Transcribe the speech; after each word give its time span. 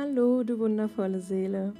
Hallo, 0.00 0.44
du 0.44 0.60
wundervolle 0.60 1.18
Seele. 1.18 1.72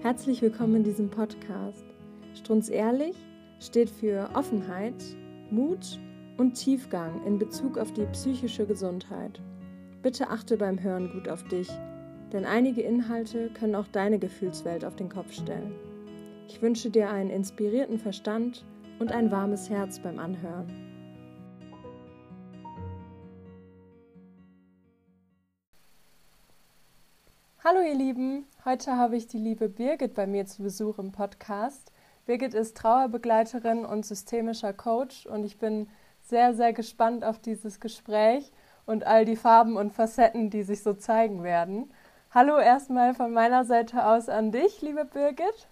Herzlich 0.00 0.40
willkommen 0.40 0.76
in 0.76 0.84
diesem 0.84 1.10
Podcast. 1.10 1.84
Strunz 2.32 2.70
ehrlich 2.70 3.14
steht 3.60 3.90
für 3.90 4.30
Offenheit, 4.32 4.94
Mut 5.50 6.00
und 6.38 6.54
Tiefgang 6.54 7.22
in 7.26 7.38
Bezug 7.38 7.76
auf 7.76 7.92
die 7.92 8.06
psychische 8.06 8.64
Gesundheit. 8.64 9.42
Bitte 10.00 10.30
achte 10.30 10.56
beim 10.56 10.82
Hören 10.82 11.10
gut 11.12 11.28
auf 11.28 11.44
dich, 11.44 11.68
denn 12.32 12.46
einige 12.46 12.80
Inhalte 12.80 13.50
können 13.50 13.74
auch 13.74 13.88
deine 13.88 14.18
Gefühlswelt 14.18 14.82
auf 14.82 14.96
den 14.96 15.10
Kopf 15.10 15.34
stellen. 15.34 15.74
Ich 16.48 16.62
wünsche 16.62 16.88
dir 16.88 17.10
einen 17.10 17.28
inspirierten 17.28 17.98
Verstand 17.98 18.64
und 18.98 19.12
ein 19.12 19.30
warmes 19.30 19.68
Herz 19.68 19.98
beim 19.98 20.18
Anhören. 20.18 20.87
Hallo 27.70 27.82
ihr 27.82 27.96
Lieben, 27.96 28.48
heute 28.64 28.96
habe 28.96 29.16
ich 29.16 29.26
die 29.26 29.36
liebe 29.36 29.68
Birgit 29.68 30.14
bei 30.14 30.26
mir 30.26 30.46
zu 30.46 30.62
Besuch 30.62 30.98
im 30.98 31.12
Podcast. 31.12 31.92
Birgit 32.24 32.54
ist 32.54 32.78
Trauerbegleiterin 32.78 33.84
und 33.84 34.06
systemischer 34.06 34.72
Coach 34.72 35.26
und 35.26 35.44
ich 35.44 35.58
bin 35.58 35.86
sehr, 36.22 36.54
sehr 36.54 36.72
gespannt 36.72 37.26
auf 37.26 37.38
dieses 37.38 37.78
Gespräch 37.78 38.50
und 38.86 39.06
all 39.06 39.26
die 39.26 39.36
Farben 39.36 39.76
und 39.76 39.92
Facetten, 39.92 40.48
die 40.48 40.62
sich 40.62 40.82
so 40.82 40.94
zeigen 40.94 41.42
werden. 41.42 41.92
Hallo 42.30 42.56
erstmal 42.56 43.12
von 43.12 43.34
meiner 43.34 43.66
Seite 43.66 44.06
aus 44.06 44.30
an 44.30 44.50
dich, 44.50 44.80
liebe 44.80 45.04
Birgit. 45.04 45.68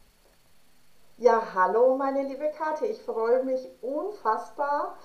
Ja, 1.16 1.40
hallo 1.54 1.96
meine 1.96 2.24
liebe 2.24 2.50
Kathi, 2.58 2.84
ich 2.84 3.00
freue 3.00 3.42
mich 3.42 3.70
unfassbar, 3.80 4.98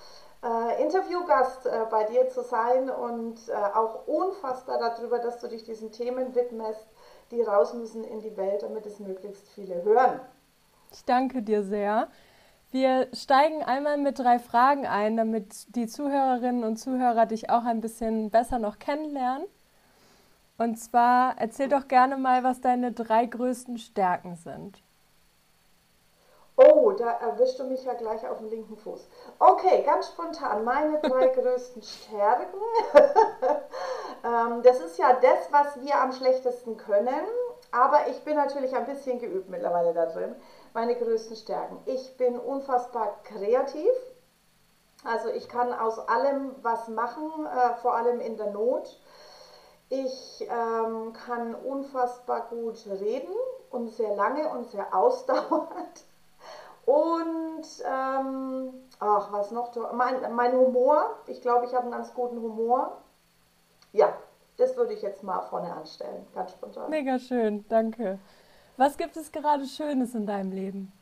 äh, 0.44 0.82
Interviewgast 0.82 1.66
äh, 1.66 1.86
bei 1.90 2.04
dir 2.04 2.28
zu 2.28 2.42
sein 2.42 2.90
und 2.90 3.48
äh, 3.48 3.52
auch 3.52 4.06
unfassbar 4.06 4.78
darüber, 4.78 5.20
dass 5.20 5.38
du 5.38 5.48
dich 5.48 5.62
diesen 5.62 5.92
Themen 5.92 6.34
widmest, 6.34 6.86
die 7.32 7.42
raus 7.42 7.74
müssen 7.74 8.04
in 8.04 8.20
die 8.20 8.36
Welt, 8.36 8.62
damit 8.62 8.86
es 8.86 9.00
möglichst 9.00 9.48
viele 9.48 9.82
hören. 9.82 10.20
Ich 10.92 11.04
danke 11.04 11.42
dir 11.42 11.64
sehr. 11.64 12.08
Wir 12.70 13.08
steigen 13.12 13.62
einmal 13.62 13.98
mit 13.98 14.18
drei 14.18 14.38
Fragen 14.38 14.86
ein, 14.86 15.16
damit 15.16 15.74
die 15.74 15.86
Zuhörerinnen 15.86 16.64
und 16.64 16.76
Zuhörer 16.78 17.26
dich 17.26 17.50
auch 17.50 17.64
ein 17.64 17.80
bisschen 17.80 18.30
besser 18.30 18.58
noch 18.58 18.78
kennenlernen. 18.78 19.46
Und 20.58 20.78
zwar 20.78 21.38
erzähl 21.38 21.68
doch 21.68 21.88
gerne 21.88 22.16
mal, 22.16 22.44
was 22.44 22.60
deine 22.60 22.92
drei 22.92 23.26
größten 23.26 23.78
Stärken 23.78 24.36
sind. 24.36 24.82
Oh, 26.64 26.92
da 26.92 27.10
erwischst 27.12 27.58
du 27.58 27.64
mich 27.64 27.84
ja 27.84 27.94
gleich 27.94 28.26
auf 28.28 28.38
dem 28.38 28.48
linken 28.48 28.76
Fuß. 28.76 29.08
Okay, 29.38 29.82
ganz 29.84 30.08
spontan, 30.08 30.64
meine 30.64 31.00
drei 31.00 31.26
größten 31.34 31.82
Stärken. 31.82 32.60
ähm, 34.24 34.62
das 34.62 34.80
ist 34.80 34.98
ja 34.98 35.14
das, 35.14 35.50
was 35.50 35.80
wir 35.80 36.00
am 36.00 36.12
schlechtesten 36.12 36.76
können, 36.76 37.26
aber 37.70 38.08
ich 38.08 38.22
bin 38.24 38.36
natürlich 38.36 38.76
ein 38.76 38.86
bisschen 38.86 39.18
geübt 39.18 39.48
mittlerweile 39.48 39.94
da 39.94 40.06
drin. 40.06 40.36
Meine 40.74 40.94
größten 40.94 41.36
Stärken. 41.36 41.78
Ich 41.86 42.16
bin 42.16 42.38
unfassbar 42.38 43.18
kreativ. 43.24 43.92
Also 45.04 45.30
ich 45.30 45.48
kann 45.48 45.72
aus 45.72 45.98
allem 45.98 46.54
was 46.62 46.88
machen, 46.88 47.46
äh, 47.46 47.74
vor 47.80 47.96
allem 47.96 48.20
in 48.20 48.36
der 48.36 48.50
Not. 48.50 49.00
Ich 49.88 50.48
ähm, 50.48 51.12
kann 51.12 51.54
unfassbar 51.54 52.46
gut 52.48 52.86
reden 52.86 53.34
und 53.70 53.90
sehr 53.90 54.14
lange 54.14 54.48
und 54.48 54.70
sehr 54.70 54.94
ausdauernd. 54.94 56.04
Und 56.84 57.64
ähm, 57.84 58.72
ach, 58.98 59.32
was 59.32 59.50
noch? 59.50 59.70
Mein, 59.92 60.34
mein 60.34 60.52
Humor. 60.52 61.16
Ich 61.26 61.40
glaube, 61.40 61.66
ich 61.66 61.72
habe 61.72 61.84
einen 61.84 61.92
ganz 61.92 62.12
guten 62.14 62.40
Humor. 62.40 62.98
Ja, 63.92 64.12
das 64.56 64.76
würde 64.76 64.92
ich 64.92 65.02
jetzt 65.02 65.22
mal 65.22 65.40
vorne 65.42 65.72
anstellen, 65.72 66.26
ganz 66.34 66.52
spontan. 66.52 66.90
Mega 66.90 67.18
schön, 67.18 67.64
danke. 67.68 68.18
Was 68.76 68.96
gibt 68.96 69.16
es 69.16 69.30
gerade 69.30 69.66
Schönes 69.66 70.14
in 70.14 70.26
deinem 70.26 70.50
Leben? 70.50 70.92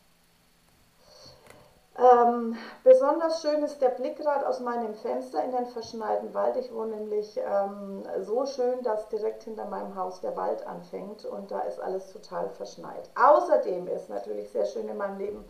Ähm, 1.98 2.56
besonders 2.82 3.42
schön 3.42 3.62
ist 3.62 3.82
der 3.82 3.90
Blick 3.90 4.16
gerade 4.16 4.48
aus 4.48 4.60
meinem 4.60 4.94
Fenster 4.94 5.44
in 5.44 5.50
den 5.52 5.66
verschneiten 5.66 6.32
Wald. 6.32 6.56
Ich 6.56 6.72
wohne 6.72 6.96
nämlich 6.96 7.38
ähm, 7.38 8.04
so 8.20 8.46
schön, 8.46 8.82
dass 8.82 9.08
direkt 9.08 9.42
hinter 9.42 9.66
meinem 9.66 9.94
Haus 9.94 10.20
der 10.20 10.34
Wald 10.36 10.66
anfängt 10.66 11.26
und 11.26 11.50
da 11.50 11.60
ist 11.60 11.78
alles 11.80 12.10
total 12.10 12.48
verschneit. 12.50 13.10
Außerdem 13.16 13.86
ist 13.88 14.08
natürlich 14.08 14.50
sehr 14.50 14.64
schön 14.64 14.88
in 14.88 14.96
meinem 14.96 15.18
Leben, 15.18 15.44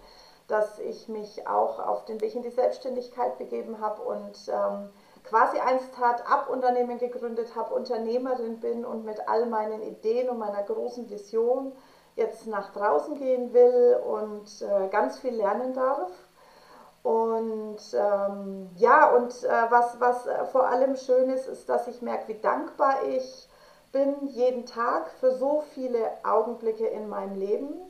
dass 0.50 0.78
ich 0.78 1.08
mich 1.08 1.46
auch 1.46 1.78
auf 1.78 2.04
den 2.04 2.20
Weg 2.20 2.34
in 2.34 2.42
die 2.42 2.50
Selbstständigkeit 2.50 3.38
begeben 3.38 3.80
habe 3.80 4.02
und 4.02 4.48
ähm, 4.48 4.90
quasi 5.24 5.58
ein 5.58 5.78
Start-up-Unternehmen 5.92 6.98
gegründet 6.98 7.54
habe, 7.54 7.74
Unternehmerin 7.74 8.60
bin 8.60 8.84
und 8.84 9.04
mit 9.04 9.28
all 9.28 9.46
meinen 9.46 9.82
Ideen 9.82 10.28
und 10.28 10.38
meiner 10.38 10.62
großen 10.62 11.08
Vision 11.08 11.72
jetzt 12.16 12.46
nach 12.46 12.72
draußen 12.72 13.16
gehen 13.16 13.52
will 13.52 13.98
und 14.04 14.62
äh, 14.62 14.88
ganz 14.88 15.18
viel 15.18 15.34
lernen 15.34 15.72
darf. 15.74 16.10
Und 17.02 17.78
ähm, 17.94 18.68
ja, 18.76 19.14
und 19.14 19.44
äh, 19.44 19.70
was, 19.70 19.98
was 20.00 20.26
äh, 20.26 20.44
vor 20.46 20.66
allem 20.66 20.96
schön 20.96 21.30
ist, 21.30 21.46
ist, 21.46 21.68
dass 21.68 21.86
ich 21.88 22.02
merke, 22.02 22.28
wie 22.28 22.40
dankbar 22.40 23.04
ich 23.08 23.48
bin 23.92 24.28
jeden 24.28 24.66
Tag 24.66 25.10
für 25.18 25.32
so 25.32 25.62
viele 25.74 26.10
Augenblicke 26.24 26.86
in 26.86 27.08
meinem 27.08 27.36
Leben. 27.36 27.89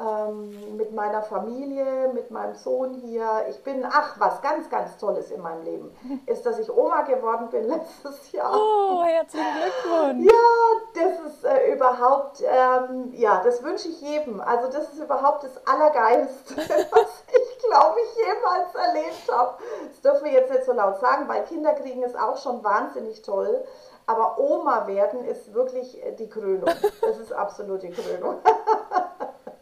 Ähm, 0.00 0.76
mit 0.78 0.94
meiner 0.94 1.20
Familie, 1.20 2.10
mit 2.14 2.30
meinem 2.30 2.54
Sohn 2.54 2.94
hier. 2.94 3.44
Ich 3.50 3.62
bin, 3.62 3.84
ach, 3.84 4.18
was 4.18 4.40
ganz, 4.40 4.70
ganz 4.70 4.96
Tolles 4.96 5.30
in 5.30 5.42
meinem 5.42 5.62
Leben 5.62 5.94
ist, 6.26 6.46
dass 6.46 6.58
ich 6.58 6.72
Oma 6.72 7.02
geworden 7.02 7.48
bin 7.50 7.64
letztes 7.68 8.32
Jahr. 8.32 8.50
Oh, 8.54 9.02
herzlichen 9.04 9.46
Glückwunsch. 9.60 10.32
Ja, 10.32 11.02
das 11.02 11.32
ist 11.32 11.44
äh, 11.44 11.74
überhaupt, 11.74 12.40
ähm, 12.40 13.12
ja, 13.12 13.42
das 13.44 13.62
wünsche 13.62 13.88
ich 13.88 14.00
jedem. 14.00 14.40
Also 14.40 14.68
das 14.68 14.90
ist 14.90 15.00
überhaupt 15.00 15.44
das 15.44 15.66
Allergeilste, 15.66 16.56
was 16.90 17.24
ich 17.28 17.50
glaube 17.62 17.98
ich, 18.00 18.26
jemals 18.26 18.74
erlebt 18.74 19.30
habe. 19.30 19.58
Das 19.90 20.00
dürfen 20.00 20.24
wir 20.24 20.32
jetzt 20.32 20.50
nicht 20.50 20.64
so 20.64 20.72
laut 20.72 20.98
sagen, 20.98 21.28
weil 21.28 21.44
Kinder 21.44 21.74
kriegen 21.74 22.02
ist 22.02 22.18
auch 22.18 22.38
schon 22.38 22.64
wahnsinnig 22.64 23.20
toll. 23.20 23.62
Aber 24.06 24.38
Oma 24.38 24.86
werden 24.86 25.24
ist 25.24 25.52
wirklich 25.52 26.02
äh, 26.02 26.12
die 26.12 26.28
Krönung. 26.28 26.70
Das 27.02 27.18
ist 27.18 27.32
absolut 27.32 27.82
die 27.82 27.90
Krönung. 27.90 28.38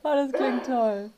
Oh, 0.09 0.15
das 0.15 0.33
klingt 0.33 0.67
toll. 0.67 1.11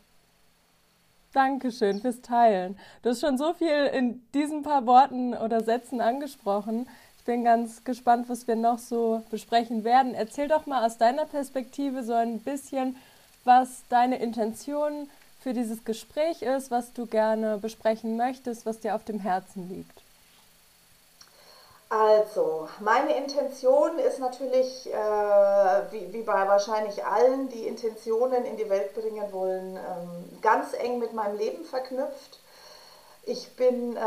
Dankeschön 1.32 2.00
fürs 2.00 2.20
Teilen. 2.22 2.76
Du 3.02 3.10
hast 3.10 3.20
schon 3.20 3.38
so 3.38 3.52
viel 3.54 3.86
in 3.92 4.20
diesen 4.34 4.62
paar 4.62 4.84
Worten 4.86 5.34
oder 5.34 5.62
Sätzen 5.62 6.00
angesprochen. 6.00 6.88
Ich 7.18 7.24
bin 7.24 7.44
ganz 7.44 7.84
gespannt, 7.84 8.28
was 8.28 8.48
wir 8.48 8.56
noch 8.56 8.78
so 8.78 9.22
besprechen 9.30 9.84
werden. 9.84 10.14
Erzähl 10.14 10.48
doch 10.48 10.66
mal 10.66 10.84
aus 10.84 10.98
deiner 10.98 11.26
Perspektive 11.26 12.02
so 12.02 12.14
ein 12.14 12.40
bisschen, 12.40 12.96
was 13.44 13.84
deine 13.88 14.18
Intention 14.18 15.08
für 15.40 15.52
dieses 15.52 15.84
Gespräch 15.84 16.42
ist, 16.42 16.70
was 16.70 16.92
du 16.92 17.06
gerne 17.06 17.58
besprechen 17.58 18.16
möchtest, 18.16 18.66
was 18.66 18.80
dir 18.80 18.94
auf 18.96 19.04
dem 19.04 19.20
Herzen 19.20 19.68
liegt. 19.68 20.00
Also, 21.92 22.68
meine 22.78 23.16
Intention 23.16 23.98
ist 23.98 24.20
natürlich, 24.20 24.88
äh, 24.94 24.96
wie, 25.90 26.12
wie, 26.12 26.22
bei 26.22 26.46
wahrscheinlich 26.46 27.04
allen, 27.04 27.48
die 27.48 27.66
Intentionen 27.66 28.44
in 28.44 28.56
die 28.56 28.70
Welt 28.70 28.94
bringen 28.94 29.32
wollen, 29.32 29.76
ähm, 29.76 30.40
ganz 30.40 30.72
eng 30.72 31.00
mit 31.00 31.14
meinem 31.14 31.36
Leben 31.36 31.64
verknüpft. 31.64 32.38
Ich 33.24 33.56
bin 33.56 33.96
äh, 33.96 34.00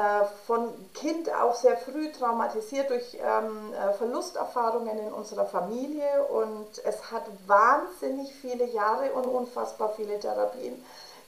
von 0.47 0.73
Kind 0.93 1.29
auf 1.35 1.57
sehr 1.57 1.75
früh 1.75 2.09
traumatisiert 2.13 2.89
durch 2.89 3.17
ähm, 3.21 3.73
äh, 3.73 3.91
Verlusterfahrungen 3.95 4.97
in 4.99 5.11
unserer 5.11 5.45
Familie 5.45 6.23
und 6.29 6.69
es 6.85 7.11
hat 7.11 7.23
wahnsinnig 7.47 8.33
viele 8.33 8.63
Jahre 8.63 9.11
und 9.11 9.25
unfassbar 9.25 9.91
viele 9.97 10.17
Therapien 10.21 10.81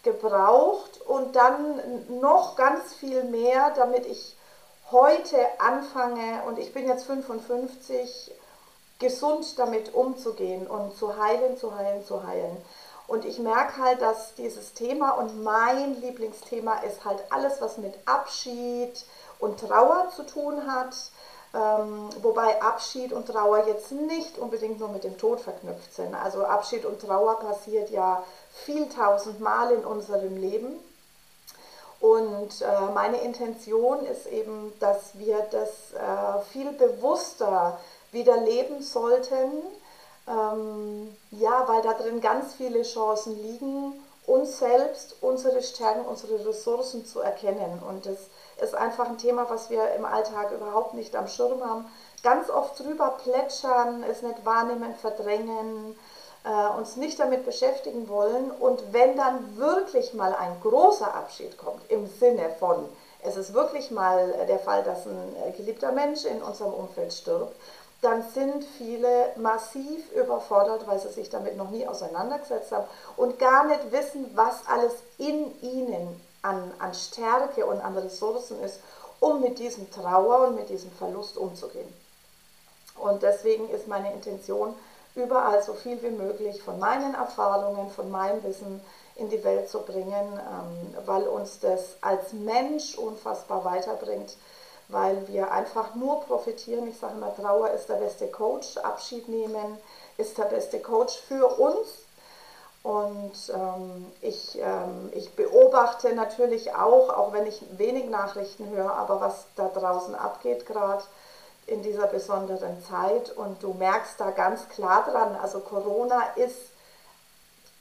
gebraucht 0.03 1.01
und 1.01 1.35
dann 1.35 1.81
noch 2.21 2.55
ganz 2.55 2.93
viel 2.93 3.25
mehr, 3.25 3.73
damit 3.75 4.05
ich 4.05 4.37
heute 4.95 5.37
anfange, 5.59 6.41
und 6.47 6.57
ich 6.57 6.73
bin 6.73 6.87
jetzt 6.87 7.05
55, 7.05 8.31
gesund 8.97 9.59
damit 9.59 9.93
umzugehen 9.93 10.67
und 10.67 10.95
zu 10.97 11.17
heilen, 11.17 11.57
zu 11.57 11.75
heilen, 11.75 12.05
zu 12.05 12.25
heilen. 12.25 12.57
Und 13.07 13.25
ich 13.25 13.37
merke 13.39 13.83
halt, 13.83 14.01
dass 14.01 14.33
dieses 14.35 14.73
Thema 14.73 15.11
und 15.11 15.43
mein 15.43 15.99
Lieblingsthema 16.01 16.79
ist 16.79 17.03
halt 17.03 17.19
alles, 17.29 17.59
was 17.59 17.77
mit 17.77 17.93
Abschied 18.05 19.05
und 19.39 19.59
Trauer 19.59 20.11
zu 20.15 20.23
tun 20.23 20.65
hat. 20.65 20.95
Ähm, 21.53 22.09
wobei 22.21 22.61
Abschied 22.61 23.11
und 23.11 23.27
Trauer 23.27 23.67
jetzt 23.67 23.91
nicht 23.91 24.37
unbedingt 24.37 24.79
nur 24.79 24.89
mit 24.89 25.03
dem 25.03 25.17
Tod 25.17 25.41
verknüpft 25.41 25.93
sind. 25.93 26.15
Also 26.15 26.45
Abschied 26.45 26.85
und 26.85 27.01
Trauer 27.01 27.39
passiert 27.39 27.89
ja 27.91 28.23
viel 28.65 28.89
tausend 28.89 29.41
Mal 29.41 29.71
in 29.71 29.85
unserem 29.85 30.37
Leben. 30.37 30.79
Und 32.05 32.61
äh, 32.61 32.91
meine 32.93 33.17
Intention 33.21 34.05
ist 34.05 34.27
eben, 34.27 34.73
dass 34.79 35.17
wir 35.17 35.39
das 35.49 35.91
äh, 35.93 36.39
viel 36.51 36.71
bewusster 36.73 37.79
wieder 38.11 38.37
leben 38.37 38.83
sollten. 38.83 39.51
Ähm, 40.27 41.17
ja, 41.31 41.67
weil 41.67 41.81
da 41.81 41.93
drin 41.93 42.21
ganz 42.21 42.53
viele 42.53 42.83
Chancen 42.83 43.41
liegen, 43.41 43.93
uns 44.27 44.59
selbst, 44.59 45.15
unsere 45.21 45.63
Stärken, 45.63 46.05
unsere 46.05 46.45
Ressourcen 46.47 47.07
zu 47.07 47.21
erkennen. 47.21 47.81
Und 47.89 48.05
das 48.05 48.19
ist 48.61 48.75
einfach 48.75 49.09
ein 49.09 49.17
Thema, 49.17 49.49
was 49.49 49.71
wir 49.71 49.95
im 49.95 50.05
Alltag 50.05 50.51
überhaupt 50.51 50.93
nicht 50.93 51.15
am 51.15 51.27
Schirm 51.27 51.63
haben. 51.63 51.85
Ganz 52.21 52.51
oft 52.51 52.79
drüber 52.79 53.17
plätschern, 53.23 54.03
es 54.03 54.21
nicht 54.21 54.45
wahrnehmen, 54.45 54.93
verdrängen, 54.93 55.97
äh, 56.45 56.77
uns 56.77 56.95
nicht 56.95 57.19
damit 57.19 57.45
beschäftigen 57.45 58.07
wollen. 58.07 58.51
Und 58.51 58.93
wenn 58.93 59.17
dann 59.17 59.57
wirklich 59.57 60.13
mal 60.13 60.33
ein 60.35 60.55
großer 60.61 61.13
Abschied 61.13 61.57
kommt, 61.57 61.89
im 61.89 62.07
Sinne 62.07 62.49
von, 62.59 62.87
es 63.23 63.35
ist 63.35 63.53
wirklich 63.53 63.91
mal 63.91 64.45
der 64.47 64.59
Fall, 64.59 64.83
dass 64.83 65.05
ein 65.05 65.35
äh, 65.47 65.51
geliebter 65.51 65.91
Mensch 65.91 66.25
in 66.25 66.41
unserem 66.41 66.73
Umfeld 66.73 67.13
stirbt, 67.13 67.55
dann 68.01 68.23
sind 68.33 68.63
viele 68.77 69.31
massiv 69.37 70.11
überfordert, 70.11 70.85
weil 70.87 70.99
sie 70.99 71.09
sich 71.09 71.29
damit 71.29 71.57
noch 71.57 71.71
nie 71.71 71.87
auseinandergesetzt 71.87 72.71
haben 72.71 72.85
und 73.17 73.39
gar 73.39 73.65
nicht 73.65 73.91
wissen, 73.91 74.29
was 74.35 74.67
alles 74.67 74.93
in 75.17 75.59
ihnen 75.61 76.21
an, 76.43 76.71
an 76.77 76.93
Stärke 76.93 77.65
und 77.65 77.81
an 77.81 77.97
Ressourcen 77.97 78.61
ist, 78.61 78.79
um 79.19 79.41
mit 79.41 79.57
diesem 79.57 79.89
Trauer 79.91 80.49
und 80.49 80.55
mit 80.55 80.69
diesem 80.69 80.91
Verlust 80.91 81.37
umzugehen. 81.37 81.91
Und 82.99 83.23
deswegen 83.23 83.69
ist 83.69 83.87
meine 83.87 84.13
Intention, 84.13 84.75
überall 85.15 85.63
so 85.63 85.73
viel 85.73 86.01
wie 86.03 86.09
möglich 86.09 86.61
von 86.61 86.77
meinen 86.79 87.15
Erfahrungen, 87.15 87.89
von 87.89 88.11
meinem 88.11 88.43
Wissen 88.43 88.81
in 89.15 89.29
die 89.29 89.43
Welt 89.43 89.69
zu 89.69 89.79
bringen, 89.79 90.11
ähm, 90.11 90.95
weil 91.05 91.23
uns 91.23 91.59
das 91.59 91.95
als 92.01 92.33
Mensch 92.33 92.97
unfassbar 92.97 93.63
weiterbringt, 93.63 94.35
weil 94.89 95.27
wir 95.29 95.51
einfach 95.51 95.95
nur 95.95 96.21
profitieren. 96.21 96.87
Ich 96.87 96.99
sage 96.99 97.15
immer, 97.15 97.33
Trauer 97.35 97.71
ist 97.71 97.87
der 97.87 97.95
beste 97.95 98.27
Coach, 98.27 98.77
Abschied 98.77 99.29
nehmen 99.29 99.77
ist 100.17 100.37
der 100.37 100.45
beste 100.45 100.79
Coach 100.79 101.17
für 101.27 101.45
uns. 101.59 101.87
Und 102.83 103.33
ähm, 103.51 104.11
ich, 104.21 104.59
ähm, 104.59 105.09
ich 105.13 105.33
beobachte 105.35 106.13
natürlich 106.13 106.75
auch, 106.75 107.09
auch 107.09 107.33
wenn 107.33 107.47
ich 107.47 107.59
wenig 107.77 108.09
Nachrichten 108.09 108.69
höre, 108.69 108.93
aber 108.93 109.21
was 109.21 109.45
da 109.55 109.69
draußen 109.69 110.13
abgeht 110.13 110.67
gerade 110.67 111.03
in 111.67 111.81
dieser 111.81 112.07
besonderen 112.07 112.83
Zeit. 112.83 113.31
Und 113.35 113.61
du 113.63 113.73
merkst 113.73 114.19
da 114.19 114.31
ganz 114.31 114.69
klar 114.69 115.05
dran, 115.09 115.35
also 115.35 115.59
Corona 115.59 116.21
ist, 116.35 116.71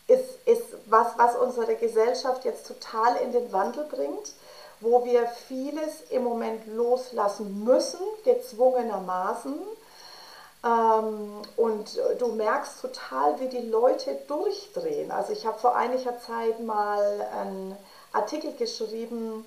ist, 0.06 0.46
ist 0.46 0.76
was, 0.86 1.16
was 1.16 1.36
unsere 1.36 1.76
Gesellschaft 1.76 2.44
jetzt 2.44 2.66
total 2.66 3.16
in 3.16 3.32
den 3.32 3.52
Wandel 3.52 3.84
bringt 3.84 4.32
wo 4.84 5.04
wir 5.04 5.26
vieles 5.26 6.02
im 6.10 6.24
Moment 6.24 6.66
loslassen 6.66 7.64
müssen, 7.64 8.00
gezwungenermaßen. 8.24 9.54
Ähm, 10.64 11.42
und 11.56 12.00
du 12.18 12.28
merkst 12.28 12.80
total, 12.80 13.40
wie 13.40 13.48
die 13.48 13.68
Leute 13.68 14.16
durchdrehen. 14.28 15.10
Also 15.10 15.32
ich 15.32 15.46
habe 15.46 15.58
vor 15.58 15.74
einiger 15.74 16.18
Zeit 16.20 16.60
mal 16.60 17.26
einen 17.38 17.76
Artikel 18.12 18.52
geschrieben, 18.52 19.46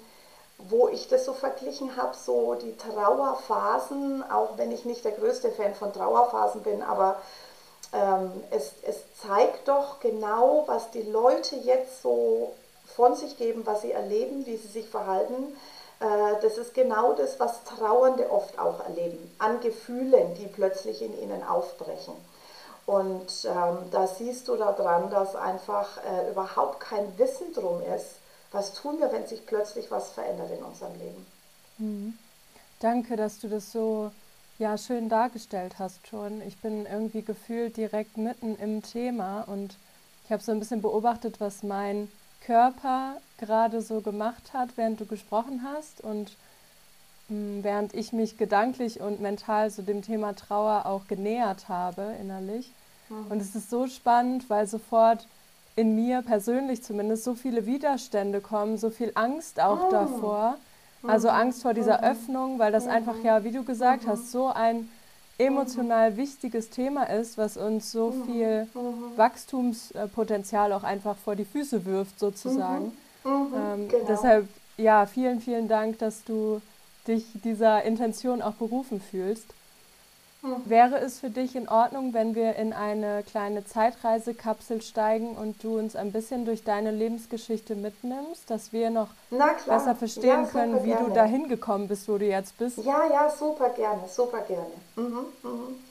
wo 0.57 0.87
ich 0.87 1.07
das 1.07 1.25
so 1.25 1.33
verglichen 1.33 1.95
habe, 1.97 2.15
so 2.15 2.55
die 2.55 2.75
Trauerphasen, 2.77 4.23
auch 4.29 4.57
wenn 4.57 4.71
ich 4.71 4.85
nicht 4.85 5.05
der 5.05 5.11
größte 5.11 5.51
Fan 5.51 5.75
von 5.75 5.93
Trauerphasen 5.93 6.63
bin, 6.63 6.81
aber 6.81 7.17
ähm, 7.93 8.31
es, 8.51 8.73
es 8.81 8.97
zeigt 9.21 9.67
doch 9.67 9.99
genau, 9.99 10.63
was 10.67 10.91
die 10.91 11.03
Leute 11.03 11.55
jetzt 11.55 12.01
so 12.01 12.53
von 12.95 13.15
sich 13.15 13.37
geben, 13.37 13.65
was 13.65 13.81
sie 13.81 13.91
erleben, 13.91 14.45
wie 14.45 14.57
sie 14.57 14.67
sich 14.67 14.89
verhalten. 14.89 15.55
Äh, 15.99 16.41
das 16.41 16.57
ist 16.57 16.73
genau 16.73 17.13
das, 17.13 17.39
was 17.39 17.63
Trauernde 17.63 18.29
oft 18.31 18.57
auch 18.59 18.83
erleben, 18.83 19.33
an 19.37 19.61
Gefühlen, 19.61 20.33
die 20.35 20.47
plötzlich 20.47 21.01
in 21.01 21.17
ihnen 21.21 21.43
aufbrechen. 21.43 22.15
Und 22.85 23.45
ähm, 23.45 23.89
da 23.91 24.07
siehst 24.07 24.47
du 24.47 24.55
daran, 24.55 25.09
dass 25.09 25.35
einfach 25.35 25.97
äh, 25.97 26.31
überhaupt 26.31 26.79
kein 26.79 27.17
Wissen 27.17 27.53
drum 27.53 27.81
ist, 27.81 28.15
was 28.51 28.73
tun 28.73 28.99
wir, 28.99 29.11
wenn 29.11 29.27
sich 29.27 29.45
plötzlich 29.45 29.91
was 29.91 30.11
verändert 30.11 30.51
in 30.51 30.63
unserem 30.63 30.93
Leben. 30.97 31.25
Mhm. 31.77 32.17
Danke, 32.79 33.15
dass 33.15 33.39
du 33.39 33.47
das 33.47 33.71
so 33.71 34.11
ja, 34.59 34.77
schön 34.77 35.09
dargestellt 35.09 35.75
hast 35.79 36.07
schon. 36.07 36.41
Ich 36.41 36.57
bin 36.57 36.85
irgendwie 36.85 37.21
gefühlt 37.21 37.77
direkt 37.77 38.17
mitten 38.17 38.55
im 38.57 38.81
Thema 38.81 39.41
und 39.41 39.75
ich 40.25 40.31
habe 40.31 40.43
so 40.43 40.51
ein 40.51 40.59
bisschen 40.59 40.81
beobachtet, 40.81 41.39
was 41.39 41.63
mein 41.63 42.09
Körper 42.41 43.17
gerade 43.37 43.81
so 43.81 44.01
gemacht 44.01 44.53
hat, 44.53 44.69
während 44.75 44.99
du 44.99 45.05
gesprochen 45.05 45.61
hast 45.63 46.01
und 46.01 46.35
mh, 47.29 47.59
mm, 47.59 47.63
während 47.63 47.93
ich 47.93 48.13
mich 48.13 48.37
gedanklich 48.37 48.99
und 48.99 49.21
mental 49.21 49.69
so 49.69 49.81
dem 49.81 50.01
Thema 50.01 50.35
Trauer 50.35 50.85
auch 50.85 51.07
genähert 51.07 51.69
habe 51.69 52.15
innerlich. 52.19 52.71
Mhm. 53.09 53.27
Und 53.31 53.41
es 53.41 53.55
ist 53.55 53.69
so 53.69 53.87
spannend, 53.87 54.49
weil 54.49 54.67
sofort 54.67 55.27
in 55.77 55.95
mir 55.95 56.23
persönlich 56.23 56.83
zumindest 56.83 57.23
so 57.23 57.35
viele 57.35 57.65
Widerstände 57.65 58.41
kommen, 58.41 58.77
so 58.77 58.89
viel 58.89 59.11
Angst 59.15 59.61
auch 59.61 59.87
oh. 59.87 59.91
davor. 59.91 60.57
Also 61.03 61.29
mhm. 61.29 61.35
Angst 61.35 61.61
vor 61.61 61.73
dieser 61.73 61.99
mhm. 61.99 62.03
Öffnung, 62.03 62.59
weil 62.59 62.71
das 62.71 62.85
mhm. 62.85 62.91
einfach 62.91 63.15
ja, 63.23 63.43
wie 63.43 63.51
du 63.51 63.63
gesagt 63.63 64.07
hast, 64.07 64.31
so 64.31 64.47
ein 64.47 64.89
emotional 65.37 66.17
wichtiges 66.17 66.71
Thema 66.71 67.03
ist, 67.03 67.37
was 67.37 67.57
uns 67.57 67.91
so 67.91 68.11
viel. 68.25 68.67
Wachstumspotenzial 69.15 70.73
auch 70.73 70.83
einfach 70.83 71.15
vor 71.15 71.35
die 71.35 71.45
Füße 71.45 71.85
wirft, 71.85 72.19
sozusagen. 72.19 72.91
Ähm, 73.23 73.87
genau. 73.87 74.05
Deshalb, 74.07 74.47
ja, 74.77 75.05
vielen, 75.05 75.39
vielen 75.41 75.67
Dank, 75.67 75.99
dass 75.99 76.23
du 76.23 76.59
dich 77.07 77.23
dieser 77.43 77.83
Intention 77.83 78.41
auch 78.41 78.53
berufen 78.53 78.99
fühlst. 78.99 79.45
Hm. 80.47 80.69
Wäre 80.69 80.99
es 80.99 81.19
für 81.19 81.29
dich 81.29 81.55
in 81.55 81.67
Ordnung, 81.67 82.13
wenn 82.13 82.33
wir 82.35 82.55
in 82.55 82.71
eine 82.73 83.23
kleine 83.23 83.65
Zeitreisekapsel 83.65 84.81
steigen 84.81 85.35
und 85.35 85.63
du 85.63 85.77
uns 85.77 85.95
ein 85.95 86.11
bisschen 86.11 86.45
durch 86.45 86.63
deine 86.63 86.91
Lebensgeschichte 86.91 87.75
mitnimmst, 87.75 88.49
dass 88.49 88.71
wir 88.71 88.89
noch 88.89 89.09
besser 89.29 89.95
verstehen 89.95 90.45
ja, 90.45 90.49
können, 90.49 90.83
wie 90.83 90.89
gerne. 90.89 91.07
du 91.07 91.13
dahin 91.13 91.49
gekommen 91.49 91.87
bist, 91.87 92.07
wo 92.07 92.17
du 92.17 92.25
jetzt 92.25 92.57
bist? 92.57 92.77
Ja, 92.77 93.05
ja, 93.11 93.29
super 93.29 93.69
gerne, 93.69 94.07
super 94.07 94.39
gerne. 94.41 94.71
Mhm, 94.95 95.25
mhm. 95.43 95.83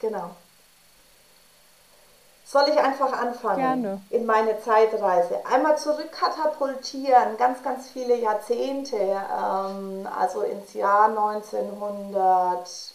Genau. 0.00 0.30
Soll 2.46 2.68
ich 2.68 2.78
einfach 2.78 3.12
anfangen? 3.12 3.58
Gerne. 3.58 4.00
In 4.10 4.26
meine 4.26 4.60
Zeitreise. 4.60 5.40
Einmal 5.50 5.76
zurückkatapultieren, 5.78 7.36
ganz, 7.36 7.62
ganz 7.64 7.88
viele 7.88 8.16
Jahrzehnte, 8.16 8.96
ähm, 8.96 10.06
also 10.16 10.42
ins 10.42 10.74
Jahr 10.74 11.08
1900. 11.08 12.93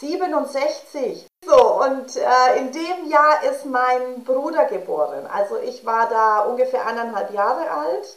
67. 0.00 1.26
So, 1.44 1.82
und 1.82 2.16
äh, 2.16 2.58
in 2.58 2.72
dem 2.72 3.10
Jahr 3.10 3.42
ist 3.50 3.66
mein 3.66 4.24
Bruder 4.24 4.66
geboren. 4.66 5.26
Also 5.32 5.56
ich 5.58 5.84
war 5.84 6.08
da 6.08 6.40
ungefähr 6.40 6.86
eineinhalb 6.86 7.32
Jahre 7.32 7.70
alt. 7.70 8.16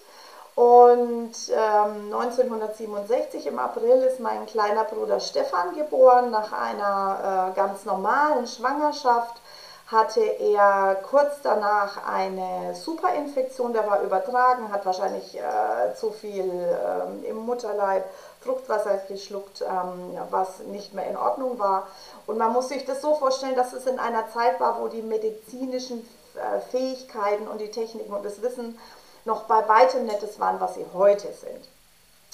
Und 0.56 1.34
ähm, 1.50 2.14
1967 2.14 3.48
im 3.48 3.58
April 3.58 4.04
ist 4.04 4.20
mein 4.20 4.46
kleiner 4.46 4.84
Bruder 4.84 5.20
Stefan 5.20 5.76
geboren. 5.76 6.30
Nach 6.30 6.52
einer 6.52 7.52
äh, 7.52 7.56
ganz 7.56 7.86
normalen 7.86 8.46
Schwangerschaft 8.48 9.42
hatte 9.88 10.22
er 10.22 10.96
kurz 11.10 11.42
danach 11.44 12.08
eine 12.08 12.74
Superinfektion, 12.76 13.74
der 13.74 13.88
war 13.88 14.02
übertragen, 14.02 14.72
hat 14.72 14.86
wahrscheinlich 14.86 15.38
äh, 15.38 15.94
zu 15.96 16.12
viel 16.12 16.46
ähm, 16.46 17.24
im 17.26 17.38
Mutterleib 17.38 18.06
Fruchtwasser 18.42 18.98
geschluckt, 19.08 19.62
ähm, 19.62 20.18
was 20.30 20.60
nicht 20.60 20.94
mehr 20.94 21.08
in 21.08 21.18
Ordnung 21.18 21.60
war. 21.60 21.88
Und 22.26 22.38
man 22.38 22.54
muss 22.54 22.70
sich 22.70 22.86
das 22.86 23.02
so 23.02 23.16
vorstellen, 23.16 23.56
dass 23.56 23.74
es 23.74 23.86
in 23.86 24.00
einer 24.00 24.30
Zeit 24.32 24.60
war, 24.60 24.82
wo 24.82 24.88
die 24.88 25.02
medizinischen 25.02 26.08
äh, 26.36 26.60
Fähigkeiten 26.72 27.48
und 27.48 27.60
die 27.60 27.72
Techniken 27.72 28.14
und 28.14 28.26
das 28.26 28.42
Wissen 28.42 28.78
noch 29.26 29.44
bei 29.44 29.68
weitem 29.68 30.06
nicht 30.06 30.24
das 30.24 30.40
waren, 30.40 30.60
was 30.60 30.76
sie 30.76 30.86
heute 30.94 31.32
sind. 31.34 31.70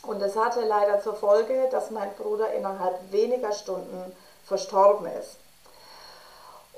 Und 0.04 0.22
das 0.22 0.36
hatte 0.38 0.62
leider 0.62 1.02
zur 1.02 1.16
Folge, 1.16 1.68
dass 1.72 1.92
mein 1.92 2.14
Bruder 2.16 2.54
innerhalb 2.54 3.12
weniger 3.12 3.52
Stunden 3.52 4.16
verstorben 4.46 5.08
ist. 5.08 5.38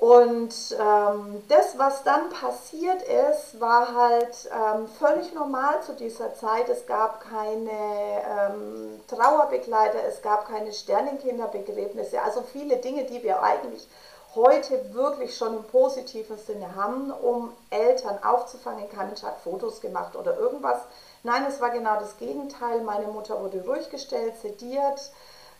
Und 0.00 0.54
ähm, 0.80 1.42
das, 1.48 1.76
was 1.76 2.02
dann 2.04 2.30
passiert 2.30 3.02
ist, 3.02 3.60
war 3.60 3.94
halt 3.94 4.48
ähm, 4.50 4.88
völlig 4.98 5.34
normal 5.34 5.82
zu 5.82 5.92
dieser 5.92 6.34
Zeit. 6.34 6.70
Es 6.70 6.86
gab 6.86 7.20
keine 7.20 7.70
ähm, 7.70 8.98
Trauerbegleiter, 9.08 10.02
es 10.08 10.22
gab 10.22 10.48
keine 10.48 10.72
Sternenkinderbegräbnisse, 10.72 12.22
also 12.22 12.40
viele 12.40 12.78
Dinge, 12.78 13.04
die 13.04 13.22
wir 13.22 13.42
eigentlich 13.42 13.86
heute 14.34 14.94
wirklich 14.94 15.36
schon 15.36 15.56
im 15.56 15.64
positiven 15.64 16.38
Sinne 16.38 16.74
haben, 16.74 17.10
um 17.10 17.52
Eltern 17.68 18.22
aufzufangen. 18.24 18.88
Kein 18.88 19.08
Mensch 19.08 19.22
hat 19.22 19.38
Fotos 19.42 19.82
gemacht 19.82 20.16
oder 20.16 20.38
irgendwas. 20.38 20.78
Nein, 21.24 21.44
es 21.46 21.60
war 21.60 21.70
genau 21.70 22.00
das 22.00 22.16
Gegenteil. 22.16 22.80
Meine 22.80 23.08
Mutter 23.08 23.38
wurde 23.42 23.62
ruhig 23.66 23.90
gestellt, 23.90 24.32
sediert 24.40 25.10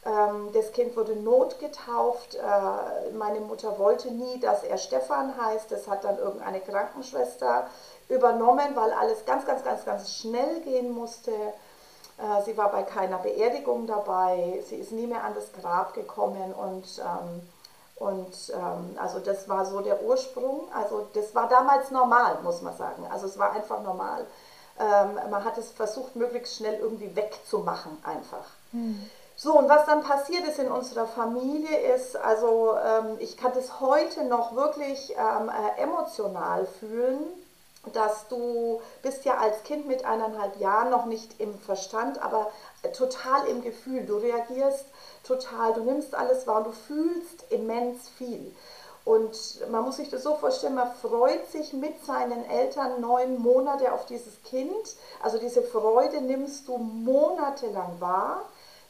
das 0.02 0.72
Kind 0.72 0.96
wurde 0.96 1.14
notgetauft. 1.14 2.34
Äh, 2.34 3.10
meine 3.12 3.40
Mutter 3.40 3.78
wollte 3.78 4.10
nie, 4.10 4.40
dass 4.40 4.62
er 4.62 4.78
Stefan 4.78 5.34
heißt. 5.36 5.70
Das 5.70 5.88
hat 5.88 6.04
dann 6.04 6.18
irgendeine 6.18 6.60
Krankenschwester 6.60 7.66
übernommen, 8.08 8.74
weil 8.74 8.92
alles 8.92 9.26
ganz, 9.26 9.44
ganz, 9.44 9.62
ganz, 9.62 9.84
ganz 9.84 10.10
schnell 10.14 10.60
gehen 10.60 10.90
musste. 10.92 11.32
Äh, 11.32 12.42
sie 12.44 12.56
war 12.56 12.72
bei 12.72 12.82
keiner 12.82 13.18
Beerdigung 13.18 13.86
dabei. 13.86 14.62
Sie 14.66 14.76
ist 14.76 14.92
nie 14.92 15.06
mehr 15.06 15.22
an 15.22 15.34
das 15.34 15.52
Grab 15.52 15.92
gekommen 15.94 16.54
und 16.54 16.86
ähm, 16.98 17.42
und 17.96 18.34
ähm, 18.54 18.96
also 18.98 19.18
das 19.18 19.46
war 19.50 19.66
so 19.66 19.80
der 19.80 20.02
Ursprung. 20.02 20.72
Also 20.72 21.06
das 21.12 21.34
war 21.34 21.48
damals 21.50 21.90
normal, 21.90 22.38
muss 22.42 22.62
man 22.62 22.74
sagen. 22.74 23.06
Also 23.10 23.26
es 23.26 23.38
war 23.38 23.52
einfach 23.52 23.82
normal. 23.82 24.24
ähm, 24.78 25.30
man 25.30 25.44
hat 25.44 25.58
es 25.58 25.70
versucht, 25.70 26.16
möglichst 26.16 26.56
schnell 26.56 26.78
irgendwie 26.80 27.14
wegzumachen 27.14 27.98
einfach. 28.02 28.46
Mhm. 28.72 29.10
So, 29.42 29.56
und 29.56 29.70
was 29.70 29.86
dann 29.86 30.02
passiert 30.02 30.46
ist 30.46 30.58
in 30.58 30.70
unserer 30.70 31.06
Familie 31.06 31.94
ist, 31.94 32.14
also 32.14 32.74
ähm, 32.76 33.16
ich 33.20 33.38
kann 33.38 33.52
das 33.54 33.80
heute 33.80 34.24
noch 34.24 34.54
wirklich 34.54 35.16
ähm, 35.16 35.48
äh, 35.48 35.80
emotional 35.80 36.66
fühlen, 36.78 37.20
dass 37.94 38.28
du 38.28 38.82
bist 39.00 39.24
ja 39.24 39.38
als 39.38 39.62
Kind 39.62 39.86
mit 39.86 40.04
eineinhalb 40.04 40.60
Jahren 40.60 40.90
noch 40.90 41.06
nicht 41.06 41.40
im 41.40 41.58
Verstand, 41.60 42.22
aber 42.22 42.50
äh, 42.82 42.90
total 42.90 43.46
im 43.46 43.62
Gefühl. 43.62 44.04
Du 44.04 44.18
reagierst 44.18 44.84
total, 45.24 45.72
du 45.72 45.84
nimmst 45.84 46.14
alles 46.14 46.46
wahr 46.46 46.58
und 46.58 46.66
du 46.66 46.72
fühlst 46.72 47.46
immens 47.48 48.10
viel. 48.10 48.54
Und 49.06 49.66
man 49.70 49.84
muss 49.84 49.96
sich 49.96 50.10
das 50.10 50.22
so 50.22 50.34
vorstellen, 50.34 50.74
man 50.74 50.92
freut 50.96 51.50
sich 51.50 51.72
mit 51.72 52.04
seinen 52.04 52.44
Eltern 52.44 53.00
neun 53.00 53.38
Monate 53.38 53.94
auf 53.94 54.04
dieses 54.04 54.42
Kind. 54.42 54.96
Also 55.22 55.38
diese 55.38 55.62
Freude 55.62 56.20
nimmst 56.20 56.68
du 56.68 56.76
monatelang 56.76 57.98
wahr 58.00 58.42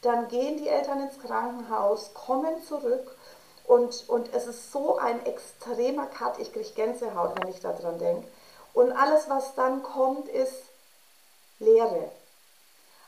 dann 0.02 0.28
gehen 0.28 0.57
die 0.59 0.69
Eltern 0.69 1.00
ins 1.02 1.19
Krankenhaus, 1.21 2.14
kommen 2.14 2.62
zurück 2.64 3.16
und, 3.66 4.09
und 4.09 4.33
es 4.35 4.47
ist 4.47 4.73
so 4.73 4.99
ein 4.99 5.25
extremer 5.26 6.07
Cut, 6.07 6.38
ich 6.38 6.52
kriege 6.52 6.71
Gänsehaut, 6.71 7.40
wenn 7.40 7.49
ich 7.49 7.61
daran 7.61 7.99
denke. 7.99 8.26
Und 8.73 8.92
alles, 8.92 9.28
was 9.28 9.54
dann 9.54 9.83
kommt, 9.83 10.28
ist 10.28 10.64
Leere. 11.59 12.11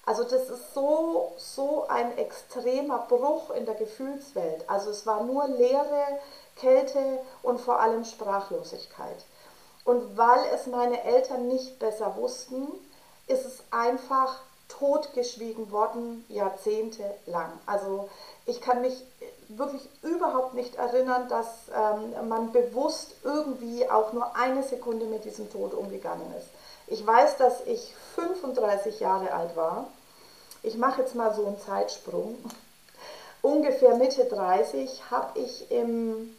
Also 0.05 0.25
das 0.25 0.51
ist 0.51 0.75
so, 0.75 1.33
so 1.39 1.87
ein 1.89 2.19
extremer 2.19 3.07
Bruch 3.09 3.51
in 3.51 3.67
der 3.67 3.77
Gefühlswelt. 3.77 4.69
Also 4.69 4.91
es 4.91 5.07
war 5.07 5.23
nur 5.23 5.47
Leere, 5.47 6.19
Kälte 6.57 7.21
und 7.43 7.61
vor 7.61 7.81
allem 7.81 8.05
Sprachlosigkeit. 8.05 9.25
Und 9.85 10.17
weil 10.17 10.45
es 10.55 10.67
meine 10.67 11.03
Eltern 11.05 11.49
nicht 11.49 11.79
besser 11.79 12.17
wussten, 12.17 12.69
ist 13.27 13.45
es 13.45 13.63
einfach 13.71 14.41
totgeschwiegen 14.79 15.71
worden, 15.71 16.25
jahrzehntelang. 16.29 17.53
Also 17.67 18.09
ich 18.47 18.61
kann 18.61 18.81
mich 18.81 19.05
wirklich 19.49 19.89
überhaupt 20.03 20.55
nicht 20.55 20.77
erinnern, 20.77 21.29
dass 21.29 21.47
ähm, 21.75 22.29
man 22.29 22.53
bewusst 22.53 23.15
irgendwie 23.23 23.89
auch 23.89 24.13
nur 24.13 24.35
eine 24.37 24.63
Sekunde 24.63 25.07
mit 25.07 25.25
diesem 25.25 25.51
Tod 25.51 25.75
umgegangen 25.75 26.27
ist. 26.39 26.49
Ich 26.87 27.07
weiß, 27.07 27.37
dass 27.37 27.67
ich 27.67 27.95
35 28.17 29.01
Jahre 29.01 29.33
alt 29.33 29.57
war. 29.57 29.87
Ich 30.63 30.77
mache 30.77 31.03
jetzt 31.03 31.15
mal 31.15 31.35
so 31.35 31.47
einen 31.47 31.59
Zeitsprung. 31.59 32.37
Ungefähr 33.43 33.97
Mitte 33.97 34.25
30 34.25 35.11
habe 35.11 35.39
ich 35.39 35.71
im 35.71 36.35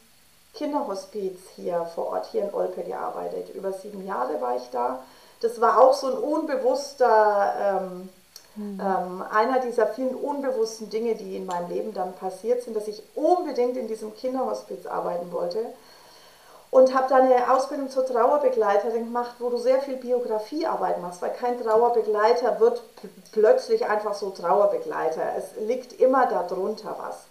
Kinderhospiz 0.54 1.40
hier 1.56 1.86
vor 1.96 2.08
Ort, 2.08 2.28
hier 2.32 2.44
in 2.44 2.54
Olpe 2.54 2.84
gearbeitet. 2.84 3.50
Über 3.54 3.74
sieben 3.74 4.06
Jahre 4.06 4.40
war 4.42 4.56
ich 4.56 4.70
da. 4.72 5.04
Das 5.42 5.60
war 5.60 5.82
auch 5.82 5.94
so 5.94 6.08
ein 6.08 6.18
unbewusster 6.18 7.82
ähm, 7.82 8.10
Mhm. 8.56 8.80
Ähm, 8.80 9.24
einer 9.32 9.60
dieser 9.60 9.88
vielen 9.88 10.16
unbewussten 10.16 10.90
Dinge, 10.90 11.16
die 11.16 11.36
in 11.36 11.46
meinem 11.46 11.70
Leben 11.70 11.94
dann 11.94 12.14
passiert 12.14 12.64
sind, 12.64 12.76
dass 12.76 12.88
ich 12.88 13.02
unbedingt 13.16 13.78
in 13.78 13.88
diesem 13.88 14.16
Kinderhospiz 14.16 14.86
arbeiten 14.86 15.32
wollte 15.32 15.66
und 16.74 16.94
habe 16.96 17.08
dann 17.08 17.32
eine 17.32 17.52
Ausbildung 17.52 17.90
zur 17.90 18.06
Trauerbegleiterin 18.06 19.06
gemacht, 19.06 19.36
wo 19.38 19.50
du 19.50 19.58
sehr 19.58 19.80
viel 19.82 19.96
Biografiearbeit 19.96 21.02
machst, 21.02 21.22
weil 21.22 21.32
kein 21.32 21.62
Trauerbegleiter 21.62 22.60
wird 22.60 22.82
plötzlich 23.32 23.86
einfach 23.86 24.16
so 24.16 24.32
Trauerbegleiter. 24.32 25.22
Es 25.38 25.68
liegt 25.68 26.00
immer 26.00 26.26
darunter 26.26 26.96
was. 27.00 27.26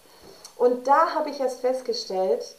Und 0.56 0.86
da 0.86 1.14
habe 1.14 1.30
ich 1.30 1.40
erst 1.40 1.60
festgestellt, 1.60 2.54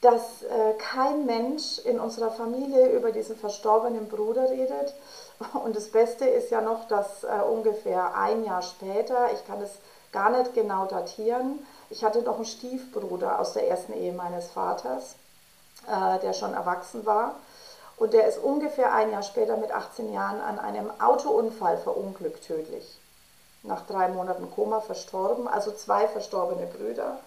dass 0.00 0.42
äh, 0.42 0.74
kein 0.78 1.26
Mensch 1.26 1.78
in 1.84 2.00
unserer 2.00 2.30
Familie 2.30 2.88
über 2.88 3.12
diesen 3.12 3.36
verstorbenen 3.36 4.08
Bruder 4.08 4.50
redet 4.50 4.94
und 5.64 5.76
das 5.76 5.90
Beste 5.90 6.26
ist 6.26 6.50
ja 6.50 6.60
noch, 6.60 6.88
dass 6.88 7.24
äh, 7.24 7.28
ungefähr 7.48 8.14
ein 8.14 8.44
Jahr 8.44 8.62
später, 8.62 9.32
ich 9.32 9.46
kann 9.46 9.60
es 9.60 9.72
gar 10.12 10.30
nicht 10.30 10.54
genau 10.54 10.86
datieren, 10.86 11.64
ich 11.90 12.04
hatte 12.04 12.22
noch 12.22 12.36
einen 12.36 12.44
Stiefbruder 12.44 13.38
aus 13.38 13.52
der 13.52 13.68
ersten 13.68 13.92
Ehe 13.92 14.12
meines 14.12 14.48
Vaters, 14.48 15.16
äh, 15.86 16.18
der 16.20 16.32
schon 16.32 16.54
erwachsen 16.54 17.06
war. 17.06 17.36
Und 17.96 18.12
der 18.12 18.26
ist 18.26 18.38
ungefähr 18.38 18.92
ein 18.92 19.10
Jahr 19.10 19.22
später 19.22 19.56
mit 19.56 19.70
18 19.72 20.12
Jahren 20.12 20.40
an 20.40 20.58
einem 20.58 20.90
Autounfall 21.00 21.78
verunglückt 21.78 22.46
tödlich. 22.46 22.98
Nach 23.62 23.86
drei 23.86 24.08
Monaten 24.08 24.50
Koma 24.50 24.80
verstorben, 24.80 25.48
also 25.48 25.72
zwei 25.72 26.06
verstorbene 26.06 26.66
Brüder. 26.66 27.18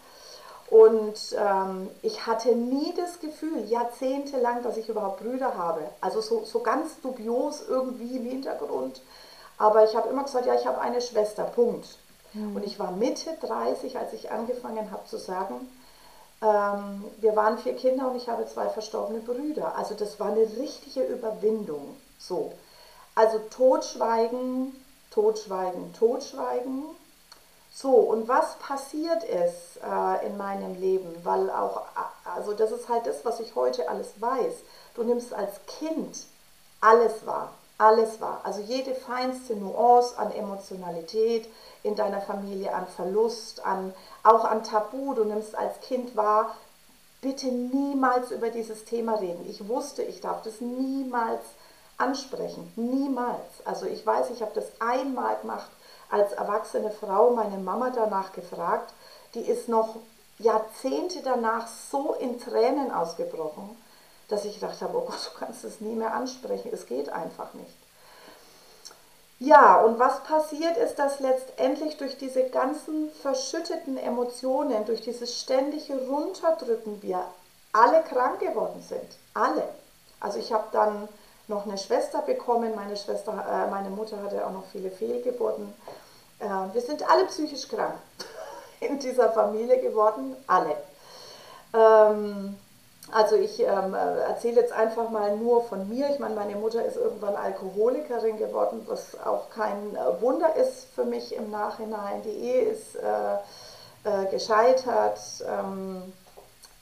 Und 0.69 1.35
ähm, 1.35 1.89
ich 2.03 2.27
hatte 2.27 2.55
nie 2.55 2.93
das 2.95 3.19
Gefühl, 3.19 3.65
jahrzehntelang, 3.65 4.61
dass 4.61 4.77
ich 4.77 4.87
überhaupt 4.87 5.21
Brüder 5.21 5.57
habe. 5.57 5.81
Also 5.99 6.21
so, 6.21 6.45
so 6.45 6.59
ganz 6.59 7.01
dubios 7.01 7.63
irgendwie 7.67 8.17
im 8.17 8.25
Hintergrund. 8.25 9.01
Aber 9.57 9.83
ich 9.83 9.95
habe 9.95 10.09
immer 10.09 10.23
gesagt, 10.23 10.45
ja, 10.45 10.53
ich 10.53 10.67
habe 10.67 10.79
eine 10.79 11.01
Schwester, 11.01 11.43
Punkt. 11.43 11.87
Mhm. 12.33 12.55
Und 12.55 12.65
ich 12.65 12.79
war 12.79 12.91
Mitte 12.91 13.31
30, 13.41 13.97
als 13.97 14.13
ich 14.13 14.31
angefangen 14.31 14.91
habe 14.91 15.05
zu 15.05 15.17
sagen, 15.17 15.67
ähm, 16.41 17.03
wir 17.17 17.35
waren 17.35 17.57
vier 17.57 17.75
Kinder 17.75 18.09
und 18.09 18.15
ich 18.15 18.29
habe 18.29 18.45
zwei 18.45 18.69
verstorbene 18.69 19.19
Brüder. 19.19 19.75
Also 19.75 19.95
das 19.95 20.19
war 20.19 20.27
eine 20.27 20.47
richtige 20.57 21.01
Überwindung. 21.01 21.97
So. 22.17 22.53
Also 23.15 23.39
Totschweigen, 23.49 24.75
Totschweigen, 25.11 25.93
Totschweigen. 25.93 26.83
So, 27.71 27.91
und 27.91 28.27
was 28.27 28.55
passiert 28.55 29.23
ist 29.23 29.77
äh, 29.83 30.25
in 30.25 30.37
meinem 30.37 30.79
Leben, 30.79 31.15
weil 31.23 31.49
auch, 31.49 31.83
also 32.25 32.53
das 32.53 32.71
ist 32.71 32.89
halt 32.89 33.05
das, 33.05 33.23
was 33.23 33.39
ich 33.39 33.55
heute 33.55 33.87
alles 33.87 34.19
weiß. 34.19 34.53
Du 34.95 35.03
nimmst 35.03 35.33
als 35.33 35.53
Kind 35.65 36.25
alles 36.81 37.25
wahr, 37.25 37.53
alles 37.77 38.19
wahr. 38.19 38.41
Also 38.43 38.61
jede 38.61 38.95
feinste 38.95 39.55
Nuance 39.55 40.17
an 40.17 40.31
Emotionalität 40.31 41.47
in 41.83 41.95
deiner 41.95 42.21
Familie, 42.21 42.73
an 42.73 42.87
Verlust, 42.87 43.65
an, 43.65 43.93
auch 44.23 44.45
an 44.45 44.63
Tabu. 44.63 45.13
Du 45.13 45.23
nimmst 45.23 45.55
als 45.55 45.79
Kind 45.81 46.15
wahr, 46.15 46.55
bitte 47.21 47.47
niemals 47.47 48.31
über 48.31 48.49
dieses 48.49 48.83
Thema 48.85 49.15
reden. 49.15 49.45
Ich 49.47 49.67
wusste, 49.67 50.03
ich 50.03 50.21
darf 50.21 50.41
das 50.41 50.59
niemals 50.59 51.41
ansprechen, 51.97 52.71
niemals. 52.75 53.45
Also 53.65 53.85
ich 53.85 54.05
weiß, 54.05 54.31
ich 54.31 54.41
habe 54.41 54.51
das 54.55 54.65
einmal 54.79 55.37
gemacht 55.37 55.69
als 56.09 56.33
erwachsene 56.33 56.91
Frau 56.91 57.31
meine 57.31 57.57
Mama 57.57 57.91
danach 57.91 58.33
gefragt. 58.33 58.93
Die 59.33 59.41
ist 59.41 59.69
noch 59.69 59.95
Jahrzehnte 60.39 61.21
danach 61.23 61.67
so 61.67 62.13
in 62.13 62.39
Tränen 62.39 62.91
ausgebrochen, 62.91 63.77
dass 64.29 64.45
ich 64.45 64.59
gedacht 64.59 64.81
habe, 64.81 64.97
oh 64.97 65.01
Gott, 65.01 65.31
du 65.33 65.39
kannst 65.39 65.63
es 65.63 65.81
nie 65.81 65.95
mehr 65.95 66.13
ansprechen. 66.13 66.69
Es 66.71 66.85
geht 66.85 67.09
einfach 67.09 67.53
nicht. 67.53 67.75
Ja, 69.41 69.79
und 69.79 69.99
was 69.99 70.23
passiert 70.23 70.75
ist, 70.75 70.95
dass 70.99 71.21
letztendlich 71.21 71.97
durch 71.97 72.17
diese 72.17 72.49
ganzen 72.49 73.09
verschütteten 73.21 73.97
Emotionen, 73.97 74.85
durch 74.85 75.01
dieses 75.01 75.39
ständige 75.39 75.95
Runterdrücken 76.07 77.01
wir 77.01 77.23
alle 77.71 78.03
krank 78.03 78.39
geworden 78.39 78.83
sind. 78.87 79.17
Alle. 79.33 79.63
Also 80.19 80.39
ich 80.39 80.51
habe 80.51 80.65
dann 80.73 81.07
noch 81.49 81.65
eine 81.65 81.77
Schwester 81.77 82.21
bekommen. 82.21 82.73
Meine 82.75 82.95
Schwester, 82.95 83.31
äh, 83.33 83.69
meine 83.69 83.89
Mutter 83.89 84.21
hatte 84.23 84.45
auch 84.45 84.51
noch 84.51 84.65
viele 84.71 84.91
Fehlgeburten. 84.91 85.73
Äh, 86.39 86.45
wir 86.73 86.81
sind 86.81 87.09
alle 87.09 87.25
psychisch 87.25 87.67
krank 87.67 87.95
in 88.79 88.99
dieser 88.99 89.31
Familie 89.31 89.81
geworden, 89.81 90.35
alle. 90.47 90.75
Ähm, 91.73 92.57
also 93.11 93.35
ich 93.35 93.59
ähm, 93.59 93.95
erzähle 93.95 94.61
jetzt 94.61 94.73
einfach 94.73 95.09
mal 95.09 95.35
nur 95.35 95.63
von 95.63 95.89
mir. 95.89 96.09
Ich 96.09 96.19
meine, 96.19 96.35
meine 96.35 96.55
Mutter 96.55 96.85
ist 96.85 96.95
irgendwann 96.95 97.35
Alkoholikerin 97.35 98.37
geworden, 98.37 98.85
was 98.87 99.19
auch 99.25 99.49
kein 99.49 99.95
äh, 99.95 100.21
Wunder 100.21 100.55
ist 100.55 100.85
für 100.93 101.05
mich 101.05 101.35
im 101.35 101.49
Nachhinein. 101.49 102.21
Die 102.23 102.29
Ehe 102.29 102.61
ist 102.61 102.95
äh, 102.95 103.33
äh, 104.03 104.25
gescheitert. 104.31 105.19
Ähm, 105.47 106.13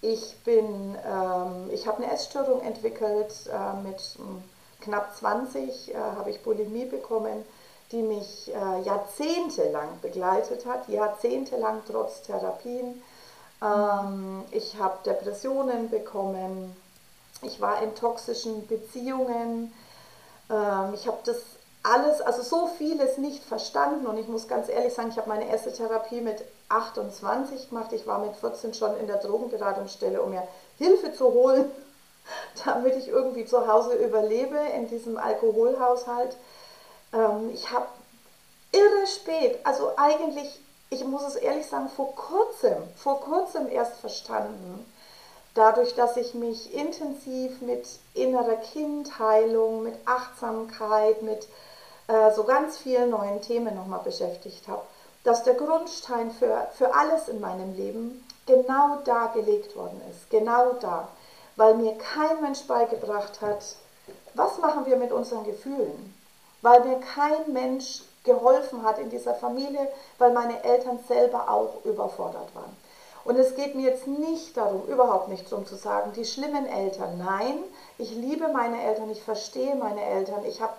ich 0.02 0.36
bin, 0.44 0.96
ähm, 1.06 1.70
ich 1.72 1.88
habe 1.88 2.04
eine 2.04 2.12
Essstörung 2.14 2.62
entwickelt 2.62 3.34
äh, 3.48 3.88
mit 3.88 4.00
hm, 4.18 4.44
knapp 4.82 5.16
20 5.16 5.94
äh, 5.94 5.98
habe 5.98 6.30
ich 6.30 6.44
Bulimie 6.44 6.86
bekommen, 6.86 7.46
die 7.92 8.02
mich 8.02 8.52
äh, 8.54 8.82
jahrzehntelang 8.82 10.00
begleitet 10.02 10.66
hat, 10.66 10.88
jahrzehntelang 10.90 11.82
trotz 11.88 12.22
Therapien. 12.24 13.02
Ähm, 13.62 14.44
ich 14.52 14.78
habe 14.78 14.98
Depressionen 15.06 15.90
bekommen, 15.90 16.76
ich 17.42 17.62
war 17.62 17.82
in 17.82 17.96
toxischen 17.96 18.68
Beziehungen, 18.68 19.74
ähm, 20.50 20.94
ich 20.94 21.08
habe 21.08 21.20
das 21.24 21.38
alles, 21.84 22.20
also 22.22 22.42
so 22.42 22.68
vieles 22.78 23.18
nicht 23.18 23.44
verstanden 23.44 24.06
und 24.08 24.18
ich 24.18 24.28
muss 24.28 24.48
ganz 24.48 24.68
ehrlich 24.68 24.94
sagen, 24.94 25.10
ich 25.10 25.18
habe 25.18 25.30
meine 25.30 25.48
erste 25.50 25.72
Therapie 25.72 26.20
mit 26.20 26.44
28 26.70 27.70
gemacht, 27.70 27.94
ich 27.94 28.06
war 28.06 28.20
mit 28.20 28.36
14 28.36 28.74
schon 28.74 28.98
in 28.98 29.08
der 29.08 29.18
Drogenberatungsstelle, 29.18 30.22
um 30.22 30.32
mir 30.32 30.46
Hilfe 30.78 31.14
zu 31.14 31.26
holen 31.26 31.72
damit 32.66 32.96
ich 32.96 33.08
irgendwie 33.08 33.46
zu 33.46 33.68
Hause 33.68 33.96
überlebe 33.96 34.58
in 34.76 34.88
diesem 34.88 35.18
Alkoholhaushalt. 35.18 36.36
Ähm, 37.14 37.52
ich 37.54 37.72
habe 37.72 37.88
irre 38.72 39.08
spät, 39.08 39.60
also 39.64 39.92
eigentlich, 39.98 40.60
ich 40.90 41.04
muss 41.04 41.24
es 41.24 41.36
ehrlich 41.36 41.68
sagen, 41.68 41.90
vor 41.90 42.16
kurzem, 42.16 42.78
vor 42.96 43.22
kurzem 43.22 43.70
erst 43.70 43.98
verstanden, 43.98 44.86
dadurch, 45.54 45.96
dass 45.96 46.18
ich 46.18 46.34
mich 46.34 46.74
intensiv 46.74 47.62
mit 47.62 47.88
innerer 48.14 48.58
Kindheilung, 48.58 49.84
mit 49.84 49.96
Achtsamkeit, 50.06 51.22
mit 51.24 51.48
äh, 52.08 52.32
so 52.34 52.44
ganz 52.44 52.78
vielen 52.78 53.10
neuen 53.10 53.42
Themen 53.42 53.76
nochmal 53.76 54.02
beschäftigt 54.04 54.68
habe, 54.68 54.84
dass 55.24 55.44
der 55.44 55.56
Grundstein 55.56 56.32
für, 56.32 56.68
für 56.78 56.94
alles 56.94 57.28
in 57.28 57.42
meinem 57.42 57.76
Leben 57.76 58.24
genau 58.46 59.00
da 59.04 59.28
gelegt 59.28 59.76
worden 59.76 60.02
ist. 60.12 60.30
Genau 60.30 60.74
da. 60.80 61.10
Weil 61.58 61.74
mir 61.74 61.98
kein 61.98 62.42
Mensch 62.42 62.62
beigebracht 62.68 63.42
hat, 63.42 63.76
was 64.36 64.60
machen 64.60 64.86
wir 64.86 64.96
mit 64.96 65.12
unseren 65.12 65.44
Gefühlen? 65.44 66.14
Weil 66.62 66.86
mir 66.86 67.00
kein 67.00 67.52
Mensch 67.52 68.04
geholfen 68.24 68.84
hat 68.84 69.00
in 69.00 69.10
dieser 69.10 69.34
Familie, 69.34 69.88
weil 70.20 70.32
meine 70.32 70.64
Eltern 70.64 71.00
selber 71.08 71.50
auch 71.50 71.84
überfordert 71.84 72.54
waren. 72.54 72.76
Und 73.26 73.38
es 73.38 73.56
geht 73.56 73.76
mir 73.76 73.90
jetzt 73.90 74.08
nicht 74.08 74.56
darum, 74.56 74.86
überhaupt 74.88 75.28
nicht 75.28 75.52
darum 75.52 75.66
zu 75.66 75.76
sagen, 75.76 76.14
die 76.14 76.24
schlimmen 76.24 76.66
Eltern. 76.66 77.18
Nein, 77.18 77.60
ich 77.98 78.12
liebe 78.12 78.48
meine 78.50 78.82
Eltern, 78.82 79.10
ich 79.10 79.22
verstehe 79.22 79.76
meine 79.76 80.02
Eltern, 80.02 80.46
ich 80.46 80.62
habe 80.62 80.74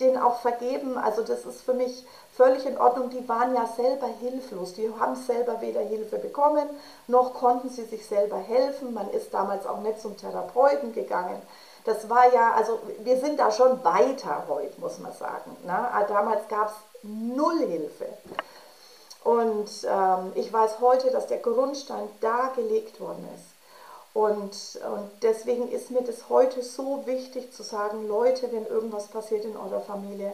denen 0.00 0.16
auch 0.16 0.40
vergeben. 0.40 0.98
Also 0.98 1.22
das 1.22 1.44
ist 1.44 1.60
für 1.60 1.74
mich 1.74 2.04
völlig 2.42 2.66
in 2.66 2.78
Ordnung. 2.78 3.10
Die 3.10 3.28
waren 3.28 3.54
ja 3.54 3.66
selber 3.76 4.08
hilflos. 4.20 4.72
Die 4.74 4.92
haben 4.98 5.14
selber 5.14 5.60
weder 5.60 5.80
Hilfe 5.80 6.18
bekommen, 6.18 6.68
noch 7.06 7.34
konnten 7.34 7.68
sie 7.68 7.84
sich 7.84 8.06
selber 8.06 8.36
helfen. 8.36 8.92
Man 8.94 9.08
ist 9.10 9.32
damals 9.32 9.66
auch 9.66 9.80
nicht 9.80 10.00
zum 10.00 10.16
Therapeuten 10.16 10.92
gegangen. 10.92 11.40
Das 11.84 12.08
war 12.10 12.32
ja, 12.32 12.52
also 12.52 12.78
wir 12.98 13.18
sind 13.18 13.38
da 13.38 13.50
schon 13.50 13.84
weiter 13.84 14.44
heute, 14.48 14.80
muss 14.80 14.98
man 14.98 15.12
sagen. 15.12 15.56
Ne? 15.64 15.88
Damals 16.08 16.48
gab 16.48 16.68
es 16.68 16.74
null 17.02 17.58
Hilfe. 17.58 18.06
Und 19.24 19.70
ähm, 19.88 20.32
ich 20.34 20.52
weiß 20.52 20.80
heute, 20.80 21.10
dass 21.10 21.28
der 21.28 21.38
Grundstein 21.38 22.08
da 22.20 22.52
gelegt 22.56 23.00
worden 23.00 23.28
ist. 23.36 23.52
Und, 24.14 24.82
und 24.94 25.10
deswegen 25.22 25.70
ist 25.70 25.90
mir 25.90 26.02
das 26.02 26.28
heute 26.28 26.62
so 26.62 27.06
wichtig 27.06 27.52
zu 27.52 27.62
sagen, 27.62 28.08
Leute, 28.08 28.52
wenn 28.52 28.66
irgendwas 28.66 29.06
passiert 29.06 29.44
in 29.44 29.56
eurer 29.56 29.80
Familie. 29.80 30.32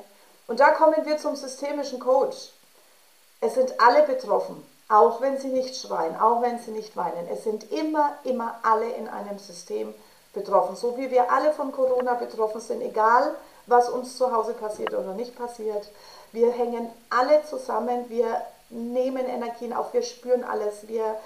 Und 0.49 0.61
da 0.61 0.71
kommen 0.71 1.05
wir 1.05 1.19
zum 1.19 1.37
systemischen 1.37 2.01
Coach. 2.01 2.53
Es 3.41 3.55
sind 3.55 3.81
alle 3.81 4.03
betroffen, 4.03 4.67
auch 4.89 5.21
wenn 5.21 5.39
sie 5.39 5.49
nicht 5.49 5.77
schreien, 5.77 6.19
auch 6.21 6.43
wenn 6.43 6.59
sie 6.59 6.73
nicht 6.73 6.97
weinen. 6.97 7.29
Es 7.31 7.45
sind 7.45 7.71
immer, 7.71 8.15
immer 8.25 8.59
alle 8.63 8.89
in 8.89 9.07
einem 9.09 9.39
System 9.39 9.95
betroffen. 10.33 10.75
So 10.75 10.97
wie 10.97 11.11
wir 11.11 11.31
alle 11.31 11.53
von 11.53 11.71
Corona 11.71 12.15
betroffen 12.15 12.61
sind, 12.61 12.81
egal 12.81 13.35
was 13.67 13.91
uns 13.91 14.17
zu 14.17 14.35
Hause 14.35 14.55
passiert 14.55 14.95
oder 14.95 15.13
nicht 15.13 15.37
passiert. 15.37 15.89
Wir 16.33 16.51
hängen 16.51 16.91
alle 17.11 17.45
zusammen, 17.45 18.07
wir 18.09 18.43
nehmen 18.71 19.27
Energien 19.27 19.75
auf, 19.75 19.93
wir 19.93 20.03
spüren 20.03 20.45
alles, 20.45 20.89
wir 20.89 21.17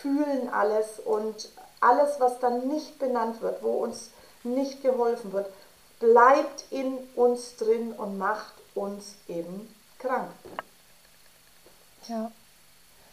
fühlen 0.00 0.48
alles 0.52 1.00
und 1.04 1.50
alles, 1.80 2.20
was 2.20 2.38
dann 2.38 2.68
nicht 2.68 2.98
benannt 2.98 3.42
wird, 3.42 3.62
wo 3.62 3.70
uns 3.70 4.10
nicht 4.44 4.82
geholfen 4.82 5.32
wird, 5.32 5.46
bleibt 5.98 6.64
in 6.70 6.96
uns 7.16 7.56
drin 7.56 7.92
und 7.92 8.18
macht 8.18 8.57
uns 8.74 9.16
eben 9.28 9.68
krank. 9.98 10.30
Ja. 12.08 12.30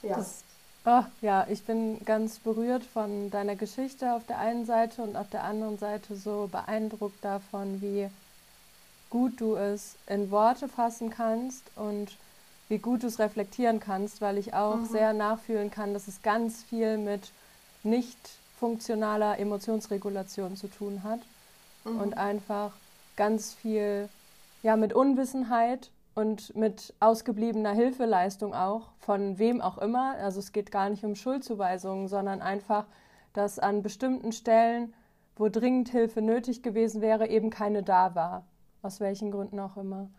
Ja. 0.01 0.17
Das, 0.17 0.43
oh, 0.85 1.03
ja, 1.21 1.47
ich 1.49 1.63
bin 1.63 2.03
ganz 2.05 2.39
berührt 2.39 2.83
von 2.83 3.31
deiner 3.31 3.55
Geschichte 3.55 4.13
auf 4.13 4.25
der 4.25 4.39
einen 4.39 4.65
Seite 4.65 5.01
und 5.01 5.15
auf 5.15 5.29
der 5.29 5.43
anderen 5.43 5.77
Seite 5.77 6.15
so 6.15 6.47
beeindruckt 6.51 7.23
davon, 7.23 7.81
wie 7.81 8.09
gut 9.09 9.39
du 9.41 9.55
es 9.55 9.95
in 10.07 10.31
Worte 10.31 10.67
fassen 10.67 11.09
kannst 11.09 11.63
und 11.75 12.17
wie 12.69 12.79
gut 12.79 13.03
du 13.03 13.07
es 13.07 13.19
reflektieren 13.19 13.79
kannst, 13.79 14.21
weil 14.21 14.37
ich 14.37 14.53
auch 14.53 14.77
mhm. 14.77 14.85
sehr 14.85 15.13
nachfühlen 15.13 15.71
kann, 15.71 15.93
dass 15.93 16.07
es 16.07 16.21
ganz 16.21 16.63
viel 16.63 16.97
mit 16.97 17.31
nicht 17.83 18.17
funktionaler 18.59 19.37
Emotionsregulation 19.39 20.57
zu 20.57 20.67
tun 20.67 21.03
hat 21.03 21.19
mhm. 21.83 22.01
und 22.01 22.17
einfach 22.17 22.71
ganz 23.15 23.53
viel 23.53 24.09
ja 24.65 24.75
mit 24.77 24.93
Unwissenheit 24.93 25.91
und 26.15 26.55
mit 26.55 26.95
ausgebliebener 26.99 27.73
Hilfeleistung 27.73 28.55
auch 28.55 28.93
von 28.97 29.37
wem 29.37 29.61
auch 29.61 29.77
immer. 29.77 30.15
Also 30.15 30.39
es 30.39 30.53
geht 30.53 30.71
gar 30.71 30.89
nicht 30.89 31.03
um 31.05 31.13
Schuldzuweisungen, 31.13 32.07
sondern 32.07 32.41
einfach, 32.41 32.87
dass 33.33 33.59
an 33.59 33.83
bestimmten 33.83 34.31
Stellen, 34.31 34.95
wo 35.35 35.49
dringend 35.49 35.89
Hilfe 35.89 36.23
nötig 36.23 36.63
gewesen 36.63 37.01
wäre, 37.01 37.27
eben 37.27 37.51
keine 37.51 37.83
da 37.83 38.15
war, 38.15 38.43
aus 38.81 38.99
welchen 38.99 39.29
Gründen 39.29 39.59
auch 39.59 39.77
immer. 39.77 40.09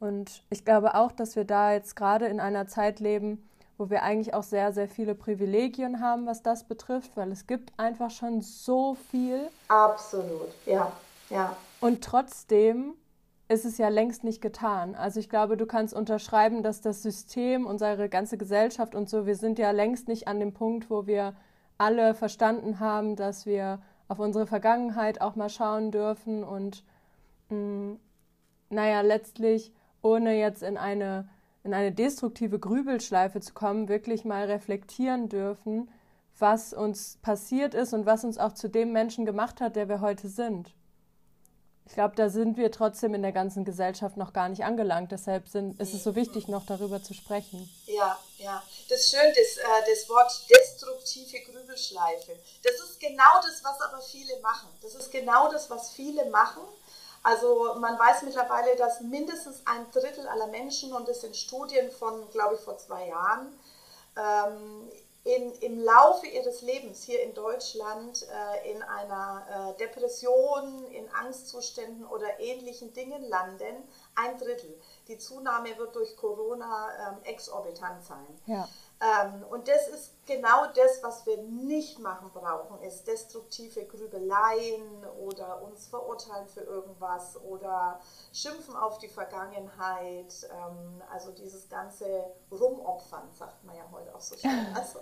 Und 0.00 0.42
ich 0.50 0.66
glaube 0.66 0.96
auch, 0.96 1.10
dass 1.10 1.34
wir 1.34 1.46
da 1.46 1.72
jetzt 1.72 1.96
gerade 1.96 2.26
in 2.26 2.40
einer 2.40 2.68
Zeit 2.68 3.00
leben, 3.00 3.48
wo 3.78 3.88
wir 3.88 4.02
eigentlich 4.02 4.34
auch 4.34 4.42
sehr, 4.42 4.74
sehr 4.74 4.86
viele 4.86 5.14
Privilegien 5.14 6.00
haben, 6.00 6.26
was 6.26 6.42
das 6.42 6.64
betrifft, 6.64 7.16
weil 7.16 7.32
es 7.32 7.46
gibt 7.46 7.72
einfach 7.78 8.10
schon 8.10 8.42
so 8.42 8.96
viel. 9.10 9.48
Absolut, 9.68 10.52
ja, 10.66 10.92
ja. 11.30 11.56
Und 11.80 12.04
trotzdem 12.04 12.96
ist 13.48 13.64
es 13.64 13.78
ja 13.78 13.88
längst 13.88 14.24
nicht 14.24 14.40
getan. 14.40 14.94
Also 14.94 15.20
ich 15.20 15.28
glaube, 15.28 15.56
du 15.56 15.66
kannst 15.66 15.94
unterschreiben, 15.94 16.62
dass 16.62 16.80
das 16.80 17.02
System, 17.02 17.66
unsere 17.66 18.08
ganze 18.08 18.38
Gesellschaft 18.38 18.94
und 18.94 19.08
so, 19.08 19.26
wir 19.26 19.36
sind 19.36 19.58
ja 19.58 19.70
längst 19.70 20.08
nicht 20.08 20.28
an 20.28 20.40
dem 20.40 20.54
Punkt, 20.54 20.90
wo 20.90 21.06
wir 21.06 21.34
alle 21.76 22.14
verstanden 22.14 22.80
haben, 22.80 23.16
dass 23.16 23.46
wir 23.46 23.80
auf 24.08 24.18
unsere 24.18 24.46
Vergangenheit 24.46 25.20
auch 25.20 25.36
mal 25.36 25.50
schauen 25.50 25.90
dürfen 25.90 26.44
und 26.44 26.84
mh, 27.50 27.56
mm, 27.56 28.00
naja, 28.70 29.02
letztlich 29.02 29.72
ohne 30.02 30.38
jetzt 30.38 30.62
in 30.62 30.76
eine 30.76 31.28
in 31.64 31.72
eine 31.72 31.92
destruktive 31.92 32.58
Grübelschleife 32.58 33.40
zu 33.40 33.54
kommen, 33.54 33.88
wirklich 33.88 34.24
mal 34.24 34.44
reflektieren 34.44 35.28
dürfen, 35.28 35.90
was 36.38 36.74
uns 36.74 37.18
passiert 37.22 37.74
ist 37.74 37.94
und 37.94 38.06
was 38.06 38.24
uns 38.24 38.38
auch 38.38 38.52
zu 38.52 38.68
dem 38.68 38.92
Menschen 38.92 39.24
gemacht 39.24 39.60
hat, 39.60 39.74
der 39.74 39.88
wir 39.88 40.00
heute 40.00 40.28
sind. 40.28 40.74
Ich 41.86 41.92
glaube, 41.92 42.16
da 42.16 42.30
sind 42.30 42.56
wir 42.56 42.72
trotzdem 42.72 43.14
in 43.14 43.22
der 43.22 43.32
ganzen 43.32 43.64
Gesellschaft 43.64 44.16
noch 44.16 44.32
gar 44.32 44.48
nicht 44.48 44.64
angelangt. 44.64 45.12
Deshalb 45.12 45.48
sind, 45.48 45.78
ist 45.80 45.92
es 45.92 46.02
so 46.02 46.14
wichtig, 46.14 46.48
noch 46.48 46.64
darüber 46.64 47.02
zu 47.02 47.12
sprechen. 47.12 47.70
Ja, 47.86 48.18
ja. 48.38 48.62
Das 48.88 49.00
ist 49.00 49.10
schön, 49.10 49.28
das, 49.28 49.58
äh, 49.58 49.94
das 49.94 50.08
Wort 50.08 50.32
destruktive 50.50 51.40
Grübelschleife. 51.50 52.32
Das 52.62 52.74
ist 52.74 52.98
genau 52.98 53.40
das, 53.42 53.62
was 53.62 53.80
aber 53.82 54.00
viele 54.00 54.40
machen. 54.40 54.68
Das 54.80 54.94
ist 54.94 55.10
genau 55.10 55.52
das, 55.52 55.68
was 55.68 55.90
viele 55.90 56.24
machen 56.30 56.62
also 57.24 57.74
man 57.80 57.98
weiß 57.98 58.22
mittlerweile, 58.22 58.76
dass 58.76 59.00
mindestens 59.00 59.62
ein 59.64 59.90
Drittel 59.90 60.28
aller 60.28 60.46
Menschen, 60.48 60.92
und 60.92 61.08
das 61.08 61.22
sind 61.22 61.34
Studien 61.34 61.90
von, 61.90 62.30
glaube 62.30 62.56
ich, 62.56 62.60
vor 62.60 62.76
zwei 62.76 63.08
Jahren, 63.08 63.58
ähm, 64.16 64.92
in, 65.24 65.52
im 65.52 65.78
Laufe 65.80 66.26
ihres 66.26 66.60
Lebens 66.60 67.02
hier 67.02 67.22
in 67.22 67.32
Deutschland 67.32 68.26
äh, 68.28 68.70
in 68.70 68.82
einer 68.82 69.74
äh, 69.74 69.78
Depression, 69.78 70.84
in 70.92 71.08
Angstzuständen 71.14 72.06
oder 72.06 72.40
ähnlichen 72.40 72.92
Dingen 72.92 73.24
landen. 73.24 73.88
Ein 74.14 74.38
Drittel. 74.38 74.78
Die 75.08 75.16
Zunahme 75.16 75.76
wird 75.78 75.96
durch 75.96 76.14
Corona 76.16 76.90
ähm, 77.08 77.24
exorbitant 77.24 78.04
sein. 78.04 78.26
Ja. 78.46 78.68
Ähm, 79.00 79.44
und 79.50 79.68
das 79.68 79.88
ist 79.88 80.12
genau 80.24 80.66
das, 80.74 81.02
was 81.02 81.26
wir 81.26 81.36
nicht 81.38 81.98
machen 81.98 82.30
brauchen, 82.32 82.80
ist 82.82 83.06
destruktive 83.06 83.84
Grübeleien 83.84 85.04
oder 85.18 85.62
uns 85.62 85.88
verurteilen 85.88 86.46
für 86.46 86.60
irgendwas 86.60 87.36
oder 87.42 88.00
schimpfen 88.32 88.76
auf 88.76 88.98
die 88.98 89.08
Vergangenheit. 89.08 90.48
Ähm, 90.50 91.02
also 91.12 91.32
dieses 91.32 91.68
ganze 91.68 92.06
Rumopfern, 92.50 93.30
sagt 93.32 93.64
man 93.64 93.76
ja 93.76 93.82
heute 93.92 94.14
auch 94.14 94.20
so 94.20 94.36
schön. 94.36 94.50
Also, 94.74 95.00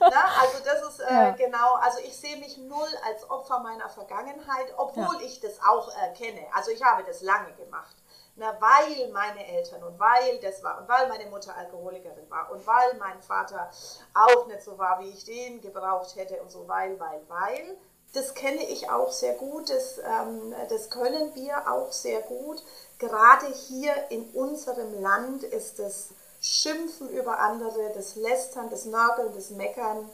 na, 0.00 0.24
also 0.40 0.58
das 0.64 0.88
ist 0.88 1.00
äh, 1.00 1.12
ja. 1.12 1.30
genau, 1.30 1.74
also 1.74 1.98
ich 2.00 2.16
sehe 2.16 2.36
mich 2.36 2.58
null 2.58 2.88
als 3.06 3.28
Opfer 3.30 3.60
meiner 3.60 3.88
Vergangenheit, 3.88 4.66
obwohl 4.76 5.20
ja. 5.20 5.26
ich 5.26 5.40
das 5.40 5.60
auch 5.66 5.88
äh, 5.88 6.12
kenne. 6.14 6.46
Also 6.54 6.70
ich 6.70 6.82
habe 6.82 7.04
das 7.04 7.22
lange 7.22 7.52
gemacht. 7.54 7.96
Na, 8.36 8.56
weil 8.60 9.08
meine 9.12 9.46
Eltern 9.46 9.82
und 9.82 9.98
weil 9.98 10.38
das 10.40 10.62
war 10.62 10.80
und 10.80 10.88
weil 10.88 11.08
meine 11.08 11.28
Mutter 11.28 11.54
Alkoholikerin 11.56 12.30
war 12.30 12.50
und 12.52 12.66
weil 12.66 12.94
mein 12.98 13.20
Vater 13.22 13.70
auch 14.14 14.46
nicht 14.46 14.62
so 14.62 14.78
war, 14.78 15.00
wie 15.00 15.10
ich 15.10 15.24
den 15.24 15.60
gebraucht 15.60 16.16
hätte 16.16 16.40
und 16.40 16.50
so, 16.50 16.66
weil, 16.66 16.98
weil, 16.98 17.20
weil. 17.28 17.76
Das 18.12 18.34
kenne 18.34 18.64
ich 18.64 18.90
auch 18.90 19.12
sehr 19.12 19.34
gut, 19.34 19.70
das, 19.70 19.98
ähm, 19.98 20.52
das 20.68 20.90
können 20.90 21.32
wir 21.36 21.70
auch 21.70 21.92
sehr 21.92 22.22
gut. 22.22 22.60
Gerade 22.98 23.46
hier 23.46 23.92
in 24.10 24.28
unserem 24.30 25.00
Land 25.00 25.44
ist 25.44 25.78
das 25.78 26.08
Schimpfen 26.40 27.08
über 27.10 27.38
andere, 27.38 27.92
das 27.94 28.16
Lästern, 28.16 28.68
das 28.68 28.84
Nörgeln, 28.86 29.32
das 29.34 29.50
Meckern 29.50 30.10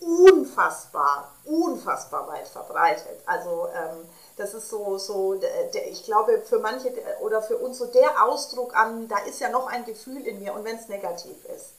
unfassbar, 0.00 1.34
unfassbar 1.44 2.28
weit 2.28 2.48
verbreitet. 2.48 3.22
Also 3.26 3.68
ähm, 3.68 4.08
das 4.40 4.54
ist 4.54 4.70
so, 4.70 4.96
so 4.98 5.34
der, 5.34 5.88
ich 5.90 6.04
glaube, 6.04 6.40
für 6.40 6.58
manche 6.58 6.92
oder 7.20 7.42
für 7.42 7.58
uns 7.58 7.78
so 7.78 7.86
der 7.86 8.24
Ausdruck 8.24 8.74
an, 8.74 9.06
da 9.06 9.18
ist 9.18 9.40
ja 9.40 9.50
noch 9.50 9.66
ein 9.66 9.84
Gefühl 9.84 10.26
in 10.26 10.40
mir 10.40 10.54
und 10.54 10.64
wenn 10.64 10.76
es 10.76 10.88
negativ 10.88 11.36
ist. 11.44 11.74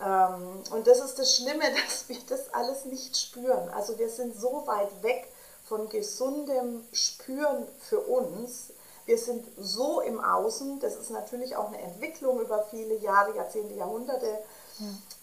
Ähm, 0.00 0.62
und 0.70 0.86
das 0.86 1.00
ist 1.00 1.18
das 1.18 1.34
Schlimme, 1.34 1.64
dass 1.86 2.08
wir 2.08 2.18
das 2.28 2.54
alles 2.54 2.84
nicht 2.84 3.16
spüren. 3.16 3.68
Also 3.70 3.98
wir 3.98 4.08
sind 4.08 4.38
so 4.38 4.62
weit 4.66 5.02
weg 5.02 5.28
von 5.64 5.88
gesundem 5.88 6.86
Spüren 6.92 7.66
für 7.80 8.00
uns. 8.00 8.68
Wir 9.04 9.18
sind 9.18 9.44
so 9.58 10.00
im 10.00 10.22
Außen, 10.22 10.80
das 10.80 10.94
ist 10.96 11.10
natürlich 11.10 11.56
auch 11.56 11.68
eine 11.68 11.80
Entwicklung 11.80 12.40
über 12.40 12.64
viele 12.70 12.94
Jahre, 12.96 13.34
Jahrzehnte, 13.34 13.74
Jahrhunderte 13.74 14.38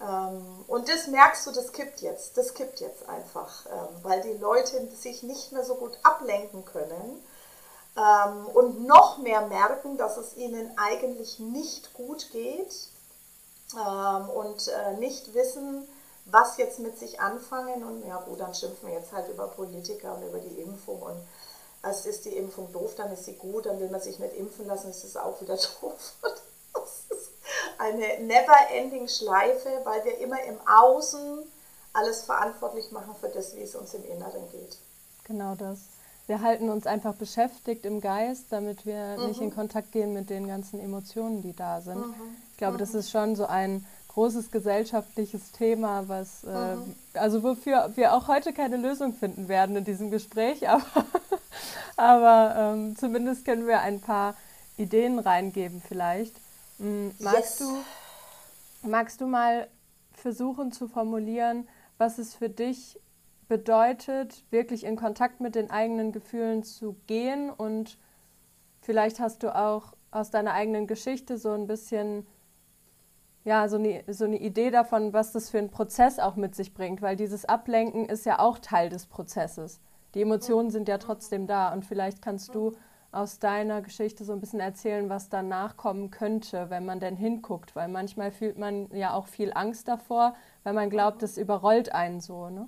ähm, 0.01 0.65
und 0.67 0.89
das 0.89 1.07
merkst 1.07 1.47
du, 1.47 1.51
das 1.51 1.71
kippt 1.71 2.01
jetzt. 2.01 2.37
Das 2.37 2.53
kippt 2.53 2.79
jetzt 2.81 3.07
einfach, 3.07 3.65
ähm, 3.67 3.87
weil 4.03 4.21
die 4.21 4.33
Leute 4.37 4.87
sich 4.95 5.23
nicht 5.23 5.51
mehr 5.51 5.63
so 5.63 5.75
gut 5.75 5.97
ablenken 6.03 6.65
können. 6.65 7.23
ähm, 7.97 8.47
und 8.53 8.85
noch 8.85 9.17
mehr 9.19 9.47
merken, 9.47 9.97
dass 9.97 10.17
es 10.17 10.35
ihnen 10.37 10.71
eigentlich 10.77 11.39
nicht 11.39 11.93
gut 11.93 12.31
geht 12.31 12.89
ähm, 13.75 14.29
und 14.29 14.67
äh, 14.67 14.93
nicht 14.97 15.33
wissen, 15.33 15.87
was 16.25 16.57
jetzt 16.57 16.79
mit 16.79 16.97
sich 16.99 17.19
anfangen. 17.21 17.83
Und 17.83 18.05
ja 18.05 18.17
gut, 18.21 18.39
dann 18.39 18.53
schimpfen 18.53 18.89
wir 18.89 18.95
jetzt 18.95 19.13
halt 19.13 19.29
über 19.29 19.47
Politiker 19.47 20.15
und 20.15 20.23
über 20.23 20.39
die 20.39 20.59
Impfung. 20.61 21.01
Und 21.01 21.17
als 21.81 22.05
ist 22.05 22.25
die 22.25 22.35
Impfung 22.35 22.71
doof, 22.73 22.93
dann 22.97 23.11
ist 23.13 23.25
sie 23.25 23.35
gut, 23.35 23.65
dann 23.65 23.79
will 23.79 23.89
man 23.89 24.01
sich 24.01 24.19
nicht 24.19 24.33
impfen 24.35 24.67
lassen, 24.67 24.89
ist 24.89 25.03
es 25.03 25.17
auch 25.17 25.39
wieder 25.41 25.57
doof. 25.81 26.13
Eine 27.77 28.23
never-ending 28.25 29.07
Schleife, 29.07 29.69
weil 29.83 30.03
wir 30.05 30.17
immer 30.19 30.41
im 30.43 30.57
Außen 30.67 31.39
alles 31.93 32.23
verantwortlich 32.23 32.91
machen 32.91 33.15
für 33.19 33.29
das, 33.29 33.55
wie 33.55 33.61
es 33.61 33.75
uns 33.75 33.93
im 33.93 34.03
Inneren 34.05 34.49
geht. 34.51 34.77
Genau 35.23 35.55
das. 35.55 35.79
Wir 36.27 36.41
halten 36.41 36.69
uns 36.69 36.87
einfach 36.87 37.13
beschäftigt 37.13 37.85
im 37.85 38.01
Geist, 38.01 38.45
damit 38.49 38.85
wir 38.85 39.17
mhm. 39.17 39.27
nicht 39.27 39.41
in 39.41 39.53
Kontakt 39.53 39.91
gehen 39.91 40.13
mit 40.13 40.29
den 40.29 40.47
ganzen 40.47 40.79
Emotionen, 40.79 41.41
die 41.41 41.55
da 41.55 41.81
sind. 41.81 41.97
Mhm. 41.97 42.37
Ich 42.51 42.57
glaube, 42.57 42.75
mhm. 42.75 42.79
das 42.79 42.95
ist 42.95 43.11
schon 43.11 43.35
so 43.35 43.45
ein 43.45 43.85
großes 44.09 44.49
gesellschaftliches 44.49 45.51
Thema, 45.51 46.07
was 46.07 46.43
äh, 46.45 46.75
mhm. 46.75 46.95
also 47.13 47.43
wofür 47.43 47.91
wir 47.95 48.13
auch 48.13 48.27
heute 48.27 48.53
keine 48.53 48.77
Lösung 48.77 49.13
finden 49.13 49.49
werden 49.49 49.75
in 49.75 49.83
diesem 49.83 50.09
Gespräch, 50.09 50.67
aber, 50.69 51.05
aber 51.97 52.55
ähm, 52.57 52.95
zumindest 52.97 53.45
können 53.45 53.67
wir 53.67 53.81
ein 53.81 53.99
paar 53.99 54.35
Ideen 54.77 55.19
reingeben 55.19 55.81
vielleicht. 55.85 56.33
Mhm. 56.77 57.13
Magst, 57.19 57.59
yes. 57.59 57.69
du, 58.81 58.87
magst 58.87 59.21
du 59.21 59.27
mal 59.27 59.67
versuchen 60.11 60.71
zu 60.71 60.87
formulieren, 60.87 61.67
was 61.97 62.17
es 62.17 62.33
für 62.33 62.49
dich 62.49 62.99
bedeutet, 63.47 64.43
wirklich 64.49 64.83
in 64.83 64.95
Kontakt 64.95 65.39
mit 65.39 65.55
den 65.55 65.69
eigenen 65.69 66.11
Gefühlen 66.11 66.63
zu 66.63 66.95
gehen 67.07 67.49
und 67.49 67.97
vielleicht 68.81 69.19
hast 69.19 69.43
du 69.43 69.55
auch 69.55 69.93
aus 70.11 70.31
deiner 70.31 70.53
eigenen 70.53 70.87
Geschichte 70.87 71.37
so 71.37 71.51
ein 71.51 71.67
bisschen 71.67 72.25
ja, 73.45 73.69
so 73.69 73.77
eine, 73.77 74.03
so 74.07 74.25
eine 74.25 74.39
Idee 74.39 74.71
davon, 74.71 75.13
was 75.13 75.31
das 75.31 75.51
für 75.51 75.59
ein 75.59 75.69
Prozess 75.69 76.17
auch 76.17 76.35
mit 76.35 76.55
sich 76.55 76.73
bringt, 76.73 77.03
weil 77.03 77.15
dieses 77.15 77.45
Ablenken 77.45 78.05
ist 78.05 78.25
ja 78.25 78.39
auch 78.39 78.57
Teil 78.57 78.89
des 78.89 79.05
Prozesses. 79.05 79.79
Die 80.15 80.21
Emotionen 80.23 80.71
sind 80.71 80.87
ja 80.87 80.97
trotzdem 80.97 81.45
da 81.45 81.71
und 81.71 81.85
vielleicht 81.85 82.23
kannst 82.23 82.55
du 82.55 82.71
aus 83.15 83.39
deiner 83.39 83.81
Geschichte 83.81 84.25
so 84.25 84.33
ein 84.33 84.39
bisschen 84.39 84.59
erzählen, 84.59 85.09
was 85.09 85.29
danach 85.29 85.77
kommen 85.77 86.11
könnte, 86.11 86.69
wenn 86.69 86.85
man 86.85 86.99
denn 86.99 87.15
hinguckt, 87.15 87.75
weil 87.75 87.87
manchmal 87.87 88.31
fühlt 88.31 88.57
man 88.57 88.89
ja 88.95 89.13
auch 89.13 89.27
viel 89.27 89.53
Angst 89.53 89.87
davor, 89.87 90.35
weil 90.63 90.73
man 90.73 90.89
glaubt, 90.89 91.23
es 91.23 91.37
überrollt 91.37 91.93
einen 91.93 92.21
so, 92.21 92.49
ne? 92.49 92.67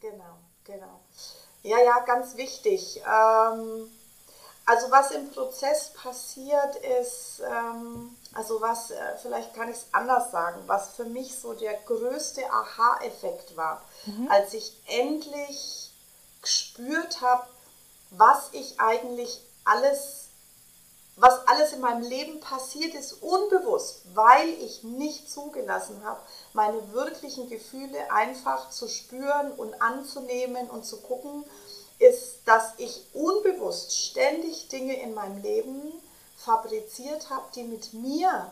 Genau, 0.00 0.38
genau. 0.64 1.00
Ja, 1.62 1.78
ja, 1.78 2.00
ganz 2.00 2.36
wichtig. 2.36 3.02
Ähm, 3.06 3.88
also 4.64 4.90
was 4.90 5.10
im 5.10 5.30
Prozess 5.30 5.92
passiert 5.92 6.76
ist, 7.00 7.42
ähm, 7.44 8.16
also 8.34 8.60
was, 8.60 8.90
äh, 8.90 8.96
vielleicht 9.20 9.54
kann 9.54 9.68
ich 9.68 9.76
es 9.76 9.86
anders 9.92 10.30
sagen, 10.30 10.60
was 10.66 10.94
für 10.94 11.04
mich 11.04 11.36
so 11.36 11.52
der 11.54 11.74
größte 11.74 12.42
Aha-Effekt 12.50 13.56
war, 13.56 13.82
mhm. 14.06 14.28
als 14.30 14.54
ich 14.54 14.76
endlich 14.86 15.92
gespürt 16.40 17.20
habe, 17.20 17.46
was 18.10 18.50
ich 18.52 18.78
eigentlich 18.80 19.40
alles, 19.64 20.28
was 21.16 21.46
alles 21.46 21.72
in 21.72 21.80
meinem 21.80 22.02
Leben 22.02 22.40
passiert 22.40 22.94
ist, 22.94 23.22
unbewusst, 23.22 24.02
weil 24.14 24.48
ich 24.48 24.82
nicht 24.82 25.30
zugelassen 25.30 26.02
habe, 26.04 26.20
meine 26.52 26.92
wirklichen 26.92 27.48
Gefühle 27.48 28.10
einfach 28.12 28.70
zu 28.70 28.88
spüren 28.88 29.52
und 29.52 29.80
anzunehmen 29.80 30.68
und 30.70 30.84
zu 30.84 31.00
gucken, 31.00 31.44
ist, 31.98 32.38
dass 32.46 32.72
ich 32.78 33.06
unbewusst 33.12 33.96
ständig 33.96 34.68
Dinge 34.68 35.00
in 35.00 35.14
meinem 35.14 35.40
Leben 35.42 35.92
fabriziert 36.36 37.30
habe, 37.30 37.44
die 37.54 37.62
mit 37.62 37.92
mir 37.92 38.50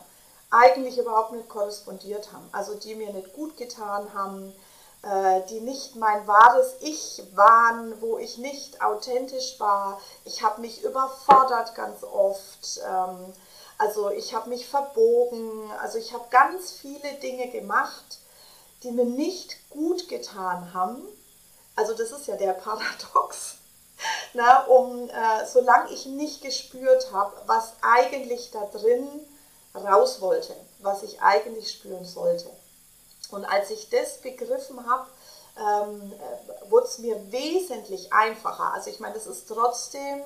eigentlich 0.49 0.97
überhaupt 0.97 1.31
nicht 1.33 1.49
korrespondiert 1.49 2.31
haben. 2.31 2.47
Also 2.51 2.75
die 2.75 2.95
mir 2.95 3.11
nicht 3.13 3.33
gut 3.33 3.57
getan 3.57 4.13
haben, 4.13 4.53
die 5.49 5.61
nicht 5.61 5.95
mein 5.95 6.27
wahres 6.27 6.75
Ich 6.79 7.23
waren, 7.33 7.99
wo 8.01 8.19
ich 8.19 8.37
nicht 8.37 8.83
authentisch 8.83 9.59
war. 9.59 9.99
Ich 10.25 10.43
habe 10.43 10.61
mich 10.61 10.83
überfordert 10.83 11.73
ganz 11.73 12.03
oft. 12.03 12.79
Ähm, 12.87 13.33
also 13.79 14.11
ich 14.11 14.35
habe 14.35 14.49
mich 14.49 14.67
verbogen. 14.67 15.71
Also 15.81 15.97
ich 15.97 16.13
habe 16.13 16.25
ganz 16.29 16.71
viele 16.71 17.13
Dinge 17.15 17.49
gemacht, 17.49 18.19
die 18.83 18.91
mir 18.91 19.05
nicht 19.05 19.69
gut 19.71 20.07
getan 20.07 20.71
haben. 20.73 21.01
Also 21.75 21.95
das 21.95 22.11
ist 22.11 22.27
ja 22.27 22.35
der 22.35 22.53
Paradox. 22.53 23.55
Na, 24.33 24.65
um, 24.65 25.09
äh, 25.09 25.47
solange 25.51 25.91
ich 25.91 26.05
nicht 26.05 26.43
gespürt 26.43 27.11
habe, 27.11 27.33
was 27.47 27.73
eigentlich 27.81 28.51
da 28.51 28.65
drin 28.65 29.07
raus 29.73 30.21
wollte, 30.21 30.55
was 30.79 31.01
ich 31.01 31.21
eigentlich 31.21 31.71
spüren 31.71 32.05
sollte. 32.05 32.51
Und 33.31 33.45
als 33.45 33.69
ich 33.69 33.89
das 33.89 34.19
begriffen 34.21 34.89
habe, 34.89 35.07
ähm, 35.57 36.13
äh, 36.13 36.71
wurde 36.71 36.85
es 36.85 36.99
mir 36.99 37.31
wesentlich 37.31 38.11
einfacher. 38.13 38.73
Also 38.73 38.89
ich 38.89 38.99
meine, 38.99 39.15
das 39.15 39.27
ist 39.27 39.47
trotzdem 39.47 40.21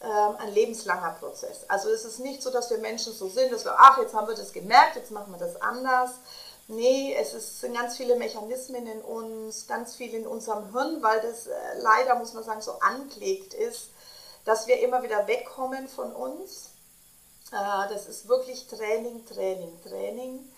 ähm, 0.00 0.36
ein 0.38 0.52
lebenslanger 0.52 1.16
Prozess. 1.20 1.60
Also 1.68 1.90
es 1.90 2.04
ist 2.04 2.20
nicht 2.20 2.42
so, 2.42 2.50
dass 2.50 2.70
wir 2.70 2.78
Menschen 2.78 3.12
so 3.12 3.28
sind, 3.28 3.52
dass 3.52 3.64
wir, 3.64 3.74
ach, 3.78 3.98
jetzt 3.98 4.14
haben 4.14 4.26
wir 4.26 4.34
das 4.34 4.52
gemerkt, 4.52 4.96
jetzt 4.96 5.10
machen 5.10 5.32
wir 5.32 5.38
das 5.38 5.60
anders. 5.60 6.10
Nee, 6.68 7.14
es 7.18 7.34
ist, 7.34 7.60
sind 7.60 7.74
ganz 7.74 7.96
viele 7.96 8.16
Mechanismen 8.16 8.86
in 8.86 9.00
uns, 9.02 9.66
ganz 9.66 9.94
viel 9.94 10.14
in 10.14 10.26
unserem 10.26 10.72
Hirn, 10.72 11.02
weil 11.02 11.20
das 11.20 11.46
äh, 11.46 11.52
leider, 11.78 12.14
muss 12.14 12.32
man 12.34 12.44
sagen, 12.44 12.62
so 12.62 12.78
angelegt 12.80 13.52
ist, 13.54 13.90
dass 14.44 14.66
wir 14.66 14.80
immer 14.80 15.02
wieder 15.02 15.26
wegkommen 15.26 15.88
von 15.88 16.12
uns. 16.12 16.70
Äh, 17.52 17.92
das 17.92 18.06
ist 18.06 18.28
wirklich 18.28 18.66
Training, 18.68 19.24
Training, 19.26 19.80
Training. 19.82 20.51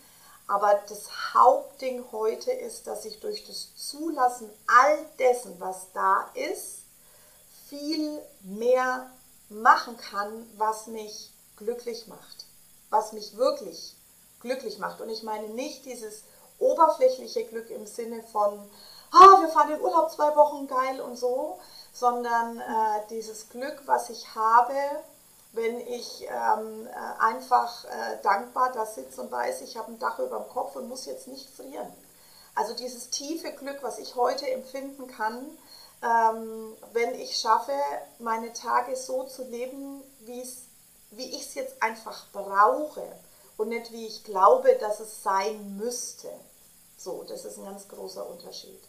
Aber 0.47 0.83
das 0.89 1.35
Hauptding 1.35 2.05
heute 2.13 2.51
ist, 2.53 2.87
dass 2.87 3.05
ich 3.05 3.21
durch 3.21 3.47
das 3.47 3.75
Zulassen 3.77 4.51
all 4.67 4.99
dessen, 5.19 5.59
was 5.59 5.91
da 5.93 6.29
ist, 6.35 6.81
viel 7.69 8.21
mehr 8.43 9.11
machen 9.49 9.97
kann, 9.97 10.47
was 10.57 10.87
mich 10.87 11.33
glücklich 11.57 12.07
macht, 12.09 12.47
was 12.91 13.13
mich 13.13 13.37
wirklich 13.37 13.97
glücklich 14.41 14.79
macht. 14.79 15.01
Und 15.01 15.09
ich 15.09 15.23
meine 15.23 15.49
nicht 15.49 15.85
dieses 15.87 16.25
oberflächliche 16.59 17.45
Glück 17.45 17.71
im 17.71 17.87
Sinne 17.87 18.23
von, 18.23 18.59
ah, 19.13 19.41
wir 19.41 19.49
fahren 19.49 19.73
in 19.73 19.81
Urlaub 19.81 20.11
zwei 20.11 20.35
Wochen 20.37 20.67
geil 20.67 21.01
und 21.01 21.17
so, 21.17 21.59
sondern 21.93 22.61
äh, 22.61 23.07
dieses 23.11 23.49
Glück, 23.49 23.83
was 23.87 24.11
ich 24.11 24.35
habe, 24.35 24.75
wenn 25.55 25.79
ich 25.81 26.27
ähm, 26.29 26.87
äh, 26.87 27.23
einfach 27.23 27.85
äh, 27.85 28.23
dankbar 28.23 28.73
da 28.73 28.85
sitze 28.87 29.23
und 29.23 29.31
weiß, 29.31 29.63
ich 29.63 29.77
habe 29.77 29.93
ein 29.93 29.99
Dach 29.99 30.19
über 30.19 30.41
dem 30.41 30.49
Kopf 30.49 30.75
und 30.77 30.89
muss 30.89 31.07
jetzt 31.07 31.29
nicht 31.29 31.49
frieren. 31.49 31.93
Also 32.57 32.75
dieses 32.75 33.11
tiefe 33.11 33.53
Glück, 33.53 33.79
was 33.83 33.99
ich 33.99 34.17
heute 34.17 34.49
empfinden 34.51 35.07
kann, 35.07 35.47
ähm, 36.03 36.77
wenn 36.93 37.15
ich 37.15 37.37
schaffe, 37.37 37.73
meine 38.19 38.53
Tage 38.53 38.97
so 38.97 39.25
zu 39.25 39.45
leben, 39.45 40.03
wie 40.21 40.43
ich 40.43 41.41
es 41.43 41.55
jetzt 41.55 41.83
einfach 41.83 42.27
brauche 42.33 43.03
und 43.57 43.69
nicht 43.69 43.93
wie 43.93 44.07
ich 44.07 44.25
glaube, 44.25 44.77
dass 44.81 45.01
es 45.01 45.23
sein 45.23 45.77
müsste. 45.77 46.29
So, 46.97 47.25
das 47.29 47.45
ist 47.45 47.59
ein 47.59 47.65
ganz 47.65 47.89
großer 47.89 48.29
Unterschied. 48.29 48.81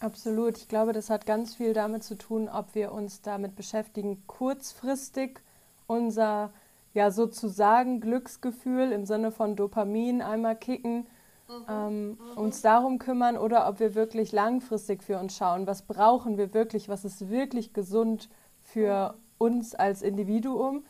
Absolut. 0.00 0.58
Ich 0.58 0.68
glaube, 0.68 0.92
das 0.92 1.08
hat 1.08 1.24
ganz 1.24 1.54
viel 1.54 1.72
damit 1.72 2.04
zu 2.04 2.14
tun, 2.14 2.48
ob 2.48 2.74
wir 2.74 2.92
uns 2.92 3.22
damit 3.22 3.56
beschäftigen, 3.56 4.22
kurzfristig 4.26 5.40
unser 5.86 6.50
ja 6.92 7.10
sozusagen 7.10 8.00
Glücksgefühl 8.00 8.92
im 8.92 9.04
Sinne 9.04 9.32
von 9.32 9.56
Dopamin 9.56 10.22
einmal 10.22 10.56
kicken, 10.56 11.06
mhm. 11.48 11.64
Ähm, 11.68 12.08
mhm. 12.10 12.18
uns 12.36 12.62
darum 12.62 12.98
kümmern 12.98 13.36
oder 13.36 13.68
ob 13.68 13.80
wir 13.80 13.94
wirklich 13.94 14.32
langfristig 14.32 15.02
für 15.02 15.18
uns 15.18 15.36
schauen, 15.36 15.66
was 15.66 15.82
brauchen 15.82 16.38
wir 16.38 16.54
wirklich, 16.54 16.88
was 16.88 17.04
ist 17.04 17.28
wirklich 17.28 17.72
gesund 17.72 18.28
für 18.62 19.10
mhm. 19.10 19.18
uns 19.38 19.74
als 19.74 20.02
Individuum. 20.02 20.84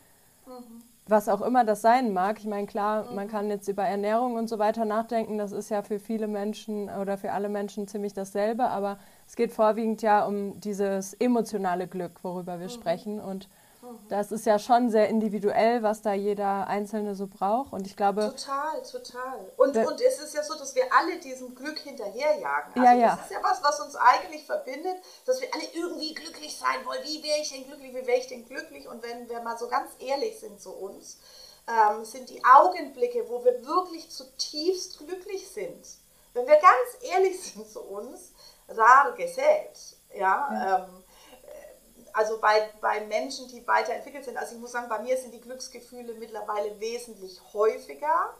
Mhm 0.45 0.83
was 1.07 1.29
auch 1.29 1.41
immer 1.41 1.63
das 1.63 1.81
sein 1.81 2.13
mag. 2.13 2.39
Ich 2.39 2.45
meine, 2.45 2.65
klar, 2.65 3.11
man 3.13 3.27
kann 3.27 3.49
jetzt 3.49 3.67
über 3.67 3.83
Ernährung 3.83 4.35
und 4.35 4.49
so 4.49 4.57
weiter 4.57 4.85
nachdenken. 4.85 5.37
Das 5.37 5.51
ist 5.51 5.69
ja 5.69 5.83
für 5.83 5.99
viele 5.99 6.27
Menschen 6.27 6.89
oder 6.89 7.17
für 7.17 7.31
alle 7.31 7.47
Menschen 7.47 7.87
ziemlich 7.87 8.13
dasselbe. 8.13 8.69
Aber 8.69 8.97
es 9.27 9.35
geht 9.35 9.51
vorwiegend 9.51 10.01
ja 10.01 10.25
um 10.25 10.59
dieses 10.59 11.13
emotionale 11.13 11.87
Glück, 11.87 12.23
worüber 12.23 12.59
wir 12.59 12.67
mhm. 12.67 12.71
sprechen. 12.71 13.19
Und 13.19 13.49
das 14.09 14.31
ist 14.31 14.45
ja 14.45 14.59
schon 14.59 14.89
sehr 14.89 15.09
individuell, 15.09 15.83
was 15.83 16.01
da 16.01 16.13
jeder 16.13 16.67
Einzelne 16.67 17.15
so 17.15 17.27
braucht. 17.27 17.73
Und 17.73 17.87
ich 17.87 17.95
glaube. 17.95 18.33
Total, 18.35 18.81
total. 18.83 19.51
Und, 19.57 19.75
und 19.75 20.01
es 20.01 20.19
ist 20.19 20.33
ja 20.33 20.43
so, 20.43 20.55
dass 20.55 20.75
wir 20.75 20.83
alle 20.93 21.19
diesem 21.19 21.55
Glück 21.55 21.79
hinterherjagen. 21.79 22.73
Also 22.73 22.83
ja, 22.83 22.93
ja. 22.93 23.15
das 23.15 23.25
ist 23.25 23.31
ja 23.31 23.43
was, 23.43 23.63
was 23.63 23.79
uns 23.81 23.95
eigentlich 23.95 24.45
verbindet, 24.45 24.97
dass 25.25 25.41
wir 25.41 25.47
alle 25.53 25.63
irgendwie 25.73 26.13
glücklich 26.13 26.57
sein 26.57 26.85
wollen. 26.85 27.03
Wie 27.03 27.23
wäre 27.23 27.39
ich 27.41 27.51
denn 27.51 27.65
glücklich? 27.65 27.93
Wie 27.93 28.07
wäre 28.07 28.17
ich 28.17 28.27
denn 28.27 28.45
glücklich? 28.45 28.87
Und 28.87 29.03
wenn 29.03 29.27
wir 29.29 29.41
mal 29.41 29.57
so 29.57 29.67
ganz 29.67 29.91
ehrlich 29.99 30.39
sind 30.39 30.59
zu 30.59 30.71
uns, 30.71 31.17
ähm, 31.67 32.05
sind 32.05 32.29
die 32.29 32.43
Augenblicke, 32.45 33.27
wo 33.27 33.43
wir 33.43 33.65
wirklich 33.65 34.09
zutiefst 34.11 34.99
glücklich 34.99 35.47
sind, 35.47 35.85
wenn 36.33 36.45
wir 36.45 36.55
ganz 36.55 37.13
ehrlich 37.13 37.41
sind 37.53 37.67
zu 37.67 37.81
uns, 37.81 38.33
rar 38.67 39.13
gesät. 39.13 39.97
Ja, 40.13 40.49
ja. 40.51 40.77
Ähm, 40.85 41.03
also 42.15 42.39
bei, 42.39 42.71
bei 42.79 43.01
Menschen, 43.01 43.49
die 43.49 43.67
weiterentwickelt 43.67 44.23
sind. 44.23 44.37
Also 44.37 44.55
ich 44.55 44.61
muss 44.61 44.71
sagen, 44.71 44.87
bei 44.87 44.99
mir 44.99 45.17
sind 45.17 45.33
die 45.33 45.41
Glücksgefühle 45.41 46.13
mittlerweile 46.13 46.79
wesentlich 46.79 47.41
häufiger, 47.51 48.33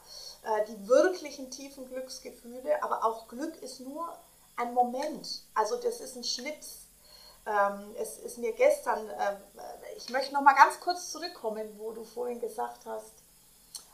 äh, 0.44 0.66
die 0.66 0.88
wirklichen 0.88 1.52
tiefen 1.52 1.86
Glücksgefühle, 1.90 2.82
aber 2.82 3.04
auch 3.04 3.28
Glück 3.28 3.62
ist 3.62 3.82
nur 3.82 4.08
ein 4.56 4.74
Moment. 4.74 5.42
Also 5.54 5.76
das 5.76 6.00
ist 6.00 6.16
ein 6.16 6.24
Schnips. 6.24 6.86
Ähm, 7.46 7.94
es 8.00 8.18
ist 8.18 8.38
mir 8.38 8.54
gestern, 8.54 9.10
äh, 9.10 9.36
ich 9.98 10.10
möchte 10.10 10.34
noch 10.34 10.42
mal 10.42 10.56
ganz 10.56 10.80
kurz 10.80 11.12
zurückkommen, 11.12 11.78
wo 11.78 11.92
du 11.92 12.06
vorhin 12.06 12.40
gesagt 12.40 12.86
hast, 12.86 13.12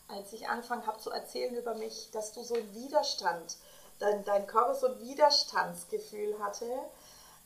als 0.08 0.32
ich 0.32 0.48
angefangen 0.48 0.86
habe 0.86 1.00
zu 1.00 1.10
erzählen 1.10 1.56
über 1.56 1.74
mich, 1.74 2.12
dass 2.12 2.34
du 2.34 2.44
so 2.44 2.54
einen 2.54 2.76
Widerstand, 2.76 3.58
dein, 3.98 4.24
dein 4.26 4.46
Körper 4.46 4.76
so 4.76 4.88
ein 4.88 5.00
Widerstandsgefühl 5.00 6.38
hatte 6.40 6.68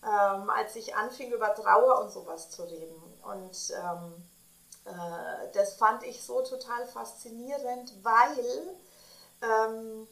ähm, 0.03 0.49
als 0.49 0.75
ich 0.75 0.95
anfing, 0.95 1.31
über 1.31 1.53
Trauer 1.55 2.01
und 2.01 2.11
sowas 2.11 2.49
zu 2.49 2.63
reden. 2.63 3.01
Und 3.23 3.73
ähm, 3.75 4.23
äh, 4.85 5.51
das 5.53 5.75
fand 5.75 6.03
ich 6.03 6.23
so 6.23 6.41
total 6.41 6.85
faszinierend, 6.87 7.93
weil 8.03 8.77
ähm, 9.41 10.07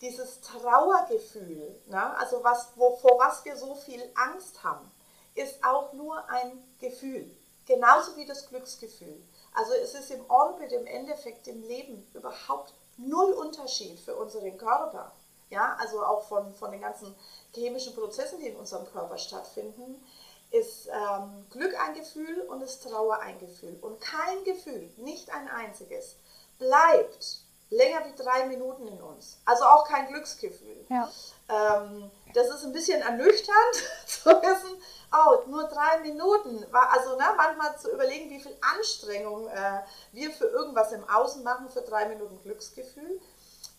dieses 0.00 0.40
Trauergefühl, 0.40 1.80
ne, 1.86 2.16
also 2.18 2.42
was, 2.42 2.68
wo, 2.76 2.96
vor 2.96 3.18
was 3.18 3.44
wir 3.44 3.56
so 3.56 3.74
viel 3.74 4.02
Angst 4.14 4.62
haben, 4.62 4.90
ist 5.34 5.64
auch 5.64 5.92
nur 5.92 6.28
ein 6.28 6.62
Gefühl. 6.80 7.30
Genauso 7.66 8.16
wie 8.16 8.26
das 8.26 8.48
Glücksgefühl. 8.48 9.22
Also 9.54 9.72
es 9.74 9.94
ist 9.94 10.10
im 10.10 10.28
Orbit, 10.28 10.72
im 10.72 10.86
Endeffekt 10.86 11.46
im 11.46 11.62
Leben 11.62 12.06
überhaupt 12.14 12.74
null 12.96 13.32
Unterschied 13.32 14.00
für 14.00 14.16
unseren 14.16 14.56
Körper. 14.58 15.12
Ja, 15.52 15.76
also 15.78 16.02
auch 16.02 16.26
von, 16.28 16.54
von 16.54 16.72
den 16.72 16.80
ganzen 16.80 17.14
chemischen 17.52 17.94
Prozessen, 17.94 18.40
die 18.40 18.48
in 18.48 18.56
unserem 18.56 18.86
Körper 18.90 19.18
stattfinden, 19.18 20.02
ist 20.50 20.88
ähm, 20.88 21.46
Glück 21.50 21.78
ein 21.78 21.94
Gefühl 21.94 22.40
und 22.48 22.62
ist 22.62 22.82
Trauer 22.82 23.20
ein 23.20 23.38
Gefühl. 23.38 23.78
Und 23.82 24.00
kein 24.00 24.44
Gefühl, 24.44 24.90
nicht 24.96 25.30
ein 25.30 25.48
einziges, 25.48 26.16
bleibt 26.58 27.42
länger 27.68 28.04
wie 28.06 28.22
drei 28.22 28.46
Minuten 28.46 28.86
in 28.86 29.00
uns. 29.02 29.40
Also 29.44 29.64
auch 29.64 29.86
kein 29.86 30.06
Glücksgefühl. 30.08 30.86
Ja. 30.88 31.10
Ähm, 31.50 32.10
das 32.32 32.48
ist 32.48 32.64
ein 32.64 32.72
bisschen 32.72 33.02
ernüchternd 33.02 33.74
zu 34.06 34.30
wissen, 34.30 34.82
oh, 35.12 35.50
nur 35.50 35.64
drei 35.64 35.98
Minuten. 36.00 36.66
Also 36.72 37.16
ne, 37.16 37.24
manchmal 37.36 37.78
zu 37.78 37.90
überlegen, 37.90 38.30
wie 38.30 38.40
viel 38.40 38.56
Anstrengung 38.74 39.48
äh, 39.48 39.80
wir 40.12 40.30
für 40.30 40.46
irgendwas 40.46 40.92
im 40.92 41.06
Außen 41.08 41.42
machen, 41.42 41.68
für 41.68 41.82
drei 41.82 42.06
Minuten 42.06 42.40
Glücksgefühl. 42.42 43.20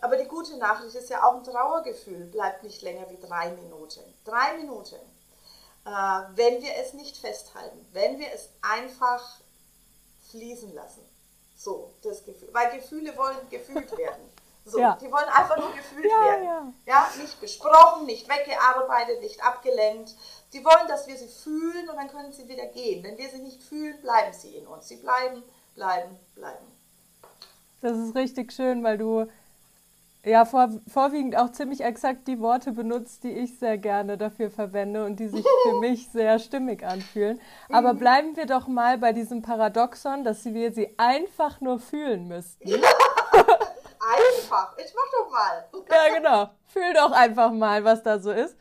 Aber 0.04 0.18
die 0.18 0.28
gute 0.28 0.58
Nachricht 0.58 0.96
ist 0.96 1.10
ja 1.10 1.24
auch 1.24 1.36
ein 1.36 1.46
Trauergefühl 1.46 2.26
bleibt 2.26 2.62
nicht 2.62 2.82
länger 2.82 3.10
wie 3.10 3.18
drei 3.26 3.52
Minuten. 3.52 4.02
Drei 4.26 4.58
Minuten. 4.58 4.98
Äh, 5.86 5.90
wenn 6.36 6.62
wir 6.62 6.76
es 6.76 6.92
nicht 6.94 7.16
festhalten, 7.16 7.88
wenn 7.94 8.20
wir 8.20 8.28
es 8.34 8.50
einfach 8.62 9.40
fließen 10.30 10.76
lassen. 10.76 11.06
So, 11.56 11.94
das 12.04 12.26
Gefühl. 12.26 12.50
Weil 12.52 12.76
Gefühle 12.76 13.16
wollen 13.16 13.38
gefühlt 13.50 13.98
werden. 13.98 14.30
So, 14.66 14.78
ja. 14.78 14.98
die 15.02 15.10
wollen 15.10 15.30
einfach 15.30 15.58
nur 15.58 15.74
gefühlt 15.74 16.12
ja, 16.12 16.22
werden. 16.22 16.76
Ja. 16.86 16.94
ja, 16.94 17.22
nicht 17.22 17.40
besprochen, 17.40 18.06
nicht 18.06 18.28
weggearbeitet, 18.28 19.22
nicht 19.22 19.42
abgelenkt. 19.42 20.16
Die 20.52 20.66
wollen, 20.66 20.90
dass 20.90 21.08
wir 21.08 21.16
sie 21.16 21.30
fühlen 21.30 21.90
und 21.90 21.96
dann 21.96 22.10
können 22.10 22.34
sie 22.34 22.50
wieder 22.50 22.66
gehen. 22.66 23.02
Wenn 23.06 23.18
wir 23.18 23.30
sie 23.30 23.40
nicht 23.40 23.64
fühlen, 23.64 24.02
bleiben 24.02 24.34
sie 24.34 24.58
in 24.58 24.68
uns. 24.68 24.90
Sie 24.90 24.98
bleiben, 24.98 25.44
bleiben, 25.76 26.20
bleiben. 26.36 26.66
Das 27.80 27.98
ist 27.98 28.16
richtig 28.16 28.52
schön, 28.52 28.84
weil 28.84 28.98
du 28.98 29.30
ja, 30.26 30.46
vor, 30.46 30.70
vorwiegend 30.88 31.38
auch 31.38 31.52
ziemlich 31.52 31.82
exakt 31.82 32.28
die 32.28 32.40
Worte 32.40 32.72
benutzt, 32.72 33.24
die 33.24 33.32
ich 33.32 33.60
sehr 33.60 33.78
gerne 33.78 34.18
dafür 34.18 34.50
verwende 34.50 35.04
und 35.04 35.18
die 35.18 35.28
sich 35.28 35.46
für 35.64 35.76
mich 35.82 36.10
sehr 36.12 36.40
stimmig 36.40 36.86
anfühlen. 36.86 37.42
Aber 37.70 37.94
mhm. 37.94 38.00
bleiben 38.00 38.38
wir 38.38 38.46
doch 38.46 38.68
mal 38.68 38.98
bei 38.98 39.12
diesem 39.12 39.42
Paradoxon, 39.42 40.24
dass 40.24 40.46
wir 40.46 40.72
sie 40.72 40.96
einfach 40.98 41.60
nur 41.60 41.78
fühlen 41.80 42.30
müssten. 42.30 42.70
einfach, 42.72 44.78
ich 44.78 44.94
mach 44.96 45.12
doch 45.12 45.30
mal. 45.30 45.66
ja, 45.92 46.08
genau. 46.16 46.50
Fühl 46.68 46.94
doch 46.94 47.12
einfach 47.12 47.52
mal, 47.52 47.84
was 47.84 48.02
da 48.02 48.20
so 48.20 48.32
ist. 48.32 48.56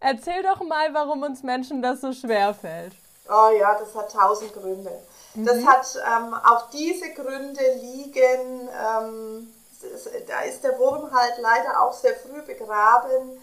Erzähl 0.00 0.42
doch 0.42 0.62
mal, 0.62 0.94
warum 0.94 1.22
uns 1.22 1.42
Menschen 1.42 1.82
das 1.82 2.00
so 2.00 2.12
schwer 2.12 2.54
fällt. 2.54 2.94
Oh 3.28 3.50
ja, 3.58 3.78
das 3.78 3.94
hat 3.94 4.12
tausend 4.12 4.54
Gründe. 4.54 4.92
Mhm. 5.34 5.44
Das 5.44 5.66
hat 5.66 5.98
ähm, 6.06 6.32
auch 6.32 6.70
diese 6.70 7.12
Gründe 7.12 7.60
liegen. 7.82 8.68
Ähm, 8.68 9.52
da 10.26 10.40
ist 10.40 10.62
der 10.64 10.78
Wurm 10.78 11.12
halt 11.12 11.38
leider 11.38 11.82
auch 11.82 11.92
sehr 11.92 12.14
früh 12.16 12.42
begraben. 12.42 13.40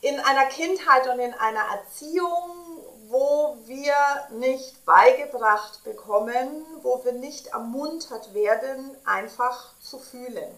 In 0.00 0.18
einer 0.20 0.46
Kindheit 0.46 1.06
und 1.08 1.18
in 1.18 1.34
einer 1.34 1.64
Erziehung, 1.76 2.80
wo 3.08 3.56
wir 3.66 3.94
nicht 4.30 4.84
beigebracht 4.84 5.84
bekommen, 5.84 6.64
wo 6.82 7.04
wir 7.04 7.12
nicht 7.12 7.48
ermuntert 7.48 8.32
werden, 8.34 8.96
einfach 9.04 9.74
zu 9.80 9.98
fühlen. 9.98 10.54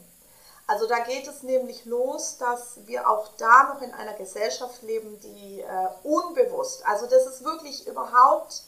Also 0.67 0.87
da 0.87 1.01
geht 1.01 1.27
es 1.27 1.43
nämlich 1.43 1.85
los, 1.87 2.39
dass 2.39 2.87
wir 2.87 3.11
auch 3.11 3.29
da 3.37 3.75
noch 3.75 3.83
in 3.83 3.93
einer 3.93 4.15
Gesellschaft 4.15 4.83
leben, 4.83 5.19
die 5.21 5.61
äh, 5.61 5.89
unbewusst, 6.03 6.87
also 6.87 7.07
das 7.07 7.27
ist 7.27 7.45
wirklich 7.45 7.87
überhaupt 7.87 8.63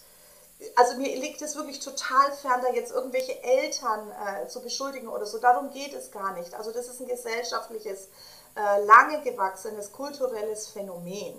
also 0.77 0.97
mir 0.97 1.17
liegt 1.17 1.43
es 1.43 1.57
wirklich 1.57 1.81
total 1.81 2.33
fern, 2.33 2.61
da 2.62 2.73
jetzt 2.73 2.93
irgendwelche 2.93 3.43
Eltern 3.43 4.11
äh, 4.11 4.49
zu 4.49 4.61
beschuldigen 4.61 5.09
oder 5.09 5.27
so. 5.27 5.38
Darum 5.38 5.71
geht 5.71 5.93
es 5.95 6.11
gar 6.11 6.33
nicht. 6.35 6.55
Also 6.55 6.73
das 6.73 6.88
ist 6.88 7.01
ein 7.01 7.09
gesellschaftliches, 7.09 8.09
äh, 8.57 8.85
lange 8.85 9.23
gewachsenes, 9.23 9.93
kulturelles 9.93 10.69
Phänomen. 10.69 11.35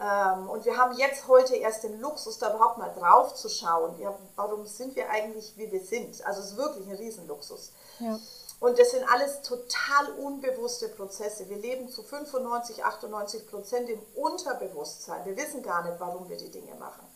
Ähm, 0.00 0.50
und 0.50 0.64
wir 0.64 0.76
haben 0.76 0.96
jetzt 0.98 1.28
heute 1.28 1.54
erst 1.54 1.84
den 1.84 2.00
Luxus, 2.00 2.38
da 2.38 2.54
überhaupt 2.54 2.78
mal 2.78 2.92
drauf 2.92 3.34
zu 3.34 3.48
schauen. 3.48 3.98
Ja, 4.00 4.14
warum 4.36 4.66
sind 4.66 4.96
wir 4.96 5.08
eigentlich, 5.10 5.56
wie 5.56 5.70
wir 5.70 5.84
sind? 5.84 6.24
Also 6.26 6.40
es 6.40 6.50
ist 6.50 6.56
wirklich 6.56 6.88
ein 6.88 6.96
Riesenluxus. 6.96 7.72
Ja. 8.00 8.18
Und 8.58 8.78
das 8.78 8.92
sind 8.92 9.04
alles 9.12 9.42
total 9.42 10.12
unbewusste 10.18 10.88
Prozesse. 10.88 11.48
Wir 11.48 11.56
leben 11.56 11.88
zu 11.88 12.02
95, 12.02 12.84
98 12.84 13.48
Prozent 13.48 13.88
im 13.90 14.00
Unterbewusstsein. 14.14 15.24
Wir 15.24 15.36
wissen 15.36 15.62
gar 15.62 15.82
nicht, 15.82 15.98
warum 15.98 16.28
wir 16.28 16.36
die 16.36 16.50
Dinge 16.50 16.74
machen. 16.76 17.11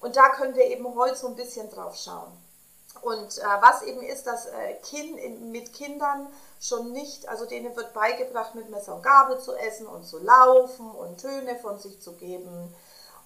Und 0.00 0.16
da 0.16 0.30
können 0.30 0.54
wir 0.54 0.66
eben 0.66 0.94
heute 0.94 1.16
so 1.16 1.28
ein 1.28 1.36
bisschen 1.36 1.70
drauf 1.70 1.96
schauen. 1.96 2.32
Und 3.02 3.38
äh, 3.38 3.42
was 3.60 3.82
eben 3.82 4.02
ist, 4.02 4.26
dass 4.26 4.46
äh, 4.46 4.74
kind, 4.82 5.42
mit 5.50 5.72
Kindern 5.72 6.26
schon 6.60 6.92
nicht, 6.92 7.28
also 7.28 7.46
denen 7.46 7.74
wird 7.76 7.94
beigebracht, 7.94 8.54
mit 8.54 8.68
Messer 8.68 8.96
und 8.96 9.02
Gabel 9.02 9.38
zu 9.38 9.54
essen 9.54 9.86
und 9.86 10.04
zu 10.04 10.18
laufen 10.18 10.90
und 10.90 11.20
Töne 11.20 11.56
von 11.60 11.78
sich 11.78 12.00
zu 12.00 12.12
geben 12.12 12.74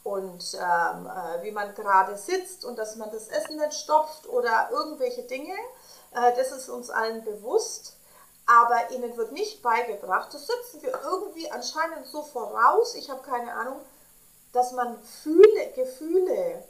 und 0.04 0.54
ähm, 0.54 1.06
äh, 1.06 1.42
wie 1.42 1.50
man 1.50 1.74
gerade 1.74 2.16
sitzt 2.16 2.64
und 2.64 2.78
dass 2.78 2.96
man 2.96 3.10
das 3.10 3.28
Essen 3.28 3.56
nicht 3.56 3.74
stopft 3.74 4.28
oder 4.28 4.68
irgendwelche 4.70 5.22
Dinge. 5.22 5.54
Äh, 6.12 6.36
das 6.36 6.52
ist 6.52 6.68
uns 6.68 6.90
allen 6.90 7.24
bewusst. 7.24 7.96
Aber 8.46 8.90
ihnen 8.90 9.16
wird 9.16 9.32
nicht 9.32 9.62
beigebracht, 9.62 10.34
das 10.34 10.46
setzen 10.46 10.82
wir 10.82 10.92
irgendwie 11.02 11.50
anscheinend 11.50 12.06
so 12.06 12.22
voraus, 12.22 12.94
ich 12.94 13.08
habe 13.08 13.22
keine 13.22 13.50
Ahnung, 13.54 13.80
dass 14.54 14.72
man 14.72 15.02
fühle, 15.02 15.72
Gefühle 15.74 16.64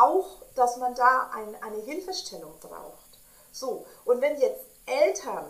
auch, 0.00 0.42
dass 0.54 0.76
man 0.76 0.94
da 0.94 1.30
ein, 1.34 1.62
eine 1.62 1.82
Hilfestellung 1.82 2.52
braucht. 2.60 3.18
So, 3.50 3.86
und 4.04 4.20
wenn 4.20 4.38
jetzt 4.40 4.64
Eltern 4.86 5.46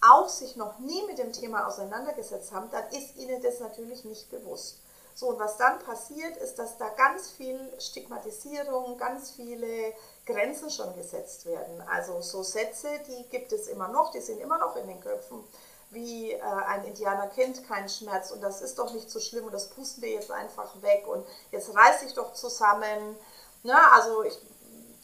auch 0.00 0.28
sich 0.28 0.56
noch 0.56 0.78
nie 0.78 1.04
mit 1.06 1.18
dem 1.18 1.32
Thema 1.32 1.66
auseinandergesetzt 1.66 2.52
haben, 2.52 2.70
dann 2.70 2.88
ist 2.90 3.16
ihnen 3.16 3.42
das 3.42 3.60
natürlich 3.60 4.04
nicht 4.04 4.30
bewusst. 4.30 4.78
So, 5.14 5.28
und 5.28 5.38
was 5.38 5.58
dann 5.58 5.78
passiert, 5.80 6.36
ist, 6.38 6.58
dass 6.58 6.78
da 6.78 6.88
ganz 6.88 7.30
viel 7.30 7.60
Stigmatisierung, 7.78 8.96
ganz 8.96 9.32
viele 9.32 9.92
Grenzen 10.24 10.70
schon 10.70 10.94
gesetzt 10.96 11.44
werden. 11.46 11.82
Also 11.82 12.22
so 12.22 12.42
Sätze, 12.42 12.88
die 13.06 13.28
gibt 13.28 13.52
es 13.52 13.68
immer 13.68 13.88
noch, 13.88 14.10
die 14.10 14.20
sind 14.20 14.40
immer 14.40 14.58
noch 14.58 14.76
in 14.76 14.86
den 14.86 15.00
Köpfen 15.00 15.44
wie 15.92 16.32
äh, 16.32 16.40
ein 16.40 16.84
Indianer 16.84 17.28
kennt 17.28 17.66
keinen 17.68 17.88
Schmerz 17.88 18.30
und 18.30 18.40
das 18.40 18.62
ist 18.62 18.78
doch 18.78 18.92
nicht 18.92 19.10
so 19.10 19.20
schlimm 19.20 19.44
und 19.44 19.52
das 19.52 19.70
pusten 19.70 20.02
wir 20.02 20.10
jetzt 20.10 20.30
einfach 20.30 20.80
weg 20.82 21.06
und 21.06 21.24
jetzt 21.50 21.74
reiß 21.74 22.00
dich 22.00 22.14
doch 22.14 22.32
zusammen. 22.34 23.16
Na, 23.62 23.92
also 23.92 24.24
ich, 24.24 24.38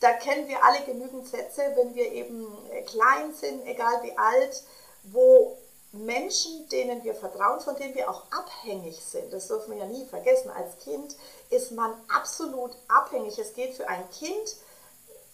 da 0.01 0.13
kennen 0.15 0.49
wir 0.49 0.65
alle 0.65 0.85
genügend 0.85 1.29
Sätze, 1.29 1.63
wenn 1.77 1.95
wir 1.95 2.11
eben 2.13 2.47
äh, 2.71 2.83
klein 2.83 3.35
sind, 3.35 3.67
egal 3.67 4.03
wie 4.03 4.17
alt, 4.17 4.63
wo 5.05 5.59
Menschen, 5.93 6.69
denen 6.69 7.03
wir 7.03 7.15
vertrauen, 7.15 7.61
von 7.61 7.77
denen 7.77 7.95
wir 7.95 8.11
auch 8.11 8.25
abhängig 8.31 9.03
sind, 9.03 9.33
das 9.33 9.49
dürfen 9.49 9.73
wir 9.73 9.79
ja 9.79 9.87
nie 9.87 10.05
vergessen, 10.07 10.51
als 10.51 10.79
Kind 10.79 11.17
ist 11.51 11.73
man 11.73 11.93
absolut 12.15 12.73
abhängig. 12.89 13.39
Es 13.39 13.55
geht 13.55 13.75
für 13.75 13.89
ein 13.89 14.09
Kind 14.11 14.57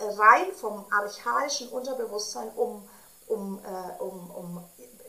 rein 0.00 0.52
vom 0.52 0.84
archaischen 0.92 1.68
Unterbewusstsein 1.68 2.50
um, 2.56 2.88
um, 3.26 3.60
äh, 3.64 4.02
um, 4.02 4.30
um 4.30 4.64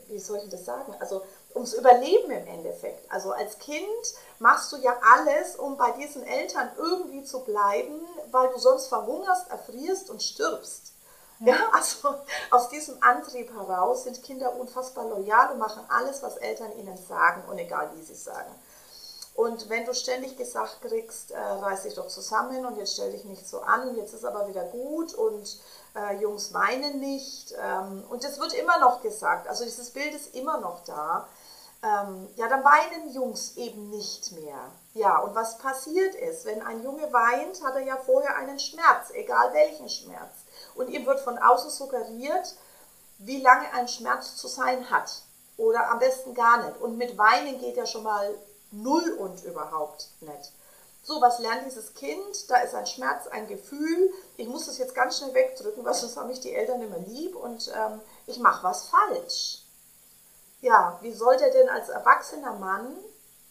wie 0.07 0.19
soll 0.19 0.39
ich 0.43 0.49
das 0.49 0.65
sagen? 0.65 0.95
Also 0.99 1.21
ums 1.53 1.73
Überleben 1.73 2.31
im 2.31 2.47
Endeffekt. 2.47 3.11
Also 3.11 3.31
als 3.31 3.57
Kind 3.59 3.85
machst 4.39 4.71
du 4.71 4.77
ja 4.77 4.95
alles, 5.15 5.55
um 5.55 5.77
bei 5.77 5.91
diesen 5.91 6.23
Eltern 6.23 6.69
irgendwie 6.77 7.23
zu 7.23 7.41
bleiben, 7.41 7.99
weil 8.31 8.49
du 8.49 8.59
sonst 8.59 8.87
verhungerst, 8.87 9.49
erfrierst 9.49 10.09
und 10.09 10.21
stirbst. 10.21 10.93
Ja. 11.39 11.53
ja, 11.53 11.69
also 11.73 12.15
aus 12.51 12.69
diesem 12.69 13.01
Antrieb 13.01 13.51
heraus 13.53 14.03
sind 14.03 14.23
Kinder 14.23 14.55
unfassbar 14.55 15.05
loyal 15.09 15.51
und 15.51 15.59
machen 15.59 15.83
alles, 15.89 16.23
was 16.23 16.37
Eltern 16.37 16.71
ihnen 16.77 16.97
sagen 16.97 17.43
und 17.49 17.57
egal 17.57 17.91
wie 17.95 18.03
sie 18.03 18.15
sagen. 18.15 18.53
Und 19.35 19.67
wenn 19.69 19.85
du 19.85 19.93
ständig 19.93 20.37
gesagt 20.37 20.81
kriegst, 20.81 21.31
äh, 21.31 21.37
reiß 21.37 21.83
dich 21.83 21.95
doch 21.95 22.07
zusammen 22.07 22.65
und 22.65 22.77
jetzt 22.77 22.93
stell 22.93 23.11
dich 23.11 23.25
nicht 23.25 23.45
so 23.45 23.59
an 23.59 23.89
und 23.89 23.97
jetzt 23.97 24.13
ist 24.13 24.23
aber 24.23 24.47
wieder 24.47 24.63
gut 24.63 25.13
und 25.13 25.59
äh, 25.95 26.17
Jungs 26.17 26.53
weinen 26.53 26.99
nicht. 26.99 27.53
Ähm, 27.57 28.03
und 28.09 28.23
das 28.23 28.39
wird 28.39 28.53
immer 28.53 28.79
noch 28.79 29.01
gesagt. 29.01 29.47
Also 29.47 29.63
dieses 29.63 29.91
Bild 29.91 30.13
ist 30.13 30.35
immer 30.35 30.59
noch 30.59 30.83
da. 30.83 31.27
Ähm, 31.83 32.27
ja, 32.35 32.47
dann 32.47 32.63
weinen 32.63 33.13
Jungs 33.13 33.57
eben 33.57 33.89
nicht 33.89 34.31
mehr. 34.31 34.59
Ja, 34.93 35.19
und 35.19 35.35
was 35.35 35.57
passiert 35.57 36.15
ist, 36.15 36.45
wenn 36.45 36.61
ein 36.61 36.83
Junge 36.83 37.11
weint, 37.13 37.63
hat 37.63 37.75
er 37.75 37.83
ja 37.83 37.97
vorher 37.97 38.35
einen 38.37 38.59
Schmerz, 38.59 39.11
egal 39.13 39.53
welchen 39.53 39.89
Schmerz. 39.89 40.45
Und 40.75 40.89
ihm 40.89 41.05
wird 41.05 41.19
von 41.19 41.37
außen 41.37 41.69
suggeriert, 41.69 42.55
wie 43.19 43.41
lange 43.41 43.71
ein 43.73 43.87
Schmerz 43.87 44.35
zu 44.35 44.47
sein 44.47 44.89
hat. 44.89 45.21
Oder 45.57 45.91
am 45.91 45.99
besten 45.99 46.33
gar 46.33 46.65
nicht. 46.65 46.81
Und 46.81 46.97
mit 46.97 47.17
Weinen 47.17 47.59
geht 47.59 47.77
ja 47.77 47.85
schon 47.85 48.03
mal 48.03 48.33
null 48.71 49.17
und 49.19 49.43
überhaupt 49.43 50.09
nicht. 50.21 50.51
So, 51.05 51.21
was 51.21 51.37
lernt 51.37 51.67
dieses 51.67 51.93
Kind? 51.93 52.49
Da 52.49 52.57
ist 52.61 52.73
ein 52.73 52.87
Schmerz, 52.87 53.27
ein 53.27 53.47
Gefühl. 53.47 54.11
Ich 54.37 54.47
muss 54.47 54.65
das 54.65 54.79
jetzt 54.79 54.95
ganz 54.95 55.19
schnell 55.19 55.35
wegdrücken, 55.35 55.85
weil 55.85 55.93
sonst 55.93 56.17
haben 56.17 56.29
mich 56.29 56.39
die 56.39 56.55
Eltern 56.55 56.81
immer 56.81 56.97
lieb 56.97 57.35
und 57.35 57.71
ähm, 57.75 58.01
ich 58.25 58.39
mache 58.39 58.63
was 58.63 58.87
falsch. 58.87 59.61
Ja, 60.61 60.97
wie 61.01 61.13
soll 61.13 61.37
der 61.37 61.51
denn 61.51 61.69
als 61.69 61.89
erwachsener 61.89 62.53
Mann 62.53 62.97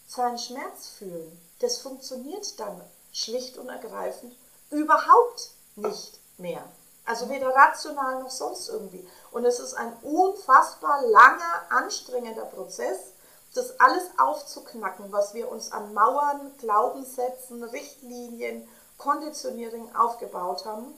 seinen 0.08 0.36
Schmerz 0.36 0.88
fühlen? 0.98 1.40
Das 1.60 1.78
funktioniert 1.78 2.58
dann 2.58 2.80
schlicht 3.12 3.56
und 3.56 3.68
ergreifend 3.68 4.34
überhaupt 4.70 5.50
nicht 5.76 6.18
mehr. 6.38 6.64
Also 7.04 7.28
weder 7.28 7.54
rational 7.54 8.20
noch 8.20 8.32
sonst 8.32 8.68
irgendwie. 8.68 9.08
Und 9.30 9.44
es 9.44 9.60
ist 9.60 9.74
ein 9.74 9.92
unfassbar 10.02 11.02
langer, 11.06 11.66
anstrengender 11.70 12.46
Prozess, 12.46 13.12
das 13.54 13.78
alles 13.80 14.04
aufzuknacken, 14.18 15.12
was 15.12 15.32
wir 15.32 15.50
uns 15.50 15.72
an 15.72 15.94
Mauern, 15.94 16.52
Glaubenssätzen, 16.58 17.62
Richtlinien, 17.62 18.68
Konditionierung 18.98 19.94
aufgebaut 19.94 20.64
haben, 20.64 20.94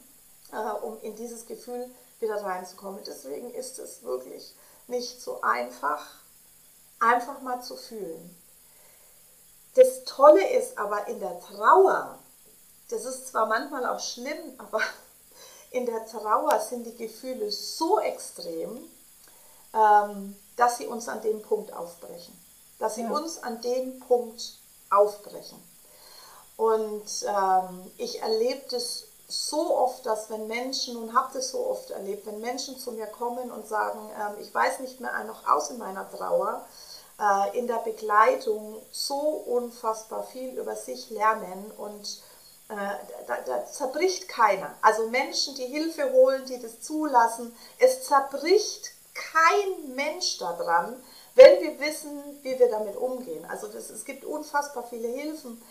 äh, 0.53 0.85
um 0.85 0.99
in 1.03 1.17
dieses 1.17 1.47
Gefühl 1.47 1.91
wieder 2.21 2.43
reinzukommen. 2.43 3.01
Deswegen 3.07 3.53
ist 3.53 3.79
es 3.79 4.03
wirklich 4.03 4.55
nicht 4.87 5.21
so 5.21 5.41
einfach, 5.43 6.03
einfach 6.99 7.43
mal 7.43 7.63
zu 7.63 7.77
fühlen. 7.77 8.35
Das 9.75 10.05
Tolle 10.05 10.49
ist 10.57 10.79
aber 10.79 11.07
in 11.09 11.21
der 11.21 11.39
Trauer, 11.41 12.19
das 12.89 13.05
ist 13.05 13.29
zwar 13.29 13.47
manchmal 13.47 13.87
auch 13.87 14.01
schlimm, 14.01 14.39
aber 14.59 14.81
in 15.71 15.85
der 15.85 16.07
Trauer 16.07 16.59
sind 16.61 16.85
die 16.85 16.97
Gefühle 16.97 17.51
so 17.51 18.01
extrem, 18.01 18.79
ähm, 19.75 20.37
dass 20.57 20.79
sie 20.79 20.87
uns 20.87 21.07
an 21.09 21.21
dem 21.21 21.43
Punkt 21.43 21.73
aufbrechen. 21.75 22.46
Dass 22.79 22.97
sie 22.97 23.03
ja. 23.03 23.11
uns 23.11 23.43
an 23.43 23.61
dem 23.61 24.01
Punkt 24.01 24.59
aufbrechen. 24.91 25.63
Und 26.57 27.05
ähm, 27.27 27.91
ich 27.99 28.23
erlebe 28.23 28.63
das 28.71 29.05
so 29.29 29.77
oft, 29.77 30.07
dass 30.07 30.31
wenn 30.31 30.47
Menschen, 30.47 30.97
und 30.97 31.15
habe 31.15 31.31
das 31.35 31.51
so 31.51 31.67
oft 31.67 31.91
erlebt, 31.91 32.27
wenn 32.27 32.41
Menschen 32.41 32.79
zu 32.79 32.93
mir 32.93 33.07
kommen 33.07 33.51
und 33.51 33.67
sagen, 33.67 33.99
ähm, 34.15 34.41
ich 34.41 34.55
weiß 34.55 34.81
nicht 34.81 35.01
mehr 35.01 35.13
noch 35.25 35.47
aus 35.49 35.71
in 35.71 35.79
meiner 35.79 36.09
Trauer, 36.11 36.65
äh, 37.21 37.59
in 37.59 37.67
der 37.67 37.79
Begleitung 37.79 38.81
so 38.93 39.19
unfassbar 39.19 40.25
viel 40.25 40.51
über 40.59 40.77
sich 40.77 41.11
lernen 41.11 41.71
und 41.77 42.23
äh, 42.69 42.75
da, 43.27 43.37
da, 43.47 43.67
zerbricht 43.67 44.29
keiner. 44.29 44.75
Also 44.83 45.09
Menschen, 45.09 45.55
die 45.57 45.67
Hilfe 45.67 46.13
holen, 46.13 46.45
die 46.47 46.61
das 46.61 46.81
zulassen, 46.81 47.57
es 47.79 48.05
zerbricht 48.05 48.93
kein 49.15 49.95
Mensch 49.95 50.39
daran, 50.39 51.03
wenn 51.37 51.61
wir 51.61 51.79
wissen, 51.79 52.23
wie 52.43 52.59
wir 52.59 52.69
damit 52.71 52.97
umgehen. 52.97 53.45
Also 53.45 53.69
das, 53.69 53.91
es 53.91 54.05
gibt 54.05 54.25
unfassbar 54.25 54.85
viele 54.89 55.09
Hilfen. 55.09 55.63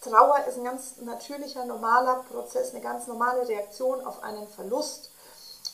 Trauer 0.00 0.44
ist 0.48 0.58
ein 0.58 0.64
ganz 0.64 0.96
natürlicher, 1.02 1.64
normaler 1.64 2.24
Prozess, 2.30 2.70
eine 2.72 2.80
ganz 2.80 3.06
normale 3.06 3.46
Reaktion 3.46 4.04
auf 4.04 4.22
einen 4.22 4.48
Verlust. 4.48 5.10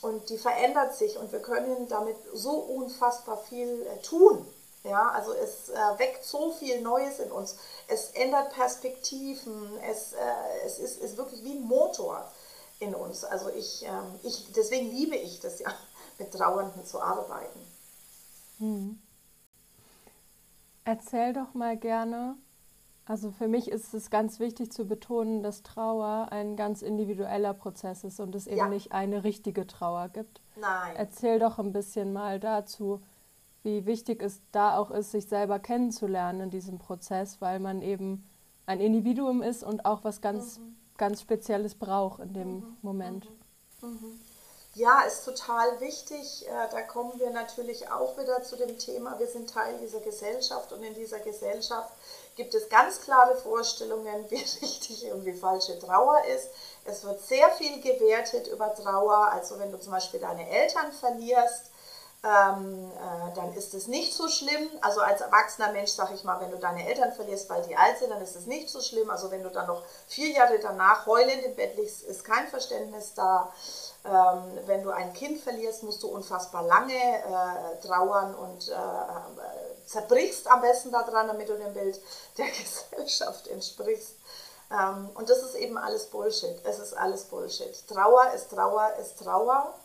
Und 0.01 0.29
die 0.29 0.37
verändert 0.37 0.95
sich 0.95 1.17
und 1.17 1.31
wir 1.31 1.41
können 1.41 1.87
damit 1.87 2.17
so 2.33 2.51
unfassbar 2.51 3.37
viel 3.37 3.87
äh, 3.87 4.01
tun. 4.01 4.45
Ja, 4.83 5.09
also 5.09 5.33
es 5.33 5.69
äh, 5.69 5.99
weckt 5.99 6.25
so 6.25 6.51
viel 6.51 6.81
Neues 6.81 7.19
in 7.19 7.31
uns. 7.31 7.55
Es 7.87 8.11
ändert 8.11 8.51
Perspektiven. 8.51 9.79
Es, 9.89 10.13
äh, 10.13 10.17
es 10.65 10.77
ist, 10.77 11.01
ist 11.01 11.17
wirklich 11.17 11.43
wie 11.43 11.53
ein 11.53 11.63
Motor 11.63 12.29
in 12.79 12.93
uns. 12.93 13.23
Also 13.23 13.49
ich, 13.49 13.83
ähm, 13.83 14.19
ich, 14.23 14.51
deswegen 14.53 14.91
liebe 14.91 15.15
ich 15.15 15.39
das 15.39 15.59
ja, 15.59 15.73
mit 16.19 16.31
Trauernden 16.33 16.85
zu 16.85 17.01
arbeiten. 17.01 17.59
Hm. 18.59 19.01
Erzähl 20.85 21.33
doch 21.33 21.53
mal 21.53 21.75
gerne. 21.75 22.35
Also 23.05 23.31
für 23.31 23.47
mich 23.47 23.69
ist 23.69 23.93
es 23.93 24.09
ganz 24.09 24.39
wichtig 24.39 24.71
zu 24.71 24.85
betonen, 24.85 25.43
dass 25.43 25.61
Trauer 25.61 26.29
ein 26.31 26.55
ganz 26.55 26.81
individueller 26.81 27.53
Prozess 27.53 28.03
ist 28.03 28.19
und 28.19 28.33
es 28.33 28.47
eben 28.47 28.57
ja. 28.57 28.69
nicht 28.69 28.93
eine 28.93 29.23
richtige 29.23 29.67
Trauer 29.67 30.09
gibt. 30.09 30.41
Nein. 30.55 30.95
Erzähl 30.95 31.37
doch 31.37 31.59
ein 31.59 31.73
bisschen 31.73 32.13
mal 32.13 32.39
dazu 32.39 33.01
wie 33.65 33.85
wichtig 33.87 34.21
es 34.21 34.39
da 34.51 34.77
auch 34.77 34.91
ist, 34.91 35.11
sich 35.11 35.25
selber 35.25 35.59
kennenzulernen 35.59 36.39
in 36.39 36.49
diesem 36.51 36.77
Prozess, 36.77 37.41
weil 37.41 37.59
man 37.59 37.81
eben 37.81 38.23
ein 38.67 38.79
Individuum 38.79 39.41
ist 39.41 39.63
und 39.63 39.85
auch 39.85 40.03
was 40.03 40.21
ganz, 40.21 40.59
mhm. 40.59 40.75
ganz 40.97 41.21
Spezielles 41.21 41.73
braucht 41.73 42.19
in 42.19 42.33
dem 42.33 42.53
mhm. 42.53 42.77
Moment. 42.83 43.27
Mhm. 43.81 43.97
Ja, 44.77 45.03
ist 45.03 45.23
total 45.23 45.79
wichtig. 45.79 46.45
Äh, 46.49 46.69
da 46.69 46.81
kommen 46.81 47.17
wir 47.17 47.29
natürlich 47.29 47.89
auch 47.89 48.17
wieder 48.17 48.43
zu 48.43 48.57
dem 48.57 48.77
Thema, 48.77 49.17
wir 49.19 49.27
sind 49.27 49.49
Teil 49.49 49.77
dieser 49.77 50.01
Gesellschaft 50.01 50.73
und 50.73 50.83
in 50.83 50.93
dieser 50.93 51.19
Gesellschaft 51.19 51.93
gibt 52.35 52.53
es 52.53 52.67
ganz 52.67 52.99
klare 52.99 53.37
Vorstellungen, 53.37 54.25
wie 54.29 54.35
richtig 54.35 55.09
und 55.13 55.23
wie 55.23 55.31
falsche 55.31 55.79
Trauer 55.79 56.21
ist. 56.25 56.49
Es 56.83 57.05
wird 57.05 57.21
sehr 57.21 57.49
viel 57.51 57.79
gewertet 57.81 58.47
über 58.47 58.75
Trauer. 58.75 59.31
Also 59.31 59.57
wenn 59.59 59.71
du 59.71 59.79
zum 59.79 59.93
Beispiel 59.93 60.19
deine 60.19 60.49
Eltern 60.49 60.91
verlierst, 60.91 61.71
ähm, 62.25 62.91
äh, 62.91 63.35
dann 63.35 63.53
ist 63.53 63.75
es 63.75 63.87
nicht 63.87 64.13
so 64.13 64.27
schlimm. 64.27 64.67
Also 64.81 65.01
als 65.01 65.21
erwachsener 65.21 65.71
Mensch, 65.71 65.91
sag 65.91 66.11
ich 66.11 66.23
mal, 66.23 66.39
wenn 66.39 66.49
du 66.49 66.57
deine 66.57 66.87
Eltern 66.87 67.13
verlierst, 67.13 67.49
weil 67.49 67.61
die 67.63 67.77
alt 67.77 67.99
sind, 67.99 68.09
dann 68.09 68.21
ist 68.21 68.35
es 68.35 68.47
nicht 68.47 68.69
so 68.69 68.81
schlimm. 68.81 69.11
Also 69.11 69.29
wenn 69.29 69.43
du 69.43 69.49
dann 69.49 69.67
noch 69.67 69.83
vier 70.07 70.29
Jahre 70.29 70.57
danach 70.59 71.05
heulend 71.05 71.43
im 71.43 71.55
Bett 71.55 71.77
liegst, 71.77 72.01
ist 72.03 72.23
kein 72.23 72.47
Verständnis 72.47 73.13
da. 73.13 73.53
Ähm, 74.05 74.59
wenn 74.65 74.81
du 74.81 74.89
ein 74.89 75.13
Kind 75.13 75.39
verlierst, 75.39 75.83
musst 75.83 76.01
du 76.01 76.07
unfassbar 76.07 76.63
lange 76.63 76.93
äh, 76.93 77.85
trauern 77.85 78.33
und 78.33 78.69
äh, 78.69 78.73
äh 78.73 79.85
zerbrichst 79.85 80.49
am 80.49 80.61
besten 80.61 80.91
daran, 80.91 81.27
damit 81.27 81.47
du 81.47 81.55
dem 81.57 81.73
Bild 81.75 82.01
der 82.39 82.47
Gesellschaft 82.47 83.47
entsprichst. 83.47 84.15
Ähm, 84.71 85.11
und 85.13 85.29
das 85.29 85.43
ist 85.43 85.53
eben 85.53 85.77
alles 85.77 86.07
Bullshit. 86.07 86.59
Es 86.63 86.79
ist 86.79 86.97
alles 86.97 87.25
Bullshit. 87.25 87.87
Trauer 87.87 88.31
ist 88.33 88.49
Trauer 88.49 88.93
ist 88.99 89.19
Trauer. 89.19 89.75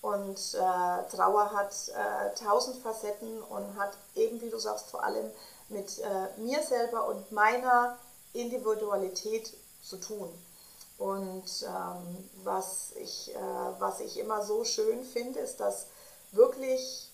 Und 0.00 0.38
äh, 0.54 1.16
Trauer 1.16 1.52
hat 1.52 1.74
äh, 1.88 2.34
tausend 2.44 2.80
Facetten 2.82 3.42
und 3.42 3.76
hat 3.76 3.92
eben, 4.14 4.40
wie 4.40 4.50
du 4.50 4.58
sagst, 4.58 4.90
vor 4.90 5.02
allem 5.02 5.30
mit 5.68 5.98
äh, 5.98 6.40
mir 6.40 6.62
selber 6.62 7.06
und 7.08 7.32
meiner 7.32 7.98
Individualität 8.32 9.52
zu 9.82 9.96
tun. 9.96 10.30
Und 10.98 11.44
ähm, 11.62 12.30
was, 12.42 12.92
ich, 12.96 13.34
äh, 13.34 13.38
was 13.78 14.00
ich 14.00 14.18
immer 14.18 14.44
so 14.44 14.64
schön 14.64 15.04
finde, 15.04 15.40
ist, 15.40 15.60
dass 15.60 15.86
wirklich, 16.32 17.10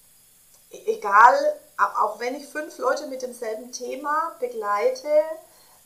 e-, 0.71 0.97
egal, 0.97 1.61
auch 2.01 2.19
wenn 2.19 2.35
ich 2.35 2.47
fünf 2.47 2.79
Leute 2.79 3.07
mit 3.09 3.23
demselben 3.23 3.73
Thema 3.73 4.35
begleite, 4.41 5.09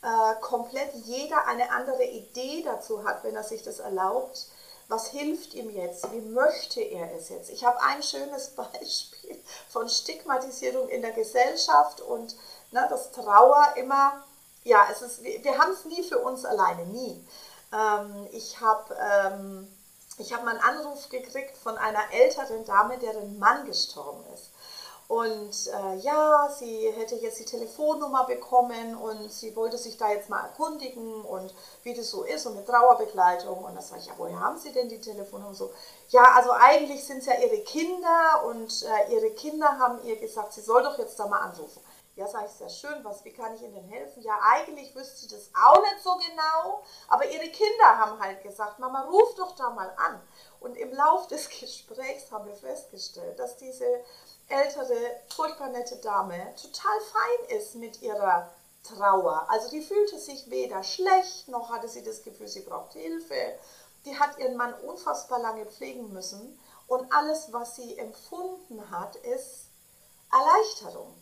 äh, 0.01 0.35
komplett 0.41 0.93
jeder 1.05 1.45
eine 1.47 1.71
andere 1.71 2.05
Idee 2.05 2.63
dazu 2.63 3.03
hat, 3.03 3.23
wenn 3.23 3.35
er 3.35 3.43
sich 3.43 3.63
das 3.63 3.79
erlaubt, 3.79 4.47
was 4.89 5.07
hilft 5.09 5.53
ihm 5.53 5.69
jetzt? 5.69 6.11
Wie 6.11 6.19
möchte 6.19 6.81
er 6.81 7.13
es 7.15 7.29
jetzt? 7.29 7.49
Ich 7.51 7.63
habe 7.63 7.81
ein 7.81 8.03
schönes 8.03 8.49
Beispiel 8.55 9.41
von 9.69 9.87
Stigmatisierung 9.87 10.89
in 10.89 11.01
der 11.01 11.11
Gesellschaft 11.11 12.01
und 12.01 12.35
ne, 12.71 12.85
das 12.89 13.11
Trauer 13.11 13.73
immer, 13.77 14.23
ja, 14.63 14.87
es 14.91 15.01
ist, 15.01 15.23
wir 15.23 15.57
haben 15.57 15.71
es 15.71 15.85
nie 15.85 16.03
für 16.03 16.19
uns 16.19 16.43
alleine, 16.43 16.85
nie. 16.87 17.25
Ähm, 17.71 18.27
ich 18.31 18.59
habe 18.59 18.95
ähm, 18.99 19.67
hab 20.19 20.43
mal 20.43 20.57
einen 20.57 20.79
Anruf 20.79 21.07
gekriegt 21.09 21.55
von 21.55 21.77
einer 21.77 22.11
älteren 22.11 22.65
Dame, 22.65 22.97
deren 22.97 23.37
Mann 23.37 23.65
gestorben 23.65 24.25
ist. 24.33 24.48
Und 25.09 25.67
äh, 25.73 25.95
ja, 26.01 26.47
sie 26.55 26.91
hätte 26.91 27.15
jetzt 27.15 27.39
die 27.39 27.45
Telefonnummer 27.45 28.25
bekommen 28.25 28.95
und 28.95 29.33
sie 29.33 29.55
wollte 29.55 29.75
sich 29.75 29.97
da 29.97 30.11
jetzt 30.11 30.29
mal 30.29 30.43
erkundigen 30.43 31.25
und 31.25 31.51
wie 31.81 31.95
das 31.95 32.11
so 32.11 32.21
ist 32.21 32.45
und 32.45 32.55
mit 32.55 32.67
Trauerbegleitung. 32.67 33.63
Und 33.63 33.75
das 33.75 33.89
sage 33.89 34.01
ich, 34.01 34.05
ja, 34.07 34.13
woher 34.17 34.39
haben 34.39 34.59
Sie 34.59 34.71
denn 34.71 34.87
die 34.87 35.01
Telefonnummer? 35.01 35.55
So, 35.55 35.71
ja, 36.09 36.21
also 36.35 36.51
eigentlich 36.51 37.03
sind 37.03 37.17
es 37.17 37.25
ja 37.25 37.33
Ihre 37.39 37.63
Kinder 37.63 38.43
und 38.45 38.83
äh, 38.83 39.11
Ihre 39.15 39.31
Kinder 39.31 39.79
haben 39.79 39.99
ihr 40.03 40.15
gesagt, 40.15 40.53
sie 40.53 40.61
soll 40.61 40.83
doch 40.83 40.99
jetzt 40.99 41.19
da 41.19 41.25
mal 41.25 41.39
anrufen. 41.39 41.81
Ja, 42.15 42.27
sage 42.27 42.45
ich, 42.45 42.51
sehr 42.51 42.69
schön, 42.69 43.03
was, 43.03 43.25
wie 43.25 43.31
kann 43.31 43.55
ich 43.55 43.63
Ihnen 43.63 43.87
helfen? 43.87 44.21
Ja, 44.21 44.37
eigentlich 44.43 44.93
wüsste 44.93 45.21
sie 45.21 45.27
das 45.29 45.49
auch 45.55 45.81
nicht 45.81 46.03
so 46.03 46.17
genau, 46.17 46.83
aber 47.07 47.25
Ihre 47.25 47.47
Kinder 47.49 47.97
haben 47.97 48.19
halt 48.19 48.43
gesagt, 48.43 48.77
Mama, 48.77 49.03
ruf 49.05 49.33
doch 49.35 49.55
da 49.55 49.71
mal 49.71 49.91
an. 49.97 50.21
Und 50.59 50.75
im 50.75 50.93
Lauf 50.93 51.27
des 51.27 51.49
Gesprächs 51.61 52.29
haben 52.29 52.45
wir 52.45 52.55
festgestellt, 52.55 53.39
dass 53.39 53.57
diese 53.57 54.03
ältere, 54.49 55.21
furchtbar 55.29 55.69
nette 55.69 55.97
Dame 55.97 56.53
total 56.61 56.99
fein 57.01 57.57
ist 57.57 57.75
mit 57.75 58.01
ihrer 58.01 58.49
Trauer. 58.83 59.45
Also 59.49 59.69
die 59.69 59.81
fühlte 59.81 60.17
sich 60.19 60.49
weder 60.49 60.83
schlecht, 60.83 61.47
noch 61.47 61.69
hatte 61.69 61.87
sie 61.87 62.03
das 62.03 62.23
Gefühl, 62.23 62.47
sie 62.47 62.61
braucht 62.61 62.93
Hilfe. 62.93 63.55
Die 64.05 64.17
hat 64.17 64.37
ihren 64.39 64.57
Mann 64.57 64.73
unfassbar 64.85 65.39
lange 65.39 65.65
pflegen 65.65 66.11
müssen 66.13 66.59
und 66.87 67.11
alles, 67.13 67.51
was 67.53 67.75
sie 67.75 67.97
empfunden 67.97 68.89
hat, 68.89 69.15
ist 69.17 69.67
Erleichterung. 70.31 71.13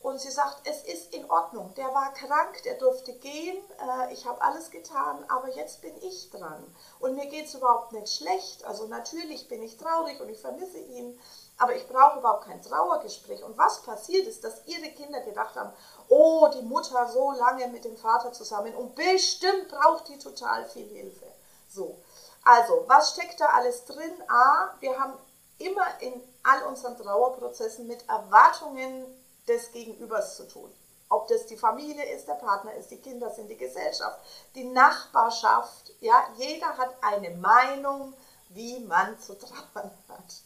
Und 0.00 0.18
sie 0.18 0.30
sagt, 0.30 0.66
es 0.66 0.82
ist 0.84 1.14
in 1.14 1.30
Ordnung. 1.30 1.74
Der 1.74 1.92
war 1.92 2.14
krank, 2.14 2.62
der 2.64 2.76
durfte 2.78 3.12
gehen, 3.12 3.58
äh, 3.78 4.12
ich 4.14 4.24
habe 4.24 4.40
alles 4.40 4.70
getan, 4.70 5.22
aber 5.28 5.48
jetzt 5.50 5.82
bin 5.82 5.94
ich 6.02 6.30
dran. 6.30 6.64
Und 7.00 7.16
mir 7.16 7.26
geht 7.26 7.46
es 7.46 7.54
überhaupt 7.54 7.92
nicht 7.92 8.10
schlecht. 8.10 8.64
Also 8.64 8.86
natürlich 8.86 9.48
bin 9.48 9.62
ich 9.62 9.76
traurig 9.76 10.18
und 10.20 10.30
ich 10.30 10.40
vermisse 10.40 10.78
ihn, 10.78 11.20
aber 11.60 11.76
ich 11.76 11.86
brauche 11.86 12.18
überhaupt 12.18 12.46
kein 12.46 12.62
Trauergespräch. 12.62 13.44
Und 13.44 13.56
was 13.58 13.82
passiert 13.82 14.26
ist, 14.26 14.42
dass 14.42 14.66
ihre 14.66 14.90
Kinder 14.92 15.20
gedacht 15.20 15.54
haben, 15.56 15.70
oh, 16.08 16.48
die 16.48 16.62
Mutter 16.62 17.06
so 17.06 17.32
lange 17.32 17.68
mit 17.68 17.84
dem 17.84 17.98
Vater 17.98 18.32
zusammen 18.32 18.74
und 18.74 18.94
bestimmt 18.94 19.68
braucht 19.68 20.08
die 20.08 20.18
total 20.18 20.64
viel 20.64 20.88
Hilfe. 20.88 21.26
So, 21.68 21.98
also, 22.44 22.84
was 22.88 23.10
steckt 23.10 23.40
da 23.40 23.46
alles 23.50 23.84
drin? 23.84 24.22
A, 24.28 24.70
wir 24.80 24.98
haben 24.98 25.12
immer 25.58 25.86
in 26.00 26.14
all 26.42 26.62
unseren 26.62 26.96
Trauerprozessen 26.96 27.86
mit 27.86 28.08
Erwartungen 28.08 29.04
des 29.46 29.70
Gegenübers 29.70 30.36
zu 30.36 30.48
tun. 30.48 30.72
Ob 31.10 31.28
das 31.28 31.44
die 31.44 31.58
Familie 31.58 32.10
ist, 32.14 32.26
der 32.26 32.34
Partner 32.34 32.72
ist, 32.74 32.90
die 32.90 33.00
Kinder 33.00 33.28
sind, 33.30 33.48
die 33.48 33.56
Gesellschaft, 33.58 34.18
die 34.54 34.64
Nachbarschaft. 34.64 35.92
Ja, 36.00 36.24
jeder 36.36 36.78
hat 36.78 36.96
eine 37.02 37.30
Meinung, 37.36 38.14
wie 38.50 38.80
man 38.80 39.18
zu 39.18 39.38
trauern 39.38 39.90
hat. 40.08 40.42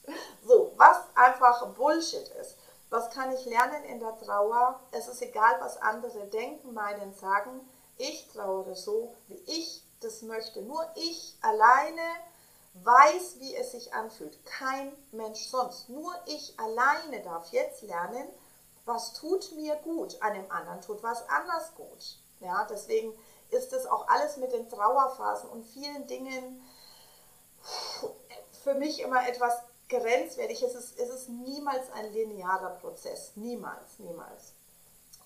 So, 0.46 0.72
was 0.76 0.98
einfach 1.14 1.66
Bullshit 1.74 2.28
ist. 2.40 2.57
Was 2.90 3.11
kann 3.11 3.32
ich 3.32 3.44
lernen 3.46 3.84
in 3.84 3.98
der 3.98 4.16
Trauer? 4.18 4.78
Es 4.92 5.09
ist 5.09 5.20
egal, 5.22 5.57
was 5.61 5.80
andere 5.82 6.26
denken, 6.26 6.74
meinen, 6.74 7.14
sagen. 7.14 7.61
Ich 7.96 8.28
trauere 8.32 8.74
so, 8.74 9.14
wie 9.28 9.42
ich 9.46 9.82
das 10.00 10.22
möchte. 10.22 10.62
Nur 10.62 10.84
ich 10.94 11.36
alleine 11.40 12.02
weiß, 12.82 13.36
wie 13.38 13.55
es 13.57 13.72
sich 13.72 13.92
anfühlt. 13.94 14.44
Kein 14.44 14.92
Mensch 15.12 15.46
sonst. 15.46 15.88
Nur 15.88 16.12
ich 16.26 16.59
alleine 16.59 17.22
darf 17.22 17.52
jetzt 17.52 17.82
lernen, 17.82 18.28
was 18.84 19.14
tut 19.14 19.52
mir 19.52 19.76
gut, 19.76 20.20
einem 20.20 20.50
anderen 20.50 20.82
tut 20.82 21.02
was 21.02 21.26
anders 21.28 21.74
gut. 21.74 22.18
Ja, 22.40 22.66
deswegen 22.68 23.14
ist 23.50 23.72
es 23.72 23.86
auch 23.86 24.09
alles 24.09 24.36
mit 24.36 24.52
den 24.52 24.68
Trauerphasen 24.68 25.48
und 25.48 25.64
vielen 25.64 26.07
Dingen 26.07 26.62
für 28.62 28.74
mich 28.74 29.00
immer 29.00 29.28
etwas 29.28 29.54
grenzwertig. 29.88 30.62
Es 30.62 30.74
ist, 30.74 30.98
es 30.98 31.10
ist 31.10 31.28
niemals 31.28 31.90
ein 31.92 32.12
linearer 32.12 32.70
Prozess. 32.80 33.32
Niemals, 33.36 33.98
niemals. 33.98 34.52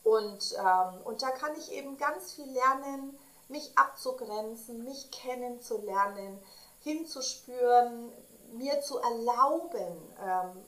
Und, 0.05 0.55
ähm, 0.59 1.01
und 1.05 1.23
da 1.23 1.31
kann 1.31 1.57
ich 1.57 1.73
eben 1.73 1.99
ganz 1.99 2.33
viel 2.33 2.51
lernen, 2.51 3.19
mich 3.49 3.77
abzugrenzen, 3.77 4.85
mich 4.85 5.11
kennenzulernen, 5.11 6.39
hinzuspüren, 6.81 8.13
mir 8.53 8.81
zu 8.81 8.99
erlauben, 8.99 10.15
ähm, 10.23 10.65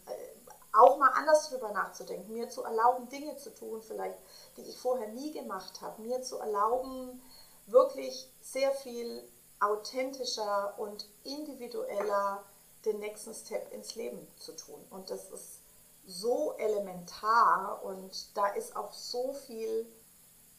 auch 0.72 0.98
mal 0.98 1.10
anders 1.14 1.48
drüber 1.48 1.72
nachzudenken, 1.72 2.32
mir 2.32 2.48
zu 2.48 2.62
erlauben, 2.62 3.08
Dinge 3.08 3.36
zu 3.36 3.52
tun, 3.54 3.82
vielleicht, 3.82 4.18
die 4.56 4.62
ich 4.62 4.78
vorher 4.78 5.08
nie 5.08 5.32
gemacht 5.32 5.80
habe, 5.80 6.02
mir 6.02 6.22
zu 6.22 6.38
erlauben, 6.38 7.22
wirklich 7.66 8.30
sehr 8.42 8.70
viel 8.72 9.22
authentischer 9.60 10.74
und 10.78 11.06
individueller 11.24 12.42
den 12.84 12.98
nächsten 12.98 13.34
Step 13.34 13.72
ins 13.72 13.94
Leben 13.94 14.26
zu 14.38 14.52
tun. 14.52 14.82
Und 14.90 15.10
das 15.10 15.30
ist 15.30 15.60
so 16.06 16.54
elementar 16.58 17.82
und 17.84 18.36
da 18.36 18.48
ist 18.48 18.74
auch 18.74 18.92
so 18.92 19.32
viel, 19.46 19.86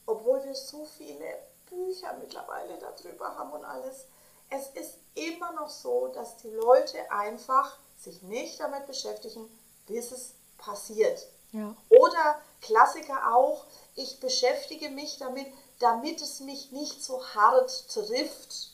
obwohl 0.05 0.43
wir 0.43 0.55
so 0.55 0.85
viele 0.97 1.25
Bücher 1.69 2.13
mittlerweile 2.19 2.77
darüber 2.77 3.35
haben 3.37 3.51
und 3.51 3.65
alles, 3.65 4.05
es 4.49 4.67
ist 4.69 4.95
immer 5.15 5.53
noch 5.53 5.69
so, 5.69 6.07
dass 6.09 6.37
die 6.37 6.49
Leute 6.49 7.11
einfach 7.11 7.77
sich 7.99 8.21
nicht 8.21 8.59
damit 8.59 8.85
beschäftigen, 8.85 9.49
bis 9.87 10.11
es 10.11 10.33
passiert. 10.57 11.27
Ja. 11.53 11.75
Oder 11.89 12.41
Klassiker 12.61 13.35
auch, 13.35 13.65
ich 13.95 14.19
beschäftige 14.19 14.89
mich 14.89 15.17
damit, 15.17 15.47
damit 15.79 16.21
es 16.21 16.39
mich 16.39 16.71
nicht 16.71 17.03
so 17.03 17.25
hart 17.33 17.89
trifft. 17.89 18.70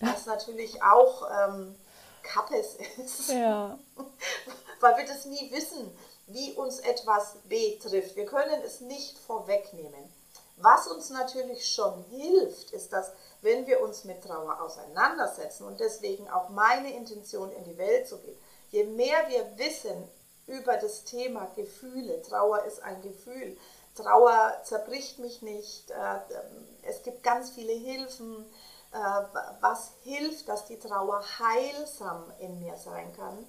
Was 0.00 0.26
natürlich 0.26 0.82
auch 0.82 1.28
ähm, 1.30 1.74
Kappes 2.22 2.76
ist. 2.96 3.30
Ja. 3.30 3.78
Weil 4.80 4.96
wir 4.96 5.06
das 5.06 5.26
nie 5.26 5.50
wissen, 5.52 5.90
wie 6.26 6.52
uns 6.52 6.78
etwas 6.80 7.34
betrifft. 7.44 8.16
Wir 8.16 8.26
können 8.26 8.62
es 8.64 8.80
nicht 8.80 9.18
vorwegnehmen. 9.18 10.12
Was 10.56 10.86
uns 10.88 11.10
natürlich 11.10 11.68
schon 11.68 12.04
hilft, 12.10 12.72
ist, 12.72 12.92
dass 12.92 13.12
wenn 13.40 13.66
wir 13.66 13.80
uns 13.82 14.04
mit 14.04 14.22
Trauer 14.22 14.60
auseinandersetzen 14.60 15.64
und 15.66 15.80
deswegen 15.80 16.28
auch 16.28 16.50
meine 16.50 16.94
Intention 16.94 17.50
in 17.52 17.64
die 17.64 17.78
Welt 17.78 18.06
zu 18.06 18.18
gehen, 18.18 18.36
je 18.70 18.84
mehr 18.84 19.28
wir 19.28 19.56
wissen, 19.56 20.08
über 20.46 20.76
das 20.76 21.04
Thema 21.04 21.50
Gefühle. 21.56 22.20
Trauer 22.22 22.64
ist 22.64 22.82
ein 22.82 23.00
Gefühl. 23.02 23.56
Trauer 23.94 24.60
zerbricht 24.64 25.18
mich 25.18 25.42
nicht. 25.42 25.90
Äh, 25.90 26.18
es 26.82 27.02
gibt 27.02 27.22
ganz 27.22 27.50
viele 27.50 27.72
Hilfen, 27.72 28.44
was 28.92 29.92
hilft, 30.02 30.48
dass 30.48 30.66
die 30.66 30.78
Trauer 30.78 31.22
heilsam 31.38 32.32
in 32.38 32.58
mir 32.58 32.76
sein 32.76 33.12
kann. 33.16 33.46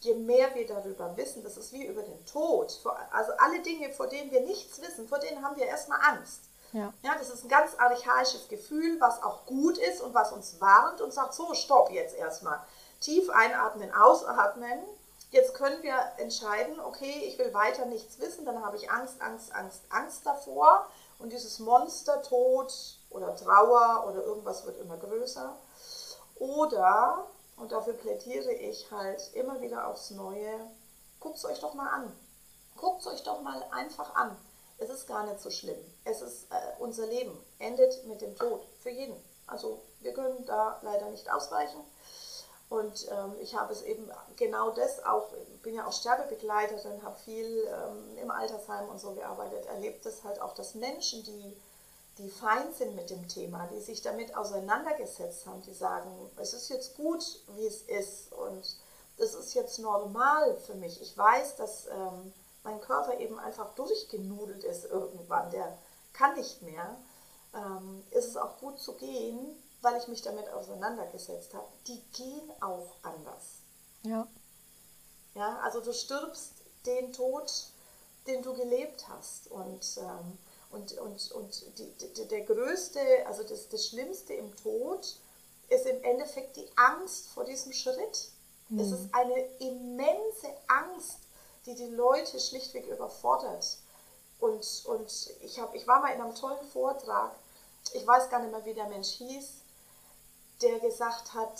Je 0.00 0.14
mehr 0.14 0.54
wir 0.54 0.66
darüber 0.66 1.16
wissen, 1.16 1.42
das 1.42 1.56
ist 1.56 1.72
wie 1.72 1.84
über 1.84 2.02
den 2.02 2.24
Tod. 2.26 2.80
Also 3.12 3.32
alle 3.38 3.60
Dinge, 3.60 3.92
vor 3.92 4.06
denen 4.06 4.30
wir 4.30 4.40
nichts 4.40 4.80
wissen, 4.80 5.08
vor 5.08 5.18
denen 5.18 5.44
haben 5.44 5.56
wir 5.56 5.66
erstmal 5.66 6.00
Angst. 6.00 6.44
Ja. 6.72 6.92
ja, 7.02 7.14
das 7.18 7.30
ist 7.30 7.44
ein 7.44 7.48
ganz 7.48 7.74
archaisches 7.76 8.48
Gefühl, 8.48 9.00
was 9.00 9.22
auch 9.22 9.44
gut 9.44 9.76
ist 9.76 10.00
und 10.00 10.14
was 10.14 10.32
uns 10.32 10.60
warnt 10.60 11.00
und 11.00 11.12
sagt, 11.12 11.34
so, 11.34 11.52
stopp 11.54 11.90
jetzt 11.90 12.16
erstmal. 12.16 12.60
Tief 13.00 13.28
einatmen, 13.28 13.92
ausatmen 13.92 14.78
Jetzt 15.30 15.54
können 15.54 15.80
wir 15.82 15.94
entscheiden, 16.18 16.80
okay, 16.80 17.22
ich 17.24 17.38
will 17.38 17.54
weiter 17.54 17.86
nichts 17.86 18.18
wissen, 18.18 18.44
dann 18.44 18.64
habe 18.64 18.76
ich 18.76 18.90
Angst, 18.90 19.20
Angst, 19.20 19.54
Angst, 19.54 19.82
Angst 19.88 20.26
davor 20.26 20.88
und 21.20 21.32
dieses 21.32 21.60
Monster 21.60 22.20
Tod 22.22 22.72
oder 23.10 23.36
Trauer 23.36 24.06
oder 24.08 24.24
irgendwas 24.24 24.64
wird 24.64 24.78
immer 24.78 24.96
größer. 24.96 25.54
Oder, 26.36 27.26
und 27.56 27.72
dafür 27.72 27.94
plädiere 27.94 28.52
ich 28.52 28.90
halt 28.90 29.34
immer 29.34 29.60
wieder 29.60 29.86
aufs 29.88 30.10
Neue, 30.10 30.58
guckt 31.18 31.36
es 31.36 31.44
euch 31.44 31.60
doch 31.60 31.74
mal 31.74 31.88
an. 31.88 32.12
Guckt 32.76 33.02
es 33.02 33.06
euch 33.08 33.22
doch 33.22 33.42
mal 33.42 33.62
einfach 33.72 34.14
an. 34.14 34.36
Es 34.78 34.88
ist 34.88 35.06
gar 35.06 35.26
nicht 35.26 35.40
so 35.40 35.50
schlimm. 35.50 35.78
Es 36.04 36.22
ist 36.22 36.50
äh, 36.50 36.56
unser 36.78 37.06
Leben, 37.06 37.36
endet 37.58 38.06
mit 38.06 38.22
dem 38.22 38.34
Tod, 38.36 38.62
für 38.80 38.88
jeden. 38.88 39.16
Also 39.46 39.82
wir 40.00 40.14
können 40.14 40.46
da 40.46 40.78
leider 40.82 41.10
nicht 41.10 41.30
ausweichen. 41.30 41.80
Und 42.70 43.08
ähm, 43.10 43.34
ich 43.40 43.56
habe 43.56 43.72
es 43.72 43.82
eben 43.82 44.08
genau 44.36 44.70
das 44.70 45.04
auch, 45.04 45.26
bin 45.62 45.74
ja 45.74 45.86
auch 45.86 45.92
Sterbebegleiterin, 45.92 47.02
habe 47.02 47.18
viel 47.18 47.66
ähm, 47.66 48.16
im 48.16 48.30
Altersheim 48.30 48.88
und 48.88 49.00
so 49.00 49.12
gearbeitet, 49.12 49.66
erlebt 49.66 50.06
es 50.06 50.22
halt 50.22 50.40
auch, 50.40 50.54
dass 50.54 50.76
Menschen, 50.76 51.24
die, 51.24 51.60
die 52.20 52.28
fein 52.28 52.72
sind 52.74 52.94
mit 52.94 53.08
dem 53.08 53.26
Thema, 53.28 53.66
die 53.72 53.80
sich 53.80 54.02
damit 54.02 54.36
auseinandergesetzt 54.36 55.46
haben, 55.46 55.62
die 55.62 55.72
sagen, 55.72 56.30
es 56.36 56.52
ist 56.52 56.68
jetzt 56.68 56.96
gut, 56.96 57.24
wie 57.56 57.66
es 57.66 57.82
ist 57.82 58.32
und 58.32 58.76
das 59.16 59.34
ist 59.34 59.54
jetzt 59.54 59.78
normal 59.78 60.56
für 60.66 60.74
mich. 60.74 61.00
Ich 61.00 61.16
weiß, 61.16 61.56
dass 61.56 61.86
ähm, 61.86 62.32
mein 62.62 62.80
Körper 62.80 63.18
eben 63.20 63.38
einfach 63.38 63.74
durchgenudelt 63.74 64.64
ist 64.64 64.84
irgendwann, 64.84 65.50
der 65.50 65.78
kann 66.12 66.34
nicht 66.36 66.62
mehr. 66.62 66.96
Ähm, 67.54 68.04
ist 68.10 68.28
es 68.28 68.36
auch 68.36 68.58
gut 68.58 68.78
zu 68.78 68.94
gehen, 68.94 69.56
weil 69.80 69.96
ich 69.96 70.06
mich 70.08 70.22
damit 70.22 70.48
auseinandergesetzt 70.50 71.54
habe, 71.54 71.66
die 71.86 72.00
gehen 72.12 72.52
auch 72.60 72.96
anders. 73.02 73.60
Ja. 74.02 74.26
Ja, 75.34 75.58
also 75.60 75.80
du 75.80 75.92
stirbst 75.92 76.52
den 76.86 77.12
Tod, 77.12 77.50
den 78.26 78.42
du 78.42 78.54
gelebt 78.54 79.06
hast. 79.08 79.48
Und, 79.48 79.98
ähm, 79.98 80.38
und, 80.70 80.92
und, 80.98 81.32
und 81.32 81.78
die, 81.78 81.92
die, 81.92 82.28
der 82.28 82.42
größte, 82.42 83.00
also 83.26 83.42
das, 83.42 83.68
das 83.68 83.88
Schlimmste 83.88 84.34
im 84.34 84.54
Tod 84.56 85.16
ist 85.68 85.86
im 85.86 86.02
Endeffekt 86.02 86.56
die 86.56 86.68
Angst 86.76 87.28
vor 87.28 87.44
diesem 87.44 87.72
Schritt. 87.72 88.30
Mhm. 88.68 88.80
Es 88.80 88.92
ist 88.92 89.14
eine 89.14 89.40
immense 89.58 90.48
Angst, 90.68 91.18
die 91.66 91.74
die 91.74 91.88
Leute 91.88 92.38
schlichtweg 92.38 92.86
überfordert. 92.86 93.78
Und, 94.40 94.82
und 94.86 95.30
ich, 95.42 95.60
hab, 95.60 95.74
ich 95.74 95.86
war 95.86 96.00
mal 96.00 96.14
in 96.14 96.20
einem 96.20 96.34
tollen 96.34 96.64
Vortrag, 96.72 97.32
ich 97.92 98.06
weiß 98.06 98.30
gar 98.30 98.40
nicht 98.40 98.52
mehr, 98.52 98.64
wie 98.64 98.74
der 98.74 98.88
Mensch 98.88 99.08
hieß, 99.08 99.48
der 100.62 100.78
gesagt 100.78 101.34
hat, 101.34 101.58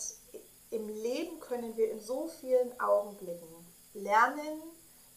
im 0.70 0.88
Leben 0.88 1.40
können 1.40 1.76
wir 1.76 1.90
in 1.90 2.00
so 2.00 2.28
vielen 2.40 2.78
Augenblicken 2.80 3.48
lernen, 3.94 4.62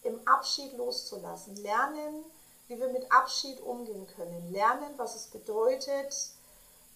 im 0.02 0.28
Abschied 0.28 0.74
loszulassen, 0.74 1.56
lernen, 1.58 2.26
wie 2.68 2.80
wir 2.80 2.90
mit 2.90 3.12
Abschied 3.12 3.60
umgehen 3.62 4.08
können, 4.16 4.52
lernen, 4.52 4.94
was 4.98 5.16
es 5.16 5.28
bedeutet, 5.28 6.14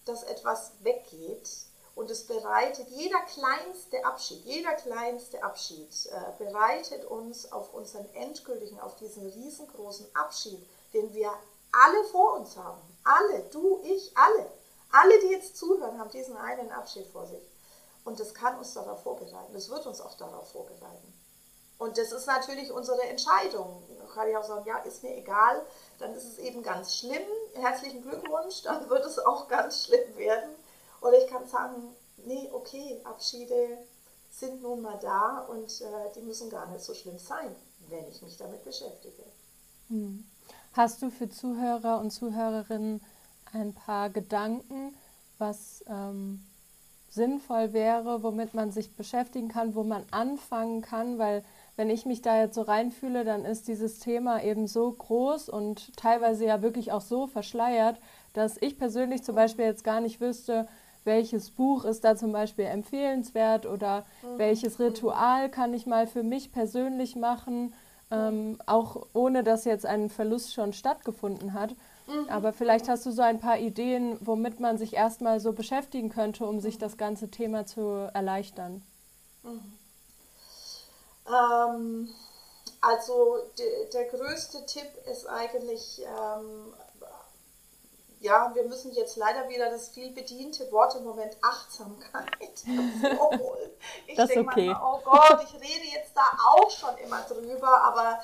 dass 0.04 0.22
etwas 0.22 0.72
weggeht. 0.80 1.48
Und 1.94 2.10
es 2.10 2.26
bereitet, 2.26 2.88
jeder 2.90 3.20
kleinste 3.22 4.04
Abschied, 4.04 4.44
jeder 4.44 4.72
kleinste 4.74 5.42
Abschied 5.42 5.90
äh, 6.06 6.44
bereitet 6.44 7.04
uns 7.04 7.50
auf 7.50 7.74
unseren 7.74 8.08
endgültigen, 8.14 8.78
auf 8.78 8.94
diesen 8.96 9.26
riesengroßen 9.28 10.06
Abschied, 10.14 10.64
den 10.94 11.12
wir 11.12 11.32
alle 11.72 12.04
vor 12.04 12.34
uns 12.34 12.56
haben. 12.56 12.80
Alle, 13.02 13.40
du, 13.50 13.80
ich, 13.82 14.16
alle. 14.16 14.48
Alle, 14.92 15.20
die 15.20 15.32
jetzt 15.32 15.56
zuhören, 15.56 15.98
haben 15.98 16.10
diesen 16.10 16.36
einen 16.36 16.70
Abschied 16.70 17.06
vor 17.08 17.26
sich. 17.26 17.42
Und 18.04 18.20
das 18.20 18.32
kann 18.32 18.56
uns 18.56 18.72
darauf 18.74 19.02
vorbereiten. 19.02 19.52
Das 19.52 19.68
wird 19.68 19.84
uns 19.84 20.00
auch 20.00 20.14
darauf 20.14 20.50
vorbereiten. 20.52 21.12
Und 21.78 21.98
das 21.98 22.12
ist 22.12 22.26
natürlich 22.26 22.72
unsere 22.72 23.02
Entscheidung. 23.02 23.82
Kann 24.18 24.30
ich 24.30 24.36
auch 24.36 24.42
sagen, 24.42 24.66
ja, 24.66 24.78
ist 24.78 25.04
mir 25.04 25.16
egal, 25.16 25.62
dann 26.00 26.12
ist 26.12 26.24
es 26.24 26.38
eben 26.38 26.60
ganz 26.60 26.96
schlimm. 26.96 27.22
Herzlichen 27.54 28.02
Glückwunsch, 28.02 28.62
dann 28.64 28.90
wird 28.90 29.06
es 29.06 29.20
auch 29.20 29.46
ganz 29.46 29.84
schlimm 29.84 30.16
werden. 30.16 30.50
Oder 31.00 31.22
ich 31.22 31.30
kann 31.30 31.46
sagen, 31.46 31.94
nee, 32.24 32.50
okay, 32.52 33.00
Abschiede 33.04 33.78
sind 34.32 34.60
nun 34.60 34.82
mal 34.82 34.98
da 35.00 35.46
und 35.48 35.70
äh, 35.82 36.12
die 36.16 36.22
müssen 36.22 36.50
gar 36.50 36.66
nicht 36.66 36.84
so 36.84 36.94
schlimm 36.94 37.16
sein, 37.16 37.54
wenn 37.88 38.08
ich 38.08 38.20
mich 38.20 38.36
damit 38.36 38.64
beschäftige. 38.64 39.22
Hm. 39.88 40.28
Hast 40.72 41.00
du 41.00 41.10
für 41.10 41.30
Zuhörer 41.30 42.00
und 42.00 42.10
Zuhörerinnen 42.10 43.00
ein 43.52 43.72
paar 43.72 44.10
Gedanken, 44.10 44.96
was 45.38 45.84
ähm, 45.86 46.44
sinnvoll 47.08 47.72
wäre, 47.72 48.24
womit 48.24 48.52
man 48.52 48.72
sich 48.72 48.96
beschäftigen 48.96 49.48
kann, 49.48 49.76
wo 49.76 49.84
man 49.84 50.04
anfangen 50.10 50.82
kann, 50.82 51.20
weil 51.20 51.44
wenn 51.78 51.90
ich 51.90 52.04
mich 52.04 52.22
da 52.22 52.40
jetzt 52.40 52.56
so 52.56 52.62
reinfühle, 52.62 53.24
dann 53.24 53.44
ist 53.44 53.68
dieses 53.68 54.00
Thema 54.00 54.42
eben 54.42 54.66
so 54.66 54.90
groß 54.90 55.48
und 55.48 55.96
teilweise 55.96 56.44
ja 56.44 56.60
wirklich 56.60 56.90
auch 56.90 57.00
so 57.00 57.28
verschleiert, 57.28 57.96
dass 58.34 58.60
ich 58.60 58.76
persönlich 58.76 59.22
zum 59.22 59.36
Beispiel 59.36 59.64
jetzt 59.64 59.84
gar 59.84 60.00
nicht 60.00 60.20
wüsste, 60.20 60.66
welches 61.04 61.50
Buch 61.50 61.84
ist 61.84 62.02
da 62.02 62.16
zum 62.16 62.32
Beispiel 62.32 62.64
empfehlenswert 62.64 63.64
oder 63.64 64.04
mhm. 64.22 64.38
welches 64.38 64.80
Ritual 64.80 65.48
kann 65.50 65.72
ich 65.72 65.86
mal 65.86 66.08
für 66.08 66.24
mich 66.24 66.50
persönlich 66.50 67.14
machen, 67.14 67.72
ähm, 68.10 68.58
auch 68.66 69.06
ohne 69.14 69.44
dass 69.44 69.64
jetzt 69.64 69.86
ein 69.86 70.10
Verlust 70.10 70.52
schon 70.52 70.72
stattgefunden 70.72 71.52
hat. 71.52 71.76
Mhm. 72.08 72.28
Aber 72.28 72.52
vielleicht 72.52 72.88
hast 72.88 73.06
du 73.06 73.12
so 73.12 73.22
ein 73.22 73.38
paar 73.38 73.58
Ideen, 73.60 74.16
womit 74.20 74.58
man 74.58 74.78
sich 74.78 74.94
erstmal 74.94 75.38
so 75.38 75.52
beschäftigen 75.52 76.08
könnte, 76.08 76.44
um 76.44 76.58
sich 76.58 76.76
das 76.76 76.96
ganze 76.96 77.28
Thema 77.28 77.66
zu 77.66 78.10
erleichtern. 78.12 78.82
Mhm. 79.44 79.77
Ähm, 81.28 82.08
also 82.80 83.38
de, 83.58 83.90
der 83.90 84.04
größte 84.06 84.64
Tipp 84.66 84.90
ist 85.10 85.26
eigentlich, 85.26 86.00
ähm, 86.02 86.74
ja, 88.20 88.52
wir 88.54 88.64
müssen 88.64 88.92
jetzt 88.92 89.16
leider 89.16 89.48
wieder 89.48 89.70
das 89.70 89.88
viel 89.88 90.10
bediente 90.12 90.70
Wort 90.72 90.94
im 90.96 91.04
Moment 91.04 91.36
Achtsamkeit 91.42 92.64
holen. 92.66 93.70
Ich 94.06 94.16
denke 94.16 94.40
okay. 94.40 94.66
manchmal, 94.66 94.82
oh 94.82 95.00
Gott, 95.04 95.44
ich 95.44 95.54
rede 95.54 95.86
jetzt 95.92 96.16
da 96.16 96.22
auch 96.46 96.70
schon 96.70 96.96
immer 96.98 97.22
drüber, 97.22 97.82
aber 97.82 98.20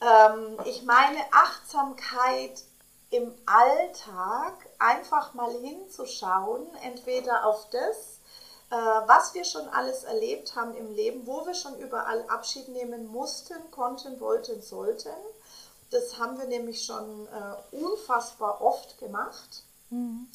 ähm, 0.00 0.58
ich 0.64 0.82
meine 0.82 1.20
Achtsamkeit 1.32 2.62
im 3.10 3.32
Alltag 3.46 4.54
einfach 4.78 5.34
mal 5.34 5.52
hinzuschauen, 5.52 6.66
entweder 6.82 7.46
auf 7.46 7.68
das, 7.70 8.13
was 8.70 9.34
wir 9.34 9.44
schon 9.44 9.68
alles 9.68 10.04
erlebt 10.04 10.56
haben 10.56 10.74
im 10.74 10.94
Leben, 10.94 11.26
wo 11.26 11.46
wir 11.46 11.54
schon 11.54 11.78
überall 11.78 12.24
Abschied 12.28 12.68
nehmen 12.68 13.06
mussten, 13.06 13.54
konnten, 13.70 14.18
wollten, 14.20 14.60
sollten. 14.62 15.10
Das 15.90 16.18
haben 16.18 16.38
wir 16.38 16.46
nämlich 16.46 16.84
schon 16.84 17.28
äh, 17.28 17.76
unfassbar 17.76 18.60
oft 18.60 18.98
gemacht. 18.98 19.62
Mhm. 19.90 20.28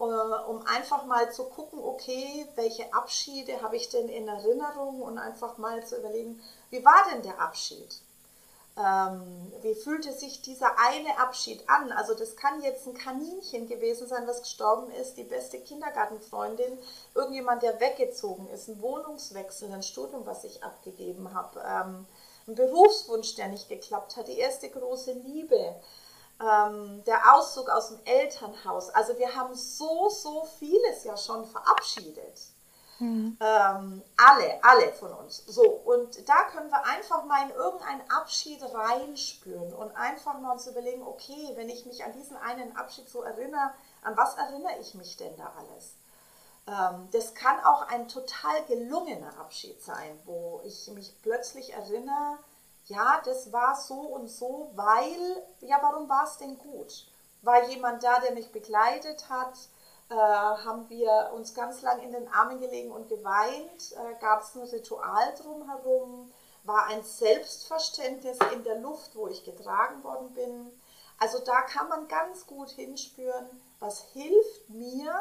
Äh, 0.00 0.04
um 0.04 0.64
einfach 0.66 1.06
mal 1.06 1.32
zu 1.32 1.44
gucken, 1.44 1.80
okay, 1.80 2.46
welche 2.54 2.92
Abschiede 2.92 3.60
habe 3.62 3.76
ich 3.76 3.88
denn 3.88 4.08
in 4.08 4.28
Erinnerung 4.28 5.02
und 5.02 5.18
einfach 5.18 5.58
mal 5.58 5.84
zu 5.84 5.98
überlegen, 5.98 6.40
wie 6.70 6.84
war 6.84 7.04
denn 7.10 7.22
der 7.22 7.40
Abschied? 7.40 8.00
Ähm, 8.78 9.52
wie 9.62 9.74
fühlte 9.74 10.12
sich 10.12 10.40
dieser 10.42 10.78
eine 10.78 11.18
Abschied 11.18 11.68
an? 11.68 11.90
Also 11.90 12.14
das 12.14 12.36
kann 12.36 12.62
jetzt 12.62 12.86
ein 12.86 12.94
Kaninchen 12.94 13.66
gewesen 13.66 14.06
sein, 14.06 14.26
was 14.26 14.42
gestorben 14.42 14.90
ist, 14.92 15.16
die 15.16 15.24
beste 15.24 15.58
Kindergartenfreundin, 15.58 16.78
irgendjemand, 17.14 17.62
der 17.62 17.80
weggezogen 17.80 18.48
ist, 18.48 18.68
ein 18.68 18.80
Wohnungswechsel, 18.80 19.72
ein 19.72 19.82
Studium, 19.82 20.26
was 20.26 20.44
ich 20.44 20.62
abgegeben 20.62 21.34
habe, 21.34 21.60
ähm, 21.60 22.06
ein 22.46 22.54
Berufswunsch, 22.54 23.34
der 23.34 23.48
nicht 23.48 23.68
geklappt 23.68 24.16
hat, 24.16 24.28
die 24.28 24.38
erste 24.38 24.70
große 24.70 25.12
Liebe, 25.12 25.74
ähm, 26.40 27.02
der 27.04 27.34
Auszug 27.34 27.68
aus 27.68 27.88
dem 27.88 27.98
Elternhaus. 28.04 28.90
Also 28.90 29.18
wir 29.18 29.34
haben 29.34 29.54
so, 29.54 30.08
so 30.08 30.46
vieles 30.58 31.02
ja 31.04 31.16
schon 31.16 31.44
verabschiedet. 31.46 32.52
Ähm, 33.40 34.02
alle, 34.16 34.64
alle 34.64 34.92
von 34.92 35.12
uns. 35.12 35.44
So, 35.46 35.62
und 35.62 36.28
da 36.28 36.44
können 36.44 36.70
wir 36.70 36.84
einfach 36.84 37.24
mal 37.24 37.48
in 37.48 37.54
irgendeinen 37.54 38.10
Abschied 38.10 38.60
reinspüren 38.62 39.72
und 39.72 39.96
einfach 39.96 40.38
mal 40.40 40.52
uns 40.52 40.66
überlegen, 40.66 41.02
okay, 41.02 41.52
wenn 41.54 41.68
ich 41.68 41.86
mich 41.86 42.04
an 42.04 42.12
diesen 42.12 42.36
einen 42.36 42.76
Abschied 42.76 43.08
so 43.08 43.22
erinnere, 43.22 43.70
an 44.02 44.16
was 44.16 44.34
erinnere 44.36 44.78
ich 44.80 44.94
mich 44.94 45.16
denn 45.16 45.36
da 45.36 45.52
alles? 45.58 45.94
Ähm, 46.66 47.08
das 47.12 47.34
kann 47.34 47.58
auch 47.64 47.82
ein 47.82 48.08
total 48.08 48.64
gelungener 48.64 49.38
Abschied 49.38 49.80
sein, 49.82 50.18
wo 50.24 50.60
ich 50.64 50.88
mich 50.88 51.14
plötzlich 51.22 51.72
erinnere, 51.72 52.38
ja, 52.86 53.20
das 53.24 53.52
war 53.52 53.76
so 53.76 54.00
und 54.00 54.28
so, 54.28 54.70
weil, 54.74 55.42
ja, 55.60 55.78
warum 55.82 56.08
war 56.08 56.24
es 56.24 56.38
denn 56.38 56.58
gut? 56.58 57.06
War 57.42 57.68
jemand 57.68 58.02
da, 58.02 58.18
der 58.20 58.32
mich 58.32 58.50
begleitet 58.50 59.28
hat? 59.28 59.54
Äh, 60.10 60.14
haben 60.14 60.88
wir 60.88 61.32
uns 61.34 61.54
ganz 61.54 61.82
lang 61.82 62.00
in 62.02 62.12
den 62.12 62.28
Armen 62.28 62.60
gelegen 62.60 62.92
und 62.92 63.08
geweint, 63.08 63.92
äh, 63.92 64.20
gab 64.20 64.42
es 64.42 64.54
ein 64.54 64.62
Ritual 64.62 65.34
drumherum, 65.40 66.32
war 66.64 66.86
ein 66.86 67.02
Selbstverständnis 67.02 68.38
in 68.52 68.64
der 68.64 68.78
Luft, 68.78 69.14
wo 69.16 69.28
ich 69.28 69.44
getragen 69.44 70.02
worden 70.04 70.32
bin. 70.34 70.70
Also 71.18 71.38
da 71.40 71.62
kann 71.62 71.88
man 71.88 72.08
ganz 72.08 72.46
gut 72.46 72.70
hinspüren, 72.70 73.48
was 73.80 74.02
hilft 74.12 74.70
mir 74.70 75.12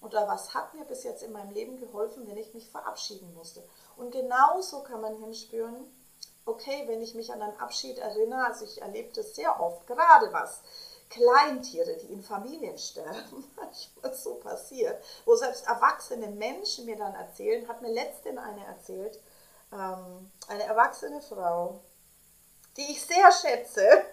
oder 0.00 0.28
was 0.28 0.54
hat 0.54 0.74
mir 0.74 0.84
bis 0.84 1.04
jetzt 1.04 1.22
in 1.22 1.32
meinem 1.32 1.52
Leben 1.52 1.80
geholfen, 1.80 2.26
wenn 2.26 2.36
ich 2.36 2.54
mich 2.54 2.68
verabschieden 2.70 3.32
musste. 3.34 3.62
Und 3.96 4.10
genauso 4.10 4.82
kann 4.82 5.00
man 5.00 5.16
hinspüren, 5.16 5.74
okay, 6.44 6.84
wenn 6.86 7.02
ich 7.02 7.14
mich 7.14 7.32
an 7.32 7.42
einen 7.42 7.58
Abschied 7.58 7.98
erinnere, 7.98 8.46
also 8.46 8.64
ich 8.64 8.82
erlebe 8.82 9.12
das 9.14 9.34
sehr 9.34 9.60
oft, 9.60 9.86
gerade 9.86 10.32
was 10.32 10.60
Kleintiere, 11.08 11.96
die 11.96 12.12
in 12.12 12.22
Familien 12.22 12.78
sterben, 12.78 13.50
manchmal 13.56 14.14
so 14.14 14.34
passiert, 14.34 15.02
wo 15.24 15.36
selbst 15.36 15.66
erwachsene 15.66 16.28
Menschen 16.28 16.86
mir 16.86 16.96
dann 16.96 17.14
erzählen, 17.14 17.66
hat 17.68 17.82
mir 17.82 17.92
letztens 17.92 18.38
eine 18.38 18.64
erzählt, 18.66 19.20
ähm, 19.72 20.30
eine 20.48 20.64
erwachsene 20.64 21.20
Frau, 21.20 21.80
die 22.76 22.92
ich 22.92 23.04
sehr 23.04 23.30
schätze, 23.32 24.04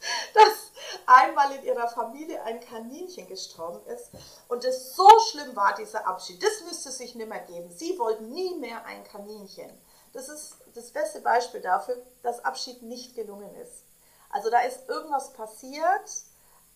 dass 0.34 0.72
einmal 1.06 1.54
in 1.56 1.64
ihrer 1.64 1.88
Familie 1.88 2.42
ein 2.42 2.60
Kaninchen 2.60 3.28
gestorben 3.28 3.86
ist 3.86 4.10
und 4.48 4.64
es 4.64 4.94
so 4.94 5.08
schlimm 5.30 5.54
war, 5.54 5.74
dieser 5.74 6.06
Abschied. 6.06 6.42
Das 6.42 6.62
müsste 6.64 6.90
sich 6.90 7.14
nicht 7.14 7.28
mehr 7.28 7.40
geben. 7.40 7.70
Sie 7.70 7.98
wollten 7.98 8.30
nie 8.30 8.54
mehr 8.56 8.84
ein 8.84 9.04
Kaninchen. 9.04 9.70
Das 10.12 10.28
ist 10.28 10.56
das 10.74 10.90
beste 10.90 11.20
Beispiel 11.20 11.60
dafür, 11.60 11.96
dass 12.22 12.44
Abschied 12.44 12.82
nicht 12.82 13.14
gelungen 13.14 13.54
ist. 13.56 13.84
Also 14.32 14.50
da 14.50 14.60
ist 14.60 14.88
irgendwas 14.88 15.32
passiert, 15.34 16.24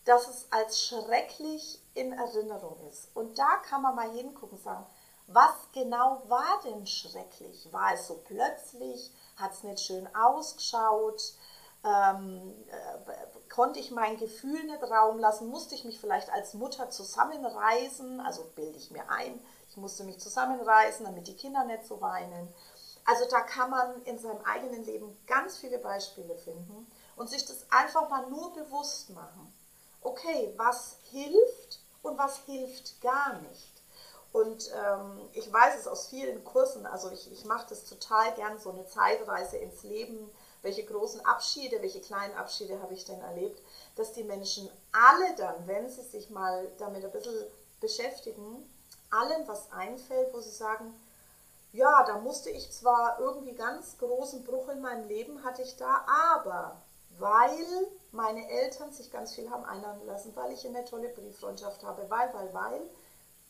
dass 0.05 0.27
es 0.27 0.47
als 0.51 0.81
schrecklich 0.81 1.81
in 1.93 2.13
Erinnerung 2.13 2.77
ist. 2.89 3.09
Und 3.13 3.37
da 3.37 3.57
kann 3.67 3.81
man 3.81 3.95
mal 3.95 4.09
hingucken 4.11 4.57
und 4.57 4.63
sagen, 4.63 4.85
was 5.27 5.51
genau 5.73 6.21
war 6.27 6.61
denn 6.63 6.87
schrecklich? 6.87 7.67
War 7.73 7.93
es 7.93 8.07
so 8.07 8.21
plötzlich? 8.25 9.11
Hat 9.35 9.51
es 9.51 9.63
nicht 9.63 9.81
schön 9.81 10.07
ausgeschaut? 10.15 11.33
Ähm, 11.83 12.53
äh, 12.69 13.49
konnte 13.49 13.79
ich 13.79 13.91
mein 13.91 14.17
Gefühl 14.17 14.63
nicht 14.63 14.83
Raum 14.83 15.19
lassen? 15.19 15.49
Musste 15.49 15.75
ich 15.75 15.83
mich 15.83 15.99
vielleicht 15.99 16.31
als 16.31 16.53
Mutter 16.53 16.89
zusammenreißen? 16.89 18.21
Also 18.21 18.45
bilde 18.55 18.77
ich 18.77 18.91
mir 18.91 19.09
ein, 19.09 19.43
ich 19.69 19.77
musste 19.77 20.05
mich 20.05 20.19
zusammenreißen, 20.19 21.05
damit 21.05 21.27
die 21.27 21.35
Kinder 21.35 21.65
nicht 21.65 21.85
so 21.85 21.99
weinen. 21.99 22.53
Also 23.03 23.25
da 23.29 23.41
kann 23.41 23.69
man 23.69 24.01
in 24.03 24.19
seinem 24.19 24.41
eigenen 24.45 24.85
Leben 24.85 25.17
ganz 25.27 25.57
viele 25.57 25.79
Beispiele 25.79 26.35
finden 26.35 26.89
und 27.17 27.29
sich 27.29 27.45
das 27.45 27.65
einfach 27.69 28.09
mal 28.09 28.29
nur 28.29 28.53
bewusst 28.53 29.09
machen. 29.09 29.53
Okay, 30.01 30.53
was 30.55 30.97
hilft 31.11 31.79
und 32.03 32.17
was 32.17 32.37
hilft 32.45 33.01
gar 33.01 33.39
nicht. 33.41 33.71
Und 34.31 34.71
ähm, 34.73 35.29
ich 35.33 35.51
weiß 35.51 35.79
es 35.79 35.87
aus 35.87 36.07
vielen 36.07 36.43
Kursen, 36.43 36.85
also 36.85 37.09
ich, 37.09 37.31
ich 37.31 37.45
mache 37.45 37.67
das 37.69 37.85
total 37.85 38.33
gern, 38.35 38.59
so 38.59 38.69
eine 38.69 38.87
Zeitreise 38.87 39.57
ins 39.57 39.83
Leben. 39.83 40.29
Welche 40.61 40.85
großen 40.85 41.25
Abschiede, 41.25 41.81
welche 41.81 42.01
kleinen 42.01 42.35
Abschiede 42.35 42.81
habe 42.81 42.93
ich 42.93 43.05
denn 43.05 43.21
erlebt, 43.21 43.61
dass 43.95 44.13
die 44.13 44.23
Menschen 44.23 44.69
alle 44.91 45.35
dann, 45.35 45.67
wenn 45.67 45.89
sie 45.89 46.01
sich 46.01 46.29
mal 46.29 46.67
damit 46.77 47.05
ein 47.05 47.11
bisschen 47.11 47.45
beschäftigen, 47.79 48.69
allen 49.09 49.47
was 49.47 49.71
einfällt, 49.71 50.33
wo 50.33 50.39
sie 50.39 50.51
sagen, 50.51 50.93
ja, 51.73 52.03
da 52.05 52.17
musste 52.19 52.49
ich 52.49 52.71
zwar 52.71 53.19
irgendwie 53.19 53.53
ganz 53.53 53.97
großen 53.97 54.43
Bruch 54.43 54.69
in 54.69 54.81
meinem 54.81 55.07
Leben 55.07 55.43
hatte 55.43 55.61
ich 55.61 55.77
da, 55.77 56.05
aber 56.33 56.75
weil 57.19 57.87
meine 58.11 58.47
Eltern 58.49 58.91
sich 58.91 59.11
ganz 59.11 59.33
viel 59.33 59.49
haben 59.49 59.65
einladen 59.65 60.05
lassen, 60.05 60.35
weil 60.35 60.51
ich 60.53 60.65
eine 60.65 60.85
tolle 60.85 61.09
Brieffreundschaft 61.09 61.83
habe, 61.83 62.09
weil, 62.09 62.33
weil, 62.33 62.53
weil, 62.53 62.81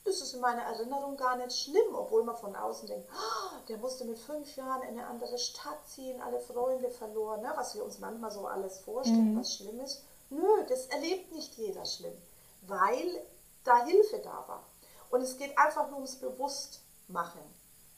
ist 0.06 0.22
es 0.22 0.34
in 0.34 0.40
meiner 0.40 0.62
Erinnerung 0.62 1.18
gar 1.18 1.36
nicht 1.36 1.58
schlimm, 1.58 1.94
obwohl 1.94 2.24
man 2.24 2.38
von 2.38 2.56
außen 2.56 2.88
denkt, 2.88 3.10
oh, 3.12 3.58
der 3.68 3.78
musste 3.78 4.06
mit 4.06 4.18
fünf 4.18 4.56
Jahren 4.56 4.82
in 4.84 4.98
eine 4.98 5.08
andere 5.08 5.38
Stadt 5.38 5.80
ziehen, 5.88 6.22
alle 6.22 6.40
Freunde 6.40 6.90
verloren, 6.90 7.42
ne? 7.42 7.52
was 7.56 7.76
wir 7.76 7.84
uns 7.84 8.00
manchmal 8.00 8.32
so 8.32 8.48
alles 8.48 8.80
vorstellen, 8.80 9.34
mhm. 9.34 9.40
was 9.40 9.56
schlimm 9.56 9.80
ist. 9.82 10.04
Nö, 10.30 10.64
das 10.68 10.88
erlebt 10.88 11.32
nicht 11.34 11.56
jeder 11.56 11.86
schlimm, 11.86 12.18
weil 12.64 13.22
da 13.64 13.86
Hilfe 13.86 14.20
da 14.20 14.46
war. 14.48 14.64
Und 15.10 15.22
es 15.22 15.38
geht 15.38 15.58
einfach 15.58 15.88
nur 15.88 15.98
ums 15.98 16.16
Bewusstmachen. 16.16 17.42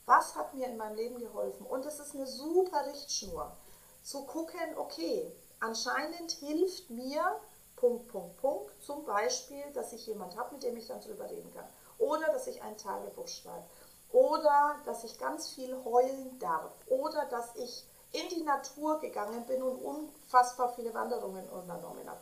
Was 0.06 0.36
hat 0.36 0.54
mir 0.54 0.68
in 0.68 0.78
meinem 0.78 0.96
Leben 0.96 1.20
geholfen? 1.20 1.66
Und 1.66 1.86
es 1.86 2.00
ist 2.00 2.16
eine 2.16 2.28
super 2.28 2.86
Richtschnur. 2.88 3.52
Zu 4.04 4.24
gucken, 4.24 4.78
okay, 4.78 5.32
anscheinend 5.60 6.32
hilft 6.32 6.90
mir 6.90 7.40
Punkt, 7.76 8.08
Punkt, 8.10 8.38
Punkt. 8.38 8.84
Zum 8.84 9.06
Beispiel, 9.06 9.64
dass 9.74 9.94
ich 9.94 10.06
jemand 10.08 10.36
habe, 10.38 10.54
mit 10.54 10.64
dem 10.64 10.78
ich 10.78 10.88
dann 10.88 11.02
drüber 11.02 11.30
reden 11.30 11.52
kann. 11.54 11.66
Oder 11.98 12.28
dass 12.28 12.48
ich 12.48 12.62
ein 12.62 12.78
Tagebuch 12.78 13.28
schreibe. 13.28 13.64
Oder 14.12 14.76
dass 14.86 15.04
ich 15.04 15.18
ganz 15.18 15.50
viel 15.50 15.76
heulen 15.86 16.38
darf. 16.40 16.72
Oder 16.88 17.26
dass 17.26 17.56
ich 17.56 17.86
in 18.12 18.28
die 18.30 18.44
Natur 18.44 19.00
gegangen 19.00 19.46
bin 19.46 19.62
und 19.62 19.78
unfassbar 19.78 20.74
viele 20.76 20.94
Wanderungen 20.94 21.48
unternommen 21.50 22.08
habe. 22.08 22.20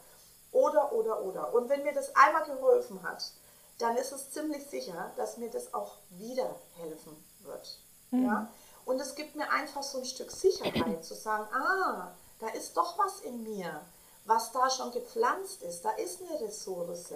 Oder, 0.52 0.92
oder, 0.92 1.22
oder. 1.22 1.54
Und 1.54 1.70
wenn 1.70 1.84
mir 1.84 1.94
das 1.94 2.16
einmal 2.16 2.46
geholfen 2.46 3.02
hat, 3.04 3.32
dann 3.80 3.96
ist 3.96 4.12
es 4.12 4.32
ziemlich 4.32 4.66
sicher, 4.68 5.12
dass 5.16 5.38
mir 5.38 5.50
das 5.50 5.74
auch 5.74 5.98
wieder 6.10 6.56
helfen 6.76 7.24
wird. 7.42 7.80
Mhm. 8.12 8.26
Ja? 8.26 8.48
Und 8.86 9.00
es 9.00 9.16
gibt 9.16 9.36
mir 9.36 9.50
einfach 9.52 9.84
so 9.84 10.00
ein 10.00 10.06
Stück 10.06 10.32
Sicherheit 10.32 11.04
zu 11.04 11.14
sagen, 11.14 11.48
ah, 11.54 12.12
da 12.40 12.48
ist 12.50 12.78
doch 12.78 12.98
was 12.98 13.22
in 13.22 13.44
mir, 13.44 13.82
was 14.26 14.52
da 14.52 14.70
schon 14.70 14.92
gepflanzt 14.92 15.64
ist. 15.64 15.84
Da 15.84 15.92
ist 15.92 16.22
eine 16.22 16.40
Ressource. 16.42 17.14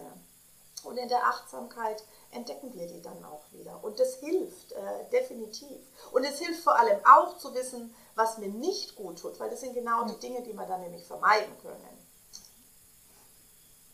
Und 0.84 0.98
in 0.98 1.10
der 1.10 1.28
Achtsamkeit 1.28 2.04
entdecken 2.32 2.74
wir 2.74 2.88
die 2.88 3.02
dann 3.02 3.24
auch 3.26 3.44
wieder. 3.52 3.84
Und 3.84 4.00
das 4.00 4.16
hilft 4.16 4.72
äh, 4.72 5.10
definitiv. 5.12 5.78
Und 6.12 6.24
es 6.24 6.40
hilft 6.40 6.64
vor 6.64 6.80
allem 6.80 7.00
auch 7.06 7.38
zu 7.38 7.54
wissen, 7.54 7.94
was 8.16 8.38
mir 8.38 8.48
nicht 8.48 8.96
gut 8.96 9.20
tut, 9.20 9.40
weil 9.40 9.50
das 9.50 9.62
sind 9.62 9.74
genau 9.74 10.06
die 10.06 10.20
Dinge, 10.20 10.42
die 10.42 10.54
wir 10.54 10.66
dann 10.66 10.82
nämlich 10.82 11.06
vermeiden 11.06 11.54
können. 11.62 12.02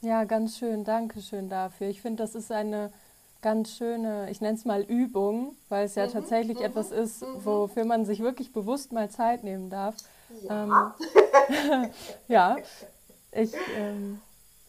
Ja, 0.01 0.23
ganz 0.23 0.57
schön. 0.57 0.83
Danke 0.83 1.21
schön 1.21 1.49
dafür. 1.49 1.87
Ich 1.87 2.01
finde, 2.01 2.23
das 2.23 2.35
ist 2.35 2.51
eine 2.51 2.93
ganz 3.41 3.71
schöne, 3.71 4.29
ich 4.29 4.41
nenne 4.41 4.57
es 4.57 4.65
mal 4.65 4.81
Übung, 4.83 5.55
weil 5.69 5.85
es 5.85 5.95
ja 5.95 6.07
mhm, 6.07 6.11
tatsächlich 6.11 6.59
mhm, 6.59 6.65
etwas 6.65 6.91
ist, 6.91 7.21
mhm. 7.21 7.45
wofür 7.45 7.85
man 7.85 8.05
sich 8.05 8.19
wirklich 8.19 8.53
bewusst 8.53 8.91
mal 8.91 9.09
Zeit 9.09 9.43
nehmen 9.43 9.69
darf. 9.69 9.95
Ja, 10.43 10.93
ähm, 11.53 11.91
ja. 12.27 12.57
ich 13.31 13.53
ähm, 13.75 14.21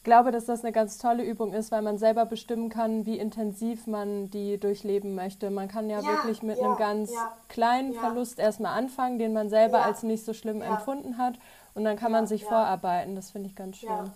glaube, 0.04 0.30
dass 0.30 0.46
das 0.46 0.64
eine 0.64 0.72
ganz 0.72 0.98
tolle 0.98 1.22
Übung 1.22 1.52
ist, 1.52 1.70
weil 1.70 1.82
man 1.82 1.98
selber 1.98 2.24
bestimmen 2.24 2.70
kann, 2.70 3.04
wie 3.04 3.18
intensiv 3.18 3.86
man 3.86 4.30
die 4.30 4.58
durchleben 4.58 5.14
möchte. 5.14 5.50
Man 5.50 5.68
kann 5.68 5.90
ja, 5.90 6.00
ja 6.00 6.06
wirklich 6.06 6.42
mit 6.42 6.58
ja, 6.58 6.64
einem 6.64 6.76
ganz 6.76 7.12
kleinen 7.48 7.92
Verlust 7.92 8.38
erstmal 8.38 8.78
anfangen, 8.78 9.18
den 9.18 9.32
man 9.32 9.50
selber 9.50 9.84
als 9.84 10.02
nicht 10.02 10.24
so 10.24 10.32
schlimm 10.32 10.62
empfunden 10.62 11.18
hat. 11.18 11.34
Und 11.74 11.84
dann 11.84 11.96
kann 11.96 12.10
man 12.10 12.26
sich 12.26 12.44
vorarbeiten. 12.44 13.14
Das 13.16 13.30
finde 13.30 13.48
ich 13.48 13.56
ganz 13.56 13.76
schön. 13.76 14.12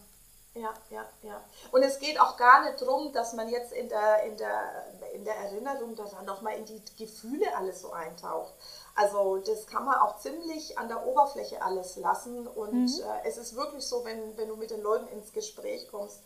Ja, 0.54 0.70
ja, 0.90 1.04
ja. 1.22 1.40
Und 1.70 1.82
es 1.82 1.98
geht 1.98 2.20
auch 2.20 2.36
gar 2.36 2.64
nicht 2.64 2.80
darum, 2.80 3.12
dass 3.12 3.32
man 3.32 3.48
jetzt 3.48 3.72
in 3.72 3.88
der, 3.88 4.22
in 4.24 4.36
der, 4.36 4.86
in 5.12 5.24
der 5.24 5.36
Erinnerung 5.36 5.94
dann 5.96 6.24
nochmal 6.24 6.56
in 6.56 6.64
die 6.64 6.82
Gefühle 6.98 7.56
alles 7.56 7.82
so 7.82 7.92
eintaucht. 7.92 8.52
Also 8.94 9.38
das 9.38 9.66
kann 9.66 9.84
man 9.84 9.96
auch 10.00 10.18
ziemlich 10.18 10.78
an 10.78 10.88
der 10.88 11.06
Oberfläche 11.06 11.62
alles 11.62 11.96
lassen. 11.96 12.46
Und 12.46 12.72
mhm. 12.72 13.02
äh, 13.02 13.28
es 13.28 13.36
ist 13.36 13.56
wirklich 13.56 13.84
so, 13.84 14.04
wenn, 14.04 14.36
wenn 14.36 14.48
du 14.48 14.56
mit 14.56 14.70
den 14.70 14.82
Leuten 14.82 15.08
ins 15.08 15.32
Gespräch 15.32 15.88
kommst, 15.90 16.20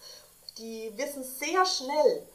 die 0.58 0.92
wissen 0.96 1.22
sehr 1.22 1.64
schnell, 1.66 2.26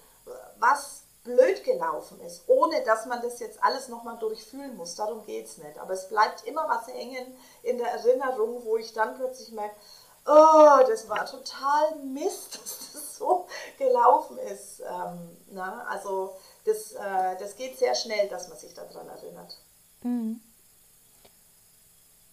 was 0.59 1.01
blöd 1.23 1.63
gelaufen 1.63 2.19
ist, 2.21 2.43
ohne 2.47 2.83
dass 2.83 3.05
man 3.05 3.21
das 3.21 3.39
jetzt 3.39 3.63
alles 3.63 3.89
nochmal 3.89 4.17
durchfühlen 4.17 4.75
muss. 4.75 4.95
Darum 4.95 5.23
geht 5.25 5.45
es 5.45 5.57
nicht. 5.57 5.77
Aber 5.77 5.93
es 5.93 6.09
bleibt 6.09 6.45
immer 6.45 6.67
was 6.67 6.87
hängen 6.87 7.37
in 7.63 7.77
der 7.77 7.91
Erinnerung, 7.91 8.63
wo 8.65 8.77
ich 8.77 8.93
dann 8.93 9.15
plötzlich 9.15 9.51
merke, 9.51 9.75
oh, 10.25 10.79
das 10.87 11.09
war 11.09 11.25
total 11.25 11.95
Mist, 12.03 12.55
dass 12.61 12.91
das 12.93 13.17
so 13.17 13.47
gelaufen 13.77 14.37
ist. 14.37 14.81
Ähm, 14.81 15.37
na, 15.51 15.83
also 15.89 16.35
das, 16.65 16.93
äh, 16.93 17.37
das 17.39 17.55
geht 17.55 17.77
sehr 17.77 17.95
schnell, 17.95 18.27
dass 18.29 18.47
man 18.47 18.57
sich 18.57 18.73
daran 18.73 19.07
erinnert. 19.07 19.57
Mhm. 20.03 20.41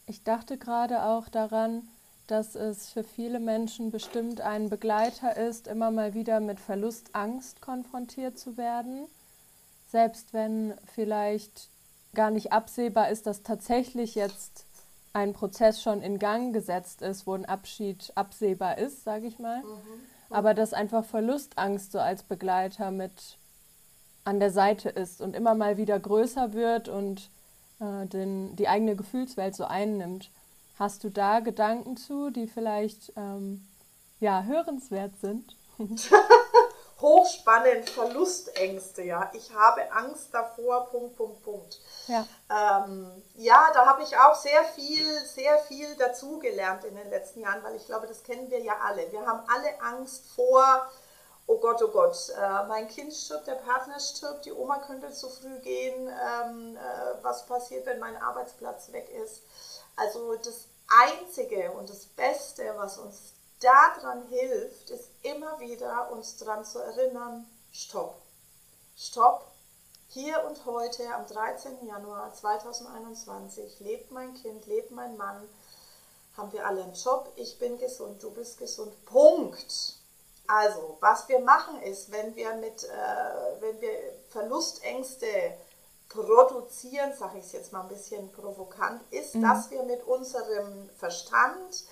Ich 0.06 0.24
dachte 0.24 0.56
gerade 0.56 1.04
auch 1.04 1.28
daran, 1.28 1.86
dass 2.28 2.54
es 2.54 2.90
für 2.90 3.04
viele 3.04 3.40
Menschen 3.40 3.90
bestimmt 3.90 4.40
ein 4.40 4.68
Begleiter 4.68 5.36
ist, 5.36 5.66
immer 5.66 5.90
mal 5.90 6.14
wieder 6.14 6.40
mit 6.40 6.60
Verlustangst 6.60 7.60
konfrontiert 7.60 8.38
zu 8.38 8.56
werden. 8.56 9.06
Selbst 9.90 10.34
wenn 10.34 10.76
vielleicht 10.94 11.68
gar 12.14 12.30
nicht 12.30 12.52
absehbar 12.52 13.10
ist, 13.10 13.26
dass 13.26 13.42
tatsächlich 13.42 14.14
jetzt 14.14 14.66
ein 15.12 15.32
Prozess 15.32 15.82
schon 15.82 16.02
in 16.02 16.18
Gang 16.18 16.52
gesetzt 16.52 17.02
ist, 17.02 17.26
wo 17.26 17.34
ein 17.34 17.44
Abschied 17.46 18.12
absehbar 18.14 18.78
ist, 18.78 19.04
sage 19.04 19.26
ich 19.26 19.38
mal. 19.38 19.62
Mhm. 19.62 19.76
Aber 20.30 20.54
dass 20.54 20.72
einfach 20.72 21.04
Verlustangst 21.04 21.92
so 21.92 21.98
als 21.98 22.22
Begleiter 22.22 22.90
mit 22.90 23.38
an 24.24 24.40
der 24.40 24.50
Seite 24.50 24.90
ist 24.90 25.22
und 25.22 25.34
immer 25.34 25.54
mal 25.54 25.78
wieder 25.78 25.98
größer 25.98 26.52
wird 26.52 26.88
und 26.88 27.30
äh, 27.80 28.06
den, 28.06 28.54
die 28.56 28.68
eigene 28.68 28.94
Gefühlswelt 28.94 29.56
so 29.56 29.64
einnimmt. 29.64 30.30
Hast 30.78 31.02
du 31.02 31.10
da 31.10 31.40
Gedanken 31.40 31.96
zu, 31.96 32.30
die 32.30 32.46
vielleicht 32.46 33.12
ähm, 33.16 33.66
ja, 34.20 34.42
hörenswert 34.42 35.18
sind? 35.20 35.56
Hochspannend, 37.00 37.88
Verlustängste, 37.90 39.02
ja. 39.02 39.30
Ich 39.34 39.52
habe 39.54 39.90
Angst 39.92 40.28
davor, 40.32 40.86
Punkt, 40.86 41.16
Punkt, 41.16 41.42
Punkt. 41.44 41.80
Ja, 42.08 42.26
ähm, 42.50 43.22
ja 43.36 43.70
da 43.72 43.86
habe 43.86 44.02
ich 44.02 44.16
auch 44.16 44.34
sehr 44.34 44.64
viel, 44.64 45.06
sehr 45.26 45.58
viel 45.58 45.94
dazugelernt 45.96 46.84
in 46.84 46.96
den 46.96 47.08
letzten 47.10 47.40
Jahren, 47.40 47.62
weil 47.62 47.76
ich 47.76 47.86
glaube, 47.86 48.06
das 48.06 48.22
kennen 48.24 48.50
wir 48.50 48.60
ja 48.60 48.74
alle. 48.84 49.12
Wir 49.12 49.24
haben 49.24 49.42
alle 49.48 49.80
Angst 49.80 50.24
vor 50.34 50.88
oh 51.48 51.58
Gott, 51.58 51.82
oh 51.82 51.88
Gott, 51.88 52.16
äh, 52.38 52.66
mein 52.68 52.86
Kind 52.88 53.12
stirbt, 53.12 53.46
der 53.46 53.54
Partner 53.54 53.98
stirbt, 53.98 54.44
die 54.44 54.52
Oma 54.52 54.78
könnte 54.78 55.10
zu 55.10 55.28
früh 55.28 55.58
gehen, 55.60 56.08
ähm, 56.08 56.76
äh, 56.76 57.22
was 57.22 57.46
passiert, 57.46 57.86
wenn 57.86 57.98
mein 57.98 58.16
Arbeitsplatz 58.16 58.92
weg 58.92 59.08
ist. 59.10 59.42
Also 59.96 60.36
das 60.36 60.66
Einzige 60.88 61.72
und 61.72 61.88
das 61.88 62.04
Beste, 62.06 62.62
was 62.76 62.98
uns 62.98 63.32
daran 63.60 64.26
hilft, 64.28 64.90
ist 64.90 65.10
immer 65.22 65.58
wieder 65.60 66.10
uns 66.12 66.36
daran 66.36 66.64
zu 66.64 66.78
erinnern, 66.78 67.46
stopp, 67.72 68.20
stopp, 68.96 69.46
hier 70.08 70.44
und 70.44 70.64
heute 70.64 71.14
am 71.14 71.26
13. 71.26 71.86
Januar 71.86 72.32
2021 72.32 73.80
lebt 73.80 74.10
mein 74.10 74.34
Kind, 74.34 74.66
lebt 74.66 74.90
mein 74.90 75.16
Mann, 75.16 75.46
haben 76.36 76.52
wir 76.52 76.66
alle 76.66 76.82
einen 76.82 76.94
Job, 76.94 77.30
ich 77.36 77.58
bin 77.58 77.78
gesund, 77.78 78.22
du 78.22 78.30
bist 78.30 78.58
gesund, 78.58 78.92
Punkt. 79.04 79.94
Also, 80.46 80.96
was 81.00 81.28
wir 81.28 81.40
machen 81.40 81.82
ist, 81.82 82.10
wenn 82.10 82.34
wir 82.36 82.54
mit, 82.54 82.84
äh, 82.84 83.60
wenn 83.60 83.80
wir 83.82 83.90
Verlustängste 84.30 85.26
produzieren, 86.08 87.12
sage 87.18 87.38
ich 87.38 87.44
es 87.44 87.52
jetzt 87.52 87.72
mal 87.72 87.82
ein 87.82 87.88
bisschen 87.88 88.32
provokant, 88.32 89.02
ist, 89.12 89.34
mhm. 89.34 89.42
dass 89.42 89.70
wir 89.70 89.82
mit 89.82 90.02
unserem 90.04 90.88
Verstand, 90.98 91.84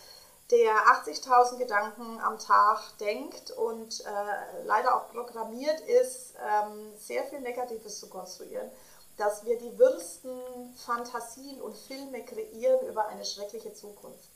der 0.50 0.74
80.000 1.04 1.56
Gedanken 1.56 2.20
am 2.20 2.38
Tag 2.38 2.96
denkt 2.98 3.50
und 3.50 4.04
äh, 4.04 4.62
leider 4.64 4.96
auch 4.96 5.08
programmiert 5.10 5.80
ist, 5.80 6.34
ähm, 6.40 6.92
sehr 6.96 7.24
viel 7.24 7.40
Negatives 7.40 7.98
zu 7.98 8.08
konstruieren, 8.08 8.70
dass 9.16 9.44
wir 9.44 9.58
die 9.58 9.76
wirsten 9.78 10.74
Fantasien 10.84 11.60
und 11.60 11.76
Filme 11.76 12.24
kreieren 12.24 12.86
über 12.86 13.08
eine 13.08 13.24
schreckliche 13.24 13.72
Zukunft. 13.72 14.28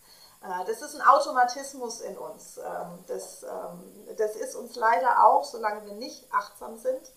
Äh, 0.42 0.64
das 0.66 0.82
ist 0.82 0.96
ein 0.96 1.06
Automatismus 1.06 2.00
in 2.00 2.18
uns. 2.18 2.58
Ähm, 2.58 3.04
das, 3.06 3.44
ähm, 3.44 4.08
das 4.16 4.34
ist 4.34 4.56
uns 4.56 4.74
leider 4.74 5.24
auch, 5.24 5.44
solange 5.44 5.84
wir 5.86 5.94
nicht 5.94 6.32
achtsam 6.32 6.76
sind, 6.76 7.12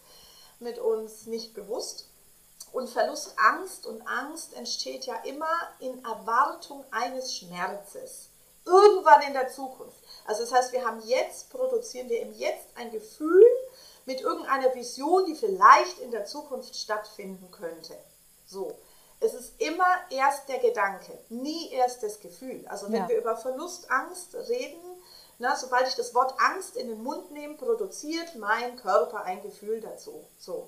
mit 0.59 0.77
uns 0.77 1.25
nicht 1.25 1.55
bewusst. 1.55 2.09
Und 2.71 2.89
Verlustangst 2.89 3.85
und 3.85 4.07
Angst 4.07 4.53
entsteht 4.53 5.05
ja 5.05 5.15
immer 5.23 5.51
in 5.79 6.03
Erwartung 6.03 6.83
eines 6.91 7.35
Schmerzes. 7.35 8.29
Irgendwann 8.65 9.21
in 9.23 9.33
der 9.33 9.49
Zukunft. 9.49 9.97
Also 10.25 10.41
das 10.41 10.53
heißt, 10.53 10.71
wir 10.71 10.85
haben 10.85 11.01
jetzt, 11.05 11.49
produzieren 11.49 12.09
wir 12.09 12.21
im 12.21 12.33
Jetzt 12.33 12.67
ein 12.75 12.91
Gefühl 12.91 13.45
mit 14.05 14.21
irgendeiner 14.21 14.73
Vision, 14.73 15.25
die 15.25 15.35
vielleicht 15.35 15.99
in 15.99 16.11
der 16.11 16.25
Zukunft 16.25 16.75
stattfinden 16.75 17.51
könnte. 17.51 17.95
So. 18.45 18.73
Es 19.19 19.33
ist 19.33 19.53
immer 19.61 19.87
erst 20.09 20.49
der 20.49 20.59
Gedanke, 20.59 21.17
nie 21.29 21.71
erst 21.71 22.03
das 22.03 22.19
Gefühl. 22.19 22.65
Also 22.67 22.87
wenn 22.87 23.03
ja. 23.03 23.07
wir 23.07 23.17
über 23.17 23.37
Verlust, 23.37 23.89
Angst 23.89 24.35
reden, 24.35 24.81
na, 25.39 25.55
sobald 25.55 25.87
ich 25.87 25.95
das 25.95 26.13
Wort 26.13 26.33
Angst 26.39 26.75
in 26.75 26.89
den 26.89 27.03
Mund 27.03 27.31
nehme, 27.31 27.55
produziert 27.55 28.35
mein 28.35 28.75
Körper 28.77 29.23
ein 29.23 29.41
Gefühl 29.41 29.81
dazu. 29.81 30.25
So. 30.37 30.67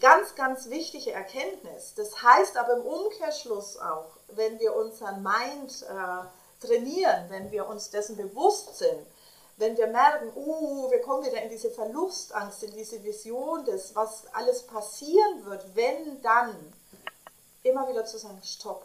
Ganz, 0.00 0.34
ganz 0.34 0.68
wichtige 0.68 1.12
Erkenntnis. 1.12 1.94
Das 1.94 2.22
heißt 2.22 2.56
aber 2.56 2.74
im 2.74 2.82
Umkehrschluss 2.82 3.78
auch, 3.78 4.16
wenn 4.28 4.58
wir 4.58 4.74
unseren 4.74 5.22
Mind 5.22 5.82
äh, 5.82 6.26
trainieren, 6.66 7.26
wenn 7.28 7.50
wir 7.50 7.66
uns 7.68 7.90
dessen 7.90 8.16
bewusst 8.16 8.76
sind, 8.78 9.06
wenn 9.56 9.76
wir 9.76 9.86
merken, 9.86 10.32
uh, 10.36 10.90
wir 10.90 11.00
kommen 11.00 11.24
wieder 11.24 11.42
in 11.42 11.48
diese 11.48 11.70
Verlustangst, 11.70 12.62
in 12.64 12.72
diese 12.72 13.02
Vision 13.02 13.64
des, 13.64 13.94
was 13.94 14.24
alles 14.34 14.64
passieren 14.64 15.44
wird, 15.44 15.64
wenn 15.74 16.20
dann, 16.22 16.72
immer 17.62 17.88
wieder 17.88 18.04
zu 18.04 18.18
sagen, 18.18 18.40
stopp. 18.44 18.84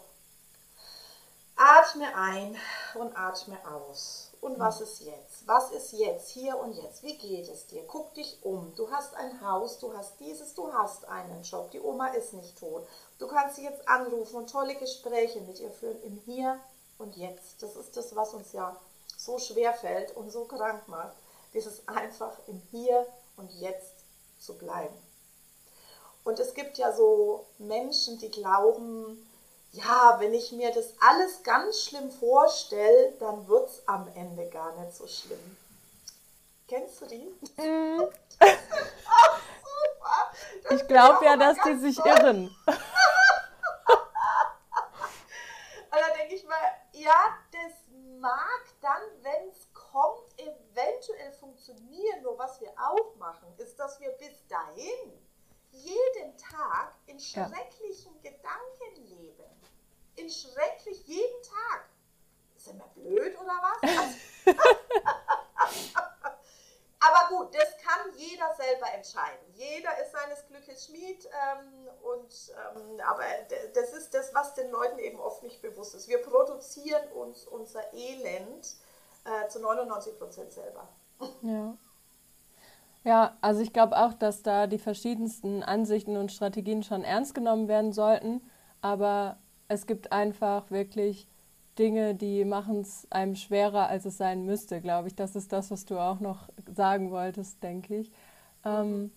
Atme 1.56 2.16
ein 2.16 2.56
und 2.94 3.16
atme 3.16 3.58
aus. 3.70 4.30
und 4.40 4.58
was 4.58 4.80
ist 4.80 5.02
jetzt? 5.02 5.46
Was 5.46 5.70
ist 5.70 5.92
jetzt, 5.92 6.30
hier 6.30 6.58
und 6.58 6.72
jetzt? 6.72 7.04
Wie 7.04 7.16
geht 7.16 7.48
es 7.48 7.66
dir? 7.66 7.84
Guck 7.86 8.12
dich 8.14 8.38
um. 8.42 8.74
Du 8.74 8.90
hast 8.90 9.14
ein 9.14 9.40
Haus, 9.46 9.78
du 9.78 9.96
hast 9.96 10.18
dieses, 10.18 10.54
du 10.54 10.72
hast 10.72 11.04
einen 11.04 11.42
Job. 11.44 11.70
Die 11.70 11.80
Oma 11.80 12.08
ist 12.08 12.32
nicht 12.32 12.58
tot. 12.58 12.84
Du 13.18 13.28
kannst 13.28 13.56
sie 13.56 13.64
jetzt 13.64 13.86
anrufen 13.86 14.36
und 14.36 14.50
tolle 14.50 14.74
Gespräche 14.74 15.40
mit 15.42 15.60
ihr 15.60 15.70
führen 15.70 16.02
im 16.02 16.16
Hier 16.24 16.58
und 17.02 17.16
Jetzt. 17.16 17.62
Das 17.62 17.76
ist 17.76 17.96
das, 17.96 18.16
was 18.16 18.32
uns 18.32 18.52
ja 18.52 18.76
so 19.16 19.38
schwer 19.38 19.74
fällt 19.74 20.16
und 20.16 20.30
so 20.30 20.44
krank 20.44 20.88
macht. 20.88 21.16
Dieses 21.52 21.86
einfach 21.86 22.32
im 22.46 22.62
Hier 22.70 23.06
und 23.36 23.52
Jetzt 23.52 23.94
zu 24.38 24.56
bleiben. 24.56 24.96
Und 26.24 26.38
es 26.38 26.54
gibt 26.54 26.78
ja 26.78 26.92
so 26.92 27.46
Menschen, 27.58 28.18
die 28.18 28.30
glauben, 28.30 29.28
ja, 29.72 30.16
wenn 30.20 30.32
ich 30.34 30.52
mir 30.52 30.72
das 30.72 30.94
alles 31.00 31.42
ganz 31.42 31.82
schlimm 31.82 32.10
vorstelle, 32.10 33.12
dann 33.18 33.48
wird 33.48 33.68
es 33.68 33.82
am 33.88 34.08
Ende 34.14 34.48
gar 34.48 34.72
nicht 34.80 34.94
so 34.94 35.06
schlimm. 35.06 35.56
Kennst 36.68 37.00
du 37.00 37.06
die? 37.06 37.28
Mm. 40.72 40.74
ich 40.74 40.88
glaube 40.88 41.24
ja, 41.24 41.36
dass 41.36 41.56
die 41.64 41.76
sich 41.76 41.96
toll. 41.96 42.08
irren. 42.08 42.56
Und 45.92 46.00
da 46.00 46.14
denke 46.18 46.34
ich 46.34 46.44
mal, 46.46 46.58
ja, 47.02 47.38
das 47.50 47.72
mag 48.20 48.62
dann, 48.80 49.02
wenn 49.22 49.48
es 49.48 49.72
kommt, 49.72 50.38
eventuell 50.38 51.32
funktionieren. 51.32 52.22
Nur 52.22 52.38
was 52.38 52.60
wir 52.60 52.72
auch 52.78 53.16
machen, 53.16 53.48
ist, 53.58 53.78
dass 53.78 54.00
wir 54.00 54.10
bis 54.12 54.46
dahin 54.46 55.18
jeden 55.70 56.36
Tag 56.36 56.94
in 57.06 57.18
schrecklichen 57.18 58.14
ja. 58.22 58.30
Gedanken 58.30 59.18
leben. 59.18 59.50
In 60.16 60.28
schrecklich 60.30 61.06
jeden 61.06 61.42
Tag. 61.42 61.88
Sind 62.56 62.78
wir 62.78 62.86
blöd 62.88 63.36
oder 63.38 63.60
was? 63.62 64.14
Aber 67.04 67.36
gut, 67.36 67.54
das 67.54 67.76
kann 67.78 68.12
jeder 68.16 68.54
selber 68.54 68.86
entscheiden. 68.94 69.44
Jeder 69.54 69.90
ist 70.00 70.12
seines 70.12 70.46
Glückes 70.46 70.86
Schmied. 70.86 71.26
Ähm, 71.26 71.88
und, 72.02 72.52
ähm, 72.76 73.00
aber 73.04 73.24
das 73.74 73.92
ist 73.92 74.14
das, 74.14 74.32
was 74.34 74.54
den 74.54 74.70
Leuten 74.70 74.98
eben 75.00 75.18
oft 75.18 75.42
nicht 75.42 75.60
bewusst 75.62 75.94
ist. 75.96 76.08
Wir 76.08 76.18
produzieren 76.18 77.10
uns 77.12 77.44
unser 77.46 77.92
Elend 77.92 78.76
äh, 79.24 79.48
zu 79.48 79.60
99 79.60 80.18
Prozent 80.18 80.52
selber. 80.52 80.88
Ja. 81.42 81.76
Ja, 83.04 83.36
also 83.40 83.62
ich 83.62 83.72
glaube 83.72 83.96
auch, 83.96 84.14
dass 84.14 84.44
da 84.44 84.68
die 84.68 84.78
verschiedensten 84.78 85.64
Ansichten 85.64 86.16
und 86.16 86.30
Strategien 86.30 86.84
schon 86.84 87.02
ernst 87.02 87.34
genommen 87.34 87.66
werden 87.66 87.92
sollten. 87.92 88.48
Aber 88.80 89.38
es 89.66 89.86
gibt 89.86 90.12
einfach 90.12 90.70
wirklich 90.70 91.26
Dinge, 91.78 92.14
die 92.14 92.44
machen 92.44 92.80
es 92.80 93.06
einem 93.10 93.34
schwerer, 93.34 93.88
als 93.88 94.04
es 94.04 94.18
sein 94.18 94.44
müsste, 94.44 94.80
glaube 94.80 95.08
ich. 95.08 95.14
Das 95.14 95.36
ist 95.36 95.52
das, 95.52 95.70
was 95.70 95.84
du 95.84 95.98
auch 95.98 96.20
noch 96.20 96.48
sagen 96.74 97.10
wolltest, 97.10 97.62
denke 97.62 97.96
ich. 97.96 98.10
Ähm, 98.64 99.10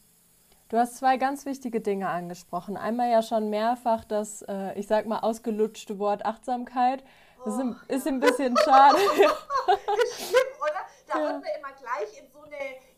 du 0.70 0.78
hast 0.78 0.98
zwei 0.98 1.18
ganz 1.18 1.46
wichtige 1.46 1.82
Dinge 1.82 2.08
angesprochen. 2.08 2.78
Einmal 2.78 3.12
ja 3.12 3.22
schon 3.22 3.50
mehrfach 3.50 4.06
das, 4.06 4.42
äh, 4.44 4.80
ich 4.80 4.88
sag 4.88 5.06
mal, 5.06 5.20
ausgelutschte 5.20 6.00
Wort 6.00 6.26
Achtsamkeit. 6.26 7.04
Das 7.44 7.56
ist 7.56 7.60
ein, 7.60 7.76
ist 7.90 8.08
ein 8.08 8.20
bisschen 8.20 8.56
schade. 8.58 8.98
ist 10.04 10.30
schlimm, 10.30 10.62
oder? 10.62 10.80
Da 11.08 11.20
ja. 11.20 11.24
man 11.26 11.42
immer 11.42 11.74
gleich 11.78 12.20
in 12.20 12.32
so 12.32 12.42
eine 12.42 12.56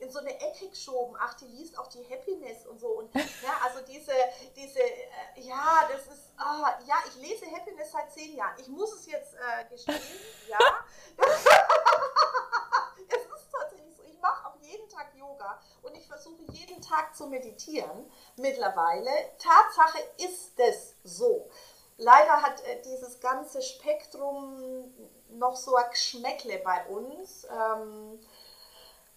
in 0.07 0.13
so 0.13 0.19
eine 0.19 0.39
Ecke 0.39 0.69
geschoben. 0.69 1.17
Ach, 1.19 1.33
die 1.35 1.47
liest 1.47 1.77
auch 1.77 1.87
die 1.87 2.03
Happiness 2.09 2.65
und 2.65 2.79
so. 2.79 2.87
Und 2.87 3.13
ja, 3.13 3.21
also 3.63 3.81
diese, 3.85 4.13
diese, 4.55 4.79
äh, 4.79 5.41
ja, 5.41 5.87
das 5.91 6.07
ist, 6.07 6.31
ah, 6.37 6.79
ja, 6.85 6.95
ich 7.07 7.15
lese 7.15 7.45
Happiness 7.51 7.91
seit 7.91 8.11
zehn 8.13 8.35
Jahren. 8.35 8.55
Ich 8.57 8.69
muss 8.69 8.93
es 8.93 9.05
jetzt 9.07 9.33
äh, 9.35 9.65
gestehen, 9.69 9.99
ja. 10.47 10.57
es 13.09 13.15
ist 13.17 13.51
tatsächlich 13.51 13.95
so. 13.95 14.03
Ich 14.03 14.19
mache 14.21 14.47
auch 14.47 14.55
jeden 14.61 14.87
Tag 14.87 15.13
Yoga 15.13 15.59
und 15.81 15.95
ich 15.97 16.07
versuche 16.07 16.43
jeden 16.53 16.81
Tag 16.81 17.13
zu 17.15 17.27
meditieren 17.27 18.09
mittlerweile. 18.37 19.11
Tatsache 19.37 19.99
ist 20.17 20.57
es 20.57 20.95
so. 21.03 21.49
Leider 21.97 22.41
hat 22.43 22.61
äh, 22.61 22.81
dieses 22.83 23.19
ganze 23.19 23.61
Spektrum 23.61 24.93
noch 25.31 25.57
so 25.57 25.75
ein 25.75 25.89
Geschmäckle 25.89 26.59
bei 26.59 26.85
uns. 26.85 27.45
Ähm, 27.45 28.19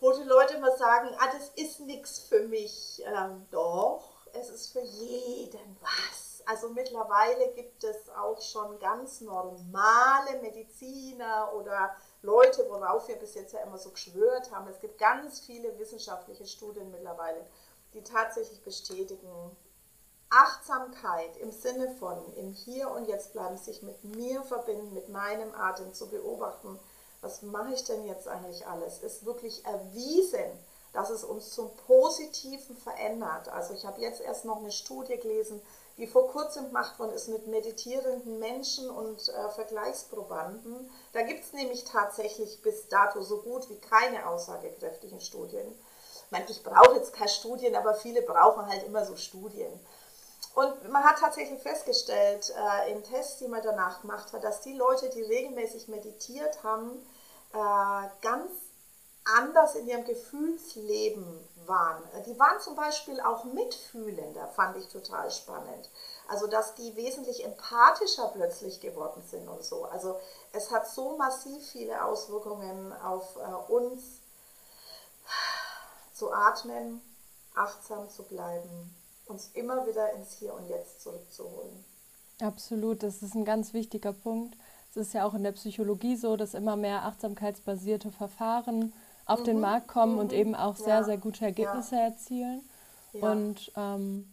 wo 0.00 0.12
die 0.12 0.24
Leute 0.24 0.54
immer 0.54 0.76
sagen, 0.76 1.08
ah, 1.18 1.28
das 1.32 1.50
ist 1.50 1.80
nichts 1.80 2.18
für 2.20 2.40
mich. 2.48 3.02
Ähm, 3.06 3.46
doch, 3.50 4.02
es 4.32 4.48
ist 4.48 4.72
für 4.72 4.80
jeden 4.80 5.76
was. 5.80 6.42
Also 6.46 6.70
mittlerweile 6.70 7.52
gibt 7.52 7.84
es 7.84 8.08
auch 8.10 8.40
schon 8.40 8.78
ganz 8.78 9.20
normale 9.20 10.40
Mediziner 10.40 11.52
oder 11.54 11.94
Leute, 12.22 12.68
worauf 12.68 13.08
wir 13.08 13.16
bis 13.16 13.34
jetzt 13.34 13.52
ja 13.52 13.60
immer 13.60 13.78
so 13.78 13.90
geschwört 13.90 14.50
haben. 14.50 14.66
Es 14.68 14.80
gibt 14.80 14.98
ganz 14.98 15.40
viele 15.40 15.78
wissenschaftliche 15.78 16.46
Studien 16.46 16.90
mittlerweile, 16.90 17.46
die 17.92 18.02
tatsächlich 18.02 18.62
bestätigen, 18.62 19.56
Achtsamkeit 20.30 21.36
im 21.38 21.50
Sinne 21.50 21.90
von 21.96 22.32
im 22.34 22.52
Hier 22.52 22.88
und 22.90 23.08
Jetzt 23.08 23.32
bleiben, 23.32 23.56
sich 23.56 23.82
mit 23.82 24.04
mir 24.04 24.42
verbinden, 24.44 24.94
mit 24.94 25.08
meinem 25.08 25.52
Atem 25.54 25.92
zu 25.92 26.08
beobachten, 26.08 26.78
was 27.20 27.42
mache 27.42 27.74
ich 27.74 27.84
denn 27.84 28.06
jetzt 28.06 28.28
eigentlich 28.28 28.66
alles, 28.66 28.98
ist 28.98 29.24
wirklich 29.24 29.64
erwiesen, 29.64 30.50
dass 30.92 31.10
es 31.10 31.22
uns 31.22 31.50
zum 31.50 31.70
Positiven 31.86 32.76
verändert. 32.76 33.48
Also 33.48 33.74
ich 33.74 33.84
habe 33.84 34.00
jetzt 34.00 34.20
erst 34.20 34.44
noch 34.44 34.58
eine 34.58 34.72
Studie 34.72 35.16
gelesen, 35.18 35.60
die 35.98 36.06
vor 36.06 36.28
kurzem 36.28 36.66
gemacht 36.66 36.98
worden 36.98 37.12
ist 37.12 37.28
mit 37.28 37.46
meditierenden 37.46 38.38
Menschen 38.38 38.90
und 38.90 39.28
äh, 39.28 39.50
Vergleichsprobanden. 39.50 40.90
Da 41.12 41.22
gibt 41.22 41.44
es 41.44 41.52
nämlich 41.52 41.84
tatsächlich 41.84 42.62
bis 42.62 42.88
dato 42.88 43.22
so 43.22 43.42
gut 43.42 43.68
wie 43.68 43.78
keine 43.78 44.26
aussagekräftigen 44.26 45.20
Studien. 45.20 45.66
Ich 46.24 46.30
meine, 46.30 46.46
ich 46.48 46.62
brauche 46.62 46.96
jetzt 46.96 47.12
keine 47.12 47.28
Studien, 47.28 47.76
aber 47.76 47.94
viele 47.94 48.22
brauchen 48.22 48.66
halt 48.66 48.84
immer 48.84 49.04
so 49.04 49.16
Studien. 49.16 49.78
Und 50.54 50.90
man 50.90 51.04
hat 51.04 51.18
tatsächlich 51.18 51.62
festgestellt, 51.62 52.52
äh, 52.56 52.92
in 52.92 53.02
Tests, 53.04 53.38
die 53.38 53.48
man 53.48 53.62
danach 53.62 54.00
gemacht 54.00 54.32
hat, 54.32 54.42
dass 54.42 54.60
die 54.60 54.74
Leute, 54.74 55.08
die 55.10 55.22
regelmäßig 55.22 55.88
meditiert 55.88 56.62
haben, 56.62 56.90
äh, 57.52 58.08
ganz 58.20 58.50
anders 59.24 59.74
in 59.74 59.86
ihrem 59.86 60.04
Gefühlsleben 60.04 61.48
waren. 61.66 62.02
Die 62.26 62.38
waren 62.38 62.60
zum 62.60 62.74
Beispiel 62.74 63.20
auch 63.20 63.44
mitfühlender, 63.44 64.48
fand 64.48 64.76
ich 64.76 64.88
total 64.88 65.30
spannend. 65.30 65.88
Also, 66.28 66.46
dass 66.46 66.74
die 66.74 66.96
wesentlich 66.96 67.44
empathischer 67.44 68.28
plötzlich 68.34 68.80
geworden 68.80 69.22
sind 69.30 69.48
und 69.48 69.64
so. 69.64 69.84
Also, 69.84 70.18
es 70.52 70.70
hat 70.70 70.88
so 70.88 71.16
massiv 71.16 71.64
viele 71.70 72.04
Auswirkungen 72.04 72.92
auf 72.92 73.36
äh, 73.36 73.72
uns, 73.72 74.02
zu 76.14 76.32
atmen, 76.32 77.00
achtsam 77.54 78.10
zu 78.10 78.24
bleiben, 78.24 78.94
uns 79.30 79.50
immer 79.54 79.86
wieder 79.86 80.12
ins 80.14 80.38
Hier 80.38 80.52
und 80.52 80.68
Jetzt 80.68 81.02
zurückzuholen. 81.02 81.84
Absolut, 82.40 83.02
das 83.02 83.22
ist 83.22 83.34
ein 83.34 83.44
ganz 83.44 83.72
wichtiger 83.72 84.12
Punkt. 84.12 84.56
Es 84.90 84.96
ist 84.96 85.14
ja 85.14 85.24
auch 85.24 85.34
in 85.34 85.42
der 85.42 85.52
Psychologie 85.52 86.16
so, 86.16 86.36
dass 86.36 86.54
immer 86.54 86.76
mehr 86.76 87.04
achtsamkeitsbasierte 87.04 88.10
Verfahren 88.10 88.92
auf 89.26 89.40
mhm. 89.40 89.44
den 89.44 89.60
Markt 89.60 89.88
kommen 89.88 90.14
mhm. 90.14 90.18
und 90.18 90.32
eben 90.32 90.54
auch 90.54 90.76
sehr, 90.76 90.96
ja. 90.96 91.04
sehr 91.04 91.18
gute 91.18 91.44
Ergebnisse 91.44 91.94
ja. 91.94 92.02
erzielen. 92.02 92.62
Ja. 93.12 93.30
Und 93.30 93.72
ähm, 93.76 94.32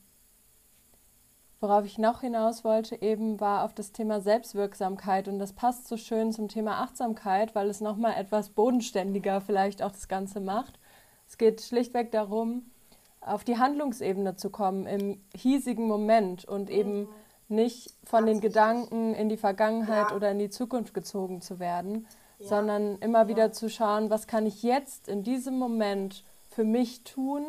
worauf 1.59 1.85
ich 1.85 1.97
noch 1.97 2.21
hinaus 2.21 2.63
wollte, 2.63 3.01
eben 3.01 3.39
war 3.39 3.63
auf 3.65 3.73
das 3.73 3.91
Thema 3.91 4.21
Selbstwirksamkeit. 4.21 5.27
Und 5.27 5.37
das 5.37 5.53
passt 5.53 5.87
so 5.87 5.97
schön 5.97 6.31
zum 6.31 6.47
Thema 6.47 6.81
Achtsamkeit, 6.81 7.53
weil 7.53 7.69
es 7.69 7.81
nochmal 7.81 8.15
etwas 8.17 8.49
bodenständiger 8.49 9.41
vielleicht 9.41 9.83
auch 9.83 9.91
das 9.91 10.07
Ganze 10.07 10.39
macht. 10.39 10.79
Es 11.27 11.37
geht 11.37 11.61
schlichtweg 11.61 12.11
darum, 12.11 12.71
auf 13.27 13.43
die 13.43 13.57
Handlungsebene 13.57 14.35
zu 14.35 14.49
kommen 14.49 14.85
im 14.85 15.21
hiesigen 15.35 15.87
Moment 15.87 16.45
und 16.45 16.69
eben 16.69 17.01
mhm 17.01 17.07
nicht 17.49 17.93
von 18.03 18.25
den 18.25 18.41
Gedanken 18.41 19.13
in 19.13 19.29
die 19.29 19.37
Vergangenheit 19.37 20.09
ja. 20.09 20.15
oder 20.15 20.31
in 20.31 20.39
die 20.39 20.49
Zukunft 20.49 20.93
gezogen 20.93 21.41
zu 21.41 21.59
werden, 21.59 22.07
ja. 22.39 22.47
sondern 22.47 22.97
immer 22.99 23.23
ja. 23.23 23.27
wieder 23.27 23.51
zu 23.51 23.69
schauen, 23.69 24.09
was 24.09 24.27
kann 24.27 24.45
ich 24.45 24.63
jetzt 24.63 25.07
in 25.07 25.23
diesem 25.23 25.57
Moment 25.57 26.23
für 26.49 26.63
mich 26.63 27.03
tun 27.03 27.45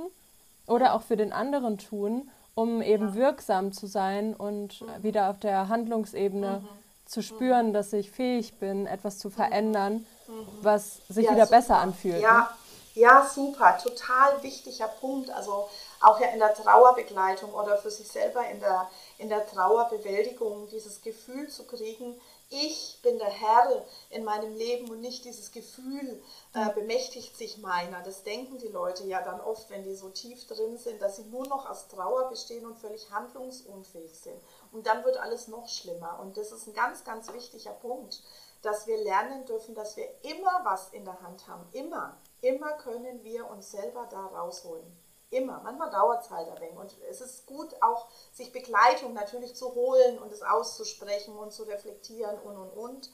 oder 0.66 0.94
auch 0.94 1.02
für 1.02 1.16
den 1.16 1.32
anderen 1.32 1.78
tun, 1.78 2.30
um 2.54 2.82
eben 2.82 3.14
wirksam 3.14 3.72
zu 3.72 3.86
sein 3.86 4.34
und 4.34 4.82
mhm. 4.82 5.02
wieder 5.02 5.30
auf 5.30 5.38
der 5.38 5.68
Handlungsebene 5.68 6.60
mhm. 6.62 6.68
zu 7.06 7.22
spüren, 7.22 7.72
dass 7.72 7.92
ich 7.92 8.10
fähig 8.10 8.54
bin, 8.54 8.86
etwas 8.86 9.18
zu 9.18 9.30
verändern, 9.30 10.06
mhm. 10.28 10.32
was 10.62 11.00
sich 11.08 11.28
wieder 11.28 11.46
besser 11.46 11.78
anfühlt. 11.78 12.20
Ja. 12.20 12.50
Ja, 12.98 13.24
super, 13.24 13.78
total 13.78 14.42
wichtiger 14.42 14.88
Punkt. 14.88 15.30
Also 15.30 15.68
auch 16.00 16.18
ja 16.20 16.30
in 16.30 16.40
der 16.40 16.52
Trauerbegleitung 16.52 17.54
oder 17.54 17.78
für 17.78 17.92
sich 17.92 18.08
selber 18.08 18.44
in 18.48 18.58
der 18.58 18.90
in 19.18 19.28
der 19.28 19.46
Trauerbewältigung 19.46 20.68
dieses 20.68 21.00
Gefühl 21.00 21.48
zu 21.48 21.64
kriegen, 21.64 22.20
ich 22.50 22.98
bin 23.02 23.18
der 23.18 23.30
Herr 23.30 23.84
in 24.10 24.24
meinem 24.24 24.56
Leben 24.56 24.90
und 24.90 25.00
nicht 25.00 25.24
dieses 25.24 25.52
Gefühl 25.52 26.20
äh, 26.54 26.70
bemächtigt 26.74 27.36
sich 27.36 27.58
meiner. 27.58 28.02
Das 28.02 28.24
denken 28.24 28.58
die 28.58 28.66
Leute 28.66 29.04
ja 29.04 29.22
dann 29.22 29.40
oft, 29.40 29.70
wenn 29.70 29.84
die 29.84 29.94
so 29.94 30.08
tief 30.08 30.48
drin 30.48 30.76
sind, 30.76 31.00
dass 31.00 31.16
sie 31.16 31.24
nur 31.26 31.46
noch 31.46 31.70
aus 31.70 31.86
Trauer 31.86 32.28
bestehen 32.30 32.66
und 32.66 32.78
völlig 32.78 33.12
handlungsunfähig 33.12 34.18
sind. 34.18 34.40
Und 34.72 34.88
dann 34.88 35.04
wird 35.04 35.18
alles 35.18 35.46
noch 35.46 35.68
schlimmer. 35.68 36.18
Und 36.20 36.36
das 36.36 36.50
ist 36.50 36.66
ein 36.66 36.74
ganz, 36.74 37.04
ganz 37.04 37.32
wichtiger 37.32 37.74
Punkt, 37.74 38.22
dass 38.62 38.88
wir 38.88 38.96
lernen 39.04 39.46
dürfen, 39.46 39.76
dass 39.76 39.96
wir 39.96 40.08
immer 40.22 40.62
was 40.64 40.88
in 40.88 41.04
der 41.04 41.20
Hand 41.22 41.46
haben. 41.46 41.64
Immer. 41.70 42.16
Immer 42.40 42.72
können 42.74 43.22
wir 43.24 43.50
uns 43.50 43.70
selber 43.70 44.06
da 44.10 44.26
rausholen. 44.26 44.86
Immer. 45.30 45.60
Manchmal 45.62 45.90
dauert 45.90 46.24
es 46.24 46.30
halt 46.30 46.48
ein 46.48 46.60
wenig. 46.60 46.78
Und 46.78 46.96
es 47.10 47.20
ist 47.20 47.46
gut, 47.46 47.74
auch 47.82 48.08
sich 48.32 48.52
Begleitung 48.52 49.12
natürlich 49.12 49.54
zu 49.54 49.74
holen 49.74 50.18
und 50.18 50.32
es 50.32 50.42
auszusprechen 50.42 51.36
und 51.36 51.52
zu 51.52 51.64
reflektieren 51.64 52.38
und 52.38 52.56
und 52.56 52.70
und. 52.70 53.10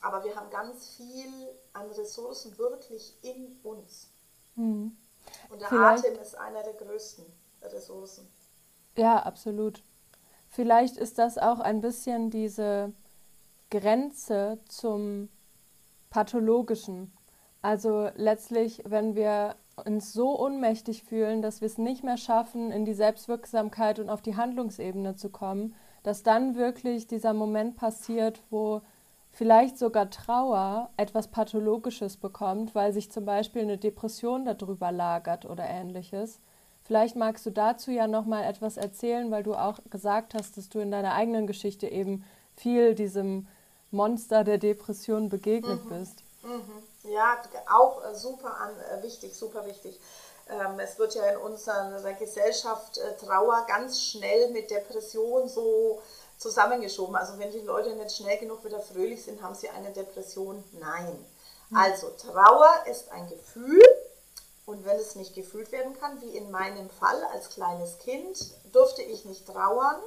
Aber 0.00 0.24
wir 0.24 0.34
haben 0.34 0.50
ganz 0.50 0.88
viel 0.96 1.30
an 1.72 1.90
Ressourcen 1.92 2.58
wirklich 2.58 3.16
in 3.22 3.58
uns. 3.62 4.08
Mhm. 4.56 4.96
Und 5.48 5.60
der 5.60 5.68
Vielleicht. 5.68 6.06
Atem 6.06 6.20
ist 6.20 6.36
einer 6.36 6.62
der 6.62 6.74
größten 6.74 7.24
Ressourcen. 7.62 8.28
Ja, 8.96 9.22
absolut. 9.22 9.82
Vielleicht 10.48 10.96
ist 10.96 11.18
das 11.18 11.38
auch 11.38 11.60
ein 11.60 11.80
bisschen 11.80 12.30
diese 12.30 12.92
Grenze 13.70 14.58
zum 14.68 15.28
Pathologischen. 16.10 17.12
Also 17.64 18.10
letztlich, 18.16 18.82
wenn 18.84 19.14
wir 19.14 19.54
uns 19.86 20.12
so 20.12 20.38
ohnmächtig 20.38 21.02
fühlen, 21.02 21.40
dass 21.40 21.62
wir 21.62 21.66
es 21.66 21.78
nicht 21.78 22.04
mehr 22.04 22.18
schaffen, 22.18 22.70
in 22.70 22.84
die 22.84 22.92
Selbstwirksamkeit 22.92 23.98
und 23.98 24.10
auf 24.10 24.20
die 24.20 24.36
Handlungsebene 24.36 25.16
zu 25.16 25.30
kommen, 25.30 25.74
dass 26.02 26.22
dann 26.22 26.56
wirklich 26.56 27.06
dieser 27.06 27.32
Moment 27.32 27.76
passiert, 27.76 28.42
wo 28.50 28.82
vielleicht 29.32 29.78
sogar 29.78 30.10
Trauer 30.10 30.90
etwas 30.98 31.28
Pathologisches 31.28 32.18
bekommt, 32.18 32.74
weil 32.74 32.92
sich 32.92 33.10
zum 33.10 33.24
Beispiel 33.24 33.62
eine 33.62 33.78
Depression 33.78 34.44
darüber 34.44 34.92
lagert 34.92 35.46
oder 35.46 35.64
ähnliches. 35.66 36.40
Vielleicht 36.82 37.16
magst 37.16 37.46
du 37.46 37.50
dazu 37.50 37.90
ja 37.90 38.06
noch 38.06 38.26
mal 38.26 38.44
etwas 38.44 38.76
erzählen, 38.76 39.30
weil 39.30 39.42
du 39.42 39.54
auch 39.54 39.78
gesagt 39.88 40.34
hast, 40.34 40.58
dass 40.58 40.68
du 40.68 40.80
in 40.80 40.90
deiner 40.90 41.14
eigenen 41.14 41.46
Geschichte 41.46 41.88
eben 41.88 42.24
viel 42.56 42.94
diesem 42.94 43.46
Monster 43.90 44.44
der 44.44 44.58
Depression 44.58 45.30
begegnet 45.30 45.82
mhm. 45.86 45.88
bist. 45.88 46.22
Mhm. 46.42 46.93
Ja, 47.04 47.42
auch 47.70 48.04
äh, 48.04 48.14
super 48.14 48.56
an, 48.56 48.70
äh, 48.80 49.02
wichtig, 49.02 49.34
super 49.34 49.66
wichtig. 49.66 50.00
Ähm, 50.48 50.78
es 50.78 50.98
wird 50.98 51.14
ja 51.14 51.24
in 51.26 51.36
unserer 51.38 52.12
Gesellschaft 52.14 52.98
äh, 52.98 53.16
Trauer 53.16 53.64
ganz 53.66 54.00
schnell 54.00 54.50
mit 54.50 54.70
Depression 54.70 55.48
so 55.48 56.02
zusammengeschoben. 56.38 57.16
Also 57.16 57.38
wenn 57.38 57.50
die 57.50 57.60
Leute 57.60 57.94
nicht 57.94 58.16
schnell 58.16 58.38
genug 58.38 58.64
wieder 58.64 58.80
fröhlich 58.80 59.24
sind, 59.24 59.42
haben 59.42 59.54
sie 59.54 59.68
eine 59.68 59.90
Depression. 59.90 60.62
Nein. 60.72 61.24
Mhm. 61.70 61.76
Also 61.76 62.10
Trauer 62.10 62.72
ist 62.86 63.10
ein 63.10 63.28
Gefühl, 63.28 63.82
und 64.66 64.84
wenn 64.86 64.98
es 64.98 65.14
nicht 65.14 65.34
gefühlt 65.34 65.72
werden 65.72 65.98
kann, 66.00 66.20
wie 66.22 66.36
in 66.36 66.50
meinem 66.50 66.88
Fall 66.88 67.22
als 67.32 67.50
kleines 67.50 67.98
Kind, 67.98 68.38
durfte 68.72 69.02
ich 69.02 69.24
nicht 69.24 69.46
trauern. 69.46 70.00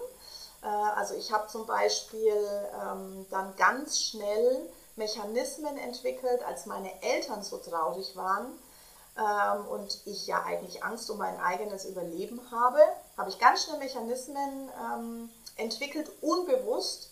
Äh, 0.64 0.68
also 0.68 1.14
ich 1.14 1.32
habe 1.32 1.48
zum 1.48 1.66
Beispiel 1.66 2.36
ähm, 2.82 3.26
dann 3.30 3.56
ganz 3.56 4.00
schnell 4.00 4.68
Mechanismen 4.98 5.78
entwickelt, 5.78 6.43
als 6.43 6.66
meine 6.66 6.91
Eltern 7.02 7.43
so 7.43 7.58
traurig 7.58 8.16
waren 8.16 8.48
ähm, 9.18 9.68
und 9.68 10.00
ich 10.06 10.28
ja 10.28 10.43
eigentlich 10.43 10.84
Angst 10.84 11.10
um 11.10 11.18
mein 11.18 11.39
eigenes 11.39 11.86
Überleben 11.86 12.41
habe, 12.52 12.80
habe 13.18 13.30
ich 13.30 13.39
ganz 13.39 13.64
schnell 13.64 13.80
Mechanismen 13.80 14.70
ähm, 14.93 15.30
entwickelt, 15.56 16.10
unbewusst, 16.22 17.12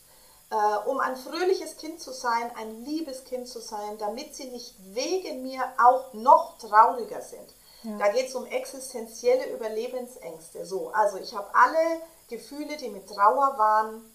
äh, 0.51 0.89
um 0.89 0.99
ein 0.99 1.15
fröhliches 1.15 1.77
Kind 1.77 1.99
zu 1.99 2.11
sein, 2.11 2.51
ein 2.57 2.83
liebes 2.85 3.23
Kind 3.23 3.47
zu 3.47 3.59
sein, 3.59 3.97
damit 3.97 4.35
sie 4.35 4.45
nicht 4.45 4.75
wegen 4.93 5.43
mir 5.43 5.63
auch 5.83 6.13
noch 6.13 6.57
trauriger 6.57 7.21
sind. 7.21 7.53
Ja. 7.83 7.97
Da 7.97 8.07
geht 8.09 8.29
es 8.29 8.35
um 8.35 8.45
existenzielle 8.45 9.51
Überlebensängste. 9.53 10.65
So, 10.65 10.89
also 10.89 11.17
ich 11.17 11.35
habe 11.35 11.47
alle 11.53 12.01
Gefühle, 12.29 12.77
die 12.77 12.89
mit 12.89 13.07
Trauer 13.07 13.57
waren, 13.57 14.11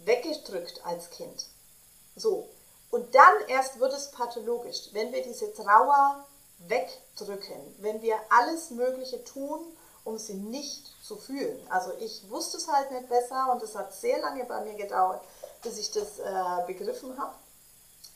weggedrückt 0.00 0.80
als 0.84 1.10
Kind. 1.10 1.46
So, 2.14 2.48
und 2.90 3.14
dann 3.14 3.34
erst 3.48 3.78
wird 3.80 3.92
es 3.92 4.10
pathologisch, 4.10 4.88
wenn 4.92 5.12
wir 5.12 5.22
diese 5.22 5.52
Trauer 5.52 6.24
wegdrücken, 6.66 7.76
wenn 7.78 8.02
wir 8.02 8.16
alles 8.30 8.70
Mögliche 8.70 9.22
tun, 9.24 9.60
um 10.04 10.18
sie 10.18 10.34
nicht 10.34 10.86
zu 11.04 11.16
fühlen. 11.16 11.60
Also 11.70 11.92
ich 11.98 12.28
wusste 12.30 12.56
es 12.56 12.68
halt 12.68 12.90
nicht 12.90 13.08
besser 13.08 13.52
und 13.52 13.62
es 13.62 13.74
hat 13.74 13.92
sehr 13.94 14.18
lange 14.20 14.44
bei 14.44 14.62
mir 14.62 14.74
gedauert, 14.74 15.22
bis 15.62 15.78
ich 15.78 15.90
das 15.90 16.18
äh, 16.18 16.66
begriffen 16.66 17.18
habe. 17.18 17.34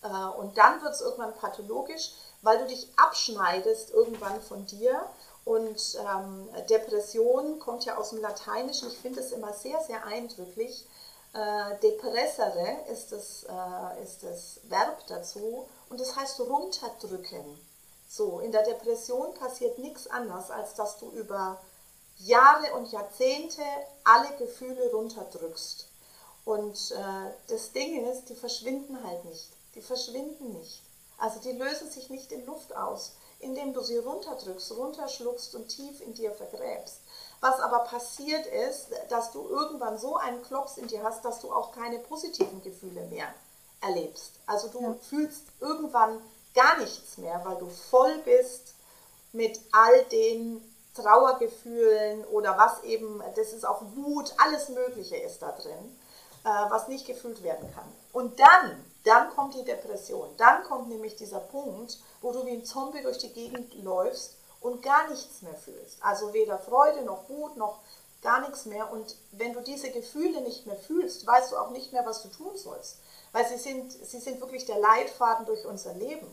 Äh, 0.03 0.39
und 0.39 0.57
dann 0.57 0.83
wird 0.83 0.95
es 0.95 1.03
irgendwann 1.03 1.35
pathologisch, 1.35 2.13
weil 2.41 2.59
du 2.59 2.67
dich 2.67 2.89
abschneidest 2.97 3.91
irgendwann 3.91 4.41
von 4.43 4.67
dir. 4.67 5.03
Und 5.45 5.99
ähm, 5.99 6.49
Depression 6.71 7.59
kommt 7.59 7.85
ja 7.85 7.97
aus 7.97 8.11
dem 8.11 8.21
Lateinischen. 8.21 8.89
Ich 8.89 8.99
finde 8.99 9.21
es 9.21 9.33
immer 9.33 9.53
sehr, 9.53 9.81
sehr 9.83 10.05
eindrücklich. 10.07 10.87
Äh, 11.35 11.79
depressere 11.83 12.85
ist 12.93 13.11
das, 13.13 13.45
äh, 13.45 14.03
ist 14.03 14.23
das 14.23 14.61
Verb 14.65 15.07
dazu 15.09 15.67
und 15.89 15.99
das 15.99 16.15
heißt 16.15 16.41
runterdrücken. 16.41 17.59
So, 18.09 18.41
in 18.41 18.53
der 18.53 18.65
Depression 18.65 19.33
passiert 19.35 19.79
nichts 19.79 20.07
anderes, 20.07 20.51
als 20.51 20.75
dass 20.75 20.99
du 20.99 21.11
über 21.13 21.59
Jahre 22.19 22.75
und 22.75 22.93
Jahrzehnte 22.93 23.63
alle 24.05 24.37
Gefühle 24.37 24.91
runterdrückst. 24.93 25.89
Und 26.45 26.91
äh, 26.91 27.33
das 27.49 27.73
Ding 27.73 28.05
ist, 28.11 28.29
die 28.29 28.35
verschwinden 28.35 29.03
halt 29.03 29.25
nicht. 29.25 29.49
Die 29.75 29.81
verschwinden 29.81 30.53
nicht. 30.59 30.83
Also 31.17 31.41
die 31.41 31.53
lösen 31.53 31.91
sich 31.91 32.11
nicht 32.11 32.33
in 32.33 32.45
Luft 32.45 32.75
aus, 32.77 33.13
indem 33.39 33.73
du 33.73 33.81
sie 33.81 33.97
runterdrückst, 33.97 34.73
runterschluckst 34.73 35.55
und 35.55 35.69
tief 35.69 36.01
in 36.01 36.15
dir 36.15 36.33
vergräbst. 36.33 36.99
Was 37.43 37.61
aber 37.61 37.81
passiert 37.81 38.47
ist, 38.47 38.87
dass 39.11 39.33
du 39.33 39.47
irgendwann 39.49 39.99
so 39.99 40.17
einen 40.17 40.43
Klops 40.43 40.79
in 40.79 40.87
dir 40.87 41.03
hast, 41.03 41.25
dass 41.25 41.41
du 41.41 41.53
auch 41.53 41.73
keine 41.73 41.99
positiven 41.99 42.63
Gefühle 42.63 43.03
mehr 43.09 43.27
erlebst. 43.83 44.33
Also 44.47 44.69
du 44.69 44.81
ja. 44.81 44.95
fühlst 45.11 45.43
irgendwann 45.61 46.23
gar 46.55 46.79
nichts 46.79 47.19
mehr, 47.19 47.43
weil 47.45 47.57
du 47.57 47.69
voll 47.69 48.17
bist 48.19 48.75
mit 49.33 49.61
all 49.73 50.05
den 50.05 50.63
Trauergefühlen 50.95 52.25
oder 52.27 52.57
was 52.57 52.85
eben, 52.85 53.21
das 53.35 53.53
ist 53.53 53.67
auch 53.67 53.83
Wut, 53.97 54.33
alles 54.39 54.69
Mögliche 54.71 55.17
ist 55.17 55.43
da 55.43 55.53
drin. 55.53 55.99
Äh, 56.45 56.71
was 56.71 56.89
nicht 56.89 57.07
gefühlt 57.07 57.45
werden 57.45 57.73
kann. 57.73 57.85
Und 58.13 58.41
dann, 58.41 58.85
dann 59.05 59.31
kommt 59.31 59.55
die 59.55 59.65
Depression. 59.65 60.29
Dann 60.39 60.65
kommt 60.65 60.89
nämlich 60.89 61.15
dieser 61.15 61.39
Punkt, 61.39 61.99
wo 62.21 62.33
du 62.33 62.45
wie 62.45 62.51
ein 62.51 62.65
Zombie 62.65 63.01
durch 63.01 63.19
die 63.19 63.33
Gegend 63.33 63.73
läufst 63.85 64.35
und 64.63 64.83
gar 64.83 65.09
nichts 65.09 65.43
mehr 65.43 65.55
fühlst. 65.55 65.99
Also 66.03 66.33
weder 66.33 66.59
Freude 66.59 67.03
noch 67.03 67.29
Wut 67.29 67.57
noch 67.57 67.81
gar 68.23 68.41
nichts 68.41 68.65
mehr. 68.67 68.91
Und 68.91 69.17
wenn 69.33 69.53
du 69.53 69.61
diese 69.61 69.91
Gefühle 69.91 70.41
nicht 70.41 70.67
mehr 70.67 70.77
fühlst, 70.77 71.27
weißt 71.27 71.53
du 71.53 71.57
auch 71.57 71.71
nicht 71.71 71.93
mehr, 71.93 72.07
was 72.07 72.23
du 72.23 72.29
tun 72.29 72.57
sollst. 72.57 72.99
Weil 73.33 73.47
sie 73.47 73.59
sind, 73.59 73.93
sie 73.93 74.21
sind 74.21 74.41
wirklich 74.41 74.65
der 74.67 74.79
Leitfaden 74.79 75.47
durch 75.47 75.67
unser 75.67 75.95
Leben. 75.95 76.27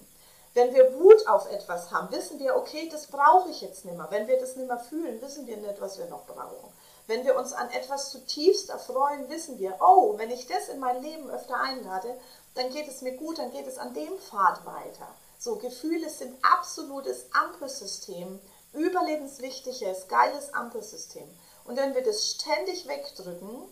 Wenn 0.54 0.74
wir 0.74 1.00
Wut 1.00 1.28
auf 1.28 1.50
etwas 1.52 1.92
haben, 1.92 2.12
wissen 2.12 2.40
wir, 2.40 2.56
okay, 2.56 2.90
das 2.92 3.08
brauche 3.08 3.50
ich 3.50 3.62
jetzt 3.62 3.86
nicht 3.86 3.98
mehr. 3.98 4.08
Wenn 4.10 4.28
wir 4.28 4.40
das 4.40 4.56
nicht 4.56 4.68
mehr 4.68 4.80
fühlen, 4.80 5.22
wissen 5.22 5.48
wir 5.48 5.58
nicht, 5.58 5.80
was 5.80 5.98
wir 5.98 6.06
noch 6.08 6.26
brauchen. 6.26 6.74
Wenn 7.08 7.26
wir 7.26 7.38
uns 7.38 7.54
an 7.54 7.70
etwas 7.72 8.12
zutiefst 8.12 8.70
erfreuen, 8.70 9.30
wissen 9.30 9.58
wir, 9.58 9.78
oh, 9.80 10.18
wenn 10.18 10.30
ich 10.30 10.48
das 10.48 10.70
in 10.70 10.80
mein 10.80 11.02
Leben 11.02 11.30
öfter 11.30 11.60
einlade, 11.60 12.16
dann 12.56 12.70
geht 12.72 12.88
es 12.88 13.02
mir 13.02 13.14
gut, 13.14 13.40
dann 13.40 13.52
geht 13.52 13.68
es 13.68 13.78
an 13.78 13.94
dem 13.94 14.18
Pfad 14.20 14.66
weiter. 14.66 15.08
So, 15.40 15.56
Gefühle 15.56 16.10
sind 16.10 16.36
absolutes 16.44 17.28
Ampelsystem, 17.34 18.42
überlebenswichtiges, 18.74 20.10
geiles 20.10 20.54
Ampelsystem. 20.54 21.28
Und 21.64 21.78
wenn 21.78 21.96
wir 21.96 22.04
das 22.04 22.30
ständig 22.30 22.88
wegdrücken, 22.88 23.64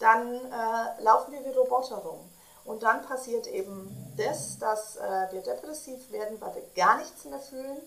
dann 0.00 0.34
äh, 0.34 1.02
laufen 1.02 1.32
wir 1.32 1.44
wie 1.44 1.56
Roboter 1.56 1.98
rum. 1.98 2.28
Und 2.64 2.82
dann 2.82 3.02
passiert 3.02 3.46
eben 3.46 4.14
das, 4.16 4.58
dass 4.58 4.96
äh, 4.96 5.28
wir 5.30 5.42
depressiv 5.42 6.10
werden, 6.10 6.40
weil 6.40 6.56
wir 6.56 6.62
gar 6.74 6.98
nichts 6.98 7.24
mehr 7.24 7.38
fühlen, 7.38 7.78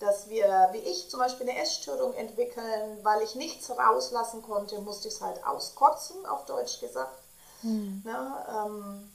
dass 0.00 0.28
wir, 0.30 0.68
wie 0.72 0.78
ich 0.78 1.10
zum 1.10 1.20
Beispiel 1.20 1.48
eine 1.48 1.60
Essstörung 1.60 2.14
entwickeln, 2.14 2.98
weil 3.02 3.22
ich 3.22 3.34
nichts 3.34 3.70
rauslassen 3.70 4.42
konnte, 4.42 4.80
musste 4.80 5.08
ich 5.08 5.14
es 5.14 5.20
halt 5.20 5.44
auskotzen, 5.44 6.24
auf 6.24 6.46
Deutsch 6.46 6.80
gesagt. 6.80 7.18
Mhm. 7.62 8.02
Ja, 8.06 8.66
ähm, 8.66 9.12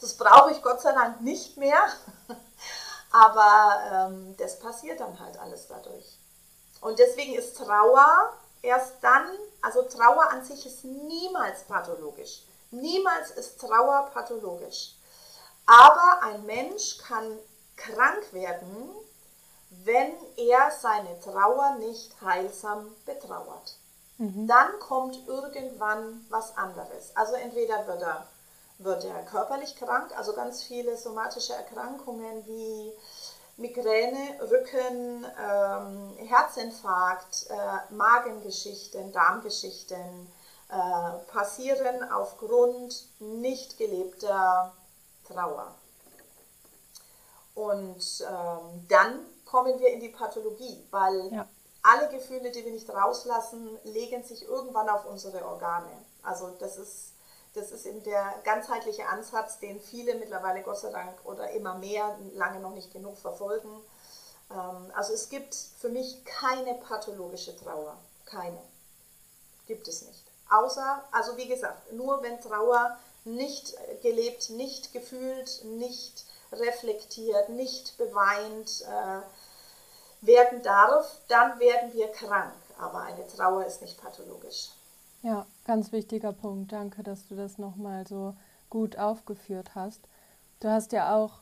das 0.00 0.14
brauche 0.14 0.52
ich 0.52 0.62
Gott 0.62 0.80
sei 0.80 0.92
Dank 0.92 1.20
nicht 1.22 1.56
mehr, 1.56 1.82
aber 3.12 4.10
ähm, 4.10 4.36
das 4.36 4.58
passiert 4.58 5.00
dann 5.00 5.18
halt 5.18 5.38
alles 5.38 5.66
dadurch. 5.68 6.18
Und 6.80 6.98
deswegen 6.98 7.34
ist 7.34 7.56
Trauer 7.56 8.32
erst 8.62 8.94
dann, 9.02 9.26
also 9.62 9.82
Trauer 9.82 10.30
an 10.30 10.44
sich 10.44 10.64
ist 10.66 10.84
niemals 10.84 11.64
pathologisch. 11.64 12.42
Niemals 12.70 13.30
ist 13.32 13.60
Trauer 13.60 14.10
pathologisch. 14.12 14.94
Aber 15.66 16.22
ein 16.22 16.44
Mensch 16.46 16.98
kann 16.98 17.38
krank 17.76 18.32
werden, 18.32 18.90
wenn 19.84 20.12
er 20.36 20.70
seine 20.70 21.20
Trauer 21.20 21.76
nicht 21.78 22.12
heilsam 22.22 22.94
betrauert. 23.04 23.76
Mhm. 24.18 24.46
Dann 24.48 24.78
kommt 24.80 25.26
irgendwann 25.28 26.24
was 26.28 26.56
anderes. 26.56 27.12
Also 27.14 27.34
entweder 27.34 27.86
wird 27.86 28.02
er, 28.02 28.26
wird 28.78 29.04
er 29.04 29.22
körperlich 29.24 29.76
krank, 29.76 30.16
also 30.16 30.32
ganz 30.32 30.62
viele 30.62 30.96
somatische 30.96 31.52
Erkrankungen 31.54 32.46
wie 32.46 32.92
Migräne, 33.56 34.40
Rücken, 34.40 35.26
ähm, 35.26 36.16
Herzinfarkt, 36.28 37.48
äh, 37.50 37.92
Magengeschichten, 37.92 39.12
Darmgeschichten 39.12 40.28
äh, 40.68 41.32
passieren 41.32 42.08
aufgrund 42.12 43.04
nicht 43.18 43.76
gelebter 43.78 44.72
Trauer. 45.26 45.74
Und 47.54 48.24
ähm, 48.30 48.86
dann 48.88 49.18
kommen 49.44 49.80
wir 49.80 49.88
in 49.88 50.00
die 50.00 50.10
Pathologie, 50.10 50.86
weil 50.92 51.32
ja. 51.32 51.48
alle 51.82 52.08
Gefühle, 52.10 52.52
die 52.52 52.64
wir 52.64 52.72
nicht 52.72 52.88
rauslassen, 52.88 53.76
legen 53.82 54.22
sich 54.22 54.46
irgendwann 54.46 54.88
auf 54.88 55.06
unsere 55.06 55.44
Organe. 55.44 55.90
Also 56.22 56.50
das 56.60 56.76
ist, 56.76 57.14
das 57.58 57.72
ist 57.72 57.86
eben 57.86 58.02
der 58.04 58.34
ganzheitliche 58.44 59.06
Ansatz, 59.06 59.58
den 59.58 59.80
viele 59.80 60.14
mittlerweile 60.14 60.62
Gott 60.62 60.78
sei 60.78 60.90
Dank 60.90 61.18
oder 61.24 61.50
immer 61.50 61.74
mehr, 61.74 62.16
lange 62.34 62.60
noch 62.60 62.72
nicht 62.72 62.92
genug 62.92 63.18
verfolgen. 63.18 63.70
Ähm, 64.50 64.92
also 64.94 65.12
es 65.12 65.28
gibt 65.28 65.54
für 65.54 65.88
mich 65.88 66.24
keine 66.24 66.74
pathologische 66.74 67.56
Trauer. 67.56 67.96
Keine. 68.24 68.60
Gibt 69.66 69.88
es 69.88 70.02
nicht. 70.02 70.22
Außer, 70.50 71.04
also 71.12 71.36
wie 71.36 71.48
gesagt, 71.48 71.92
nur 71.92 72.22
wenn 72.22 72.40
Trauer 72.40 72.98
nicht 73.24 73.74
gelebt, 74.02 74.50
nicht 74.50 74.92
gefühlt, 74.92 75.64
nicht 75.64 76.24
reflektiert, 76.52 77.50
nicht 77.50 77.98
beweint 77.98 78.82
äh, 78.82 80.26
werden 80.26 80.62
darf, 80.62 81.20
dann 81.28 81.58
werden 81.60 81.92
wir 81.92 82.08
krank. 82.08 82.54
Aber 82.78 83.02
eine 83.02 83.26
Trauer 83.26 83.66
ist 83.66 83.82
nicht 83.82 84.00
pathologisch. 84.00 84.70
Ja, 85.28 85.44
ganz 85.66 85.92
wichtiger 85.92 86.32
Punkt. 86.32 86.72
Danke, 86.72 87.02
dass 87.02 87.28
du 87.28 87.36
das 87.36 87.58
nochmal 87.58 88.06
so 88.06 88.34
gut 88.70 88.96
aufgeführt 88.96 89.74
hast. 89.74 90.00
Du 90.60 90.70
hast 90.70 90.92
ja 90.92 91.14
auch 91.14 91.32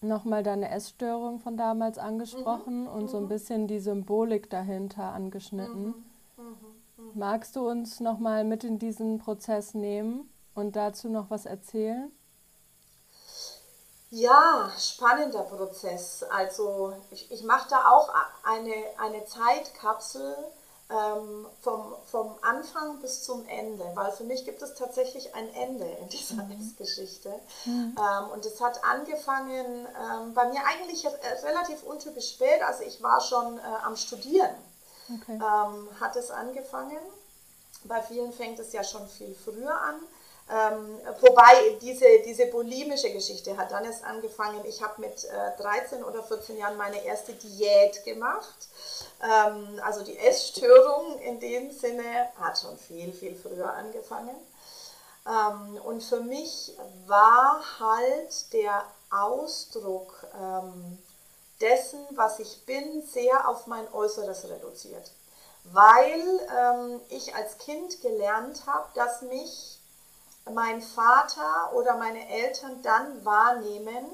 nochmal 0.00 0.42
deine 0.42 0.70
Essstörung 0.70 1.38
von 1.38 1.58
damals 1.58 1.98
angesprochen 1.98 2.84
mhm. 2.84 2.88
und 2.88 3.02
mhm. 3.02 3.08
so 3.08 3.16
ein 3.18 3.24
mhm. 3.24 3.28
bisschen 3.28 3.68
die 3.68 3.80
Symbolik 3.80 4.48
dahinter 4.48 5.12
angeschnitten. 5.12 5.88
Mhm. 5.88 6.04
mhm. 6.36 6.44
mhm. 6.96 7.10
Magst 7.18 7.54
du 7.56 7.68
uns 7.68 8.00
nochmal 8.00 8.44
mit 8.44 8.64
in 8.64 8.78
diesen 8.78 9.18
Prozess 9.18 9.74
nehmen 9.74 10.30
und 10.54 10.74
dazu 10.74 11.10
noch 11.10 11.28
was 11.28 11.44
erzählen? 11.44 12.10
Ja, 14.10 14.72
spannender 14.78 15.42
Prozess. 15.42 16.22
Also 16.22 16.94
ich, 17.10 17.30
ich 17.30 17.42
mache 17.44 17.68
da 17.68 17.90
auch 17.90 18.08
eine, 18.42 18.72
eine 18.96 19.26
Zeitkapsel 19.26 20.34
ähm, 20.90 21.46
vom, 21.60 21.94
vom 22.10 22.36
Anfang 22.40 23.00
bis 23.00 23.22
zum 23.22 23.46
Ende, 23.46 23.84
weil 23.94 24.10
für 24.12 24.24
mich 24.24 24.44
gibt 24.44 24.62
es 24.62 24.74
tatsächlich 24.74 25.34
ein 25.34 25.52
Ende 25.54 25.84
in 25.84 26.08
dieser 26.08 26.42
mhm. 26.44 26.74
Geschichte. 26.78 27.32
Mhm. 27.66 27.94
Ähm, 27.98 28.30
und 28.32 28.46
es 28.46 28.60
hat 28.60 28.82
angefangen 28.84 29.86
ähm, 29.86 30.34
bei 30.34 30.48
mir 30.48 30.60
eigentlich 30.66 31.06
relativ 31.42 31.82
untypisch 31.82 32.30
spät, 32.30 32.62
also 32.62 32.84
ich 32.84 33.02
war 33.02 33.20
schon 33.20 33.58
äh, 33.58 33.62
am 33.84 33.96
Studieren, 33.96 34.54
okay. 35.08 35.34
Ähm, 35.34 35.88
hat 36.00 36.16
es 36.16 36.30
angefangen. 36.30 36.98
Bei 37.84 38.02
vielen 38.02 38.32
fängt 38.32 38.58
es 38.58 38.72
ja 38.72 38.82
schon 38.82 39.06
viel 39.06 39.34
früher 39.34 39.80
an. 39.80 39.96
Ähm, 40.50 40.98
wobei 41.20 41.76
diese, 41.82 42.06
diese 42.24 42.46
bulimische 42.46 43.12
Geschichte 43.12 43.56
hat 43.56 43.70
dann 43.70 43.84
erst 43.84 44.02
angefangen. 44.04 44.64
Ich 44.66 44.82
habe 44.82 45.00
mit 45.02 45.24
äh, 45.24 45.62
13 45.62 46.02
oder 46.02 46.22
14 46.22 46.56
Jahren 46.56 46.76
meine 46.78 47.04
erste 47.04 47.34
Diät 47.34 48.02
gemacht. 48.04 48.68
Ähm, 49.22 49.78
also 49.84 50.02
die 50.02 50.16
Essstörung 50.16 51.18
in 51.20 51.38
dem 51.38 51.70
Sinne 51.70 52.30
hat 52.40 52.58
schon 52.58 52.78
viel, 52.78 53.12
viel 53.12 53.36
früher 53.36 53.72
angefangen. 53.74 54.36
Ähm, 55.26 55.78
und 55.84 56.02
für 56.02 56.20
mich 56.20 56.74
war 57.06 57.62
halt 57.78 58.52
der 58.54 58.84
Ausdruck 59.10 60.26
ähm, 60.34 60.98
dessen, 61.60 62.00
was 62.12 62.38
ich 62.38 62.64
bin, 62.64 63.02
sehr 63.02 63.48
auf 63.48 63.66
mein 63.66 63.92
Äußeres 63.92 64.48
reduziert. 64.48 65.10
Weil 65.64 66.22
ähm, 66.58 67.00
ich 67.10 67.34
als 67.34 67.58
Kind 67.58 68.00
gelernt 68.00 68.62
habe, 68.66 68.88
dass 68.94 69.20
mich 69.22 69.77
mein 70.52 70.82
Vater 70.82 71.72
oder 71.74 71.96
meine 71.96 72.28
Eltern 72.28 72.82
dann 72.82 73.24
wahrnehmen, 73.24 74.06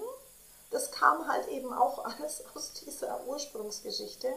das 0.71 0.91
kam 0.91 1.29
halt 1.29 1.49
eben 1.49 1.73
auch 1.73 2.05
alles 2.05 2.45
aus 2.55 2.73
dieser 2.73 3.21
Ursprungsgeschichte, 3.27 4.33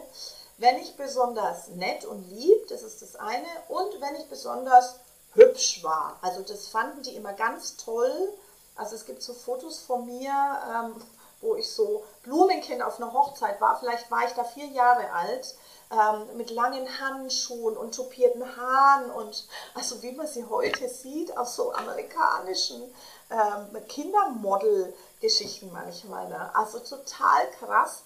wenn 0.58 0.76
ich 0.78 0.96
besonders 0.96 1.68
nett 1.68 2.04
und 2.04 2.28
lieb, 2.30 2.68
das 2.68 2.82
ist 2.82 3.00
das 3.02 3.16
eine, 3.16 3.46
und 3.68 4.00
wenn 4.00 4.16
ich 4.16 4.28
besonders 4.28 4.96
hübsch 5.34 5.82
war. 5.84 6.18
Also 6.22 6.42
das 6.42 6.68
fanden 6.68 7.02
die 7.02 7.14
immer 7.14 7.32
ganz 7.32 7.76
toll. 7.76 8.32
Also 8.74 8.96
es 8.96 9.06
gibt 9.06 9.22
so 9.22 9.34
Fotos 9.34 9.78
von 9.78 10.06
mir, 10.06 10.32
ähm, 10.32 11.02
wo 11.40 11.54
ich 11.54 11.70
so 11.70 12.04
Blumenkind 12.22 12.82
auf 12.82 13.00
einer 13.00 13.12
Hochzeit 13.12 13.60
war. 13.60 13.78
Vielleicht 13.78 14.10
war 14.10 14.26
ich 14.26 14.32
da 14.32 14.44
vier 14.44 14.66
Jahre 14.66 15.12
alt 15.12 15.54
ähm, 15.90 16.36
mit 16.36 16.50
langen 16.50 16.86
Handschuhen 17.00 17.76
und 17.76 17.94
tupierten 17.94 18.44
Haaren 18.56 19.10
und 19.10 19.46
also 19.74 20.02
wie 20.02 20.12
man 20.12 20.26
sie 20.26 20.44
heute 20.44 20.88
sieht, 20.88 21.36
aus 21.36 21.56
so 21.56 21.72
amerikanischen 21.72 22.82
ähm, 23.30 23.86
Kindermodel-Geschichten 23.88 25.70
manchmal. 25.72 26.28
Ne? 26.28 26.54
Also 26.54 26.78
total 26.80 27.50
krass. 27.58 28.02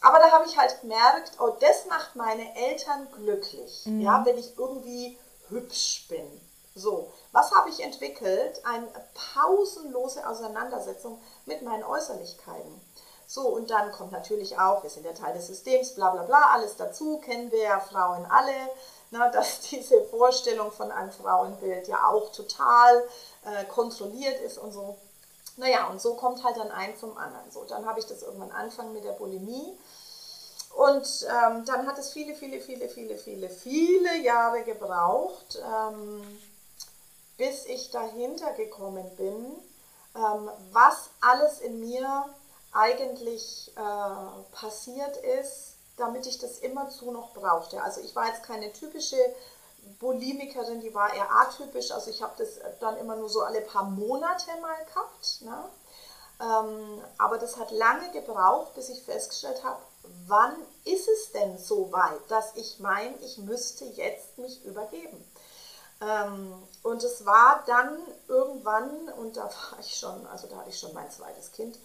Aber 0.00 0.18
da 0.18 0.32
habe 0.32 0.46
ich 0.46 0.58
halt 0.58 0.80
gemerkt, 0.80 1.32
oh, 1.38 1.56
das 1.60 1.86
macht 1.86 2.16
meine 2.16 2.56
Eltern 2.56 3.08
glücklich, 3.12 3.82
mhm. 3.86 4.00
ja, 4.00 4.24
wenn 4.24 4.36
ich 4.36 4.58
irgendwie 4.58 5.16
hübsch 5.48 6.06
bin. 6.08 6.40
So, 6.74 7.12
was 7.32 7.52
habe 7.52 7.68
ich 7.68 7.80
entwickelt? 7.80 8.64
Eine 8.64 8.88
pausenlose 9.34 10.26
Auseinandersetzung 10.26 11.20
mit 11.44 11.62
meinen 11.62 11.84
Äußerlichkeiten. 11.84 12.80
So, 13.32 13.48
und 13.48 13.70
dann 13.70 13.90
kommt 13.92 14.12
natürlich 14.12 14.58
auch, 14.58 14.82
wir 14.82 14.90
sind 14.90 15.06
ja 15.06 15.14
Teil 15.14 15.32
des 15.32 15.46
Systems, 15.46 15.94
bla 15.94 16.10
bla 16.10 16.24
bla, 16.24 16.50
alles 16.52 16.76
dazu, 16.76 17.16
kennen 17.16 17.50
wir 17.50 17.62
ja 17.62 17.80
Frauen 17.80 18.26
alle, 18.26 18.52
ne, 19.10 19.30
dass 19.32 19.60
diese 19.60 20.04
Vorstellung 20.04 20.70
von 20.70 20.92
einem 20.92 21.10
Frauenbild 21.10 21.88
ja 21.88 22.08
auch 22.08 22.30
total 22.30 23.02
äh, 23.46 23.64
kontrolliert 23.64 24.38
ist 24.42 24.58
und 24.58 24.72
so. 24.72 24.98
Naja, 25.56 25.88
und 25.88 25.98
so 25.98 26.12
kommt 26.12 26.44
halt 26.44 26.58
dann 26.58 26.70
ein 26.72 26.94
zum 26.94 27.16
anderen. 27.16 27.50
So, 27.50 27.64
dann 27.64 27.86
habe 27.86 28.00
ich 28.00 28.04
das 28.04 28.20
irgendwann 28.20 28.50
angefangen 28.50 28.92
mit 28.92 29.04
der 29.04 29.12
Bulimie. 29.12 29.78
Und 30.76 31.26
ähm, 31.26 31.64
dann 31.64 31.86
hat 31.86 31.98
es 31.98 32.12
viele, 32.12 32.34
viele, 32.34 32.60
viele, 32.60 32.90
viele, 32.90 33.16
viele, 33.16 33.48
viele 33.48 34.18
Jahre 34.18 34.62
gebraucht, 34.62 35.58
ähm, 35.58 36.22
bis 37.38 37.64
ich 37.64 37.90
dahinter 37.90 38.52
gekommen 38.52 39.10
bin, 39.16 39.58
ähm, 40.16 40.50
was 40.72 41.08
alles 41.22 41.60
in 41.60 41.80
mir 41.80 42.26
eigentlich 42.72 43.72
äh, 43.76 44.54
passiert 44.54 45.16
ist, 45.18 45.74
damit 45.96 46.26
ich 46.26 46.38
das 46.38 46.58
immerzu 46.58 47.10
noch 47.10 47.32
brauchte. 47.32 47.82
Also 47.82 48.00
ich 48.00 48.16
war 48.16 48.26
jetzt 48.26 48.42
keine 48.42 48.72
typische 48.72 49.16
Bulimikerin, 49.98 50.80
die 50.80 50.94
war 50.94 51.12
eher 51.12 51.30
atypisch. 51.30 51.90
Also 51.90 52.10
ich 52.10 52.22
habe 52.22 52.34
das 52.38 52.60
dann 52.80 52.96
immer 52.96 53.16
nur 53.16 53.28
so 53.28 53.42
alle 53.42 53.60
paar 53.60 53.84
Monate 53.84 54.50
mal 54.60 54.84
gehabt. 54.86 55.42
Ne? 55.42 55.68
Ähm, 56.40 57.02
aber 57.18 57.38
das 57.38 57.56
hat 57.56 57.70
lange 57.70 58.10
gebraucht, 58.12 58.74
bis 58.74 58.88
ich 58.88 59.02
festgestellt 59.02 59.62
habe, 59.62 59.80
wann 60.26 60.56
ist 60.84 61.08
es 61.08 61.32
denn 61.32 61.58
so 61.58 61.92
weit, 61.92 62.20
dass 62.28 62.56
ich 62.56 62.80
meine, 62.80 63.14
ich 63.18 63.38
müsste 63.38 63.84
jetzt 63.84 64.38
mich 64.38 64.64
übergeben. 64.64 65.24
Ähm, 66.00 66.52
und 66.82 67.04
es 67.04 67.24
war 67.24 67.62
dann 67.66 67.96
irgendwann, 68.26 69.08
und 69.18 69.36
da 69.36 69.44
war 69.44 69.78
ich 69.78 69.94
schon, 69.94 70.26
also 70.26 70.48
da 70.48 70.56
hatte 70.56 70.70
ich 70.70 70.78
schon 70.78 70.94
mein 70.94 71.10
zweites 71.10 71.52
Kind, 71.52 71.78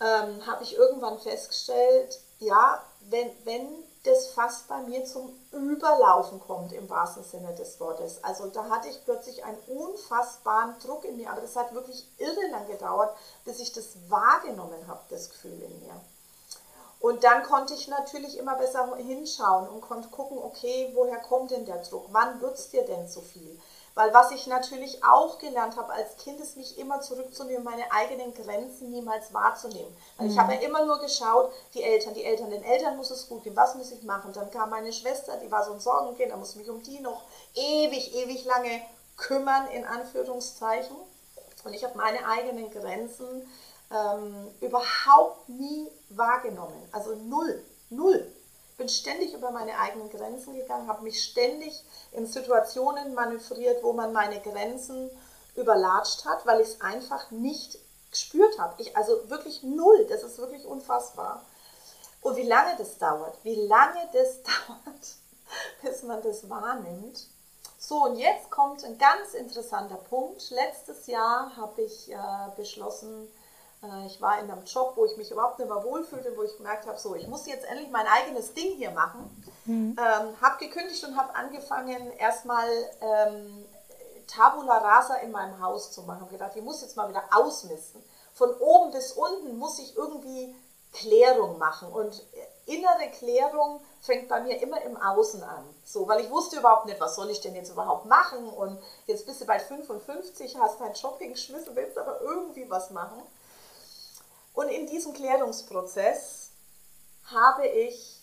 ähm, 0.00 0.46
habe 0.46 0.62
ich 0.62 0.76
irgendwann 0.76 1.18
festgestellt, 1.18 2.20
ja, 2.38 2.82
wenn, 3.08 3.30
wenn 3.44 3.68
das 4.04 4.28
fast 4.28 4.68
bei 4.68 4.78
mir 4.82 5.04
zum 5.04 5.36
Überlaufen 5.52 6.40
kommt, 6.40 6.72
im 6.72 6.88
wahrsten 6.88 7.24
Sinne 7.24 7.54
des 7.54 7.80
Wortes. 7.80 8.22
Also 8.22 8.46
da 8.46 8.68
hatte 8.68 8.88
ich 8.88 9.04
plötzlich 9.04 9.44
einen 9.44 9.58
unfassbaren 9.66 10.78
Druck 10.84 11.04
in 11.04 11.16
mir, 11.16 11.30
aber 11.30 11.40
das 11.40 11.56
hat 11.56 11.74
wirklich 11.74 12.08
irre 12.18 12.50
lang 12.50 12.66
gedauert, 12.68 13.16
bis 13.44 13.58
ich 13.58 13.72
das 13.72 13.96
wahrgenommen 14.08 14.86
habe, 14.86 15.00
das 15.10 15.28
Gefühl 15.30 15.60
in 15.60 15.80
mir. 15.80 16.00
Und 17.00 17.24
dann 17.24 17.42
konnte 17.42 17.74
ich 17.74 17.88
natürlich 17.88 18.38
immer 18.38 18.56
besser 18.56 18.96
hinschauen 18.96 19.68
und 19.68 19.80
konnte 19.80 20.08
gucken, 20.08 20.38
okay, 20.38 20.90
woher 20.94 21.18
kommt 21.18 21.50
denn 21.50 21.66
der 21.66 21.82
Druck? 21.82 22.06
Wann 22.10 22.40
wird 22.40 22.58
es 22.58 22.70
dir 22.70 22.84
denn 22.84 23.08
zu 23.08 23.20
viel? 23.20 23.60
Weil 23.96 24.12
was 24.12 24.30
ich 24.30 24.46
natürlich 24.46 25.02
auch 25.02 25.38
gelernt 25.38 25.78
habe 25.78 25.90
als 25.90 26.18
Kind, 26.18 26.38
ist 26.38 26.58
mich 26.58 26.78
immer 26.78 27.00
zurückzunehmen, 27.00 27.64
meine 27.64 27.90
eigenen 27.90 28.34
Grenzen 28.34 28.90
niemals 28.90 29.32
wahrzunehmen. 29.32 29.90
Weil 30.18 30.26
mhm. 30.26 30.32
ich 30.32 30.38
habe 30.38 30.52
ja 30.52 30.60
immer 30.60 30.84
nur 30.84 31.00
geschaut, 31.00 31.50
die 31.72 31.82
Eltern, 31.82 32.12
die 32.12 32.22
Eltern, 32.24 32.50
den 32.50 32.62
Eltern 32.62 32.98
muss 32.98 33.10
es 33.10 33.26
gut 33.26 33.42
gehen, 33.42 33.56
was 33.56 33.74
muss 33.74 33.90
ich 33.92 34.02
machen? 34.02 34.34
Dann 34.34 34.50
kam 34.50 34.68
meine 34.68 34.92
Schwester, 34.92 35.38
die 35.38 35.50
war 35.50 35.64
so 35.64 35.72
ein 35.72 35.80
Sorgenkind, 35.80 36.30
da 36.30 36.36
muss 36.36 36.50
ich 36.50 36.56
mich 36.56 36.68
um 36.68 36.82
die 36.82 37.00
noch 37.00 37.22
ewig, 37.54 38.14
ewig 38.14 38.44
lange 38.44 38.82
kümmern, 39.16 39.66
in 39.68 39.86
Anführungszeichen. 39.86 40.96
Und 41.64 41.72
ich 41.72 41.82
habe 41.82 41.96
meine 41.96 42.18
eigenen 42.28 42.70
Grenzen 42.70 43.48
ähm, 43.90 44.54
überhaupt 44.60 45.48
nie 45.48 45.88
wahrgenommen. 46.10 46.86
Also 46.92 47.14
null, 47.14 47.64
null 47.88 48.30
bin 48.76 48.88
ständig 48.88 49.32
über 49.32 49.50
meine 49.50 49.78
eigenen 49.78 50.10
Grenzen 50.10 50.54
gegangen, 50.54 50.88
habe 50.88 51.02
mich 51.02 51.22
ständig 51.22 51.82
in 52.12 52.26
Situationen 52.26 53.14
manövriert, 53.14 53.82
wo 53.82 53.92
man 53.92 54.12
meine 54.12 54.40
Grenzen 54.40 55.10
überlatscht 55.54 56.24
hat, 56.26 56.44
weil 56.46 56.60
ich 56.60 56.68
es 56.68 56.80
einfach 56.80 57.30
nicht 57.30 57.78
gespürt 58.10 58.58
habe. 58.58 58.80
Ich, 58.82 58.96
also 58.96 59.30
wirklich 59.30 59.62
null, 59.62 60.06
das 60.08 60.22
ist 60.22 60.38
wirklich 60.38 60.66
unfassbar. 60.66 61.44
Und 62.20 62.36
wie 62.36 62.42
lange 62.42 62.76
das 62.76 62.98
dauert, 62.98 63.38
wie 63.44 63.54
lange 63.54 64.08
das 64.12 64.42
dauert, 64.66 65.14
bis 65.82 66.02
man 66.02 66.22
das 66.22 66.48
wahrnimmt. 66.50 67.26
So, 67.78 68.04
und 68.04 68.16
jetzt 68.16 68.50
kommt 68.50 68.84
ein 68.84 68.98
ganz 68.98 69.32
interessanter 69.34 69.96
Punkt. 69.96 70.50
Letztes 70.50 71.06
Jahr 71.06 71.56
habe 71.56 71.82
ich 71.82 72.10
äh, 72.10 72.16
beschlossen, 72.56 73.28
ich 74.06 74.20
war 74.20 74.40
in 74.40 74.50
einem 74.50 74.64
Job, 74.64 74.92
wo 74.96 75.04
ich 75.04 75.16
mich 75.16 75.30
überhaupt 75.30 75.58
nicht 75.58 75.68
mehr 75.68 75.84
wohlfühlte, 75.84 76.36
wo 76.36 76.42
ich 76.42 76.56
gemerkt 76.56 76.86
habe, 76.86 76.98
so, 76.98 77.14
ich 77.14 77.28
muss 77.28 77.46
jetzt 77.46 77.64
endlich 77.66 77.90
mein 77.90 78.06
eigenes 78.06 78.54
Ding 78.54 78.74
hier 78.76 78.90
machen. 78.90 79.30
Mhm. 79.64 79.96
Ähm, 79.98 80.40
habe 80.40 80.58
gekündigt 80.58 81.04
und 81.04 81.16
habe 81.16 81.34
angefangen, 81.34 82.12
erstmal 82.12 82.68
ähm, 83.00 83.64
Tabula 84.26 84.78
Rasa 84.78 85.16
in 85.16 85.30
meinem 85.30 85.60
Haus 85.60 85.92
zu 85.92 86.02
machen. 86.02 86.22
Habe 86.22 86.32
gedacht, 86.32 86.52
ich 86.56 86.62
muss 86.62 86.80
jetzt 86.82 86.96
mal 86.96 87.08
wieder 87.08 87.22
ausmisten. 87.32 88.02
Von 88.34 88.50
oben 88.54 88.92
bis 88.92 89.12
unten 89.12 89.56
muss 89.58 89.78
ich 89.78 89.96
irgendwie 89.96 90.54
Klärung 90.92 91.58
machen. 91.58 91.88
Und 91.92 92.22
innere 92.66 93.10
Klärung 93.18 93.80
fängt 94.00 94.28
bei 94.28 94.40
mir 94.40 94.60
immer 94.60 94.80
im 94.82 94.96
Außen 94.96 95.42
an. 95.42 95.64
So, 95.84 96.08
weil 96.08 96.20
ich 96.20 96.30
wusste 96.30 96.58
überhaupt 96.58 96.86
nicht, 96.86 97.00
was 97.00 97.16
soll 97.16 97.30
ich 97.30 97.40
denn 97.40 97.54
jetzt 97.54 97.70
überhaupt 97.70 98.06
machen? 98.06 98.48
Und 98.48 98.78
jetzt 99.06 99.26
bist 99.26 99.40
du 99.40 99.46
bei 99.46 99.58
55, 99.58 100.58
hast 100.58 100.80
dein 100.80 100.94
Job 100.94 101.18
hingeschmissen, 101.18 101.76
willst 101.76 101.98
aber 101.98 102.20
irgendwie 102.20 102.68
was 102.68 102.90
machen. 102.90 103.22
Und 104.56 104.68
in 104.70 104.86
diesem 104.86 105.12
Klärungsprozess 105.12 106.50
habe 107.30 107.66
ich 107.66 108.22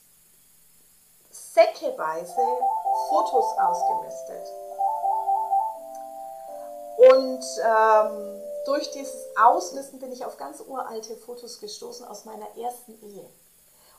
säckeweise 1.30 2.42
Fotos 3.10 3.46
ausgemistet. 3.60 4.48
Und 6.98 7.44
ähm, 7.64 8.42
durch 8.66 8.90
dieses 8.92 9.28
Ausmisten 9.40 10.00
bin 10.00 10.12
ich 10.12 10.26
auf 10.26 10.38
ganz 10.38 10.60
uralte 10.62 11.16
Fotos 11.18 11.60
gestoßen 11.60 12.08
aus 12.08 12.26
meiner 12.26 12.48
ersten 12.58 13.00
Ehe. 13.04 13.30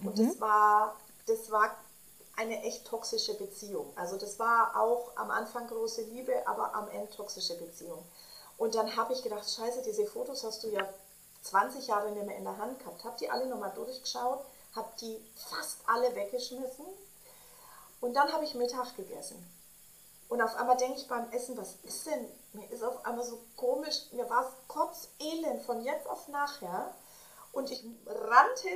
Und 0.01 0.19
mhm. 0.19 0.29
das, 0.29 0.41
war, 0.41 0.97
das 1.27 1.51
war 1.53 1.71
eine 2.37 2.63
echt 2.65 2.85
toxische 2.85 3.35
Beziehung. 3.35 3.93
Also 3.95 4.17
das 4.17 4.41
war 4.41 4.81
auch 4.81 5.13
am 5.15 5.31
Anfang 5.31 5.69
große 5.69 6.03
Liebe, 6.03 6.33
aber 6.49 6.75
am 6.75 6.89
Ende 6.89 7.11
toxische 7.11 7.57
Beziehung. 7.59 8.05
Und 8.59 8.75
dann 8.75 8.97
habe 8.97 9.13
ich 9.13 9.23
gedacht, 9.23 9.49
scheiße, 9.49 9.83
diese 9.83 10.07
Fotos 10.07 10.43
hast 10.43 10.65
du 10.65 10.69
ja 10.69 10.89
20 11.45 11.87
Jahre 11.87 12.11
nicht 12.11 12.27
mehr 12.27 12.37
in 12.37 12.45
der 12.45 12.59
Hand 12.59 12.79
gehabt. 12.79 13.05
Habe 13.05 13.17
die 13.19 13.31
alle 13.31 13.47
nochmal 13.47 13.73
durchgeschaut, 13.75 14.45
habe 14.75 14.89
die 15.01 15.25
fast 15.35 15.79
alle 15.87 16.15
weggeschmissen. 16.15 16.87
Und 18.01 18.15
dann 18.15 18.33
habe 18.33 18.45
ich 18.45 18.55
Mittag 18.55 18.97
gegessen. 18.97 19.51
Und 20.29 20.41
auf 20.41 20.57
einmal 20.57 20.77
denke 20.77 20.99
ich 20.99 21.07
beim 21.07 21.31
Essen, 21.31 21.57
was 21.57 21.77
ist 21.83 22.07
denn? 22.07 22.27
Mir 22.55 22.69
ist 22.71 22.83
auf 22.83 23.05
einmal 23.05 23.25
so 23.25 23.41
komisch, 23.57 24.11
mir 24.13 24.29
war 24.29 24.47
es 24.47 24.69
kotzelend 24.69 25.63
von 25.63 25.85
jetzt 25.85 26.09
auf 26.09 26.29
nachher. 26.29 26.95
Und 27.53 27.71
ich 27.71 27.85
rannte 28.07 28.69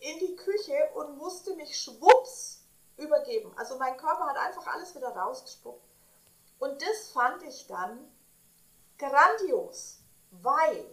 in 0.00 0.18
die 0.18 0.36
Küche 0.36 0.90
und 0.94 1.18
musste 1.18 1.54
mich 1.54 1.78
schwupps 1.78 2.60
übergeben. 2.96 3.52
Also 3.56 3.78
mein 3.78 3.96
Körper 3.96 4.26
hat 4.26 4.36
einfach 4.36 4.66
alles 4.66 4.94
wieder 4.94 5.14
rausgespuckt. 5.14 5.82
Und 6.58 6.80
das 6.80 7.08
fand 7.12 7.42
ich 7.42 7.66
dann 7.66 8.10
grandios, 8.98 9.98
weil 10.30 10.84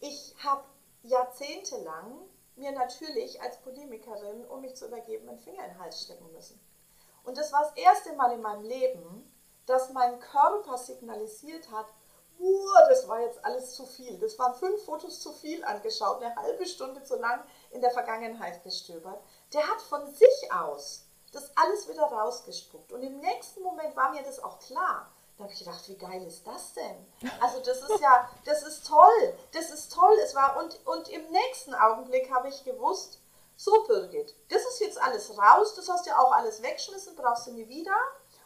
ich 0.00 0.34
habe 0.42 0.64
jahrzehntelang 1.02 2.18
mir 2.56 2.72
natürlich 2.72 3.40
als 3.42 3.60
Polemikerin, 3.60 4.46
um 4.46 4.60
mich 4.60 4.76
zu 4.76 4.86
übergeben, 4.86 5.28
einen 5.28 5.38
Finger 5.38 5.64
in 5.64 5.72
den 5.72 5.80
Hals 5.80 6.02
stecken 6.02 6.30
müssen. 6.32 6.60
Und 7.24 7.36
das 7.36 7.52
war 7.52 7.62
das 7.62 7.76
erste 7.76 8.14
Mal 8.14 8.32
in 8.32 8.40
meinem 8.40 8.64
Leben, 8.64 9.32
dass 9.66 9.92
mein 9.92 10.20
Körper 10.20 10.78
signalisiert 10.78 11.70
hat, 11.70 11.86
das 12.88 13.08
war 13.08 13.20
jetzt 13.20 13.44
alles 13.44 13.74
zu 13.74 13.84
viel. 13.84 14.18
Das 14.18 14.38
waren 14.38 14.54
fünf 14.54 14.84
Fotos 14.84 15.20
zu 15.20 15.32
viel 15.32 15.64
angeschaut, 15.64 16.22
eine 16.22 16.34
halbe 16.36 16.66
Stunde 16.66 17.02
zu 17.02 17.16
lang 17.16 17.42
in 17.70 17.80
der 17.80 17.90
Vergangenheit 17.90 18.62
gestöbert. 18.62 19.20
Der 19.52 19.66
hat 19.68 19.82
von 19.82 20.06
sich 20.14 20.52
aus 20.52 21.06
das 21.32 21.50
alles 21.56 21.88
wieder 21.88 22.04
rausgespuckt. 22.04 22.92
Und 22.92 23.02
im 23.02 23.18
nächsten 23.20 23.62
Moment 23.62 23.94
war 23.96 24.12
mir 24.12 24.22
das 24.22 24.42
auch 24.42 24.58
klar. 24.60 25.10
Da 25.36 25.44
habe 25.44 25.52
ich 25.52 25.58
gedacht, 25.58 25.86
wie 25.88 25.98
geil 25.98 26.26
ist 26.26 26.46
das 26.46 26.72
denn? 26.72 27.30
Also 27.40 27.60
das 27.60 27.82
ist 27.82 28.00
ja, 28.00 28.30
das 28.46 28.62
ist 28.62 28.86
toll, 28.86 29.38
das 29.52 29.70
ist 29.70 29.92
toll. 29.92 30.16
Es 30.24 30.34
war 30.34 30.58
und, 30.62 30.86
und 30.86 31.08
im 31.08 31.30
nächsten 31.30 31.74
Augenblick 31.74 32.32
habe 32.32 32.48
ich 32.48 32.64
gewusst, 32.64 33.20
so 33.56 33.84
Birgit, 33.86 34.34
das 34.50 34.62
ist 34.62 34.80
jetzt 34.80 35.00
alles 35.00 35.36
raus, 35.36 35.74
das 35.74 35.88
hast 35.88 36.06
du 36.06 36.10
ja 36.10 36.18
auch 36.18 36.32
alles 36.32 36.62
weggeschmissen, 36.62 37.16
brauchst 37.16 37.46
du 37.46 37.52
nie 37.52 37.68
wieder. 37.68 37.96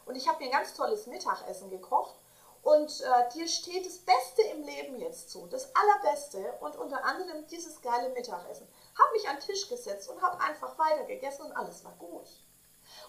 Und 0.05 0.15
ich 0.15 0.27
habe 0.27 0.39
mir 0.39 0.45
ein 0.45 0.51
ganz 0.57 0.73
tolles 0.73 1.05
Mittagessen 1.07 1.69
gekocht 1.69 2.15
und 2.63 3.01
äh, 3.01 3.29
dir 3.33 3.47
steht 3.47 3.85
das 3.85 3.99
Beste 3.99 4.41
im 4.53 4.63
Leben 4.63 4.97
jetzt 4.97 5.29
zu, 5.31 5.47
das 5.47 5.69
Allerbeste 5.75 6.53
und 6.59 6.75
unter 6.77 7.03
anderem 7.03 7.47
dieses 7.47 7.81
geile 7.81 8.09
Mittagessen. 8.09 8.67
Habe 8.99 9.13
mich 9.13 9.27
an 9.29 9.37
den 9.37 9.45
Tisch 9.45 9.69
gesetzt 9.69 10.09
und 10.09 10.21
habe 10.21 10.39
einfach 10.41 10.77
weiter 10.77 11.05
gegessen 11.05 11.43
und 11.43 11.53
alles 11.53 11.83
war 11.83 11.93
gut. 11.93 12.27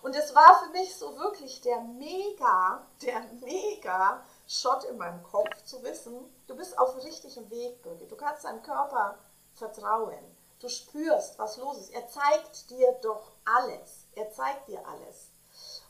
Und 0.02 0.16
es 0.16 0.34
war 0.34 0.62
für 0.62 0.70
mich 0.70 0.96
so 0.96 1.16
wirklich 1.16 1.60
der 1.60 1.80
mega, 1.80 2.84
der 3.02 3.20
mega 3.40 4.24
Shot 4.48 4.84
in 4.84 4.98
meinem 4.98 5.22
Kopf 5.22 5.62
zu 5.64 5.82
wissen, 5.84 6.14
du 6.48 6.56
bist 6.56 6.76
auf 6.76 6.90
dem 6.92 7.00
richtigen 7.00 7.48
Weg, 7.50 7.82
Birgit. 7.82 8.10
Du 8.10 8.16
kannst 8.16 8.44
deinem 8.44 8.62
Körper 8.62 9.16
vertrauen. 9.54 10.36
Du 10.58 10.68
spürst, 10.68 11.38
was 11.38 11.56
los 11.56 11.78
ist. 11.78 11.94
Er 11.94 12.08
zeigt 12.08 12.70
dir 12.70 12.92
doch 13.02 13.32
alles. 13.44 14.06
Er 14.14 14.30
zeigt 14.30 14.68
dir 14.68 14.86
alles. 14.86 15.30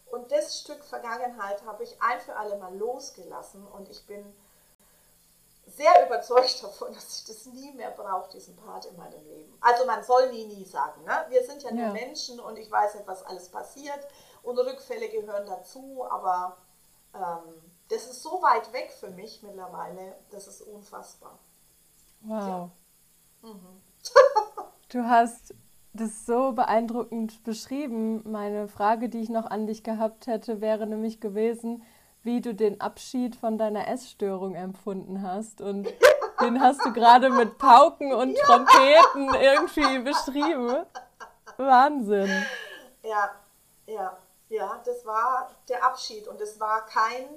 Und 0.07 0.31
das 0.31 0.61
Stück 0.61 0.85
Vergangenheit 0.85 1.65
habe 1.65 1.83
ich 1.83 2.01
ein 2.03 2.21
für 2.21 2.37
alle 2.37 2.57
Mal 2.59 2.77
losgelassen 2.77 3.67
und 3.67 3.89
ich 3.89 4.07
bin 4.07 4.37
sehr 5.67 6.07
überzeugt 6.07 6.63
davon, 6.63 6.93
dass 6.93 7.19
ich 7.19 7.25
das 7.25 7.47
nie 7.47 7.73
mehr 7.73 7.91
brauche, 7.91 8.31
diesen 8.31 8.57
Part 8.57 8.87
in 8.87 8.97
meinem 8.97 9.25
Leben. 9.27 9.57
Also 9.61 9.87
man 9.87 10.03
soll 10.03 10.31
nie, 10.31 10.47
nie 10.47 10.65
sagen. 10.65 11.05
Ne? 11.05 11.27
Wir 11.29 11.45
sind 11.45 11.63
ja 11.63 11.71
nur 11.71 11.87
ja. 11.87 11.93
Menschen 11.93 12.41
und 12.41 12.59
ich 12.59 12.71
weiß 12.71 12.95
nicht, 12.97 13.07
was 13.07 13.25
alles 13.25 13.49
passiert 13.49 14.01
und 14.43 14.59
Rückfälle 14.59 15.09
gehören 15.09 15.47
dazu, 15.47 16.05
aber 16.11 16.57
ähm, 17.15 17.55
das 17.89 18.07
ist 18.07 18.23
so 18.23 18.43
weit 18.43 18.73
weg 18.73 18.93
für 18.93 19.11
mich 19.11 19.43
mittlerweile, 19.43 20.17
das 20.31 20.47
ist 20.47 20.63
unfassbar. 20.63 21.39
Wow. 22.23 22.71
Ja. 23.43 23.49
Mhm. 23.49 23.83
du 24.89 25.05
hast 25.05 25.55
das 25.95 26.25
so 26.25 26.53
beeindruckend 26.53 27.45
beschrieben. 27.45 28.23
Meine 28.31 28.69
Frage, 28.69 29.09
die 29.09 29.21
ich 29.21 29.29
noch 29.29 29.47
an 29.47 29.67
dich 29.67 29.83
gehabt 29.83 30.27
hätte, 30.27 30.61
wäre 30.61 30.87
nämlich 30.87 31.21
gewesen, 31.21 31.83
wie 32.23 32.41
du 32.41 32.55
den 32.55 32.81
Abschied 32.81 33.37
von 33.37 33.59
deiner 33.59 33.89
Essstörung 33.89 34.55
empfunden 34.55 35.23
hast. 35.23 35.61
Und 35.61 35.93
den 36.41 36.61
hast 36.61 36.85
du 36.85 36.93
gerade 36.93 37.31
mit 37.31 37.59
Pauken 37.59 38.12
und 38.12 38.33
ja. 38.33 38.45
Trompeten 38.45 39.35
irgendwie 39.35 39.99
beschrieben. 39.99 40.87
Wahnsinn. 41.57 42.47
Ja, 43.03 43.31
ja, 43.87 44.16
ja, 44.49 44.81
das 44.85 45.05
war 45.05 45.51
der 45.68 45.85
Abschied 45.85 46.29
und 46.29 46.41
es 46.41 46.61
war 46.61 46.87
kein 46.87 47.29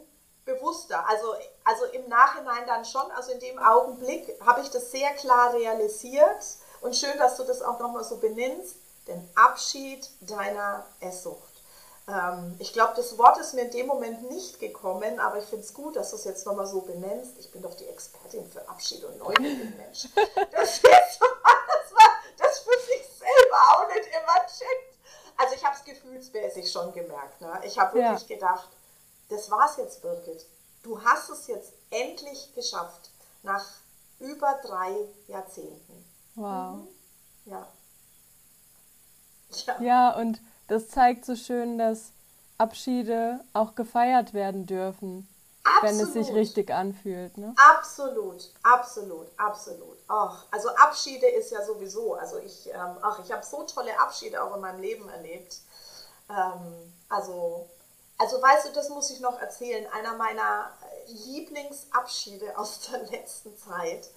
bewusster. 0.46 1.08
Also, 1.08 1.34
also 1.64 1.86
im 1.86 2.08
Nachhinein 2.08 2.66
dann 2.68 2.86
schon, 2.86 3.10
also 3.12 3.32
in 3.32 3.40
dem 3.40 3.58
Augenblick 3.60 4.40
habe 4.46 4.62
ich 4.62 4.70
das 4.70 4.92
sehr 4.92 5.12
klar 5.14 5.54
realisiert 5.54 6.46
und 6.82 6.96
schön, 6.96 7.18
dass 7.18 7.38
du 7.38 7.44
das 7.44 7.62
auch 7.62 7.80
nochmal 7.80 8.04
so 8.04 8.18
benennst, 8.18 8.78
den 9.08 9.28
Abschied 9.36 10.08
deiner 10.22 10.86
Esssucht. 11.00 11.55
Ähm, 12.08 12.56
ich 12.60 12.72
glaube, 12.74 12.94
das 12.96 13.18
Wort 13.18 13.38
ist 13.40 13.54
mir 13.54 13.62
in 13.62 13.72
dem 13.72 13.88
Moment 13.88 14.30
nicht 14.30 14.60
gekommen, 14.60 15.20
aber 15.20 15.40
ich 15.40 15.46
finde 15.46 15.66
es 15.66 15.74
gut, 15.74 15.96
dass 15.96 16.12
du 16.12 16.18
es 16.18 16.24
jetzt 16.24 16.46
nochmal 16.46 16.68
so 16.68 16.82
benennst. 16.82 17.38
Ich 17.40 17.52
bin 17.52 17.62
doch 17.62 17.74
die 17.74 17.88
Expertin 17.88 18.48
für 18.50 18.68
Abschied 18.70 19.04
und 19.04 19.18
Neugier, 19.18 19.56
Mensch. 19.78 20.08
Das 20.52 20.76
ist 20.76 20.84
das 20.84 21.20
war 21.92 22.10
das 22.38 22.60
für 22.60 22.80
sich 22.80 23.08
selber 23.18 23.58
auch 23.72 23.88
nicht 23.88 24.08
immer 24.08 24.46
checkt. 24.46 24.96
Also 25.38 25.56
ich 25.56 25.66
habe 25.66 25.76
es 25.76 25.84
gefühlsmäßig 25.84 26.72
schon 26.72 26.94
gemerkt. 26.94 27.42
Ne? 27.42 27.62
Ich 27.64 27.78
habe 27.80 27.96
wirklich 27.96 28.30
ja. 28.30 28.36
gedacht, 28.36 28.70
das 29.30 29.50
war's 29.50 29.78
jetzt, 29.78 30.02
Birgit. 30.02 30.46
Du 30.84 31.04
hast 31.04 31.30
es 31.30 31.48
jetzt 31.48 31.74
endlich 31.90 32.54
geschafft, 32.54 33.10
nach 33.42 33.66
über 34.20 34.60
drei 34.64 34.96
Jahrzehnten. 35.28 36.06
Wow. 36.36 36.76
Mhm. 36.76 36.88
Ja. 37.46 37.68
ja. 39.66 39.82
Ja, 39.82 40.16
und 40.18 40.40
das 40.68 40.90
zeigt 40.90 41.26
so 41.26 41.36
schön, 41.36 41.78
dass 41.78 42.12
Abschiede 42.58 43.40
auch 43.54 43.76
gefeiert 43.76 44.34
werden 44.34 44.66
dürfen, 44.66 45.28
absolut. 45.64 45.84
wenn 45.84 46.00
es 46.00 46.14
sich 46.14 46.36
richtig 46.36 46.72
anfühlt. 46.72 47.38
Ne? 47.38 47.54
Absolut, 47.58 48.52
absolut, 48.64 49.28
absolut. 49.38 49.98
Ach, 50.08 50.46
also 50.52 50.70
Abschiede 50.70 51.28
ist 51.28 51.52
ja 51.52 51.64
sowieso, 51.64 52.16
also 52.16 52.38
ich, 52.40 52.70
ähm, 52.70 52.98
ach, 53.02 53.20
ich 53.24 53.32
habe 53.32 53.46
so 53.46 53.64
tolle 53.64 54.00
Abschiede 54.00 54.42
auch 54.42 54.56
in 54.56 54.62
meinem 54.62 54.82
Leben 54.82 55.10
erlebt. 55.10 55.58
Ähm, 56.30 56.94
also, 57.10 57.70
also 58.18 58.42
weißt 58.42 58.68
du, 58.68 58.74
das 58.74 58.90
muss 58.90 59.10
ich 59.10 59.20
noch 59.20 59.40
erzählen. 59.40 59.86
Einer 59.94 60.16
meiner 60.16 60.72
Lieblingsabschiede 61.08 62.58
aus 62.58 62.82
der 62.92 63.04
letzten 63.12 63.58
Zeit 63.58 64.10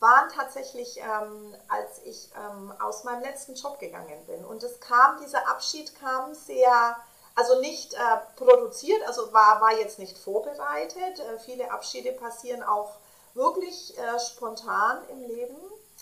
waren 0.00 0.30
tatsächlich, 0.30 0.98
ähm, 0.98 1.54
als 1.68 2.00
ich 2.04 2.30
ähm, 2.34 2.72
aus 2.80 3.04
meinem 3.04 3.22
letzten 3.22 3.54
Job 3.54 3.78
gegangen 3.78 4.24
bin. 4.26 4.44
Und 4.44 4.62
es 4.62 4.80
kam, 4.80 5.20
dieser 5.20 5.46
Abschied 5.48 5.94
kam 6.00 6.34
sehr, 6.34 6.96
also 7.34 7.60
nicht 7.60 7.94
äh, 7.94 7.98
produziert, 8.36 9.06
also 9.06 9.32
war, 9.32 9.60
war 9.60 9.72
jetzt 9.78 9.98
nicht 9.98 10.16
vorbereitet. 10.16 11.20
Äh, 11.20 11.38
viele 11.38 11.70
Abschiede 11.70 12.12
passieren 12.12 12.62
auch 12.62 12.96
wirklich 13.34 13.96
äh, 13.98 14.18
spontan 14.18 14.98
im 15.10 15.22
Leben. 15.22 15.56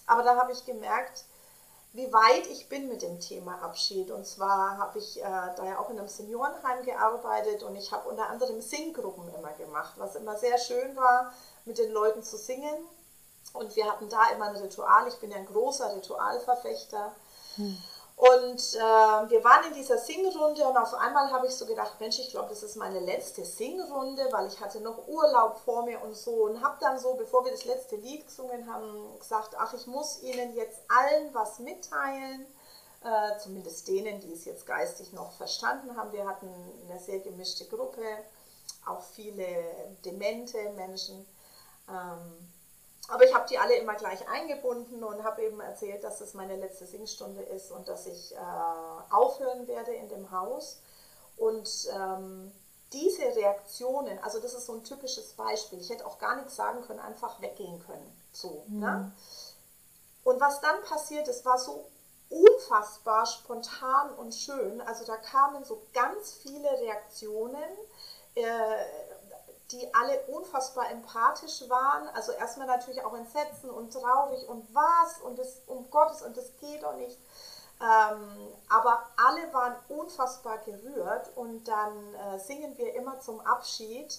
Aber 0.07 0.23
da 0.23 0.37
habe 0.37 0.53
ich 0.53 0.65
gemerkt, 0.65 1.25
wie 1.93 2.13
weit 2.13 2.47
ich 2.47 2.69
bin 2.69 2.89
mit 2.89 3.03
dem 3.03 3.19
Thema 3.19 3.61
Abschied. 3.63 4.13
Und 4.13 4.25
zwar 4.27 4.79
habe 4.79 5.01
ich 5.01 5.21
äh, 5.21 5.25
da 5.25 5.65
ja 5.65 5.79
auch 5.81 5.91
in 5.91 5.99
einem 5.99 6.09
Seniorenheim 6.09 6.85
gearbeitet 6.85 7.65
und 7.65 7.75
ich 7.75 7.91
habe 7.91 8.09
unter 8.09 8.29
anderem 8.29 8.61
Singgruppen 8.61 9.35
immer 9.35 9.53
gemacht, 9.55 9.95
was 9.97 10.15
immer 10.15 10.37
sehr 10.37 10.57
schön 10.59 10.95
war, 10.95 11.33
mit 11.65 11.79
den 11.79 11.91
Leuten 11.93 12.23
zu 12.23 12.37
singen 12.37 12.89
Und 13.53 13.75
wir 13.77 13.87
hatten 13.91 14.09
da 14.09 14.31
immer 14.35 14.47
ein 14.47 14.57
Ritual. 14.57 15.09
Ich 15.09 15.17
bin 15.17 15.31
ja 15.31 15.37
ein 15.37 15.47
großer 15.47 15.95
Ritualverfechter. 15.97 17.13
Hm. 17.57 17.77
Und 18.19 18.75
äh, 18.75 19.31
wir 19.31 19.45
waren 19.45 19.69
in 19.69 19.75
dieser 19.75 19.97
Singrunde 19.97 20.67
und 20.67 20.77
auf 20.77 20.93
einmal 20.95 21.31
habe 21.31 21.47
ich 21.47 21.55
so 21.55 21.67
gedacht, 21.67 22.01
Mensch, 22.01 22.19
ich 22.19 22.31
glaube, 22.31 22.49
das 22.49 22.65
ist 22.65 22.75
meine 22.75 22.99
letzte 22.99 23.45
Singrunde, 23.45 24.27
weil 24.33 24.49
ich 24.49 24.61
hatte 24.61 24.81
noch 24.81 25.07
Urlaub 25.07 25.59
vor 25.65 25.85
mir 25.85 26.03
und 26.03 26.17
so. 26.17 26.33
Und 26.33 26.61
habe 26.61 26.77
dann 26.81 26.99
so, 26.99 27.15
bevor 27.15 27.45
wir 27.45 27.53
das 27.53 27.65
letzte 27.65 27.95
Lied 27.95 28.27
gesungen 28.27 28.73
haben, 28.73 29.17
gesagt, 29.21 29.55
ach, 29.57 29.73
ich 29.73 29.87
muss 29.87 30.21
Ihnen 30.23 30.53
jetzt 30.57 30.81
allen 30.89 31.33
was 31.33 31.61
mitteilen. 31.61 32.45
Äh, 33.05 33.39
zumindest 33.39 33.87
denen, 33.87 34.19
die 34.19 34.33
es 34.33 34.45
jetzt 34.45 34.67
geistig 34.67 35.13
noch 35.13 35.31
verstanden 35.31 35.97
haben. 35.97 36.11
Wir 36.11 36.27
hatten 36.27 36.51
eine 36.89 36.99
sehr 36.99 37.21
gemischte 37.21 37.67
Gruppe, 37.67 38.03
auch 38.85 39.03
viele 39.15 39.47
demente 40.05 40.59
Menschen. 40.71 41.25
Ähm, 41.89 42.51
aber 43.09 43.25
ich 43.25 43.35
habe 43.35 43.49
die 43.49 43.59
alle 43.59 43.75
immer 43.77 43.95
gleich 43.95 44.29
eingebunden 44.29 45.03
und 45.03 45.25
habe 45.25 45.43
eben 45.43 45.61
erzählt, 45.61 46.05
dass 46.05 46.21
es 46.21 46.35
meine 46.35 46.57
letzte 46.57 46.87
Singstunde 46.87 47.43
ist 47.43 47.73
und 47.73 47.89
dass 47.89 48.07
ich 48.07 48.35
äh, 48.35 48.39
aufhören 49.11 49.67
werde 49.67 49.93
in 49.95 50.09
dem 50.09 50.31
Haus. 50.31 50.81
Und 51.39 51.89
ähm, 51.95 52.53
diese 52.93 53.23
Reaktionen, 53.35 54.19
also 54.23 54.41
das 54.41 54.53
ist 54.53 54.67
so 54.67 54.75
ein 54.75 54.85
typisches 54.85 55.33
Beispiel. 55.33 55.81
Ich 55.81 55.89
hätte 55.89 56.07
auch 56.07 56.19
gar 56.19 56.37
nichts 56.37 56.57
sagen 56.57 56.83
können, 56.83 57.01
einfach 57.01 57.41
weggehen 57.41 57.83
können. 57.87 58.23
So, 58.33 58.65
mhm. 58.69 58.81
ne? 58.81 59.13
Und 60.25 60.41
was 60.41 60.61
dann 60.61 60.83
passiert 60.83 61.29
ist, 61.29 61.47
war 61.47 61.59
so 61.59 61.87
unfassbar 62.29 63.25
spontan 63.25 64.13
und 64.15 64.35
schön. 64.35 64.83
Also 64.83 65.07
da 65.07 65.17
kamen 65.17 65.65
so 65.65 65.81
ganz 65.95 66.35
viele 66.43 66.71
Reaktionen. 66.81 67.57
Äh, 68.35 68.43
die 69.71 69.95
alle 69.95 70.21
unfassbar 70.27 70.91
empathisch 70.91 71.69
waren. 71.69 72.09
Also 72.15 72.33
erstmal 72.33 72.67
natürlich 72.67 73.05
auch 73.05 73.15
entsetzen 73.15 73.71
und 73.71 73.93
traurig 73.93 74.49
und 74.49 74.67
was 74.75 75.21
und 75.23 75.39
das 75.39 75.63
um 75.67 75.91
Gottes 75.91 76.23
und 76.23 76.37
das 76.37 76.57
geht 76.61 76.83
doch 76.83 76.97
nicht. 76.97 77.19
Ähm, 77.81 78.53
aber 78.69 79.05
alle 79.17 79.53
waren 79.53 79.77
unfassbar 79.89 80.59
gerührt 80.59 81.31
und 81.37 81.69
dann 81.69 82.15
äh, 82.15 82.39
singen 82.39 82.77
wir 82.77 82.95
immer 82.95 83.21
zum 83.21 83.41
Abschied 83.41 84.19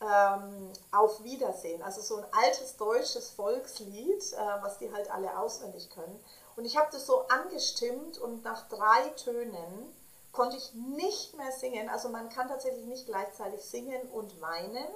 ähm, 0.00 0.72
auf 0.92 1.22
Wiedersehen. 1.24 1.82
Also 1.82 2.02
so 2.02 2.16
ein 2.16 2.26
altes 2.44 2.76
deutsches 2.76 3.30
Volkslied, 3.30 4.32
äh, 4.32 4.62
was 4.62 4.78
die 4.78 4.92
halt 4.92 5.10
alle 5.10 5.38
auswendig 5.38 5.88
können. 5.90 6.22
Und 6.56 6.64
ich 6.64 6.76
habe 6.76 6.88
das 6.92 7.06
so 7.06 7.26
angestimmt 7.28 8.18
und 8.18 8.44
nach 8.44 8.68
drei 8.68 9.08
Tönen 9.16 9.94
konnte 10.32 10.56
ich 10.56 10.72
nicht 10.74 11.36
mehr 11.36 11.52
singen. 11.52 11.88
Also 11.88 12.08
man 12.08 12.28
kann 12.28 12.48
tatsächlich 12.48 12.86
nicht 12.86 13.06
gleichzeitig 13.06 13.62
singen 13.62 14.00
und 14.12 14.40
weinen. 14.40 14.86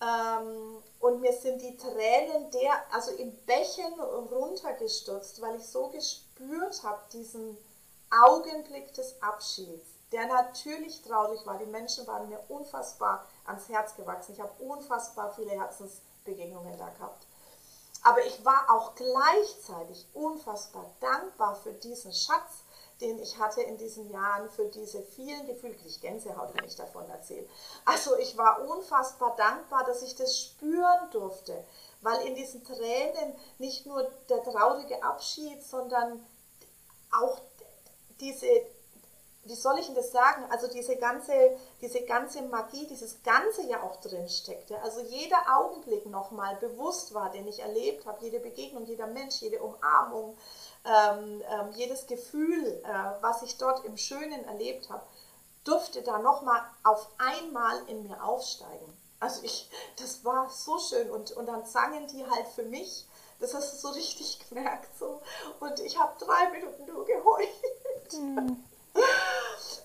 Ähm, 0.00 0.82
und 1.00 1.20
mir 1.20 1.32
sind 1.32 1.60
die 1.60 1.76
Tränen 1.76 2.50
der, 2.52 2.72
also 2.92 3.10
im 3.12 3.36
Bächen 3.46 4.00
runtergestürzt, 4.00 5.40
weil 5.40 5.56
ich 5.56 5.66
so 5.66 5.88
gespürt 5.88 6.82
habe, 6.84 7.00
diesen 7.12 7.58
Augenblick 8.10 8.94
des 8.94 9.20
Abschieds, 9.22 9.86
der 10.12 10.26
natürlich 10.26 11.02
traurig 11.02 11.44
war. 11.46 11.58
Die 11.58 11.66
Menschen 11.66 12.06
waren 12.06 12.28
mir 12.28 12.40
unfassbar 12.48 13.26
ans 13.44 13.68
Herz 13.68 13.96
gewachsen. 13.96 14.32
Ich 14.32 14.40
habe 14.40 14.52
unfassbar 14.62 15.34
viele 15.34 15.50
Herzensbegegnungen 15.50 16.78
da 16.78 16.88
gehabt. 16.90 17.26
Aber 18.04 18.24
ich 18.24 18.44
war 18.44 18.70
auch 18.70 18.94
gleichzeitig 18.94 20.06
unfassbar 20.14 20.86
dankbar 21.00 21.56
für 21.56 21.72
diesen 21.72 22.12
Schatz, 22.12 22.62
den 23.00 23.18
ich 23.20 23.38
hatte 23.38 23.62
in 23.62 23.76
diesen 23.76 24.10
Jahren 24.10 24.50
für 24.50 24.66
diese 24.66 25.02
vielen 25.02 25.46
Gefühle, 25.46 25.74
ich 25.86 26.00
Gänsehaut, 26.00 26.52
wenn 26.54 26.64
ich 26.64 26.76
davon 26.76 27.08
erzähle. 27.08 27.46
Also 27.84 28.16
ich 28.16 28.36
war 28.36 28.66
unfassbar 28.68 29.36
dankbar, 29.36 29.84
dass 29.84 30.02
ich 30.02 30.16
das 30.16 30.38
spüren 30.38 31.10
durfte, 31.12 31.64
weil 32.00 32.26
in 32.26 32.34
diesen 32.34 32.64
Tränen 32.64 33.34
nicht 33.58 33.86
nur 33.86 34.10
der 34.28 34.42
traurige 34.42 35.02
Abschied, 35.02 35.62
sondern 35.62 36.24
auch 37.12 37.38
diese, 38.20 38.46
wie 39.44 39.54
soll 39.54 39.78
ich 39.78 39.86
denn 39.86 39.94
das 39.94 40.10
sagen, 40.10 40.44
also 40.50 40.66
diese 40.66 40.96
ganze, 40.96 41.32
diese 41.80 42.02
ganze 42.02 42.42
Magie, 42.42 42.86
dieses 42.86 43.22
Ganze 43.22 43.62
ja 43.62 43.82
auch 43.82 43.96
drin 44.00 44.28
steckte. 44.28 44.80
Also 44.82 45.00
jeder 45.02 45.38
Augenblick 45.56 46.06
nochmal 46.06 46.56
bewusst 46.56 47.14
war, 47.14 47.30
den 47.30 47.46
ich 47.46 47.60
erlebt 47.60 48.06
habe, 48.06 48.24
jede 48.24 48.40
Begegnung, 48.40 48.84
jeder 48.86 49.06
Mensch, 49.06 49.40
jede 49.40 49.62
Umarmung, 49.62 50.36
ähm, 50.88 51.42
ähm, 51.50 51.72
jedes 51.74 52.06
Gefühl, 52.06 52.82
äh, 52.84 53.22
was 53.22 53.42
ich 53.42 53.58
dort 53.58 53.84
im 53.84 53.96
Schönen 53.96 54.44
erlebt 54.46 54.88
habe, 54.90 55.02
durfte 55.64 56.02
da 56.02 56.18
nochmal 56.18 56.62
auf 56.82 57.08
einmal 57.18 57.82
in 57.88 58.08
mir 58.08 58.22
aufsteigen. 58.24 58.96
Also 59.20 59.42
ich, 59.42 59.68
das 59.98 60.24
war 60.24 60.48
so 60.48 60.78
schön 60.78 61.10
und, 61.10 61.32
und 61.32 61.46
dann 61.46 61.66
sangen 61.66 62.06
die 62.08 62.24
halt 62.24 62.46
für 62.54 62.62
mich, 62.62 63.06
das 63.40 63.54
hast 63.54 63.74
du 63.74 63.88
so 63.88 63.94
richtig 63.94 64.48
gemerkt 64.48 64.88
so 64.98 65.20
und 65.60 65.80
ich 65.80 65.98
habe 65.98 66.12
drei 66.18 66.50
Minuten 66.50 66.86
nur 66.86 67.04
geheult. 67.04 68.12
Mhm. 68.12 68.64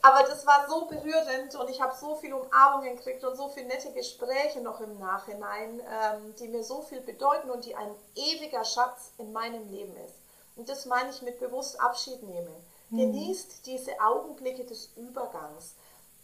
Aber 0.01 0.23
das 0.27 0.45
war 0.45 0.67
so 0.67 0.85
berührend 0.85 1.55
und 1.55 1.69
ich 1.69 1.81
habe 1.81 1.95
so 1.99 2.15
viele 2.15 2.35
Umarmungen 2.35 2.97
gekriegt 2.97 3.23
und 3.23 3.35
so 3.35 3.49
viele 3.49 3.67
nette 3.67 3.91
Gespräche 3.93 4.61
noch 4.61 4.81
im 4.81 4.99
Nachhinein, 4.99 5.79
ähm, 5.79 6.35
die 6.39 6.47
mir 6.47 6.63
so 6.63 6.81
viel 6.81 7.01
bedeuten 7.01 7.49
und 7.49 7.65
die 7.65 7.75
ein 7.75 7.93
ewiger 8.15 8.65
Schatz 8.65 9.11
in 9.17 9.31
meinem 9.31 9.69
Leben 9.69 9.95
ist. 9.97 10.22
Und 10.55 10.69
das 10.69 10.85
meine 10.85 11.09
ich 11.09 11.21
mit 11.21 11.39
bewusst 11.39 11.79
Abschied 11.79 12.21
nehmen. 12.23 12.53
Mhm. 12.89 12.97
Genießt 12.97 13.65
diese 13.65 13.91
Augenblicke 13.99 14.65
des 14.65 14.89
Übergangs, 14.95 15.73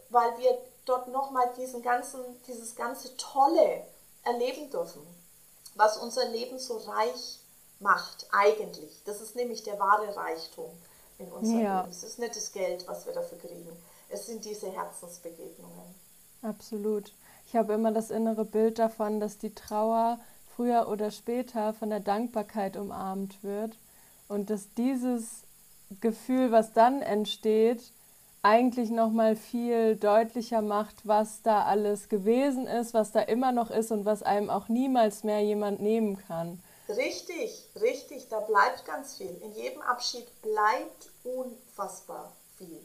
weil 0.09 0.37
wir 0.37 0.57
dort 0.85 1.07
nochmal 1.07 1.51
diesen 1.57 1.81
ganzen, 1.81 2.19
dieses 2.47 2.75
ganze 2.75 3.15
Tolle 3.17 3.83
erleben 4.23 4.69
dürfen, 4.69 5.01
was 5.75 5.97
unser 5.97 6.27
Leben 6.29 6.59
so 6.59 6.77
reich 6.77 7.39
macht, 7.79 8.27
eigentlich. 8.31 9.01
Das 9.05 9.21
ist 9.21 9.35
nämlich 9.35 9.63
der 9.63 9.79
wahre 9.79 10.15
Reichtum 10.15 10.69
in 11.17 11.31
unserem 11.31 11.63
ja. 11.63 11.81
Leben. 11.81 11.91
Es 11.91 12.03
ist 12.03 12.19
nicht 12.19 12.35
das 12.35 12.51
Geld, 12.51 12.87
was 12.87 13.05
wir 13.05 13.13
dafür 13.13 13.37
kriegen. 13.37 13.71
Es 14.09 14.25
sind 14.25 14.43
diese 14.45 14.71
Herzensbegegnungen. 14.71 15.95
Absolut. 16.41 17.13
Ich 17.47 17.55
habe 17.55 17.73
immer 17.73 17.91
das 17.91 18.11
innere 18.11 18.45
Bild 18.45 18.79
davon, 18.79 19.19
dass 19.19 19.37
die 19.37 19.53
Trauer 19.53 20.19
früher 20.55 20.87
oder 20.87 21.11
später 21.11 21.73
von 21.73 21.89
der 21.89 21.99
Dankbarkeit 21.99 22.77
umarmt 22.77 23.43
wird 23.43 23.75
und 24.29 24.49
dass 24.49 24.73
dieses 24.75 25.43
Gefühl, 25.99 26.51
was 26.51 26.71
dann 26.71 27.01
entsteht, 27.01 27.81
eigentlich 28.41 28.89
noch 28.89 29.09
mal 29.09 29.35
viel 29.35 29.97
deutlicher 29.97 30.61
macht, 30.61 30.95
was 31.03 31.41
da 31.41 31.65
alles 31.65 32.07
gewesen 32.07 32.67
ist, 32.67 32.93
was 32.93 33.11
da 33.11 33.19
immer 33.19 33.51
noch 33.51 33.69
ist 33.69 33.91
und 33.91 34.05
was 34.05 34.23
einem 34.23 34.49
auch 34.49 34.69
niemals 34.69 35.25
mehr 35.25 35.41
jemand 35.41 35.81
nehmen 35.81 36.17
kann. 36.27 36.61
Richtig, 36.87 37.65
richtig, 37.81 38.29
da 38.29 38.39
bleibt 38.39 38.85
ganz 38.85 39.17
viel. 39.17 39.35
In 39.43 39.51
jedem 39.51 39.81
Abschied 39.81 40.25
bleibt 40.41 41.09
unfassbar 41.23 42.31
viel. 42.57 42.79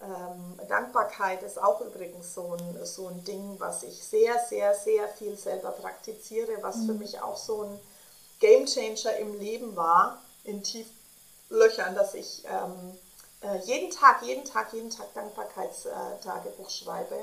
Ähm, 0.00 0.68
Dankbarkeit 0.68 1.42
ist 1.42 1.60
auch 1.60 1.80
übrigens 1.80 2.34
so 2.34 2.54
ein, 2.54 2.86
so 2.86 3.08
ein 3.08 3.24
Ding, 3.24 3.56
was 3.58 3.82
ich 3.82 4.00
sehr, 4.02 4.38
sehr, 4.48 4.74
sehr 4.74 5.08
viel 5.08 5.36
selber 5.36 5.72
praktiziere, 5.72 6.52
was 6.62 6.76
mhm. 6.76 6.86
für 6.86 6.94
mich 6.94 7.20
auch 7.20 7.36
so 7.36 7.62
ein 7.62 7.80
Gamechanger 8.38 9.16
im 9.16 9.38
Leben 9.40 9.74
war 9.74 10.22
in 10.48 10.62
Tieflöchern, 10.62 11.94
dass 11.94 12.14
ich 12.14 12.44
ähm, 12.46 12.98
äh, 13.42 13.58
jeden 13.64 13.90
Tag, 13.90 14.22
jeden 14.22 14.44
Tag, 14.44 14.72
jeden 14.72 14.90
Tag 14.90 15.12
Dankbarkeitstagebuch 15.14 16.70
schreibe. 16.70 17.16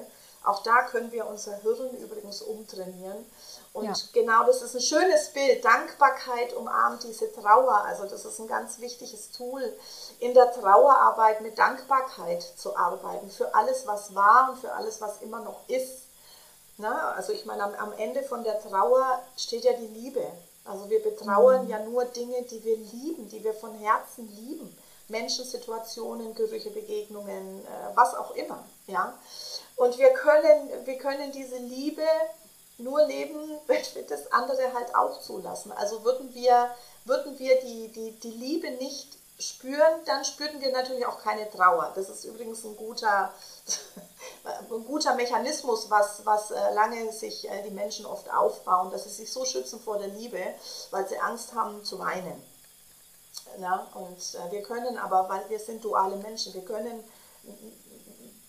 Auch 0.44 0.62
da 0.62 0.84
können 0.84 1.12
wir 1.12 1.26
unser 1.26 1.56
Hirn 1.58 1.90
übrigens 1.98 2.42
umtrainieren. 2.42 3.26
Und 3.74 3.86
ja. 3.86 3.94
genau 4.14 4.46
das 4.46 4.62
ist 4.62 4.76
ein 4.76 4.82
schönes 4.82 5.34
Bild. 5.34 5.66
Dankbarkeit 5.66 6.54
umarmt 6.54 7.04
diese 7.04 7.34
Trauer. 7.34 7.84
Also 7.84 8.06
das 8.06 8.26
ist 8.26 8.40
ein 8.40 8.48
ganz 8.48 8.80
wichtiges 8.80 9.32
Tool, 9.32 9.76
in 10.20 10.36
der 10.36 10.52
Trauerarbeit 10.52 11.42
mit 11.42 11.58
Dankbarkeit 11.58 12.44
zu 12.44 12.78
arbeiten. 12.78 13.30
Für 13.32 13.56
alles, 13.56 13.88
was 13.88 14.14
war 14.14 14.52
und 14.52 14.60
für 14.60 14.72
alles, 14.72 15.02
was 15.02 15.22
immer 15.22 15.40
noch 15.40 15.68
ist. 15.68 16.04
Na, 16.78 17.12
also 17.12 17.34
ich 17.34 17.46
meine, 17.46 17.64
am, 17.64 17.74
am 17.74 17.94
Ende 17.94 18.22
von 18.22 18.44
der 18.44 18.62
Trauer 18.62 19.24
steht 19.38 19.64
ja 19.64 19.74
die 19.74 19.88
Liebe. 19.88 20.26
Also 20.66 20.90
wir 20.90 21.02
betrauern 21.02 21.66
mhm. 21.66 21.70
ja 21.70 21.80
nur 21.80 22.06
Dinge, 22.06 22.42
die 22.44 22.64
wir 22.64 22.78
lieben, 22.78 23.30
die 23.30 23.44
wir 23.44 23.54
von 23.54 23.76
Herzen 23.76 24.28
lieben. 24.36 24.76
Menschen, 25.08 25.46
Situationen, 25.46 26.34
Gerüche, 26.34 26.72
Begegnungen, 26.72 27.60
äh, 27.60 27.96
was 27.96 28.16
auch 28.16 28.32
immer. 28.36 28.64
Ja? 28.88 29.14
Und 29.76 29.98
wir 29.98 30.12
können, 30.14 30.70
wir 30.86 30.98
können 30.98 31.32
diese 31.32 31.58
Liebe 31.58 32.02
nur 32.80 33.06
leben, 33.06 33.40
wenn 33.68 33.84
wir 33.94 34.04
das 34.08 34.32
andere 34.32 34.74
halt 34.74 34.96
auch 34.96 35.22
zulassen. 35.22 35.72
Also 35.74 36.04
würden 36.04 36.34
wir, 36.34 36.72
würden 37.06 37.38
wir 37.38 37.62
die, 37.62 37.90
die, 37.90 38.12
die 38.12 38.32
Liebe 38.32 38.72
nicht 38.72 39.08
spüren, 39.38 40.02
dann 40.06 40.24
spürten 40.24 40.62
wir 40.62 40.72
natürlich 40.72 41.06
auch 41.06 41.20
keine 41.22 41.50
Trauer. 41.50 41.92
Das 41.96 42.10
ist 42.10 42.24
übrigens 42.24 42.64
ein 42.64 42.76
guter, 42.78 43.34
ein 44.44 44.86
guter 44.86 45.16
Mechanismus, 45.16 45.90
was, 45.90 46.26
was 46.26 46.52
äh, 46.52 46.74
lange 46.74 47.12
sich 47.12 47.50
äh, 47.50 47.64
die 47.64 47.72
Menschen 47.72 48.06
oft 48.06 48.32
aufbauen, 48.34 48.92
dass 48.92 49.04
sie 49.04 49.10
sich 49.10 49.32
so 49.32 49.44
schützen 49.46 49.80
vor 49.80 49.98
der 49.98 50.08
Liebe, 50.08 50.42
weil 50.92 51.08
sie 51.08 51.20
Angst 51.20 51.54
haben 51.54 51.84
zu 51.84 52.00
weinen. 52.00 52.42
Ja, 53.60 53.88
und 53.94 54.18
äh, 54.18 54.52
wir 54.52 54.64
können 54.64 54.98
aber, 54.98 55.28
weil 55.30 55.50
wir 55.50 55.60
sind 55.60 55.84
duale 55.84 56.16
Menschen, 56.18 56.54
wir 56.54 56.64
können 56.64 57.04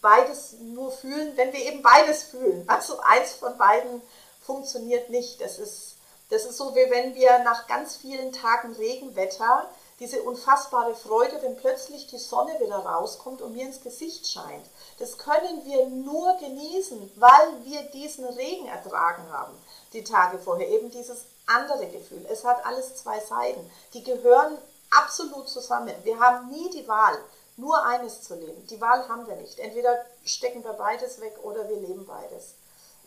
beides 0.00 0.52
nur 0.60 0.92
fühlen, 0.92 1.36
wenn 1.36 1.52
wir 1.52 1.60
eben 1.60 1.82
beides 1.82 2.22
fühlen. 2.24 2.68
Also 2.68 3.00
eins 3.00 3.32
von 3.32 3.58
beiden 3.58 4.02
funktioniert 4.40 5.10
nicht. 5.10 5.40
Das 5.40 5.58
ist 5.58 5.96
Das 6.28 6.44
ist 6.44 6.56
so, 6.56 6.74
wie 6.74 6.90
wenn 6.90 7.14
wir 7.14 7.38
nach 7.40 7.66
ganz 7.66 7.96
vielen 7.96 8.32
Tagen 8.32 8.74
Regenwetter 8.74 9.68
diese 9.98 10.22
unfassbare 10.22 10.94
Freude, 10.94 11.40
wenn 11.42 11.56
plötzlich 11.56 12.06
die 12.06 12.18
Sonne 12.18 12.58
wieder 12.60 12.76
rauskommt 12.76 13.40
und 13.40 13.52
mir 13.52 13.64
ins 13.64 13.80
Gesicht 13.80 14.26
scheint. 14.26 14.66
Das 14.98 15.16
können 15.16 15.64
wir 15.64 15.86
nur 15.86 16.36
genießen, 16.38 17.10
weil 17.16 17.64
wir 17.64 17.82
diesen 17.90 18.26
Regen 18.26 18.66
ertragen 18.66 19.30
haben, 19.32 19.54
die 19.92 20.04
Tage 20.04 20.38
vorher. 20.38 20.68
Eben 20.68 20.90
dieses 20.90 21.24
andere 21.46 21.86
Gefühl. 21.86 22.26
Es 22.30 22.44
hat 22.44 22.64
alles 22.66 22.96
zwei 22.96 23.20
Seiten. 23.20 23.70
Die 23.94 24.02
gehören 24.02 24.58
absolut 24.90 25.48
zusammen. 25.48 25.94
Wir 26.04 26.18
haben 26.20 26.50
nie 26.50 26.68
die 26.70 26.86
Wahl, 26.86 27.16
nur 27.56 27.84
eines 27.86 28.22
zu 28.22 28.34
leben. 28.34 28.66
Die 28.66 28.80
Wahl 28.80 29.08
haben 29.08 29.26
wir 29.26 29.36
nicht. 29.36 29.58
Entweder 29.58 30.04
stecken 30.24 30.62
wir 30.62 30.74
beides 30.74 31.20
weg 31.20 31.38
oder 31.42 31.68
wir 31.68 31.76
leben 31.76 32.04
beides. 32.06 32.54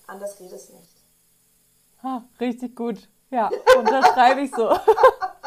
Anders 0.07 0.37
geht 0.37 0.51
es 0.51 0.69
nicht. 0.69 0.89
Ha, 2.01 2.23
richtig 2.39 2.75
gut. 2.75 3.07
Ja, 3.29 3.51
unterschreibe 3.77 4.41
ich 4.41 4.51
so. 4.55 4.69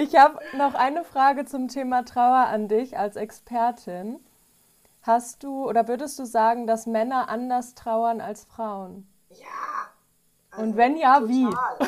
Ich 0.00 0.16
habe 0.16 0.38
noch 0.54 0.72
eine 0.72 1.04
Frage 1.04 1.44
zum 1.44 1.68
Thema 1.68 2.06
Trauer 2.06 2.46
an 2.46 2.68
dich 2.68 2.96
als 2.96 3.16
Expertin. 3.16 4.24
Hast 5.02 5.42
du 5.42 5.68
oder 5.68 5.88
würdest 5.88 6.18
du 6.18 6.24
sagen, 6.24 6.66
dass 6.66 6.86
Männer 6.86 7.28
anders 7.28 7.74
trauern 7.74 8.22
als 8.22 8.44
Frauen? 8.44 9.06
Ja. 9.28 9.44
Also 10.52 10.62
Und 10.62 10.76
wenn 10.78 10.96
ja, 10.96 11.20
total. 11.20 11.28
wie? 11.28 11.44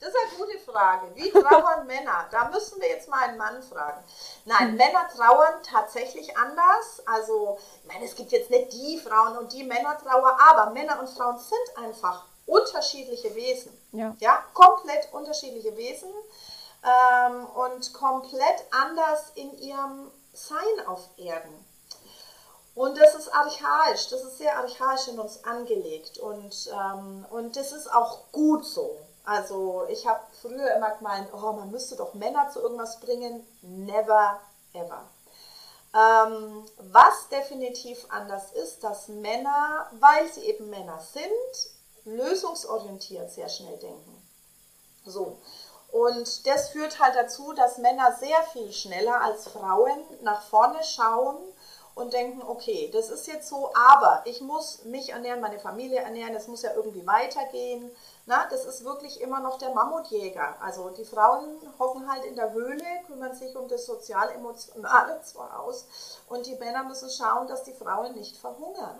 das 0.00 0.08
ist 0.08 0.16
eine 0.16 0.44
gute 0.44 0.58
Frage. 0.58 1.12
Wie 1.14 1.30
trauern 1.30 1.86
Männer? 1.86 2.26
Da 2.32 2.48
müssen 2.48 2.80
wir 2.80 2.88
jetzt 2.88 3.08
mal 3.08 3.28
einen 3.28 3.38
Mann 3.38 3.62
fragen. 3.62 4.02
Nein, 4.44 4.74
Männer 4.74 5.06
trauern 5.16 5.54
tatsächlich 5.62 6.36
anders. 6.36 7.00
Also, 7.06 7.60
ich 7.84 7.92
meine, 7.92 8.06
es 8.06 8.16
gibt 8.16 8.32
jetzt 8.32 8.50
nicht 8.50 8.72
die 8.72 8.98
Frauen 8.98 9.38
und 9.38 9.52
die 9.52 9.62
Männer 9.62 9.96
trauern, 9.98 10.36
aber 10.50 10.70
Männer 10.72 10.98
und 10.98 11.08
Frauen 11.08 11.38
sind 11.38 11.86
einfach 11.86 12.24
unterschiedliche 12.46 13.32
Wesen. 13.36 13.70
Ja. 13.92 14.16
ja 14.18 14.42
komplett 14.52 15.12
unterschiedliche 15.12 15.76
Wesen 15.76 16.10
ähm, 16.84 17.46
und 17.46 17.92
komplett 17.92 18.64
anders 18.70 19.32
in 19.34 19.56
ihrem 19.58 20.10
Sein 20.32 20.86
auf 20.86 21.08
Erden. 21.16 21.64
Und 22.74 22.96
das 22.96 23.16
ist 23.16 23.34
archaisch, 23.34 24.08
das 24.08 24.22
ist 24.22 24.38
sehr 24.38 24.56
archaisch 24.56 25.08
in 25.08 25.18
uns 25.18 25.42
angelegt 25.44 26.18
und, 26.18 26.70
ähm, 26.72 27.26
und 27.30 27.56
das 27.56 27.72
ist 27.72 27.92
auch 27.92 28.30
gut 28.30 28.64
so. 28.64 28.96
Also 29.24 29.84
ich 29.90 30.06
habe 30.06 30.20
früher 30.40 30.74
immer 30.76 30.92
gemeint, 30.92 31.28
oh, 31.34 31.52
man 31.52 31.70
müsste 31.70 31.96
doch 31.96 32.14
Männer 32.14 32.48
zu 32.50 32.60
irgendwas 32.60 33.00
bringen. 33.00 33.46
Never, 33.62 34.40
ever. 34.72 35.04
Ähm, 35.92 36.64
was 36.78 37.28
definitiv 37.30 38.06
anders 38.10 38.52
ist, 38.52 38.84
dass 38.84 39.08
Männer, 39.08 39.90
weil 39.98 40.32
sie 40.32 40.42
eben 40.42 40.70
Männer 40.70 41.00
sind, 41.00 41.72
lösungsorientiert 42.04 43.30
sehr 43.30 43.48
schnell 43.48 43.76
denken. 43.78 44.22
So. 45.04 45.36
Und 45.90 46.46
das 46.46 46.68
führt 46.70 47.00
halt 47.00 47.16
dazu, 47.16 47.52
dass 47.54 47.78
Männer 47.78 48.14
sehr 48.18 48.42
viel 48.52 48.72
schneller 48.72 49.22
als 49.22 49.48
Frauen 49.48 49.98
nach 50.22 50.42
vorne 50.42 50.82
schauen 50.84 51.36
und 51.98 52.12
denken, 52.12 52.42
okay, 52.42 52.90
das 52.92 53.10
ist 53.10 53.26
jetzt 53.26 53.48
so, 53.48 53.72
aber 53.74 54.22
ich 54.24 54.40
muss 54.40 54.84
mich 54.84 55.10
ernähren, 55.10 55.40
meine 55.40 55.58
Familie 55.58 55.98
ernähren, 55.98 56.34
es 56.34 56.46
muss 56.46 56.62
ja 56.62 56.72
irgendwie 56.74 57.04
weitergehen. 57.06 57.90
Na, 58.26 58.46
das 58.50 58.66
ist 58.66 58.84
wirklich 58.84 59.20
immer 59.20 59.40
noch 59.40 59.58
der 59.58 59.74
Mammutjäger. 59.74 60.62
Also 60.62 60.90
die 60.90 61.04
Frauen 61.04 61.58
hocken 61.78 62.08
halt 62.08 62.24
in 62.24 62.36
der 62.36 62.52
Höhle, 62.52 62.84
kümmern 63.06 63.34
sich 63.34 63.56
um 63.56 63.66
das 63.66 63.86
Sozial-Emotionale 63.86 65.22
zwar 65.24 65.58
aus 65.60 65.86
und 66.28 66.46
die 66.46 66.54
Männer 66.56 66.84
müssen 66.84 67.10
schauen, 67.10 67.48
dass 67.48 67.64
die 67.64 67.72
Frauen 67.72 68.14
nicht 68.14 68.36
verhungern. 68.36 68.98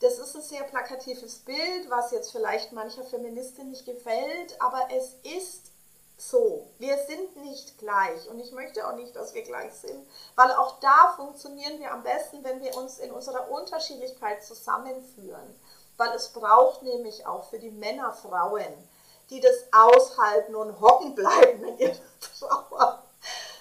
Das 0.00 0.18
ist 0.18 0.34
ein 0.34 0.42
sehr 0.42 0.62
plakatives 0.62 1.40
Bild, 1.40 1.90
was 1.90 2.10
jetzt 2.10 2.32
vielleicht 2.32 2.72
mancher 2.72 3.04
Feministin 3.04 3.70
nicht 3.70 3.84
gefällt, 3.84 4.60
aber 4.60 4.88
es 4.90 5.14
ist 5.22 5.73
so, 6.16 6.70
wir 6.78 6.96
sind 6.98 7.36
nicht 7.36 7.78
gleich 7.78 8.28
und 8.28 8.38
ich 8.38 8.52
möchte 8.52 8.86
auch 8.86 8.94
nicht, 8.94 9.16
dass 9.16 9.34
wir 9.34 9.42
gleich 9.42 9.74
sind, 9.74 10.06
weil 10.36 10.52
auch 10.52 10.78
da 10.80 11.12
funktionieren 11.16 11.80
wir 11.80 11.92
am 11.92 12.02
besten, 12.02 12.44
wenn 12.44 12.62
wir 12.62 12.76
uns 12.76 12.98
in 12.98 13.10
unserer 13.10 13.50
Unterschiedlichkeit 13.50 14.44
zusammenführen, 14.44 15.60
weil 15.96 16.10
es 16.12 16.28
braucht 16.28 16.82
nämlich 16.82 17.26
auch 17.26 17.44
für 17.50 17.58
die 17.58 17.70
Männer 17.70 18.12
Frauen, 18.12 18.88
die 19.30 19.40
das 19.40 19.54
aushalten 19.72 20.54
und 20.54 20.80
hocken 20.80 21.14
bleiben 21.14 21.64
in 21.64 21.78
ihrer 21.78 21.96
Trauer. 22.38 23.00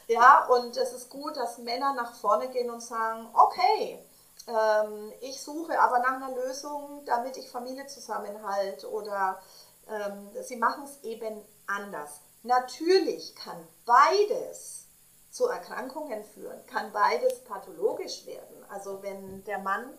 Ja, 0.06 0.48
und 0.48 0.76
es 0.76 0.92
ist 0.92 1.10
gut, 1.10 1.38
dass 1.38 1.60
Männer 1.60 1.94
nach 1.94 2.14
vorne 2.16 2.50
gehen 2.50 2.70
und 2.70 2.82
sagen, 2.82 3.26
okay, 3.34 4.06
ähm, 4.48 5.14
ich 5.22 5.42
suche 5.42 5.80
aber 5.80 6.00
nach 6.00 6.16
einer 6.16 6.36
Lösung, 6.36 7.04
damit 7.06 7.38
ich 7.38 7.50
Familie 7.50 7.88
zusammenhalte 7.88 8.92
oder 8.92 9.40
ähm, 9.90 10.30
sie 10.42 10.58
machen 10.58 10.84
es 10.84 11.02
eben 11.04 11.42
anders. 11.68 12.20
Natürlich 12.44 13.36
kann 13.36 13.68
beides 13.86 14.86
zu 15.32 15.48
Erkrankungen 15.48 16.24
führen, 16.24 16.66
kann 16.68 16.92
beides 16.92 17.44
pathologisch 17.46 18.26
werden. 18.26 18.66
Also 18.70 19.02
wenn 19.02 19.44
der 19.46 19.60
Mann 19.60 19.98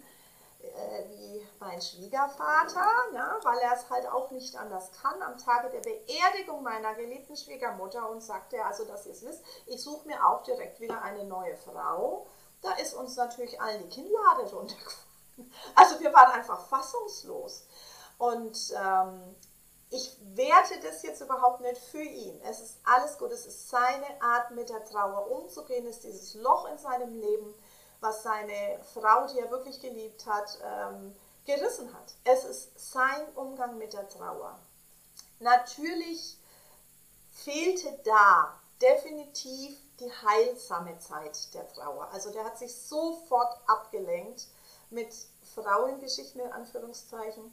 äh, 0.60 1.08
wie 1.08 1.46
mein 1.58 1.80
Schwiegervater, 1.80 2.86
ja, 3.14 3.38
weil 3.42 3.58
er 3.58 3.74
es 3.74 3.88
halt 3.90 4.06
auch 4.06 4.30
nicht 4.30 4.56
anders 4.56 4.90
kann, 5.00 5.20
am 5.22 5.38
Tage 5.38 5.70
der 5.70 5.80
Beerdigung 5.80 6.62
meiner 6.62 6.94
geliebten 6.94 7.36
Schwiegermutter 7.36 8.08
und 8.08 8.22
sagte, 8.22 8.64
also 8.64 8.84
dass 8.84 9.06
ihr 9.06 9.12
es 9.12 9.24
wisst, 9.24 9.42
ich 9.66 9.82
suche 9.82 10.06
mir 10.06 10.24
auch 10.26 10.42
direkt 10.42 10.80
wieder 10.80 11.02
eine 11.02 11.24
neue 11.24 11.56
Frau. 11.56 12.26
Da 12.62 12.72
ist 12.74 12.94
uns 12.94 13.16
natürlich 13.16 13.60
allen 13.60 13.82
die 13.82 13.88
Kinnlade 13.88 14.42
runtergefallen. 14.50 15.04
Also 15.74 15.98
wir 15.98 16.12
waren 16.12 16.30
einfach 16.30 16.68
fassungslos. 16.68 17.64
Und 18.18 18.56
ähm, 18.76 19.34
ich 19.94 20.16
werte 20.34 20.80
das 20.80 21.02
jetzt 21.02 21.20
überhaupt 21.20 21.60
nicht 21.60 21.78
für 21.78 22.02
ihn. 22.02 22.40
Es 22.42 22.58
ist 22.60 22.78
alles 22.82 23.16
gut. 23.16 23.30
Es 23.30 23.46
ist 23.46 23.68
seine 23.68 24.20
Art, 24.20 24.50
mit 24.50 24.68
der 24.68 24.84
Trauer 24.84 25.30
umzugehen. 25.30 25.86
Es 25.86 25.96
ist 25.96 26.04
dieses 26.04 26.34
Loch 26.34 26.68
in 26.68 26.78
seinem 26.78 27.14
Leben, 27.20 27.54
was 28.00 28.24
seine 28.24 28.80
Frau, 28.92 29.28
die 29.28 29.38
er 29.38 29.52
wirklich 29.52 29.80
geliebt 29.80 30.26
hat, 30.26 30.58
ähm, 30.64 31.14
gerissen 31.46 31.94
hat. 31.94 32.12
Es 32.24 32.42
ist 32.44 32.92
sein 32.92 33.24
Umgang 33.36 33.78
mit 33.78 33.92
der 33.92 34.08
Trauer. 34.08 34.58
Natürlich 35.38 36.38
fehlte 37.30 37.96
da 38.02 38.58
definitiv 38.82 39.78
die 40.00 40.10
heilsame 40.10 40.98
Zeit 40.98 41.54
der 41.54 41.68
Trauer. 41.68 42.08
Also 42.12 42.30
der 42.30 42.44
hat 42.44 42.58
sich 42.58 42.74
sofort 42.74 43.56
abgelenkt 43.68 44.48
mit 44.90 45.14
Frauengeschichten 45.54 46.40
in 46.40 46.52
Anführungszeichen 46.52 47.52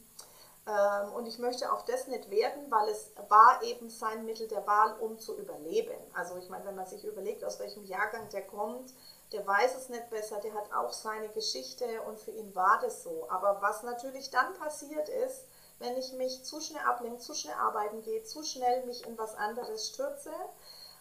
und 1.16 1.28
ich 1.28 1.40
möchte 1.40 1.74
auch 1.74 1.82
das 1.82 2.08
nicht 2.08 2.30
werden, 2.30 2.70
weil 2.70 2.88
es 2.90 3.12
war 3.30 3.64
eben 3.64 3.90
sein 3.90 4.26
Mittel 4.26 4.48
der 4.48 4.66
Wahl, 4.68 4.96
um 5.00 5.18
zu 5.18 5.36
überleben. 5.38 5.98
Also 6.14 6.38
ich 6.38 6.50
meine, 6.50 6.66
wenn 6.66 6.76
man 6.76 6.86
sich 6.86 7.04
überlegt, 7.04 7.44
aus 7.44 7.60
welchem 7.60 7.84
Jahrgang 7.84 8.30
der 8.30 8.46
kommt, 8.46 8.94
der 9.32 9.46
weiß 9.48 9.76
es 9.76 9.90
nicht 9.90 10.10
besser, 10.10 10.40
der 10.40 10.54
hat 10.54 10.72
auch 10.74 10.92
seine 10.92 11.30
Geschichte 11.30 11.86
und 12.04 12.20
für 12.20 12.32
ihn 12.32 12.54
war 12.54 12.80
das 12.82 13.04
so. 13.04 13.28
Aber 13.30 13.62
was 13.62 13.82
natürlich 13.82 14.30
dann 14.30 14.54
passiert 14.56 15.10
ist, 15.10 15.46
wenn 15.80 15.98
ich 15.98 16.14
mich 16.14 16.44
zu 16.44 16.62
schnell 16.62 16.84
ablenke, 16.84 17.20
zu 17.20 17.34
schnell 17.34 17.56
arbeiten 17.56 18.04
gehe, 18.04 18.24
zu 18.24 18.44
schnell 18.44 18.86
mich 18.86 19.06
in 19.08 19.18
was 19.18 19.36
anderes 19.36 19.88
stürze, 19.90 20.32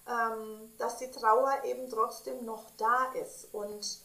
ähm, 0.09 0.73
dass 0.79 0.97
die 0.97 1.11
Trauer 1.11 1.53
eben 1.65 1.91
trotzdem 1.91 2.45
noch 2.45 2.65
da 2.79 3.13
ist. 3.13 3.53
Und 3.53 3.99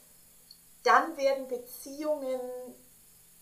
dann 0.84 1.16
werden 1.18 1.48
Beziehungen 1.48 2.40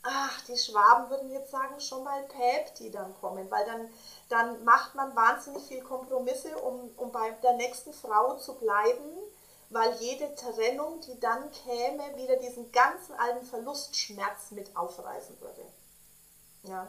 ach, 0.03 0.41
die 0.47 0.57
Schwaben 0.57 1.09
würden 1.09 1.31
jetzt 1.31 1.51
sagen, 1.51 1.79
schon 1.79 2.03
mal 2.03 2.21
Päp, 2.23 2.75
die 2.75 2.91
dann 2.91 3.15
kommen, 3.19 3.49
weil 3.49 3.65
dann, 3.65 3.89
dann 4.29 4.63
macht 4.63 4.95
man 4.95 5.15
wahnsinnig 5.15 5.63
viel 5.63 5.81
Kompromisse, 5.81 6.55
um, 6.57 6.91
um 6.97 7.11
bei 7.11 7.31
der 7.41 7.53
nächsten 7.53 7.93
Frau 7.93 8.35
zu 8.35 8.55
bleiben, 8.55 9.17
weil 9.69 9.93
jede 9.95 10.35
Trennung, 10.35 10.99
die 11.01 11.19
dann 11.19 11.49
käme, 11.51 12.15
wieder 12.17 12.35
diesen 12.35 12.71
ganzen 12.71 13.15
alten 13.15 13.45
Verlustschmerz 13.45 14.51
mit 14.51 14.75
aufreißen 14.75 15.39
würde. 15.41 15.65
Ja. 16.63 16.87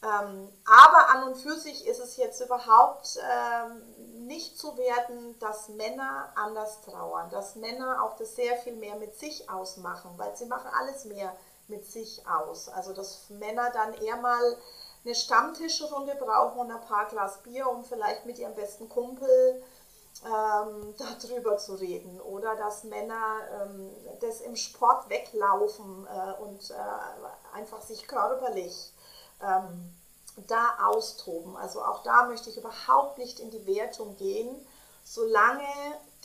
Ähm, 0.00 0.48
aber 0.64 1.10
an 1.10 1.24
und 1.24 1.36
für 1.36 1.58
sich 1.58 1.84
ist 1.86 1.98
es 1.98 2.16
jetzt 2.16 2.40
überhaupt 2.40 3.18
ähm, 3.20 4.26
nicht 4.28 4.56
zu 4.56 4.76
werden, 4.76 5.36
dass 5.40 5.68
Männer 5.70 6.32
anders 6.36 6.82
trauern, 6.82 7.28
dass 7.30 7.56
Männer 7.56 8.04
auch 8.04 8.16
das 8.16 8.36
sehr 8.36 8.56
viel 8.58 8.76
mehr 8.76 8.94
mit 8.94 9.18
sich 9.18 9.50
ausmachen, 9.50 10.12
weil 10.16 10.36
sie 10.36 10.46
machen 10.46 10.70
alles 10.78 11.04
mehr 11.04 11.34
mit 11.68 11.86
sich 11.86 12.22
aus. 12.26 12.68
Also 12.68 12.92
dass 12.92 13.28
Männer 13.30 13.70
dann 13.70 13.94
eher 13.94 14.16
mal 14.16 14.56
eine 15.04 15.14
Stammtischrunde 15.14 16.14
brauchen 16.16 16.58
und 16.60 16.70
ein 16.70 16.80
paar 16.82 17.06
Glas 17.06 17.42
Bier, 17.42 17.68
um 17.68 17.84
vielleicht 17.84 18.26
mit 18.26 18.38
ihrem 18.38 18.54
besten 18.54 18.88
Kumpel 18.88 19.62
ähm, 20.26 20.94
darüber 21.22 21.56
zu 21.58 21.74
reden. 21.74 22.20
Oder 22.20 22.56
dass 22.56 22.84
Männer 22.84 23.36
ähm, 23.62 23.90
das 24.20 24.40
im 24.40 24.56
Sport 24.56 25.08
weglaufen 25.08 26.06
äh, 26.06 26.42
und 26.42 26.70
äh, 26.70 27.56
einfach 27.56 27.82
sich 27.82 28.06
körperlich 28.06 28.92
ähm, 29.42 29.94
da 30.46 30.76
austoben. 30.86 31.56
Also 31.56 31.82
auch 31.82 32.02
da 32.02 32.26
möchte 32.26 32.50
ich 32.50 32.56
überhaupt 32.56 33.18
nicht 33.18 33.40
in 33.40 33.50
die 33.50 33.66
Wertung 33.66 34.16
gehen, 34.16 34.66
solange 35.04 35.66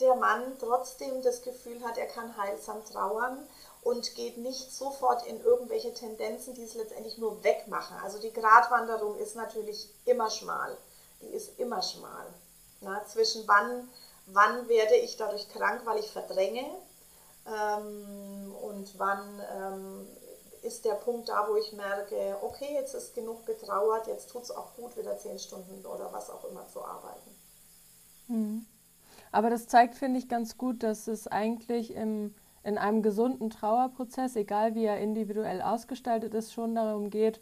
der 0.00 0.14
Mann 0.16 0.56
trotzdem 0.58 1.22
das 1.22 1.42
Gefühl 1.42 1.82
hat, 1.84 1.98
er 1.98 2.06
kann 2.06 2.36
heilsam 2.36 2.84
trauern 2.84 3.46
und 3.84 4.14
geht 4.14 4.38
nicht 4.38 4.72
sofort 4.72 5.26
in 5.26 5.40
irgendwelche 5.42 5.92
Tendenzen, 5.92 6.54
die 6.54 6.64
es 6.64 6.74
letztendlich 6.74 7.18
nur 7.18 7.44
wegmachen. 7.44 7.96
Also 8.02 8.18
die 8.18 8.32
Gratwanderung 8.32 9.16
ist 9.18 9.36
natürlich 9.36 9.88
immer 10.06 10.30
schmal. 10.30 10.76
Die 11.20 11.26
ist 11.26 11.58
immer 11.58 11.82
schmal. 11.82 12.26
Na, 12.80 13.04
zwischen 13.06 13.46
wann, 13.46 13.88
wann 14.26 14.68
werde 14.68 14.96
ich 14.96 15.16
dadurch 15.16 15.48
krank, 15.50 15.82
weil 15.84 16.00
ich 16.00 16.10
verdränge 16.10 16.64
ähm, 17.46 18.54
und 18.62 18.98
wann 18.98 19.42
ähm, 19.52 20.08
ist 20.62 20.86
der 20.86 20.94
Punkt 20.94 21.28
da, 21.28 21.46
wo 21.48 21.56
ich 21.56 21.72
merke, 21.74 22.38
okay, 22.42 22.72
jetzt 22.72 22.94
ist 22.94 23.14
genug 23.14 23.44
getrauert, 23.44 24.06
jetzt 24.06 24.30
tut 24.30 24.44
es 24.44 24.50
auch 24.50 24.74
gut, 24.76 24.96
wieder 24.96 25.18
zehn 25.18 25.38
Stunden 25.38 25.84
oder 25.84 26.10
was 26.12 26.30
auch 26.30 26.44
immer 26.44 26.66
zu 26.68 26.82
arbeiten. 26.82 27.30
Mhm. 28.28 28.66
Aber 29.30 29.50
das 29.50 29.66
zeigt, 29.66 29.96
finde 29.96 30.18
ich, 30.18 30.28
ganz 30.28 30.56
gut, 30.56 30.82
dass 30.82 31.06
es 31.06 31.26
eigentlich 31.26 31.92
im, 31.94 32.34
in 32.64 32.78
einem 32.78 33.02
gesunden 33.02 33.50
Trauerprozess, 33.50 34.36
egal 34.36 34.74
wie 34.74 34.84
er 34.84 34.98
individuell 34.98 35.62
ausgestaltet 35.62 36.34
ist, 36.34 36.52
schon 36.52 36.74
darum 36.74 37.10
geht, 37.10 37.40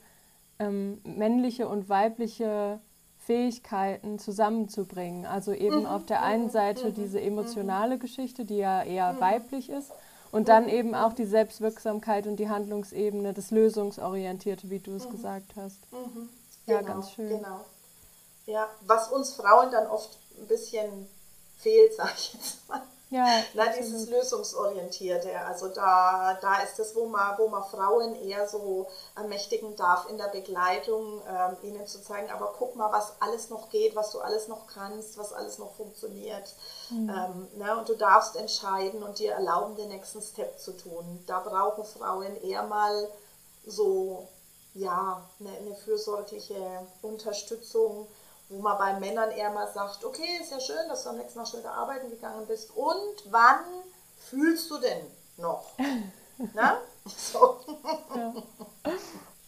ähm, 0.58 1.00
männliche 1.04 1.68
und 1.68 1.88
weibliche 1.88 2.80
Fähigkeiten 3.18 4.18
zusammenzubringen. 4.18 5.26
Also 5.26 5.52
eben 5.52 5.80
mhm. 5.80 5.86
auf 5.86 6.04
der 6.04 6.22
einen 6.22 6.50
Seite 6.50 6.88
mhm. 6.88 6.94
diese 6.94 7.20
emotionale 7.20 7.98
Geschichte, 7.98 8.44
die 8.44 8.58
ja 8.58 8.82
eher 8.82 9.12
mhm. 9.12 9.20
weiblich 9.20 9.70
ist, 9.70 9.92
und 10.32 10.48
dann 10.48 10.68
eben 10.68 10.94
auch 10.94 11.12
die 11.12 11.26
Selbstwirksamkeit 11.26 12.26
und 12.26 12.36
die 12.36 12.48
Handlungsebene, 12.48 13.34
das 13.34 13.50
Lösungsorientierte, 13.50 14.70
wie 14.70 14.78
du 14.78 14.96
es 14.96 15.06
mhm. 15.06 15.10
gesagt 15.10 15.52
hast. 15.56 15.78
Mhm. 15.92 16.28
Ja, 16.66 16.80
genau, 16.80 16.94
ganz 16.94 17.12
schön. 17.12 17.28
Genau. 17.28 17.60
Ja, 18.46 18.68
was 18.86 19.08
uns 19.12 19.34
Frauen 19.34 19.70
dann 19.70 19.86
oft 19.86 20.18
ein 20.40 20.46
bisschen 20.48 21.06
fehlt, 21.58 21.94
sage 21.96 22.12
ich 22.16 22.34
jetzt 22.34 22.68
mal. 22.68 22.82
Ja, 23.12 23.26
Na, 23.52 23.66
dieses 23.66 24.08
Lösungsorientierte. 24.08 25.38
Also 25.38 25.68
da, 25.68 26.38
da 26.40 26.62
ist 26.62 26.78
es, 26.78 26.96
wo 26.96 27.04
man, 27.04 27.36
wo 27.36 27.46
man 27.46 27.62
Frauen 27.62 28.14
eher 28.14 28.48
so 28.48 28.88
ermächtigen 29.14 29.76
darf 29.76 30.08
in 30.08 30.16
der 30.16 30.28
Begleitung, 30.28 31.20
ähm, 31.28 31.56
ihnen 31.62 31.86
zu 31.86 32.02
zeigen, 32.02 32.30
aber 32.30 32.54
guck 32.56 32.74
mal, 32.74 32.90
was 32.90 33.12
alles 33.20 33.50
noch 33.50 33.68
geht, 33.68 33.94
was 33.94 34.12
du 34.12 34.20
alles 34.20 34.48
noch 34.48 34.66
kannst, 34.66 35.18
was 35.18 35.34
alles 35.34 35.58
noch 35.58 35.74
funktioniert. 35.74 36.54
Mhm. 36.88 37.10
Ähm, 37.10 37.48
ne, 37.58 37.76
und 37.76 37.86
du 37.90 37.96
darfst 37.96 38.34
entscheiden 38.34 39.02
und 39.02 39.18
dir 39.18 39.32
erlauben, 39.32 39.76
den 39.76 39.90
nächsten 39.90 40.22
Step 40.22 40.58
zu 40.58 40.72
tun. 40.72 41.22
Da 41.26 41.40
brauchen 41.40 41.84
Frauen 41.84 42.42
eher 42.42 42.62
mal 42.62 43.08
so, 43.66 44.26
ja, 44.72 45.22
eine, 45.38 45.50
eine 45.58 45.74
fürsorgliche 45.74 46.56
Unterstützung 47.02 48.06
wo 48.52 48.60
man 48.60 48.78
bei 48.78 49.00
Männern 49.00 49.30
eher 49.30 49.50
mal 49.50 49.66
sagt, 49.72 50.04
okay, 50.04 50.38
ist 50.40 50.52
ja 50.52 50.60
schön, 50.60 50.88
dass 50.88 51.04
du 51.04 51.10
am 51.10 51.16
nächsten 51.16 51.44
schon 51.46 51.60
wieder 51.60 51.72
arbeiten 51.72 52.10
gegangen 52.10 52.46
bist. 52.46 52.70
Und 52.76 53.30
wann 53.30 53.64
fühlst 54.28 54.70
du 54.70 54.78
denn 54.78 55.06
noch? 55.38 55.72
Na? 56.54 56.78
So. 57.04 57.58
Ja. 58.14 58.34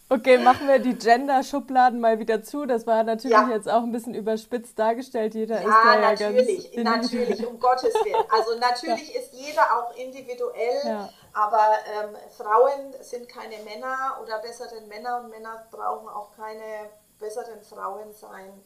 Okay, 0.07 0.37
machen 0.37 0.67
wir 0.67 0.79
die 0.79 0.95
Gender-Schubladen 0.95 1.99
mal 1.99 2.19
wieder 2.19 2.43
zu. 2.43 2.65
Das 2.65 2.85
war 2.85 3.03
natürlich 3.03 3.37
ja. 3.37 3.49
jetzt 3.49 3.67
auch 3.67 3.83
ein 3.83 3.91
bisschen 3.91 4.13
überspitzt 4.13 4.77
dargestellt. 4.77 5.33
Jeder 5.33 5.61
ja, 5.61 5.67
ist 5.67 5.75
da 5.83 5.95
ja 5.95 6.01
natürlich, 6.01 6.75
ganz 6.75 7.11
natürlich, 7.11 7.47
um 7.47 7.59
Gottes 7.59 7.93
Willen. 7.95 8.23
Also 8.29 8.57
natürlich 8.59 9.13
ja. 9.13 9.21
ist 9.21 9.33
jeder 9.33 9.63
auch 9.77 9.95
individuell, 9.95 11.09
aber 11.33 11.69
ähm, 12.01 12.15
Frauen 12.37 12.93
sind 13.01 13.27
keine 13.27 13.57
Männer 13.63 14.19
oder 14.21 14.39
besseren 14.39 14.87
Männer 14.87 15.21
und 15.21 15.31
Männer 15.31 15.65
brauchen 15.71 16.07
auch 16.07 16.35
keine 16.35 16.89
besseren 17.19 17.61
Frauen 17.63 18.13
sein. 18.13 18.63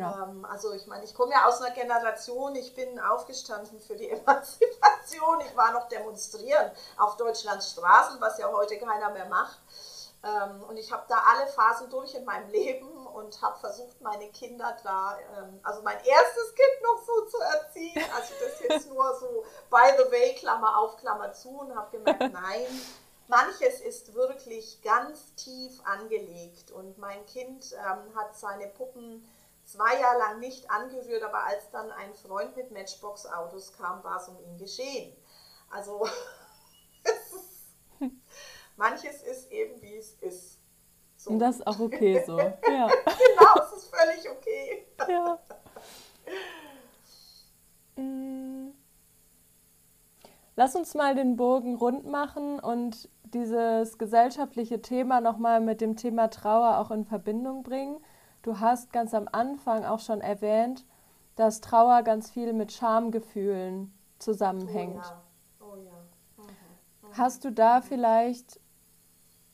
Ja. 0.00 0.24
Ähm, 0.24 0.44
also 0.44 0.72
ich 0.72 0.86
meine, 0.86 1.04
ich 1.04 1.14
komme 1.14 1.32
ja 1.32 1.46
aus 1.46 1.60
einer 1.60 1.74
Generation, 1.74 2.54
ich 2.56 2.74
bin 2.74 2.98
aufgestanden 2.98 3.80
für 3.80 3.96
die 3.96 4.10
Emanzipation, 4.10 5.40
ich 5.46 5.56
war 5.56 5.72
noch 5.72 5.88
demonstrieren 5.88 6.70
auf 6.98 7.16
Deutschlands 7.16 7.70
Straßen, 7.72 8.20
was 8.20 8.38
ja 8.38 8.50
heute 8.50 8.78
keiner 8.78 9.10
mehr 9.10 9.26
macht. 9.26 9.58
Ähm, 10.22 10.62
und 10.68 10.76
ich 10.76 10.92
habe 10.92 11.04
da 11.08 11.22
alle 11.30 11.46
Phasen 11.46 11.88
durch 11.88 12.14
in 12.14 12.24
meinem 12.26 12.50
Leben 12.50 13.06
und 13.06 13.40
habe 13.40 13.58
versucht, 13.58 14.00
meine 14.02 14.28
Kinder 14.28 14.76
da, 14.84 15.18
ähm, 15.38 15.60
also 15.62 15.80
mein 15.82 15.96
erstes 15.96 16.54
Kind 16.54 16.82
noch 16.82 17.02
so 17.06 17.24
zu 17.26 17.38
erziehen. 17.40 18.04
Also 18.14 18.34
das 18.40 18.60
jetzt 18.60 18.88
nur 18.90 19.14
so, 19.18 19.44
by 19.70 19.92
the 19.96 20.12
way, 20.12 20.34
Klammer 20.34 20.78
auf, 20.78 20.98
Klammer 20.98 21.32
zu 21.32 21.48
und 21.60 21.74
habe 21.74 21.96
gemerkt, 21.96 22.20
nein, 22.32 22.66
manches 23.28 23.80
ist 23.80 24.14
wirklich 24.14 24.82
ganz 24.82 25.34
tief 25.36 25.80
angelegt. 25.84 26.70
Und 26.70 26.98
mein 26.98 27.24
Kind 27.24 27.72
ähm, 27.72 28.14
hat 28.14 28.36
seine 28.36 28.66
Puppen 28.66 29.26
zwei 29.70 30.00
Jahre 30.00 30.18
lang 30.18 30.40
nicht 30.40 30.68
angerührt, 30.70 31.22
aber 31.22 31.44
als 31.44 31.70
dann 31.70 31.90
ein 31.92 32.12
Freund 32.14 32.56
mit 32.56 32.72
Matchbox-Autos 32.72 33.72
kam, 33.74 34.02
war 34.02 34.16
es 34.16 34.28
um 34.28 34.38
ihn 34.40 34.58
geschehen. 34.58 35.16
Also 35.70 36.08
manches 38.76 39.22
ist 39.22 39.50
eben 39.52 39.80
wie 39.80 39.96
es 39.96 40.14
ist. 40.14 40.58
So. 41.16 41.30
Und 41.30 41.38
das 41.38 41.56
ist 41.56 41.66
auch 41.66 41.78
okay 41.78 42.22
so. 42.26 42.38
Ja. 42.38 42.88
genau, 42.88 43.64
es 43.64 43.76
ist 43.76 43.94
völlig 43.94 44.30
okay. 44.30 44.86
ja. 45.08 45.38
Mm. 47.96 48.70
Lass 50.54 50.76
uns 50.76 50.94
mal 50.94 51.14
den 51.14 51.36
Bogen 51.36 51.74
rund 51.74 52.06
machen 52.06 52.60
und 52.60 53.10
dieses 53.24 53.98
gesellschaftliche 53.98 54.80
Thema 54.80 55.20
nochmal 55.20 55.60
mit 55.60 55.80
dem 55.80 55.96
Thema 55.96 56.28
Trauer 56.28 56.78
auch 56.78 56.92
in 56.92 57.04
Verbindung 57.04 57.62
bringen. 57.62 58.02
Du 58.42 58.58
hast 58.60 58.92
ganz 58.92 59.12
am 59.14 59.28
Anfang 59.30 59.84
auch 59.84 60.00
schon 60.00 60.20
erwähnt, 60.20 60.84
dass 61.36 61.60
Trauer 61.60 62.02
ganz 62.02 62.30
viel 62.30 62.52
mit 62.52 62.72
Schamgefühlen 62.72 63.92
zusammenhängt. 64.18 65.14
Oh 65.60 65.64
ja. 65.64 65.92
Oh 66.38 66.42
ja. 66.42 66.44
Mhm. 66.44 67.18
Hast 67.18 67.44
du 67.44 67.52
da 67.52 67.80
vielleicht 67.80 68.60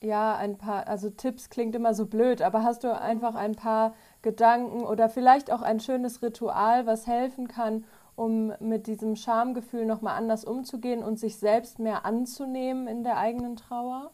ja 0.02 0.36
ein 0.36 0.58
paar, 0.58 0.86
also 0.88 1.10
Tipps 1.10 1.50
klingt 1.50 1.74
immer 1.74 1.94
so 1.94 2.06
blöd, 2.06 2.42
aber 2.42 2.62
hast 2.62 2.84
du 2.84 2.98
einfach 2.98 3.34
ein 3.34 3.54
paar 3.56 3.94
Gedanken 4.22 4.84
oder 4.84 5.08
vielleicht 5.08 5.50
auch 5.50 5.62
ein 5.62 5.80
schönes 5.80 6.22
Ritual, 6.22 6.86
was 6.86 7.06
helfen 7.06 7.48
kann, 7.48 7.84
um 8.14 8.52
mit 8.60 8.86
diesem 8.86 9.16
Schamgefühl 9.16 9.84
nochmal 9.84 10.16
anders 10.16 10.44
umzugehen 10.44 11.02
und 11.02 11.18
sich 11.18 11.38
selbst 11.38 11.78
mehr 11.78 12.04
anzunehmen 12.04 12.86
in 12.86 13.04
der 13.04 13.18
eigenen 13.18 13.56
Trauer? 13.56 14.10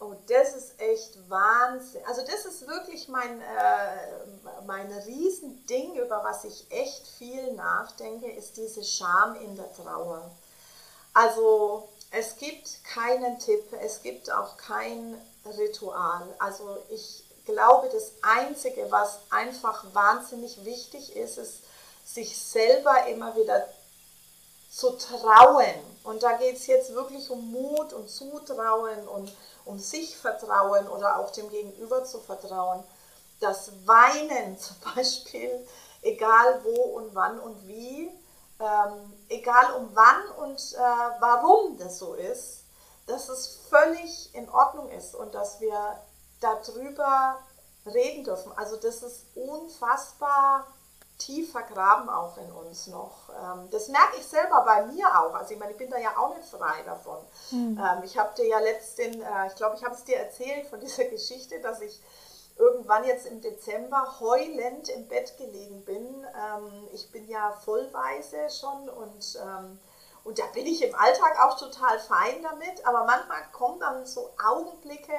Oh, 0.00 0.14
das 0.28 0.54
ist 0.54 0.80
echt 0.80 1.30
Wahnsinn. 1.30 2.02
Also 2.06 2.22
das 2.22 2.44
ist 2.44 2.66
wirklich 2.66 3.08
mein, 3.08 3.40
äh, 3.40 4.64
mein 4.66 4.90
Riesending, 4.90 5.94
über 5.96 6.22
was 6.24 6.44
ich 6.44 6.66
echt 6.70 7.06
viel 7.06 7.52
nachdenke, 7.54 8.30
ist 8.30 8.56
diese 8.56 8.84
Scham 8.84 9.36
in 9.36 9.56
der 9.56 9.72
Trauer. 9.72 10.30
Also 11.14 11.88
es 12.10 12.36
gibt 12.36 12.84
keinen 12.84 13.38
Tipp, 13.38 13.64
es 13.80 14.02
gibt 14.02 14.30
auch 14.30 14.56
kein 14.56 15.20
Ritual. 15.44 16.34
Also 16.38 16.78
ich 16.90 17.24
glaube, 17.44 17.88
das 17.92 18.12
Einzige, 18.22 18.90
was 18.90 19.18
einfach 19.30 19.84
wahnsinnig 19.92 20.64
wichtig 20.64 21.16
ist, 21.16 21.38
ist, 21.38 21.62
sich 22.04 22.36
selber 22.36 23.06
immer 23.06 23.34
wieder 23.36 23.66
zu 24.70 24.90
trauen. 24.90 25.74
Und 26.02 26.22
da 26.22 26.32
geht 26.32 26.56
es 26.56 26.66
jetzt 26.66 26.92
wirklich 26.94 27.30
um 27.30 27.50
Mut 27.50 27.92
und 27.92 28.10
Zutrauen 28.10 29.08
und 29.08 29.32
um 29.64 29.78
sich 29.78 30.16
vertrauen 30.16 30.88
oder 30.88 31.18
auch 31.18 31.30
dem 31.30 31.48
Gegenüber 31.50 32.04
zu 32.04 32.20
vertrauen. 32.20 32.82
Das 33.40 33.70
Weinen 33.86 34.58
zum 34.58 34.76
Beispiel, 34.94 35.50
egal 36.02 36.60
wo 36.64 36.82
und 36.96 37.14
wann 37.14 37.38
und 37.38 37.66
wie, 37.66 38.10
ähm, 38.60 39.12
egal 39.28 39.74
um 39.74 39.90
wann 39.94 40.28
und 40.44 40.60
äh, 40.74 40.78
warum 41.20 41.76
das 41.78 41.98
so 41.98 42.14
ist, 42.14 42.64
dass 43.06 43.28
es 43.28 43.60
völlig 43.68 44.34
in 44.34 44.48
Ordnung 44.48 44.90
ist 44.90 45.14
und 45.14 45.34
dass 45.34 45.60
wir 45.60 45.98
darüber 46.40 47.38
reden 47.86 48.24
dürfen. 48.24 48.52
Also 48.56 48.76
das 48.76 49.02
ist 49.02 49.26
unfassbar 49.34 50.66
tief 51.18 51.52
vergraben 51.52 52.08
auch 52.08 52.36
in 52.38 52.50
uns 52.50 52.86
noch. 52.88 53.30
Ähm, 53.30 53.68
das 53.70 53.88
merke 53.88 54.16
ich 54.18 54.26
selber 54.26 54.62
bei 54.64 54.86
mir 54.86 55.06
auch. 55.20 55.34
Also 55.34 55.54
ich 55.54 55.60
meine, 55.60 55.72
ich 55.72 55.78
bin 55.78 55.90
da 55.90 55.98
ja 55.98 56.16
auch 56.16 56.36
nicht 56.36 56.48
frei 56.48 56.82
davon. 56.84 57.18
Mhm. 57.50 57.80
ich 58.04 58.18
habe 58.18 58.34
dir 58.36 58.46
ja 58.46 58.58
letztens, 58.58 59.16
äh, 59.16 59.46
ich 59.46 59.54
glaube, 59.54 59.76
ich 59.76 59.84
habe 59.84 59.94
es 59.94 60.04
dir 60.04 60.16
erzählt 60.16 60.66
von 60.66 60.80
dieser 60.80 61.04
Geschichte, 61.04 61.60
dass 61.60 61.80
ich 61.80 62.00
irgendwann 62.56 63.04
jetzt 63.04 63.26
im 63.26 63.40
Dezember 63.40 64.20
heulend 64.20 64.88
im 64.88 65.08
Bett 65.08 65.36
gelegen 65.36 65.84
bin. 65.84 66.06
Ähm, 66.24 66.88
ich 66.92 67.10
bin 67.10 67.28
ja 67.28 67.52
vollweise 67.64 68.48
schon 68.50 68.88
und, 68.88 69.38
und 70.24 70.38
da 70.38 70.44
bin 70.54 70.66
ich 70.66 70.82
im 70.82 70.94
Alltag 70.94 71.38
auch 71.44 71.58
total 71.58 71.98
fein 71.98 72.42
damit, 72.42 72.86
aber 72.86 73.04
manchmal 73.04 73.42
kommen 73.52 73.80
dann 73.80 74.06
so 74.06 74.30
Augenblicke, 74.42 75.12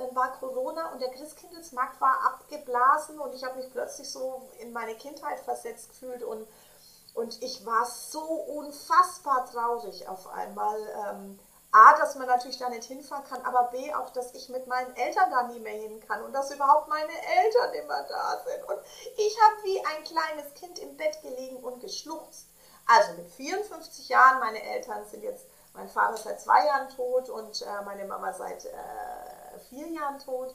dann 0.00 0.14
war 0.16 0.32
Corona 0.38 0.92
und 0.92 1.00
der 1.00 1.10
Christkindlesmarkt 1.10 2.00
war 2.00 2.24
abgeblasen 2.26 3.18
und 3.18 3.34
ich 3.34 3.44
habe 3.44 3.56
mich 3.56 3.70
plötzlich 3.70 4.10
so 4.10 4.48
in 4.58 4.72
meine 4.72 4.94
Kindheit 4.94 5.40
versetzt 5.40 5.90
gefühlt 5.90 6.22
und, 6.22 6.46
und 7.14 7.42
ich 7.42 7.64
war 7.66 7.84
so 7.86 8.20
unfassbar 8.22 9.46
traurig 9.46 10.08
auf 10.08 10.26
einmal. 10.28 10.78
Ähm, 11.06 11.38
A, 11.72 11.96
dass 11.98 12.16
man 12.16 12.26
natürlich 12.26 12.58
da 12.58 12.68
nicht 12.68 12.82
hinfahren 12.82 13.22
kann, 13.24 13.42
aber 13.42 13.70
B, 13.70 13.94
auch, 13.94 14.10
dass 14.10 14.34
ich 14.34 14.48
mit 14.48 14.66
meinen 14.66 14.94
Eltern 14.96 15.30
da 15.30 15.44
nie 15.44 15.60
mehr 15.60 15.78
hin 15.78 16.00
kann 16.00 16.24
und 16.24 16.32
dass 16.32 16.50
überhaupt 16.50 16.88
meine 16.88 17.12
Eltern 17.44 17.74
immer 17.74 18.02
da 18.08 18.42
sind. 18.44 18.68
Und 18.68 18.78
ich 19.16 19.38
habe 19.40 19.62
wie 19.62 19.78
ein 19.78 20.02
kleines 20.02 20.52
Kind 20.54 20.80
im 20.80 20.96
Bett 20.96 21.22
gelegen 21.22 21.62
und 21.62 21.80
geschluchzt. 21.80 22.48
Also 22.88 23.12
mit 23.12 23.30
54 23.30 24.08
Jahren, 24.08 24.40
meine 24.40 24.60
Eltern 24.60 25.04
sind 25.06 25.22
jetzt 25.22 25.46
Mein 25.72 25.88
Vater 25.88 26.16
seit 26.16 26.40
zwei 26.40 26.66
Jahren 26.66 26.88
tot 26.88 27.28
und 27.28 27.62
äh, 27.62 27.82
meine 27.84 28.04
Mama 28.04 28.32
seit 28.32 28.64
äh, 28.64 29.39
vier 29.68 29.88
Jahren 29.88 30.18
tot. 30.18 30.54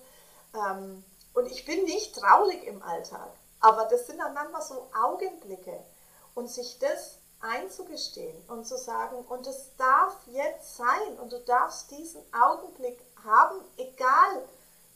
Ähm, 0.53 1.03
und 1.33 1.51
ich 1.51 1.65
bin 1.65 1.83
nicht 1.83 2.15
traurig 2.15 2.63
im 2.63 2.81
Alltag, 2.81 3.29
aber 3.59 3.85
das 3.85 4.07
sind 4.07 4.19
dann 4.19 4.33
manchmal 4.33 4.61
so 4.61 4.87
Augenblicke. 4.93 5.83
Und 6.33 6.49
sich 6.49 6.79
das 6.79 7.17
einzugestehen 7.41 8.35
und 8.47 8.65
zu 8.65 8.77
sagen, 8.77 9.17
und 9.29 9.47
es 9.47 9.75
darf 9.77 10.15
jetzt 10.27 10.77
sein 10.77 11.19
und 11.21 11.31
du 11.31 11.39
darfst 11.39 11.91
diesen 11.91 12.21
Augenblick 12.33 12.99
haben, 13.23 13.59
egal 13.77 14.43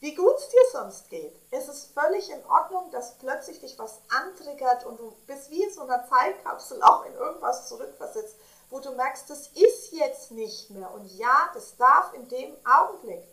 wie 0.01 0.15
gut 0.15 0.35
es 0.37 0.47
dir 0.47 0.63
sonst 0.71 1.09
geht. 1.09 1.35
Es 1.51 1.67
ist 1.67 1.93
völlig 1.93 2.29
in 2.29 2.45
Ordnung, 2.45 2.89
dass 2.91 3.17
plötzlich 3.17 3.59
dich 3.59 3.77
was 3.77 3.99
antriggert 4.09 4.85
und 4.85 4.99
du 4.99 5.13
bist 5.27 5.49
wie 5.49 5.63
in 5.63 5.73
so 5.73 5.81
einer 5.81 6.07
Zeitkapsel 6.07 6.81
auch 6.83 7.05
in 7.05 7.13
irgendwas 7.15 7.67
zurückversetzt, 7.67 8.35
wo 8.69 8.79
du 8.79 8.91
merkst, 8.91 9.29
das 9.29 9.47
ist 9.47 9.91
jetzt 9.91 10.31
nicht 10.31 10.69
mehr. 10.69 10.91
Und 10.93 11.05
ja, 11.17 11.49
das 11.53 11.75
darf 11.75 12.13
in 12.13 12.29
dem 12.29 12.55
Augenblick 12.65 13.23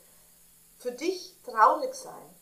für 0.79 0.93
dich 0.93 1.35
traurig 1.45 1.95
sein. 1.95 2.35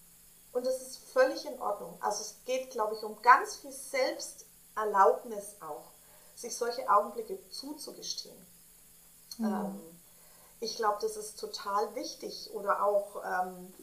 Und 0.53 0.67
das 0.67 0.81
ist 0.81 0.99
völlig 1.13 1.45
in 1.47 1.61
Ordnung. 1.61 1.97
Also 2.01 2.23
es 2.23 2.37
geht, 2.45 2.71
glaube 2.71 2.95
ich, 2.95 3.03
um 3.03 3.21
ganz 3.23 3.57
viel 3.57 3.73
Selbsterlaubnis 3.73 5.57
auch, 5.61 5.85
sich 6.37 6.57
solche 6.57 6.89
Augenblicke 6.89 7.39
zuzugestehen. 7.51 8.47
Mhm. 9.39 9.45
Ähm, 9.47 9.81
ich 10.61 10.77
glaube, 10.77 10.99
das 11.01 11.17
ist 11.17 11.41
total 11.41 11.95
wichtig. 11.95 12.51
Oder 12.55 12.85
auch 12.85 13.23
ähm, 13.25 13.75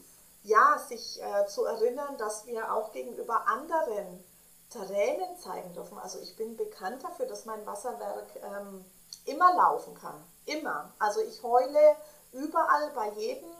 ja, 0.44 0.78
sich 0.78 1.22
äh, 1.22 1.46
zu 1.46 1.64
erinnern, 1.64 2.16
dass 2.18 2.46
wir 2.46 2.72
auch 2.72 2.92
gegenüber 2.92 3.46
anderen 3.46 4.24
Tränen 4.70 5.38
zeigen 5.38 5.72
dürfen. 5.74 5.98
Also 5.98 6.18
ich 6.20 6.36
bin 6.36 6.56
bekannt 6.56 7.04
dafür, 7.04 7.26
dass 7.26 7.44
mein 7.44 7.64
Wasserwerk 7.66 8.28
ähm, 8.36 8.84
immer 9.26 9.54
laufen 9.54 9.94
kann. 9.94 10.24
Immer. 10.46 10.90
Also 10.98 11.20
ich 11.20 11.42
heule 11.42 11.96
überall 12.32 12.90
bei 12.94 13.10
jedem. 13.10 13.50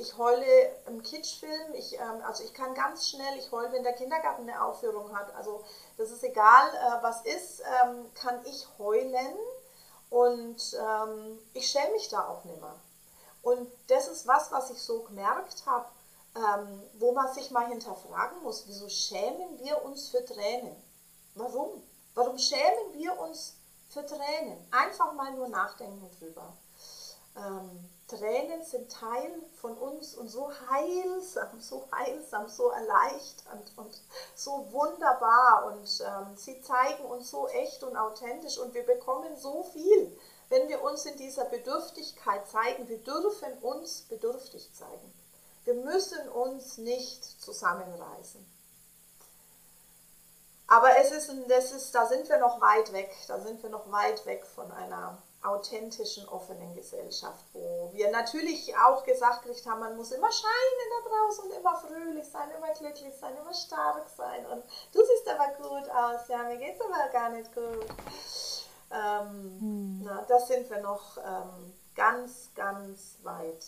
Ich 0.00 0.16
heule 0.18 0.44
im 0.86 1.02
Kitschfilm. 1.02 1.74
Ich, 1.74 1.94
ähm, 1.94 2.22
also 2.26 2.42
ich 2.42 2.54
kann 2.54 2.74
ganz 2.74 3.08
schnell, 3.08 3.38
ich 3.38 3.50
heule, 3.52 3.72
wenn 3.72 3.84
der 3.84 3.92
Kindergarten 3.92 4.48
eine 4.48 4.64
Aufführung 4.64 5.16
hat. 5.16 5.34
Also 5.34 5.64
das 5.96 6.10
ist 6.10 6.24
egal, 6.24 6.68
äh, 6.74 7.02
was 7.02 7.22
ist, 7.22 7.60
ähm, 7.84 8.12
kann 8.14 8.44
ich 8.46 8.66
heulen. 8.78 9.36
Und 10.10 10.74
ähm, 10.74 11.38
ich 11.54 11.68
schäme 11.70 11.92
mich 11.92 12.08
da 12.08 12.26
auch 12.26 12.44
nicht 12.44 12.60
mehr. 12.60 12.74
Und 13.42 13.70
das 13.88 14.08
ist 14.08 14.26
was, 14.26 14.50
was 14.50 14.70
ich 14.70 14.82
so 14.82 15.02
gemerkt 15.02 15.64
habe 15.66 15.86
ähm, 16.36 16.82
wo 16.98 17.12
man 17.12 17.32
sich 17.32 17.50
mal 17.50 17.66
hinterfragen 17.66 18.42
muss, 18.42 18.64
wieso 18.66 18.88
schämen 18.88 19.58
wir 19.58 19.84
uns 19.84 20.08
für 20.08 20.24
Tränen? 20.24 20.76
Warum? 21.34 21.82
Warum 22.14 22.38
schämen 22.38 22.94
wir 22.94 23.18
uns 23.18 23.54
für 23.88 24.04
Tränen? 24.06 24.56
Einfach 24.70 25.12
mal 25.14 25.32
nur 25.32 25.48
nachdenken 25.48 26.08
drüber. 26.18 26.52
Tränen 28.10 28.64
sind 28.64 28.90
Teil 28.90 29.30
von 29.60 29.78
uns 29.78 30.16
und 30.16 30.28
so 30.28 30.50
heilsam, 30.68 31.60
so 31.60 31.86
heilsam, 31.92 32.48
so 32.48 32.70
erleichternd 32.70 33.72
und 33.76 34.02
so 34.34 34.66
wunderbar 34.72 35.66
und 35.66 36.02
ähm, 36.04 36.36
sie 36.36 36.60
zeigen 36.60 37.04
uns 37.04 37.30
so 37.30 37.46
echt 37.48 37.84
und 37.84 37.96
authentisch 37.96 38.58
und 38.58 38.74
wir 38.74 38.84
bekommen 38.84 39.36
so 39.36 39.62
viel, 39.72 40.18
wenn 40.48 40.68
wir 40.68 40.82
uns 40.82 41.06
in 41.06 41.16
dieser 41.18 41.44
Bedürftigkeit 41.44 42.48
zeigen. 42.48 42.88
Wir 42.88 42.98
dürfen 42.98 43.52
uns 43.62 44.02
bedürftig 44.02 44.74
zeigen. 44.74 45.14
Wir 45.64 45.74
müssen 45.74 46.28
uns 46.30 46.78
nicht 46.78 47.24
zusammenreißen. 47.24 48.44
Aber 50.66 50.98
es 50.98 51.12
ist, 51.12 51.32
das 51.48 51.72
ist, 51.72 51.94
da 51.94 52.06
sind 52.06 52.28
wir 52.28 52.38
noch 52.38 52.60
weit 52.60 52.92
weg, 52.92 53.14
da 53.28 53.38
sind 53.40 53.62
wir 53.62 53.70
noch 53.70 53.90
weit 53.92 54.26
weg 54.26 54.44
von 54.46 54.70
einer 54.72 55.20
authentischen, 55.42 56.28
offenen 56.28 56.74
Gesellschaft, 56.74 57.44
wo 57.52 57.90
wir 57.92 58.10
natürlich 58.10 58.74
auch 58.76 59.04
gesagt 59.04 59.42
gekriegt 59.42 59.66
haben, 59.66 59.80
man 59.80 59.96
muss 59.96 60.12
immer 60.12 60.30
scheinen 60.30 61.02
da 61.02 61.08
draußen 61.08 61.44
und 61.44 61.56
immer 61.56 61.74
fröhlich 61.76 62.28
sein, 62.28 62.50
immer 62.56 62.72
glücklich 62.74 63.14
sein, 63.18 63.36
immer 63.36 63.54
stark 63.54 64.06
sein 64.16 64.44
und 64.46 64.62
du 64.92 65.00
siehst 65.04 65.28
aber 65.28 65.48
gut 65.54 65.90
aus, 65.90 66.28
ja, 66.28 66.42
mir 66.44 66.58
geht 66.58 66.76
es 66.76 66.80
aber 66.82 67.08
gar 67.10 67.30
nicht 67.30 67.54
gut. 67.54 67.86
Ähm, 68.92 69.56
hm. 69.60 70.02
na, 70.04 70.24
das 70.28 70.48
sind 70.48 70.68
wir 70.68 70.80
noch 70.80 71.16
ähm, 71.16 71.72
ganz, 71.94 72.50
ganz 72.54 73.16
weit 73.22 73.64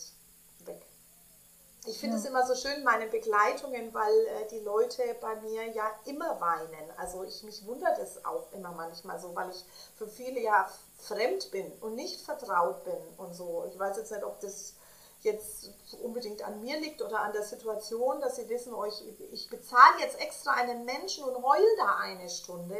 ich 1.84 1.98
finde 1.98 2.16
es 2.16 2.24
immer 2.24 2.46
so 2.46 2.54
schön, 2.54 2.84
meine 2.84 3.06
Begleitungen, 3.06 3.92
weil 3.92 4.26
äh, 4.26 4.48
die 4.50 4.60
Leute 4.60 5.02
bei 5.20 5.34
mir 5.40 5.66
ja 5.70 5.90
immer 6.04 6.40
weinen. 6.40 6.90
Also 6.96 7.24
ich 7.24 7.42
mich 7.42 7.66
wundert 7.66 7.98
es 7.98 8.24
auch 8.24 8.52
immer 8.52 8.70
manchmal 8.72 9.18
so, 9.18 9.34
weil 9.34 9.50
ich 9.50 9.64
für 9.96 10.06
viele 10.06 10.40
ja 10.40 10.70
fremd 10.98 11.50
bin 11.50 11.70
und 11.80 11.96
nicht 11.96 12.20
vertraut 12.20 12.84
bin 12.84 13.00
und 13.16 13.34
so. 13.34 13.64
Ich 13.68 13.78
weiß 13.78 13.96
jetzt 13.96 14.12
nicht, 14.12 14.22
ob 14.22 14.38
das 14.40 14.74
jetzt 15.22 15.70
unbedingt 16.02 16.42
an 16.42 16.60
mir 16.60 16.78
liegt 16.80 17.02
oder 17.02 17.20
an 17.20 17.32
der 17.32 17.42
Situation, 17.42 18.20
dass 18.20 18.36
sie 18.36 18.48
wissen, 18.48 18.74
oh, 18.74 18.84
ich, 18.84 19.02
ich 19.32 19.48
bezahle 19.48 20.00
jetzt 20.00 20.20
extra 20.20 20.52
einen 20.52 20.84
Menschen 20.84 21.24
und 21.24 21.42
heul 21.42 21.76
da 21.78 21.96
eine 21.96 22.28
Stunde. 22.28 22.78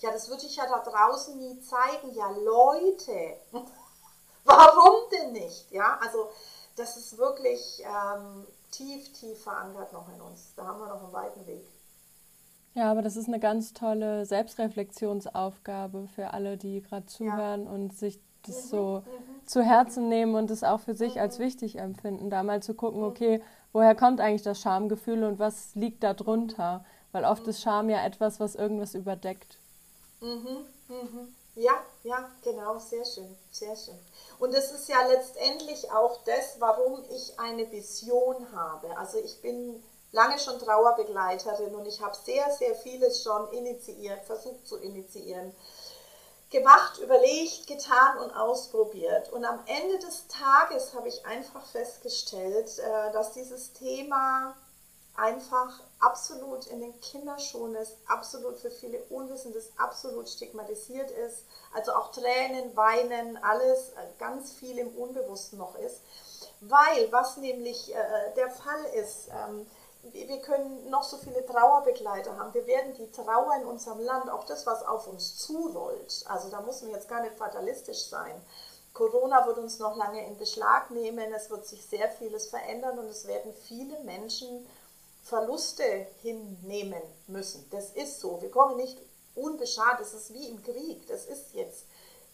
Ja, 0.00 0.10
das 0.10 0.28
würde 0.28 0.46
ich 0.46 0.56
ja 0.56 0.66
da 0.66 0.78
draußen 0.78 1.36
nie 1.38 1.60
zeigen. 1.60 2.14
Ja, 2.14 2.30
Leute, 2.30 3.36
warum 4.44 5.10
denn 5.10 5.32
nicht? 5.32 5.70
Ja, 5.70 5.98
also 6.02 6.30
das 6.78 6.96
ist 6.96 7.18
wirklich 7.18 7.82
ähm, 7.82 8.46
tief, 8.70 9.12
tief 9.12 9.42
verankert 9.42 9.92
noch 9.92 10.08
in 10.14 10.20
uns. 10.20 10.52
Da 10.56 10.66
haben 10.66 10.80
wir 10.80 10.88
noch 10.88 11.02
einen 11.02 11.12
weiten 11.12 11.46
Weg. 11.46 11.64
Ja, 12.74 12.90
aber 12.90 13.02
das 13.02 13.16
ist 13.16 13.28
eine 13.28 13.40
ganz 13.40 13.72
tolle 13.72 14.24
Selbstreflexionsaufgabe 14.24 16.06
für 16.14 16.32
alle, 16.32 16.56
die 16.56 16.82
gerade 16.82 17.06
zuhören 17.06 17.64
ja. 17.64 17.70
und 17.70 17.98
sich 17.98 18.20
das 18.46 18.64
mhm, 18.64 18.68
so 18.68 19.02
mhm. 19.04 19.46
zu 19.46 19.62
Herzen 19.62 20.08
nehmen 20.08 20.34
und 20.34 20.50
es 20.50 20.62
auch 20.62 20.80
für 20.80 20.94
sich 20.94 21.16
mhm. 21.16 21.22
als 21.22 21.38
wichtig 21.38 21.78
empfinden, 21.78 22.30
da 22.30 22.42
mal 22.42 22.62
zu 22.62 22.74
gucken, 22.74 23.00
mhm. 23.00 23.06
okay, 23.06 23.42
woher 23.72 23.94
kommt 23.94 24.20
eigentlich 24.20 24.42
das 24.42 24.60
Schamgefühl 24.60 25.24
und 25.24 25.38
was 25.38 25.74
liegt 25.74 26.04
da 26.04 26.14
drunter? 26.14 26.84
Weil 27.10 27.24
oft 27.24 27.46
ist 27.48 27.62
Scham 27.62 27.88
ja 27.88 28.04
etwas, 28.04 28.38
was 28.38 28.54
irgendwas 28.54 28.94
überdeckt. 28.94 29.58
Mhm, 30.20 30.64
mhm. 30.88 31.34
Ja, 31.58 31.72
ja, 32.04 32.30
genau, 32.44 32.78
sehr 32.78 33.04
schön, 33.04 33.36
sehr 33.50 33.74
schön. 33.74 33.98
Und 34.38 34.54
es 34.54 34.70
ist 34.70 34.88
ja 34.88 35.04
letztendlich 35.08 35.90
auch 35.90 36.22
das, 36.22 36.60
warum 36.60 37.02
ich 37.10 37.36
eine 37.36 37.68
Vision 37.72 38.46
habe. 38.54 38.96
Also 38.96 39.18
ich 39.18 39.42
bin 39.42 39.82
lange 40.12 40.38
schon 40.38 40.60
Trauerbegleiterin 40.60 41.74
und 41.74 41.84
ich 41.86 42.00
habe 42.00 42.14
sehr, 42.14 42.48
sehr 42.52 42.76
vieles 42.76 43.24
schon 43.24 43.50
initiiert, 43.50 44.24
versucht 44.24 44.68
zu 44.68 44.76
initiieren, 44.76 45.52
gemacht, 46.50 46.98
überlegt, 46.98 47.66
getan 47.66 48.18
und 48.18 48.30
ausprobiert. 48.36 49.32
Und 49.32 49.44
am 49.44 49.58
Ende 49.66 49.98
des 49.98 50.28
Tages 50.28 50.94
habe 50.94 51.08
ich 51.08 51.26
einfach 51.26 51.66
festgestellt, 51.66 52.78
äh, 52.78 53.10
dass 53.10 53.32
dieses 53.32 53.72
Thema 53.72 54.54
einfach 55.18 55.80
absolut 55.98 56.66
in 56.68 56.80
den 56.80 56.98
Kinderschuhen 57.00 57.74
ist, 57.74 57.96
absolut 58.06 58.58
für 58.58 58.70
viele 58.70 59.02
Unwissende 59.10 59.60
absolut 59.76 60.28
stigmatisiert 60.28 61.10
ist. 61.10 61.44
Also 61.74 61.92
auch 61.92 62.12
Tränen, 62.12 62.76
Weinen, 62.76 63.36
alles 63.42 63.90
äh, 63.90 64.06
ganz 64.18 64.52
viel 64.52 64.78
im 64.78 64.88
Unbewussten 64.96 65.58
noch 65.58 65.74
ist. 65.76 66.00
Weil, 66.60 67.10
was 67.10 67.36
nämlich 67.36 67.94
äh, 67.94 68.34
der 68.36 68.50
Fall 68.50 68.84
ist, 68.94 69.28
ähm, 69.28 69.66
wir 70.12 70.40
können 70.40 70.88
noch 70.88 71.02
so 71.02 71.16
viele 71.16 71.44
Trauerbegleiter 71.44 72.36
haben. 72.38 72.54
Wir 72.54 72.66
werden 72.66 72.94
die 72.94 73.10
Trauer 73.10 73.56
in 73.60 73.66
unserem 73.66 74.00
Land, 74.00 74.30
auch 74.30 74.44
das, 74.44 74.66
was 74.66 74.86
auf 74.86 75.08
uns 75.08 75.36
zurollt, 75.36 76.24
also 76.28 76.48
da 76.48 76.60
muss 76.60 76.82
man 76.82 76.92
jetzt 76.92 77.08
gar 77.08 77.20
nicht 77.20 77.36
fatalistisch 77.36 78.06
sein. 78.06 78.40
Corona 78.94 79.46
wird 79.46 79.58
uns 79.58 79.78
noch 79.78 79.96
lange 79.96 80.26
in 80.26 80.36
Beschlag 80.38 80.90
nehmen, 80.90 81.32
es 81.32 81.50
wird 81.50 81.66
sich 81.66 81.84
sehr 81.84 82.08
vieles 82.10 82.48
verändern 82.48 82.98
und 82.98 83.06
es 83.06 83.26
werden 83.26 83.52
viele 83.52 83.98
Menschen 84.00 84.66
Verluste 85.28 85.84
hinnehmen 86.22 87.02
müssen. 87.26 87.68
Das 87.70 87.90
ist 87.90 88.20
so. 88.20 88.40
Wir 88.40 88.50
kommen 88.50 88.76
nicht 88.76 88.98
unbeschadet. 89.34 90.00
Das 90.00 90.14
ist 90.14 90.32
wie 90.32 90.48
im 90.48 90.62
Krieg. 90.62 91.06
Das 91.08 91.26
ist 91.26 91.54
jetzt 91.54 91.84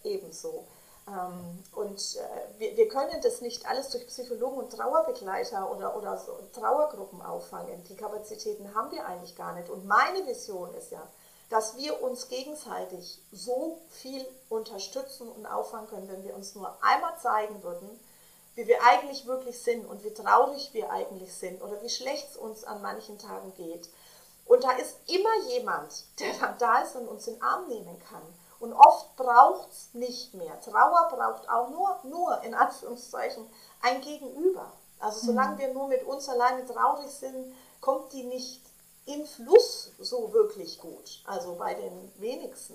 ebenso. 0.05 0.65
Ähm, 1.07 1.63
und 1.73 2.17
äh, 2.17 2.77
wir, 2.77 2.89
können 2.89 3.21
das 3.23 3.41
nicht 3.41 3.67
alles 3.67 3.91
durch 3.91 4.07
Psychologen 4.07 4.59
und 4.59 4.73
Trauerbegleiter 4.73 5.71
oder, 5.71 5.97
oder 5.97 6.17
so 6.17 6.39
Trauergruppen 6.53 7.21
auffangen. 7.21 7.85
Die 7.89 7.97
Kapazitäten 7.97 8.75
haben 8.75 8.91
wir 8.91 9.07
eigentlich 9.07 9.37
gar 9.37 9.55
nicht. 9.55 9.69
Und 9.69 9.87
meine 9.87 10.27
Vision 10.27 10.73
ist 10.75 10.93
ja, 10.93 11.07
dass 11.51 11.77
wir 11.77 12.03
uns 12.03 12.29
gegenseitig 12.29 13.21
so 13.33 13.79
viel 13.89 14.25
unterstützen 14.49 15.29
und 15.29 15.47
auffangen 15.47 15.89
können, 15.89 16.09
wenn 16.09 16.25
wir 16.25 16.35
uns 16.35 16.55
nur 16.55 16.75
einmal 16.83 17.19
zeigen 17.21 17.63
würden, 17.63 18.01
wie 18.55 18.67
wir 18.67 18.83
eigentlich 18.85 19.27
wirklich 19.27 19.61
sind 19.61 19.87
und 19.87 20.05
wie 20.05 20.15
traurig 20.15 20.71
wir 20.73 20.91
eigentlich 20.91 21.35
sind 21.35 21.63
oder 21.63 21.81
wie 21.83 21.89
schlecht 21.89 22.31
es 22.31 22.37
uns 22.37 22.65
an 22.65 22.83
manchen 22.83 23.19
Tagen 23.19 23.53
geht. 23.55 23.89
Und 24.47 24.63
da 24.63 24.73
ist 24.73 24.97
immer 25.07 25.49
jemand, 25.49 26.05
der 26.21 26.35
dann 26.35 26.59
da 26.59 26.83
ist 26.83 26.97
und 26.97 27.09
uns 27.09 27.27
in 27.27 27.35
den 27.35 27.43
Arm 27.43 27.67
nehmen 27.69 27.99
kann. 28.09 28.23
Und 28.61 28.73
oft 28.73 29.17
braucht 29.17 29.71
es 29.71 29.95
nicht 29.95 30.35
mehr. 30.35 30.61
Trauer 30.61 31.11
braucht 31.11 31.49
auch 31.49 31.71
nur, 31.71 31.99
nur 32.05 32.43
in 32.43 32.55
Anführungszeichen, 32.55 33.47
ein 33.83 34.01
Gegenüber. 34.01 34.73
Also 35.01 35.27
solange 35.27 35.55
mhm. 35.55 35.59
wir 35.59 35.75
nur 35.75 35.89
mit 35.89 36.05
uns 36.05 36.29
alleine 36.29 36.65
traurig 36.67 37.11
sind, 37.11 37.55
kommt 37.81 38.13
die 38.13 38.25
nicht 38.25 38.63
in 39.07 39.27
Fluss 39.27 39.91
so 39.99 40.33
wirklich 40.33 40.79
gut. 40.79 41.23
Also 41.27 41.57
bei 41.57 41.75
den 41.75 42.13
wenigsten. 42.17 42.75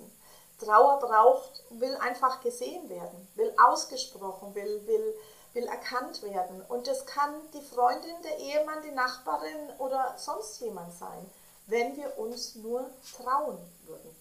Trauer 0.60 1.00
braucht, 1.00 1.64
will 1.70 1.96
einfach 1.96 2.40
gesehen 2.42 2.88
werden, 2.88 3.28
will 3.34 3.52
ausgesprochen, 3.66 4.54
will, 4.54 4.86
will, 4.86 5.14
will 5.52 5.66
erkannt 5.66 6.22
werden. 6.22 6.62
Und 6.68 6.86
das 6.86 7.06
kann 7.06 7.34
die 7.54 7.62
Freundin, 7.62 8.14
der 8.22 8.38
Ehemann, 8.38 8.82
die 8.84 8.94
Nachbarin 8.94 9.70
oder 9.78 10.14
sonst 10.16 10.60
jemand 10.60 10.92
sein, 10.94 11.30
wenn 11.66 11.96
wir 11.96 12.18
uns 12.18 12.54
nur 12.56 12.90
trauen 13.16 13.58
würden. 13.86 14.16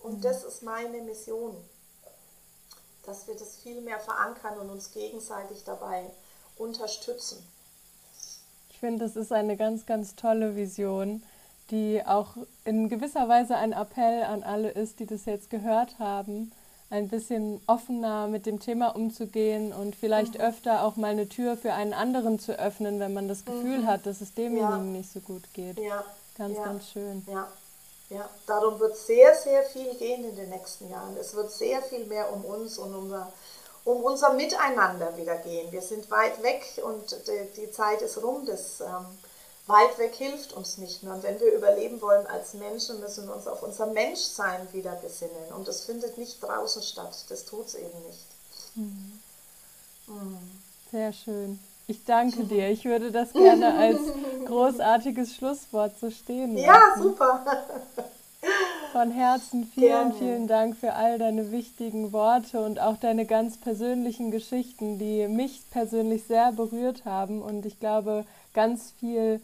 Und 0.00 0.18
mhm. 0.18 0.22
das 0.22 0.44
ist 0.44 0.62
meine 0.62 1.02
Mission, 1.02 1.56
dass 3.04 3.26
wir 3.26 3.34
das 3.34 3.56
viel 3.56 3.80
mehr 3.80 4.00
verankern 4.00 4.58
und 4.58 4.70
uns 4.70 4.92
gegenseitig 4.92 5.64
dabei 5.64 6.10
unterstützen. 6.56 7.46
Ich 8.70 8.78
finde, 8.78 9.04
das 9.04 9.16
ist 9.16 9.32
eine 9.32 9.56
ganz, 9.56 9.86
ganz 9.86 10.14
tolle 10.14 10.56
Vision 10.56 11.22
die 11.70 12.02
auch 12.04 12.36
in 12.64 12.88
gewisser 12.88 13.28
Weise 13.28 13.56
ein 13.56 13.72
Appell 13.72 14.22
an 14.24 14.42
alle 14.42 14.70
ist, 14.70 15.00
die 15.00 15.06
das 15.06 15.24
jetzt 15.24 15.50
gehört 15.50 15.98
haben, 15.98 16.52
ein 16.90 17.08
bisschen 17.08 17.60
offener 17.66 18.28
mit 18.28 18.46
dem 18.46 18.60
Thema 18.60 18.94
umzugehen 18.94 19.72
und 19.72 19.96
vielleicht 19.96 20.34
mhm. 20.34 20.40
öfter 20.40 20.84
auch 20.84 20.96
mal 20.96 21.10
eine 21.10 21.28
Tür 21.28 21.56
für 21.56 21.72
einen 21.72 21.94
anderen 21.94 22.38
zu 22.38 22.58
öffnen, 22.58 23.00
wenn 23.00 23.12
man 23.12 23.28
das 23.28 23.44
Gefühl 23.44 23.80
mhm. 23.80 23.86
hat, 23.86 24.06
dass 24.06 24.20
es 24.20 24.34
demjenigen 24.34 24.92
ja. 24.92 24.98
nicht 24.98 25.12
so 25.12 25.20
gut 25.20 25.42
geht. 25.54 25.78
Ja. 25.78 26.04
Ganz, 26.36 26.56
ja. 26.56 26.64
ganz 26.64 26.90
schön. 26.90 27.24
Ja. 27.28 27.48
Ja, 28.10 28.28
darum 28.46 28.78
wird 28.80 28.96
sehr, 28.96 29.34
sehr 29.34 29.62
viel 29.62 29.94
gehen 29.94 30.24
in 30.24 30.36
den 30.36 30.50
nächsten 30.50 30.90
Jahren. 30.90 31.16
Es 31.16 31.34
wird 31.34 31.50
sehr 31.50 31.82
viel 31.82 32.04
mehr 32.04 32.32
um 32.32 32.44
uns 32.44 32.78
und 32.78 32.94
unser, 32.94 33.32
um 33.84 34.02
unser 34.04 34.34
Miteinander 34.34 35.16
wieder 35.16 35.36
gehen. 35.38 35.72
Wir 35.72 35.80
sind 35.80 36.10
weit 36.10 36.42
weg 36.42 36.64
und 36.84 37.16
die, 37.26 37.60
die 37.60 37.70
Zeit 37.70 38.02
ist 38.02 38.22
rum 38.22 38.44
des 38.44 38.80
ähm, 38.80 39.06
weit 39.66 39.98
weg 39.98 40.14
hilft 40.14 40.52
uns 40.52 40.78
nicht 40.78 41.02
mehr. 41.02 41.14
Und 41.14 41.22
wenn 41.22 41.40
wir 41.40 41.52
überleben 41.54 42.00
wollen 42.02 42.26
als 42.26 42.54
Menschen, 42.54 43.00
müssen 43.00 43.26
wir 43.26 43.34
uns 43.34 43.46
auf 43.46 43.62
unser 43.62 43.86
Menschsein 43.86 44.68
wieder 44.72 44.92
besinnen. 44.96 45.52
Und 45.56 45.66
das 45.66 45.84
findet 45.84 46.18
nicht 46.18 46.42
draußen 46.42 46.82
statt. 46.82 47.24
Das 47.28 47.44
tut 47.44 47.66
es 47.66 47.74
eben 47.74 47.98
nicht. 48.06 48.26
Mhm. 48.74 49.20
Mhm. 50.06 50.38
Sehr 50.90 51.12
schön. 51.12 51.58
Ich 51.86 52.04
danke 52.04 52.44
dir. 52.44 52.68
Ich 52.70 52.84
würde 52.84 53.10
das 53.10 53.32
gerne 53.32 53.74
als 53.74 53.98
großartiges 54.46 55.34
Schlusswort 55.34 55.92
so 55.98 56.10
stehen 56.10 56.56
lassen. 56.56 56.66
Ja, 56.66 56.94
super. 56.98 57.44
Von 58.92 59.10
Herzen 59.10 59.70
vielen, 59.74 59.88
gerne. 59.88 60.14
vielen 60.14 60.46
Dank 60.46 60.76
für 60.76 60.92
all 60.92 61.18
deine 61.18 61.50
wichtigen 61.50 62.12
Worte 62.12 62.60
und 62.60 62.78
auch 62.78 62.98
deine 62.98 63.24
ganz 63.24 63.56
persönlichen 63.56 64.30
Geschichten, 64.30 64.98
die 64.98 65.26
mich 65.26 65.62
persönlich 65.70 66.24
sehr 66.24 66.52
berührt 66.52 67.06
haben 67.06 67.40
und 67.42 67.64
ich 67.64 67.80
glaube 67.80 68.26
ganz 68.52 68.92
viel 69.00 69.40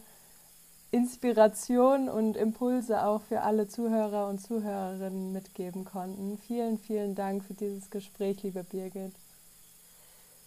Inspiration 0.91 2.09
und 2.09 2.35
Impulse 2.35 3.05
auch 3.05 3.21
für 3.21 3.41
alle 3.41 3.69
Zuhörer 3.69 4.27
und 4.27 4.39
Zuhörerinnen 4.39 5.31
mitgeben 5.31 5.85
konnten. 5.85 6.37
Vielen, 6.37 6.77
vielen 6.77 7.15
Dank 7.15 7.45
für 7.45 7.53
dieses 7.53 7.89
Gespräch, 7.89 8.43
liebe 8.43 8.63
Birgit. 8.63 9.13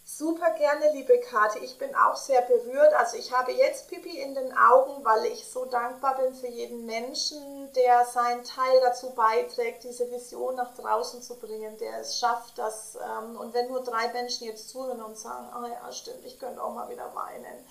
Super 0.07 0.51
gerne, 0.51 0.93
liebe 0.93 1.19
Kathi. 1.21 1.61
Ich 1.61 1.79
bin 1.79 1.89
auch 1.97 2.15
sehr 2.15 2.43
berührt. 2.43 2.93
Also 2.93 3.17
ich 3.17 3.33
habe 3.33 3.53
jetzt 3.53 3.89
Pipi 3.89 4.21
in 4.21 4.35
den 4.35 4.55
Augen, 4.55 5.03
weil 5.03 5.25
ich 5.33 5.49
so 5.49 5.65
dankbar 5.65 6.19
bin 6.19 6.35
für 6.35 6.47
jeden 6.47 6.85
Menschen, 6.85 7.73
der 7.73 8.05
seinen 8.05 8.45
Teil 8.45 8.81
dazu 8.83 9.15
beiträgt, 9.15 9.83
diese 9.83 10.11
Vision 10.11 10.57
nach 10.57 10.75
draußen 10.75 11.23
zu 11.23 11.37
bringen, 11.37 11.79
der 11.79 12.01
es 12.01 12.19
schafft, 12.19 12.59
dass, 12.59 12.97
ähm, 12.97 13.39
und 13.39 13.55
wenn 13.55 13.69
nur 13.69 13.83
drei 13.83 14.13
Menschen 14.13 14.47
jetzt 14.47 14.69
zuhören 14.69 15.03
und 15.03 15.17
sagen, 15.17 15.49
ah 15.51 15.69
ja, 15.69 15.91
stimmt, 15.91 16.27
ich 16.27 16.39
könnte 16.39 16.63
auch 16.63 16.75
mal 16.75 16.91
wieder 16.91 17.15
weinen 17.15 17.65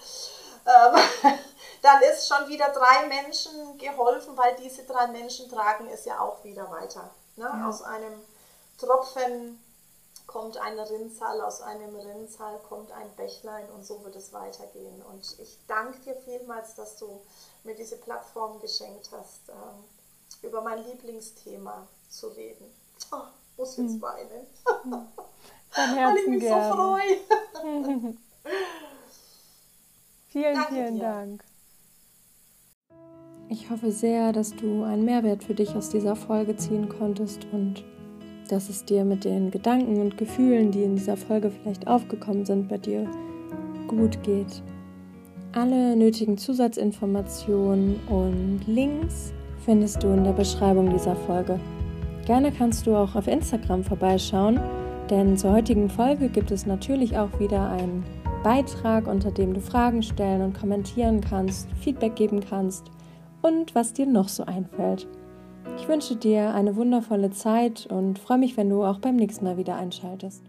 ähm, 0.65 1.33
dann 1.81 2.01
ist 2.03 2.27
schon 2.27 2.47
wieder 2.47 2.69
drei 2.69 3.07
Menschen 3.07 3.77
geholfen, 3.77 4.37
weil 4.37 4.55
diese 4.55 4.83
drei 4.83 5.07
Menschen 5.07 5.49
tragen 5.49 5.87
es 5.89 6.05
ja 6.05 6.19
auch 6.19 6.43
wieder 6.43 6.69
weiter. 6.71 7.09
Ne? 7.35 7.45
Ja. 7.45 7.67
Aus 7.67 7.81
einem 7.81 8.21
Tropfen 8.77 9.59
kommt 10.27 10.57
ein 10.57 10.79
Rinnsal, 10.79 11.41
aus 11.41 11.61
einem 11.61 11.95
Rinnsal 11.95 12.59
kommt 12.69 12.91
ein 12.91 13.09
Bächlein 13.15 13.69
und 13.71 13.85
so 13.85 14.03
wird 14.03 14.15
es 14.15 14.33
weitergehen. 14.33 15.01
Und 15.11 15.39
ich 15.39 15.59
danke 15.67 15.99
dir 15.99 16.15
vielmals, 16.15 16.75
dass 16.75 16.97
du 16.97 17.21
mir 17.63 17.75
diese 17.75 17.97
Plattform 17.97 18.59
geschenkt 18.59 19.09
hast, 19.11 19.49
ähm, 19.49 19.83
über 20.41 20.61
mein 20.61 20.83
Lieblingsthema 20.83 21.87
zu 22.09 22.29
reden. 22.29 22.73
Oh, 23.11 23.23
muss 23.57 23.77
jetzt 23.77 23.93
hm. 23.93 24.01
weinen. 24.01 24.47
Von 24.63 25.09
Herzen 25.73 25.97
Weil 26.05 26.17
ich 26.17 26.27
mich 26.27 26.39
gerne. 26.41 26.69
so 26.69 26.75
freue. 26.75 28.17
Vielen, 30.33 30.55
Danke 30.55 30.73
vielen 30.73 30.95
dir. 30.95 31.01
Dank. 31.01 31.43
Ich 33.49 33.69
hoffe 33.69 33.91
sehr, 33.91 34.33
dass 34.33 34.55
du 34.55 34.81
einen 34.81 35.05
Mehrwert 35.05 35.43
für 35.43 35.53
dich 35.53 35.75
aus 35.75 35.89
dieser 35.89 36.15
Folge 36.15 36.55
ziehen 36.55 36.89
konntest 36.89 37.45
und 37.51 37.83
dass 38.49 38.67
es 38.67 38.83
dir 38.83 39.05
mit 39.05 39.25
den 39.25 39.51
Gedanken 39.51 40.01
und 40.01 40.17
Gefühlen, 40.17 40.71
die 40.71 40.81
in 40.81 40.95
dieser 40.95 41.17
Folge 41.17 41.51
vielleicht 41.51 41.85
aufgekommen 41.85 42.47
sind, 42.47 42.67
bei 42.67 42.79
dir 42.79 43.07
gut 43.87 44.23
geht. 44.23 44.63
Alle 45.51 45.95
nötigen 45.95 46.35
Zusatzinformationen 46.35 47.99
und 48.07 48.61
Links 48.65 49.33
findest 49.63 50.01
du 50.01 50.07
in 50.07 50.23
der 50.23 50.33
Beschreibung 50.33 50.89
dieser 50.89 51.15
Folge. 51.15 51.59
Gerne 52.25 52.51
kannst 52.51 52.87
du 52.87 52.95
auch 52.95 53.13
auf 53.13 53.27
Instagram 53.27 53.83
vorbeischauen, 53.83 54.59
denn 55.11 55.37
zur 55.37 55.51
heutigen 55.51 55.91
Folge 55.91 56.27
gibt 56.27 56.49
es 56.49 56.65
natürlich 56.65 57.19
auch 57.19 57.39
wieder 57.39 57.69
einen 57.69 58.03
Beitrag, 58.43 59.07
unter 59.07 59.31
dem 59.31 59.53
du 59.53 59.61
Fragen 59.61 60.03
stellen 60.03 60.41
und 60.41 60.59
kommentieren 60.59 61.21
kannst, 61.21 61.69
Feedback 61.79 62.15
geben 62.17 62.41
kannst 62.41 62.91
und 63.41 63.73
was 63.73 63.93
dir 63.93 64.05
noch 64.05 64.27
so 64.27 64.43
einfällt. 64.43 65.07
Ich 65.77 65.87
wünsche 65.87 66.17
dir 66.17 66.53
eine 66.53 66.75
wundervolle 66.75 67.31
Zeit 67.31 67.87
und 67.87 68.19
freue 68.19 68.37
mich, 68.37 68.57
wenn 68.57 68.69
du 68.69 68.83
auch 68.83 68.99
beim 68.99 69.15
nächsten 69.15 69.45
Mal 69.45 69.57
wieder 69.57 69.75
einschaltest. 69.75 70.43